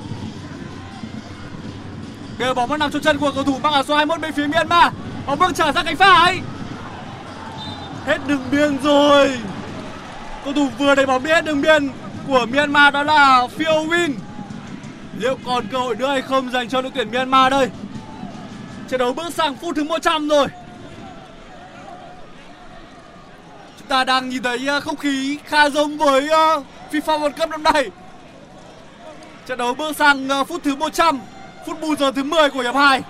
Bây 2.39 2.49
giờ 2.49 2.55
bóng 2.55 2.69
vẫn 2.69 2.81
nằm 2.81 2.91
trong 2.91 3.03
chân 3.03 3.19
của 3.19 3.33
cầu 3.35 3.45
thủ 3.45 3.59
mang 3.63 3.73
áo 3.73 3.83
số 3.83 3.97
21 3.97 4.21
bên 4.21 4.33
phía 4.33 4.47
Myanmar. 4.47 4.93
Bóng 5.27 5.39
bước 5.39 5.55
trả 5.55 5.73
ra 5.73 5.83
cánh 5.83 5.97
phải. 5.97 6.41
Hết 8.07 8.19
đường 8.27 8.43
biên 8.51 8.79
rồi. 8.83 9.39
Cầu 10.45 10.53
thủ 10.53 10.69
vừa 10.79 10.95
đẩy 10.95 11.07
bóng 11.07 11.25
đi, 11.25 11.31
hết 11.31 11.45
đường 11.45 11.63
biên 11.63 11.89
của 12.29 12.47
Myanmar 12.47 12.95
đó 12.95 13.03
là 13.03 13.47
Phil 13.57 13.69
Win. 13.69 14.13
Liệu 15.19 15.39
còn 15.45 15.67
cơ 15.73 15.79
hội 15.79 15.97
nữa 15.97 16.09
hay 16.09 16.23
không 16.23 16.51
dành 16.51 16.69
cho 16.69 16.83
đội 16.83 16.93
tuyển 16.95 17.11
Myanmar 17.11 17.51
đây? 17.51 17.71
Trận 18.89 18.99
đấu 18.99 19.13
bước 19.13 19.35
sang 19.35 19.57
phút 19.57 19.77
thứ 19.77 19.85
100 19.85 20.29
rồi. 20.29 20.47
Chúng 23.79 23.89
ta 23.89 24.05
đang 24.05 24.29
nhìn 24.29 24.43
thấy 24.43 24.67
ờ, 24.67 24.81
không 24.81 24.97
khí 24.97 25.39
khá 25.45 25.71
giống 25.71 25.99
với 25.99 26.29
ờ, 26.29 26.63
FIFA 26.93 27.21
World 27.21 27.33
Cup 27.33 27.51
năm 27.51 27.63
nay. 27.63 27.91
Trận 29.47 29.59
đấu 29.59 29.75
bước 29.75 29.97
sang 29.97 30.29
ờ, 30.29 30.45
phút 30.45 30.63
thứ 30.65 30.77
100 30.77 31.21
phút 31.67 31.81
bù 31.81 31.97
giờ 31.97 32.13
thứ 32.13 32.23
10 32.23 32.51
của 32.51 32.61
hiệp 32.61 32.75
2 32.75 33.03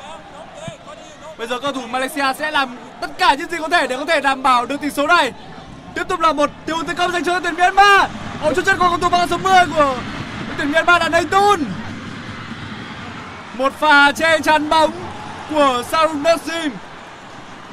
bây 1.38 1.46
giờ 1.46 1.60
cầu 1.60 1.72
thủ 1.72 1.80
Malaysia 1.86 2.24
sẽ 2.38 2.50
làm 2.50 2.76
tất 3.00 3.18
cả 3.18 3.34
những 3.34 3.50
gì 3.50 3.58
có 3.60 3.68
thể 3.68 3.86
để 3.86 3.96
có 3.96 4.04
thể 4.04 4.20
đảm 4.20 4.42
bảo 4.42 4.66
được 4.66 4.80
tỷ 4.80 4.90
số 4.90 5.06
này. 5.06 5.32
Tiếp 5.94 6.02
tục 6.08 6.20
là 6.20 6.32
một 6.32 6.50
huống 6.66 6.86
tấn 6.86 6.96
công 6.96 7.12
dành 7.12 7.24
cho 7.24 7.40
tuyển 7.40 7.54
Myanmar. 7.54 8.10
Ở 8.42 8.54
trong 8.54 8.64
chân 8.64 8.78
của 8.78 8.88
cầu 8.88 8.98
thủ 8.98 9.16
áo 9.16 9.26
số 9.26 9.38
10 9.38 9.52
của 9.76 9.96
tuyển 10.58 10.72
Myanmar 10.72 11.02
là 11.02 11.08
Naitun 11.08 11.64
một 13.54 13.72
pha 13.78 14.12
che 14.12 14.38
chắn 14.38 14.68
bóng 14.68 14.90
của 15.50 15.82
Sarun 15.90 16.22
Nassim. 16.22 16.72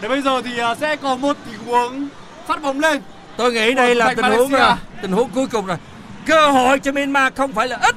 Để 0.01 0.09
bây 0.09 0.21
giờ 0.21 0.41
thì 0.41 0.59
à, 0.59 0.75
sẽ 0.75 0.95
có 0.95 1.15
một 1.15 1.37
tình 1.45 1.59
huống 1.65 2.07
phát 2.47 2.61
bóng 2.61 2.79
lên. 2.79 3.01
Tôi 3.37 3.53
nghĩ 3.53 3.73
đây 3.73 3.95
là 3.95 4.13
tình 4.15 4.25
huống 4.25 4.51
Malaysia. 4.51 4.57
à, 4.57 4.77
tình 5.01 5.11
huống 5.11 5.29
cuối 5.29 5.47
cùng 5.51 5.65
rồi. 5.65 5.77
Cơ 6.25 6.49
hội 6.49 6.79
cho 6.79 6.91
Myanmar 6.91 7.33
không 7.35 7.53
phải 7.53 7.67
là 7.67 7.77
ít 7.81 7.95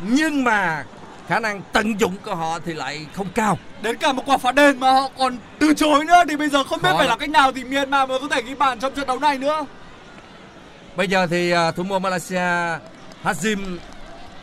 nhưng 0.00 0.44
mà 0.44 0.84
khả 1.28 1.40
năng 1.40 1.62
tận 1.72 2.00
dụng 2.00 2.16
của 2.24 2.34
họ 2.34 2.58
thì 2.64 2.72
lại 2.72 3.06
không 3.14 3.28
cao. 3.34 3.58
Đến 3.82 3.96
cả 3.96 4.12
một 4.12 4.22
quả 4.26 4.36
phạt 4.36 4.54
đền 4.54 4.80
mà 4.80 4.92
họ 4.92 5.10
còn 5.18 5.38
từ 5.58 5.74
chối 5.74 6.04
nữa 6.04 6.22
thì 6.28 6.36
bây 6.36 6.48
giờ 6.48 6.64
không 6.64 6.82
biết 6.82 6.88
Khó 6.90 6.98
phải 6.98 7.08
là 7.08 7.16
cách 7.16 7.30
nào 7.30 7.52
thì 7.52 7.64
Myanmar 7.64 8.08
mới 8.08 8.18
có 8.18 8.28
thể 8.28 8.42
ghi 8.42 8.54
bàn 8.54 8.78
trong 8.78 8.94
trận 8.94 9.06
đấu 9.06 9.18
này 9.18 9.38
nữa. 9.38 9.66
Bây 10.96 11.08
giờ 11.08 11.26
thì 11.26 11.50
à, 11.50 11.70
thủ 11.70 11.82
môn 11.82 12.02
Malaysia 12.02 12.78
Hazim 13.24 13.78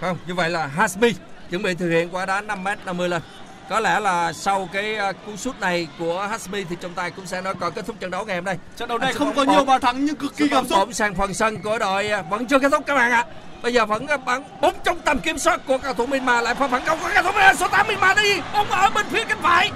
không 0.02 0.18
như 0.28 0.34
vậy 0.34 0.50
là 0.50 0.68
Hasmi 0.68 1.14
chuẩn 1.50 1.64
bị 1.64 1.74
thực 1.74 1.90
hiện 1.90 2.10
quả 2.16 2.26
đá 2.26 2.42
5m 2.42 2.76
50 2.86 3.10
lên. 3.10 3.22
Có 3.70 3.80
lẽ 3.80 4.00
là 4.00 4.34
sau 4.34 4.70
cái 4.74 4.96
à, 4.96 5.12
cú 5.26 5.36
sút 5.36 5.60
này 5.60 5.88
của 6.00 6.28
Hasmi 6.32 6.64
thì 6.64 6.76
trọng 6.82 6.94
tài 6.94 7.12
cũng 7.12 7.26
sẽ 7.26 7.42
nói 7.42 7.54
coi 7.60 7.72
kết 7.72 7.86
thúc 7.86 7.96
trận 8.00 8.12
đấu 8.12 8.26
ngày 8.26 8.36
hôm 8.36 8.46
nay. 8.46 8.58
trận 8.78 8.90
đấu 8.90 8.98
này 8.98 9.10
Anh 9.10 9.18
không 9.18 9.36
có 9.36 9.44
nhiều 9.44 9.66
bàn 9.66 9.82
thắng 9.82 10.06
nhưng 10.06 10.16
cực 10.16 10.38
kỳ 10.38 10.48
cảm 10.50 10.68
xúc. 10.68 10.78
bóng 10.78 10.94
sang 10.94 11.16
phần 11.16 11.34
sân 11.34 11.58
của 11.62 11.80
đội 11.80 12.08
à, 12.08 12.22
vẫn 12.22 12.46
chưa 12.46 12.60
kết 12.60 12.70
thúc 12.72 12.84
các 12.86 12.96
bạn 12.96 13.12
ạ. 13.12 13.26
Bây 13.62 13.74
giờ 13.74 13.86
vẫn 13.86 14.08
à, 14.08 14.18
bắn 14.18 14.44
bóng 14.62 14.74
trong 14.84 15.00
tầm 15.00 15.20
kiểm 15.20 15.38
soát 15.38 15.60
của 15.68 15.78
cầu 15.78 15.94
thủ 15.94 16.06
Myanmar 16.06 16.44
lại 16.44 16.56
pha 16.56 16.68
phản 16.68 16.82
công 16.86 17.00
của 17.00 17.10
cầu 17.14 17.24
thủ 17.24 17.32
Myanmar. 17.32 17.60
Số 17.60 17.68
8 17.68 17.88
Myanmar 17.88 18.18
đi 18.18 18.40
bóng 18.54 18.72
ở 18.72 18.90
bên 18.90 19.06
phía 19.10 19.24
cánh 19.24 19.42
phải. 19.42 19.72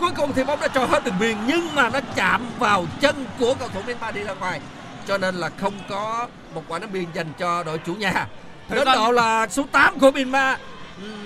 Cuối 0.00 0.10
cùng 0.16 0.32
thì 0.32 0.44
bóng 0.44 0.60
đã 0.60 0.68
cho 0.68 0.84
hết 0.84 1.04
đường 1.04 1.14
biên 1.20 1.36
nhưng 1.46 1.74
mà 1.74 1.88
nó 1.90 2.00
chạm 2.14 2.46
vào 2.58 2.86
chân 3.00 3.26
của 3.38 3.54
cầu 3.54 3.68
thủ 3.74 3.80
Myanmar 3.86 4.14
đi 4.14 4.22
ra 4.24 4.34
ngoài. 4.34 4.60
Cho 5.08 5.18
nên 5.18 5.34
là 5.34 5.50
không 5.60 5.74
có 5.88 6.28
một 6.54 6.62
quả 6.68 6.78
ném 6.78 6.92
biên 6.92 7.06
dành 7.14 7.32
cho 7.38 7.62
đội 7.62 7.78
chủ 7.78 7.94
nhà. 7.94 8.26
Đến 8.68 8.84
độ 8.94 9.10
là 9.10 9.46
số 9.50 9.64
8 9.72 9.98
của 9.98 10.10
Myanmar 10.10 10.58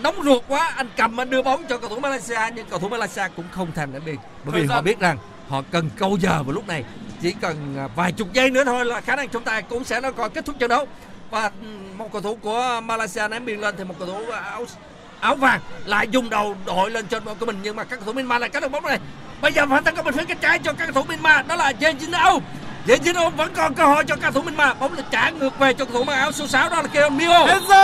nóng 0.02 0.22
ruột 0.24 0.42
quá 0.48 0.72
anh 0.76 0.88
cầm 0.96 1.20
anh 1.20 1.30
đưa 1.30 1.42
bóng 1.42 1.64
cho 1.68 1.78
cầu 1.78 1.90
thủ 1.90 2.00
Malaysia 2.00 2.40
nhưng 2.54 2.66
cầu 2.66 2.78
thủ 2.78 2.88
Malaysia 2.88 3.22
cũng 3.36 3.44
không 3.50 3.72
thèm 3.72 3.92
ném 3.92 4.04
biên 4.04 4.16
bởi 4.44 4.60
vì 4.60 4.66
họ 4.66 4.82
biết 4.82 5.00
rằng 5.00 5.18
họ 5.48 5.62
cần 5.70 5.90
câu 5.96 6.18
giờ 6.20 6.42
vào 6.42 6.52
lúc 6.52 6.68
này. 6.68 6.84
Chỉ 7.22 7.34
cần 7.40 7.76
à, 7.78 7.88
vài 7.96 8.12
chục 8.12 8.32
giây 8.32 8.50
nữa 8.50 8.64
thôi 8.64 8.84
là 8.84 9.00
khả 9.00 9.16
năng 9.16 9.28
trọng 9.28 9.44
tài 9.44 9.62
cũng 9.62 9.84
sẽ 9.84 10.00
nói 10.00 10.12
coi 10.12 10.30
kết 10.30 10.44
thúc 10.44 10.58
trận 10.58 10.68
đấu. 10.68 10.86
Và 11.30 11.50
một 11.98 12.12
cầu 12.12 12.22
thủ 12.22 12.38
của 12.42 12.80
Malaysia 12.84 13.28
ném 13.28 13.44
biên 13.44 13.60
lên 13.60 13.74
thì 13.78 13.84
một 13.84 13.94
cầu 13.98 14.08
thủ 14.08 14.30
áo 14.30 14.64
áo 15.20 15.36
vàng 15.36 15.60
lại 15.84 16.08
dùng 16.10 16.30
đầu 16.30 16.56
đội 16.66 16.90
lên 16.90 17.06
trên 17.06 17.22
của 17.40 17.46
mình. 17.46 17.58
Nhưng 17.62 17.76
mà 17.76 17.84
các 17.84 17.96
cầu 17.96 18.06
thủ 18.06 18.12
Myanmar 18.12 18.40
lại 18.40 18.50
cắt 18.50 18.60
được 18.60 18.68
bóng 18.68 18.84
này 18.84 18.98
bây 19.41 19.53
giờ 19.53 19.66
phải 19.70 19.82
tấn 19.82 19.97
công 19.97 20.05
bên 20.05 20.14
phía 20.14 20.24
cánh 20.24 20.39
trái 20.39 20.59
cho 20.59 20.72
các 20.72 20.89
thủ 20.95 21.03
Myanmar 21.03 21.47
đó 21.47 21.57
là 21.57 21.72
Jejino 21.80 22.41
Jejino 22.87 23.30
vẫn 23.30 23.53
còn 23.55 23.74
cơ 23.74 23.84
hội 23.84 24.05
cho 24.05 24.16
các 24.16 24.34
thủ 24.34 24.43
Myanmar 24.43 24.76
bóng 24.80 24.97
được 24.97 25.03
trả 25.11 25.30
ngược 25.30 25.59
về 25.59 25.72
cho 25.72 25.84
cầu 25.84 25.95
thủ 25.95 26.05
mang 26.05 26.18
áo 26.18 26.32
số 26.32 26.47
6 26.47 26.68
đó 26.68 26.82
là 26.82 26.89
Keon 26.89 27.11
Mio. 27.11 27.47
Enzo 27.47 27.76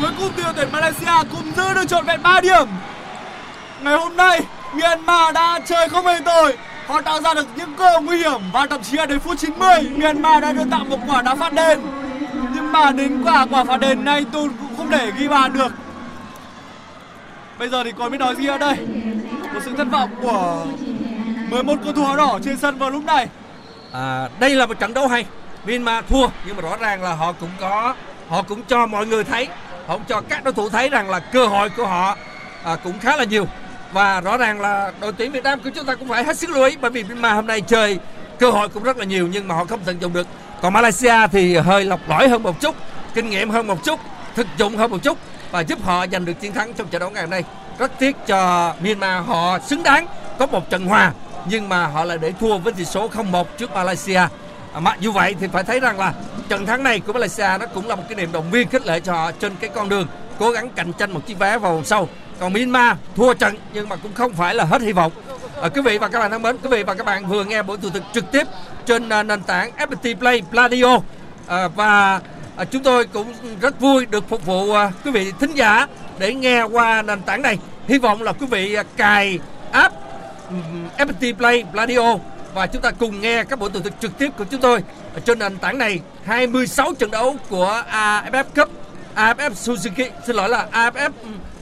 Cuối 0.00 0.10
cùng 0.18 0.32
thì 0.36 0.42
tuyển 0.56 0.68
Malaysia 0.72 1.12
cũng 1.30 1.52
giữ 1.56 1.74
được 1.74 1.88
trọn 1.88 2.04
vẹn 2.04 2.22
3 2.22 2.40
điểm. 2.40 2.68
Ngày 3.82 3.96
hôm 3.96 4.16
nay 4.16 4.40
Myanmar 4.72 5.34
đã 5.34 5.60
chơi 5.66 5.88
không 5.88 6.06
hề 6.06 6.20
tồi. 6.24 6.56
Họ 6.86 7.02
tạo 7.02 7.20
ra 7.20 7.34
được 7.34 7.46
những 7.56 7.74
cơ 7.74 8.00
nguy 8.02 8.16
hiểm 8.16 8.40
Và 8.52 8.66
thậm 8.66 8.82
chí 8.82 8.96
là 8.96 9.06
đến 9.06 9.20
phút 9.20 9.38
90 9.38 9.90
Myanmar 9.96 10.42
đã 10.42 10.52
đưa 10.52 10.64
tạo 10.70 10.84
một 10.84 10.98
quả 11.06 11.22
đá 11.22 11.34
phạt 11.34 11.52
đền. 11.52 11.80
Nhưng 12.54 12.72
mà 12.72 12.90
đến 12.90 13.22
quả 13.24 13.46
quả 13.50 13.64
phạt 13.64 13.76
đền 13.76 14.04
này 14.04 14.24
tôi 14.32 14.48
cũng 14.60 14.76
không 14.76 14.90
thể 14.90 15.10
ghi 15.18 15.28
bàn 15.28 15.52
được. 15.52 15.72
Bây 17.58 17.68
giờ 17.68 17.84
thì 17.84 17.92
còn 17.98 18.10
biết 18.10 18.18
nói 18.18 18.34
gì 18.36 18.46
ở 18.46 18.58
đây 18.58 18.76
một 19.56 19.62
sự 19.64 19.76
thất 19.76 19.88
vọng 19.92 20.10
của 20.22 20.66
11 21.50 21.74
cầu 21.84 21.92
thủ 21.92 22.04
áo 22.04 22.16
đỏ 22.16 22.38
trên 22.44 22.56
sân 22.56 22.78
vào 22.78 22.90
lúc 22.90 23.04
này. 23.04 23.28
À, 23.92 24.28
đây 24.40 24.50
là 24.50 24.66
một 24.66 24.78
trận 24.78 24.94
đấu 24.94 25.08
hay. 25.08 25.24
Myanmar 25.66 26.04
thua 26.08 26.28
nhưng 26.46 26.56
mà 26.56 26.62
rõ 26.62 26.76
ràng 26.76 27.02
là 27.02 27.14
họ 27.14 27.32
cũng 27.32 27.50
có 27.60 27.94
họ 28.28 28.42
cũng 28.42 28.62
cho 28.68 28.86
mọi 28.86 29.06
người 29.06 29.24
thấy 29.24 29.48
họ 29.86 29.94
cũng 29.94 30.06
cho 30.08 30.20
các 30.20 30.44
đối 30.44 30.54
thủ 30.54 30.68
thấy 30.68 30.88
rằng 30.88 31.10
là 31.10 31.20
cơ 31.20 31.46
hội 31.46 31.70
của 31.70 31.86
họ 31.86 32.16
à, 32.64 32.76
cũng 32.76 32.98
khá 32.98 33.16
là 33.16 33.24
nhiều. 33.24 33.46
Và 33.92 34.20
rõ 34.20 34.36
ràng 34.36 34.60
là 34.60 34.92
đội 35.00 35.12
tuyển 35.12 35.32
Việt 35.32 35.44
Nam 35.44 35.60
của 35.64 35.70
chúng 35.74 35.86
ta 35.86 35.94
cũng 35.94 36.08
phải 36.08 36.24
hết 36.24 36.38
sức 36.38 36.50
lưu 36.50 36.64
ý 36.64 36.76
bởi 36.80 36.90
vì 36.90 37.04
Myanmar 37.04 37.34
hôm 37.34 37.46
nay 37.46 37.60
chơi 37.60 37.98
cơ 38.38 38.50
hội 38.50 38.68
cũng 38.68 38.82
rất 38.82 38.96
là 38.96 39.04
nhiều 39.04 39.28
nhưng 39.32 39.48
mà 39.48 39.54
họ 39.54 39.64
không 39.64 39.80
tận 39.84 40.00
dụng 40.00 40.12
được. 40.12 40.26
Còn 40.62 40.72
Malaysia 40.72 41.26
thì 41.32 41.56
hơi 41.56 41.84
lọc 41.84 42.00
lõi 42.08 42.28
hơn 42.28 42.42
một 42.42 42.60
chút 42.60 42.76
kinh 43.14 43.30
nghiệm 43.30 43.50
hơn 43.50 43.66
một 43.66 43.84
chút 43.84 44.00
thực 44.34 44.46
dụng 44.58 44.76
hơn 44.76 44.90
một 44.90 45.02
chút 45.02 45.18
và 45.50 45.60
giúp 45.60 45.84
họ 45.84 46.06
giành 46.12 46.24
được 46.24 46.40
chiến 46.40 46.52
thắng 46.52 46.74
trong 46.74 46.88
trận 46.88 47.00
đấu 47.00 47.10
ngày 47.10 47.22
hôm 47.22 47.30
nay 47.30 47.44
rất 47.78 47.98
tiếc 47.98 48.16
cho 48.26 48.72
Myanmar 48.80 49.26
họ 49.26 49.58
xứng 49.58 49.82
đáng 49.82 50.06
có 50.38 50.46
một 50.46 50.70
trận 50.70 50.86
hòa 50.86 51.12
nhưng 51.48 51.68
mà 51.68 51.86
họ 51.86 52.04
lại 52.04 52.18
để 52.18 52.32
thua 52.40 52.58
với 52.58 52.72
tỷ 52.72 52.84
số 52.84 53.08
0-1 53.08 53.44
trước 53.58 53.74
Malaysia. 53.74 54.20
À, 54.72 54.80
mặc 54.80 54.96
dù 55.00 55.12
vậy 55.12 55.34
thì 55.40 55.46
phải 55.46 55.64
thấy 55.64 55.80
rằng 55.80 55.98
là 55.98 56.14
trận 56.48 56.66
thắng 56.66 56.82
này 56.82 57.00
của 57.00 57.12
Malaysia 57.12 57.58
nó 57.60 57.66
cũng 57.74 57.88
là 57.88 57.94
một 57.94 58.02
cái 58.08 58.16
niềm 58.16 58.32
động 58.32 58.50
viên 58.50 58.68
khích 58.68 58.86
lệ 58.86 59.00
cho 59.00 59.12
họ 59.12 59.32
trên 59.32 59.52
cái 59.60 59.70
con 59.74 59.88
đường 59.88 60.06
cố 60.38 60.50
gắng 60.50 60.70
cạnh 60.70 60.92
tranh 60.92 61.12
một 61.12 61.26
chiếc 61.26 61.38
vé 61.38 61.58
vào 61.58 61.72
vòng 61.74 61.84
sau. 61.84 62.08
Còn 62.40 62.52
Myanmar 62.52 62.96
thua 63.16 63.34
trận 63.34 63.56
nhưng 63.72 63.88
mà 63.88 63.96
cũng 63.96 64.14
không 64.14 64.32
phải 64.32 64.54
là 64.54 64.64
hết 64.64 64.82
hy 64.82 64.92
vọng. 64.92 65.12
À, 65.62 65.68
quý 65.68 65.82
vị 65.82 65.98
và 65.98 66.08
các 66.08 66.18
bạn 66.18 66.30
thân 66.30 66.42
mến 66.42 66.56
quý 66.62 66.68
vị 66.68 66.82
và 66.82 66.94
các 66.94 67.06
bạn 67.06 67.26
vừa 67.26 67.44
nghe 67.44 67.62
buổi 67.62 67.76
tường 67.76 67.92
thuật 67.92 68.04
trực 68.14 68.32
tiếp 68.32 68.46
trên 68.86 69.08
uh, 69.20 69.26
nền 69.26 69.42
tảng 69.42 69.70
FPT 69.76 70.16
Play 70.16 70.42
Pladio. 70.50 70.98
À, 71.46 71.68
và 71.68 72.20
à, 72.56 72.64
chúng 72.64 72.82
tôi 72.82 73.04
cũng 73.04 73.32
rất 73.60 73.80
vui 73.80 74.06
được 74.06 74.28
phục 74.28 74.46
vụ 74.46 74.72
à, 74.72 74.92
quý 75.04 75.10
vị 75.10 75.32
thính 75.40 75.54
giả 75.54 75.86
để 76.18 76.34
nghe 76.34 76.62
qua 76.62 77.02
nền 77.02 77.22
tảng 77.22 77.42
này. 77.42 77.58
Hy 77.88 77.98
vọng 77.98 78.22
là 78.22 78.32
quý 78.32 78.46
vị 78.46 78.74
à, 78.74 78.82
cài 78.96 79.38
app 79.72 79.94
ừm, 80.48 80.88
FPT 81.08 81.34
Play 81.34 81.64
Pladio 81.72 82.16
và 82.54 82.66
chúng 82.66 82.82
ta 82.82 82.90
cùng 82.90 83.20
nghe 83.20 83.44
các 83.44 83.58
buổi 83.58 83.70
tường 83.70 83.82
thuật 83.82 84.00
trực 84.00 84.18
tiếp 84.18 84.30
của 84.38 84.44
chúng 84.50 84.60
tôi 84.60 84.80
ở 85.14 85.20
trên 85.20 85.38
nền 85.38 85.58
tảng 85.58 85.78
này. 85.78 86.00
26 86.24 86.94
trận 86.94 87.10
đấu 87.10 87.36
của 87.48 87.82
AFF 87.92 88.44
Cup 88.56 88.70
AFF 89.16 89.50
Suzuki 89.50 90.10
xin 90.26 90.36
lỗi 90.36 90.48
là 90.48 90.66
AFF 90.72 91.10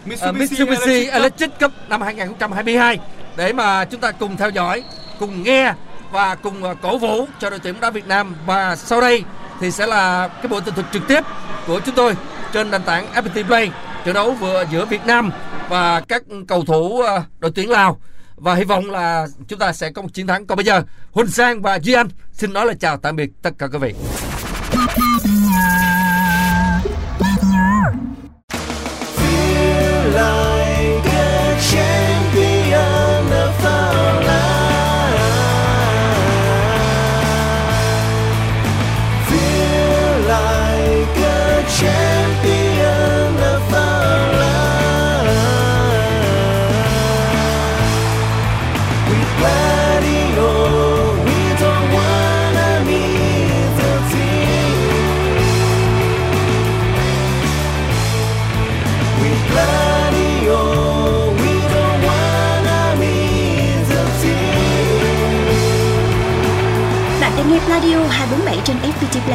Mitsubishi, 0.04 0.38
Mitsubishi 0.38 0.64
Mitsubishi 0.64 1.10
Electric 1.10 1.50
Cup. 1.60 1.72
Năm 1.88 2.02
2022 2.02 2.98
để 3.36 3.52
mà 3.52 3.84
chúng 3.84 4.00
ta 4.00 4.12
cùng 4.12 4.36
theo 4.36 4.50
dõi, 4.50 4.84
cùng 5.18 5.42
nghe 5.42 5.74
và 6.10 6.34
cùng 6.34 6.64
ờ, 6.64 6.74
cổ 6.82 6.98
vũ 6.98 7.26
cho 7.40 7.50
đội 7.50 7.58
tuyển 7.58 7.74
bóng 7.74 7.80
đá 7.80 7.90
Việt 7.90 8.06
Nam. 8.06 8.34
Và 8.46 8.76
sau 8.76 9.00
đây 9.00 9.22
thì 9.64 9.70
sẽ 9.70 9.86
là 9.86 10.28
cái 10.28 10.48
buổi 10.48 10.60
tường 10.60 10.74
thuật 10.74 10.86
trực 10.92 11.02
tiếp 11.08 11.24
của 11.66 11.80
chúng 11.86 11.94
tôi 11.94 12.14
trên 12.52 12.70
nền 12.70 12.82
tảng 12.82 13.06
FPT 13.14 13.44
Play, 13.44 13.70
trận 14.04 14.14
đấu 14.14 14.32
vừa 14.32 14.64
giữa 14.70 14.84
Việt 14.84 15.06
Nam 15.06 15.30
và 15.68 16.00
các 16.00 16.22
cầu 16.48 16.64
thủ 16.64 17.00
ờ, 17.00 17.22
đội 17.38 17.52
tuyển 17.54 17.70
Lào 17.70 18.00
và 18.36 18.54
hy 18.54 18.64
vọng 18.64 18.90
là 18.90 19.26
chúng 19.48 19.58
ta 19.58 19.72
sẽ 19.72 19.90
có 19.90 20.02
một 20.02 20.08
chiến 20.12 20.26
thắng. 20.26 20.46
Còn 20.46 20.56
bây 20.56 20.64
giờ, 20.64 20.82
Huỳnh 21.12 21.26
Sang 21.26 21.62
và 21.62 21.78
Duy 21.78 21.92
Anh 21.92 22.08
xin 22.32 22.52
nói 22.52 22.66
lời 22.66 22.74
chào 22.80 22.96
tạm 22.96 23.16
biệt 23.16 23.30
tất 23.42 23.50
cả 23.58 23.66
quý 23.66 23.78
vị. 23.78 23.94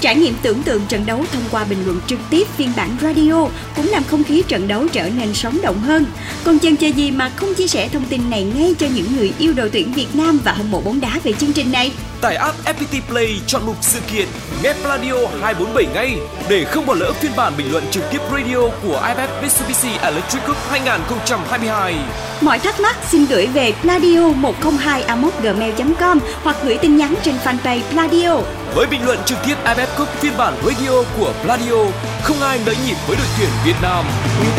Trải 0.00 0.16
nghiệm 0.16 0.34
tưởng 0.42 0.62
tượng 0.62 0.86
trận 0.88 1.06
đấu 1.06 1.24
thông 1.32 1.42
qua 1.50 1.64
bình 1.64 1.78
luận 1.84 2.00
trực 2.06 2.18
tiếp 2.30 2.46
phiên 2.56 2.72
bản 2.76 2.96
radio 3.02 3.48
cũng 3.76 3.88
làm 3.88 4.04
không 4.04 4.24
khí 4.24 4.42
trận 4.48 4.68
đấu 4.68 4.88
trở 4.92 5.08
nên 5.08 5.34
sống 5.34 5.58
động 5.62 5.80
hơn. 5.80 6.06
Còn 6.44 6.58
chần 6.58 6.76
chờ 6.76 6.86
gì 6.86 7.10
mà 7.10 7.30
không 7.36 7.54
chia 7.54 7.66
sẻ 7.66 7.88
thông 7.88 8.04
tin 8.04 8.30
này 8.30 8.44
ngay 8.44 8.74
cho 8.78 8.86
những 8.94 9.16
người 9.16 9.32
yêu 9.38 9.52
đội 9.52 9.70
tuyển 9.70 9.92
Việt 9.92 10.14
Nam 10.14 10.38
và 10.44 10.52
hâm 10.52 10.70
mộ 10.70 10.80
bóng 10.80 11.00
đá 11.00 11.20
về 11.24 11.32
chương 11.32 11.52
trình 11.52 11.72
này? 11.72 11.92
Tải 12.20 12.36
app 12.36 12.64
FPT 12.64 13.00
Play 13.08 13.40
chọn 13.46 13.66
mục 13.66 13.76
sự 13.80 14.00
kiện 14.12 14.26
Nghe 14.62 14.74
Radio 14.84 15.14
247 15.42 15.86
ngay 15.94 16.16
để 16.48 16.64
không 16.64 16.86
bỏ 16.86 16.94
lỡ 16.94 17.12
phiên 17.12 17.32
bản 17.36 17.52
bình 17.58 17.72
luận 17.72 17.84
trực 17.90 18.04
tiếp 18.12 18.18
radio 18.32 18.68
của 18.82 19.02
IFF 19.02 19.42
Mitsubishi 19.42 19.88
Electric 20.02 20.46
Cup 20.46 20.56
2022. 20.70 21.94
Mọi 22.40 22.58
thắc 22.58 22.80
mắc 22.80 22.96
xin 23.10 23.26
gửi 23.26 23.46
về 23.46 23.72
pladio 23.82 24.28
102 24.28 25.04
gmail 25.42 25.74
com 26.00 26.18
hoặc 26.42 26.56
gửi 26.64 26.78
tin 26.82 26.96
nhắn 26.96 27.14
trên 27.22 27.34
fanpage 27.44 27.80
Pladio. 27.92 28.40
Với 28.76 28.86
bình 28.86 29.04
luận 29.04 29.18
trực 29.26 29.38
tiếp 29.46 29.54
IFF 29.64 29.86
Cup 29.98 30.08
phiên 30.08 30.32
bản 30.36 30.54
radio 30.64 31.02
của 31.18 31.32
Pladio, 31.42 31.76
không 32.22 32.40
ai 32.40 32.60
nỡ 32.66 32.72
nhịp 32.86 32.96
với 33.06 33.16
đội 33.16 33.26
tuyển 33.38 33.48
Việt 33.64 33.74
Nam. 33.82 34.04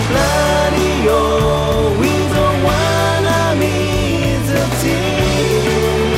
Gladio, 0.09 1.20
we 1.99 2.09
don't 2.36 2.63
wanna 2.65 3.59
meet 3.59 4.39
the 4.47 4.65
team. 4.84 6.18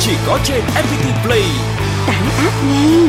Chỉ 0.00 0.12
có 0.26 0.38
trên 0.44 0.60
FPT 0.60 1.24
Play. 1.24 1.44
Tải 2.06 2.22
app 2.44 2.64
ngay. 2.64 3.08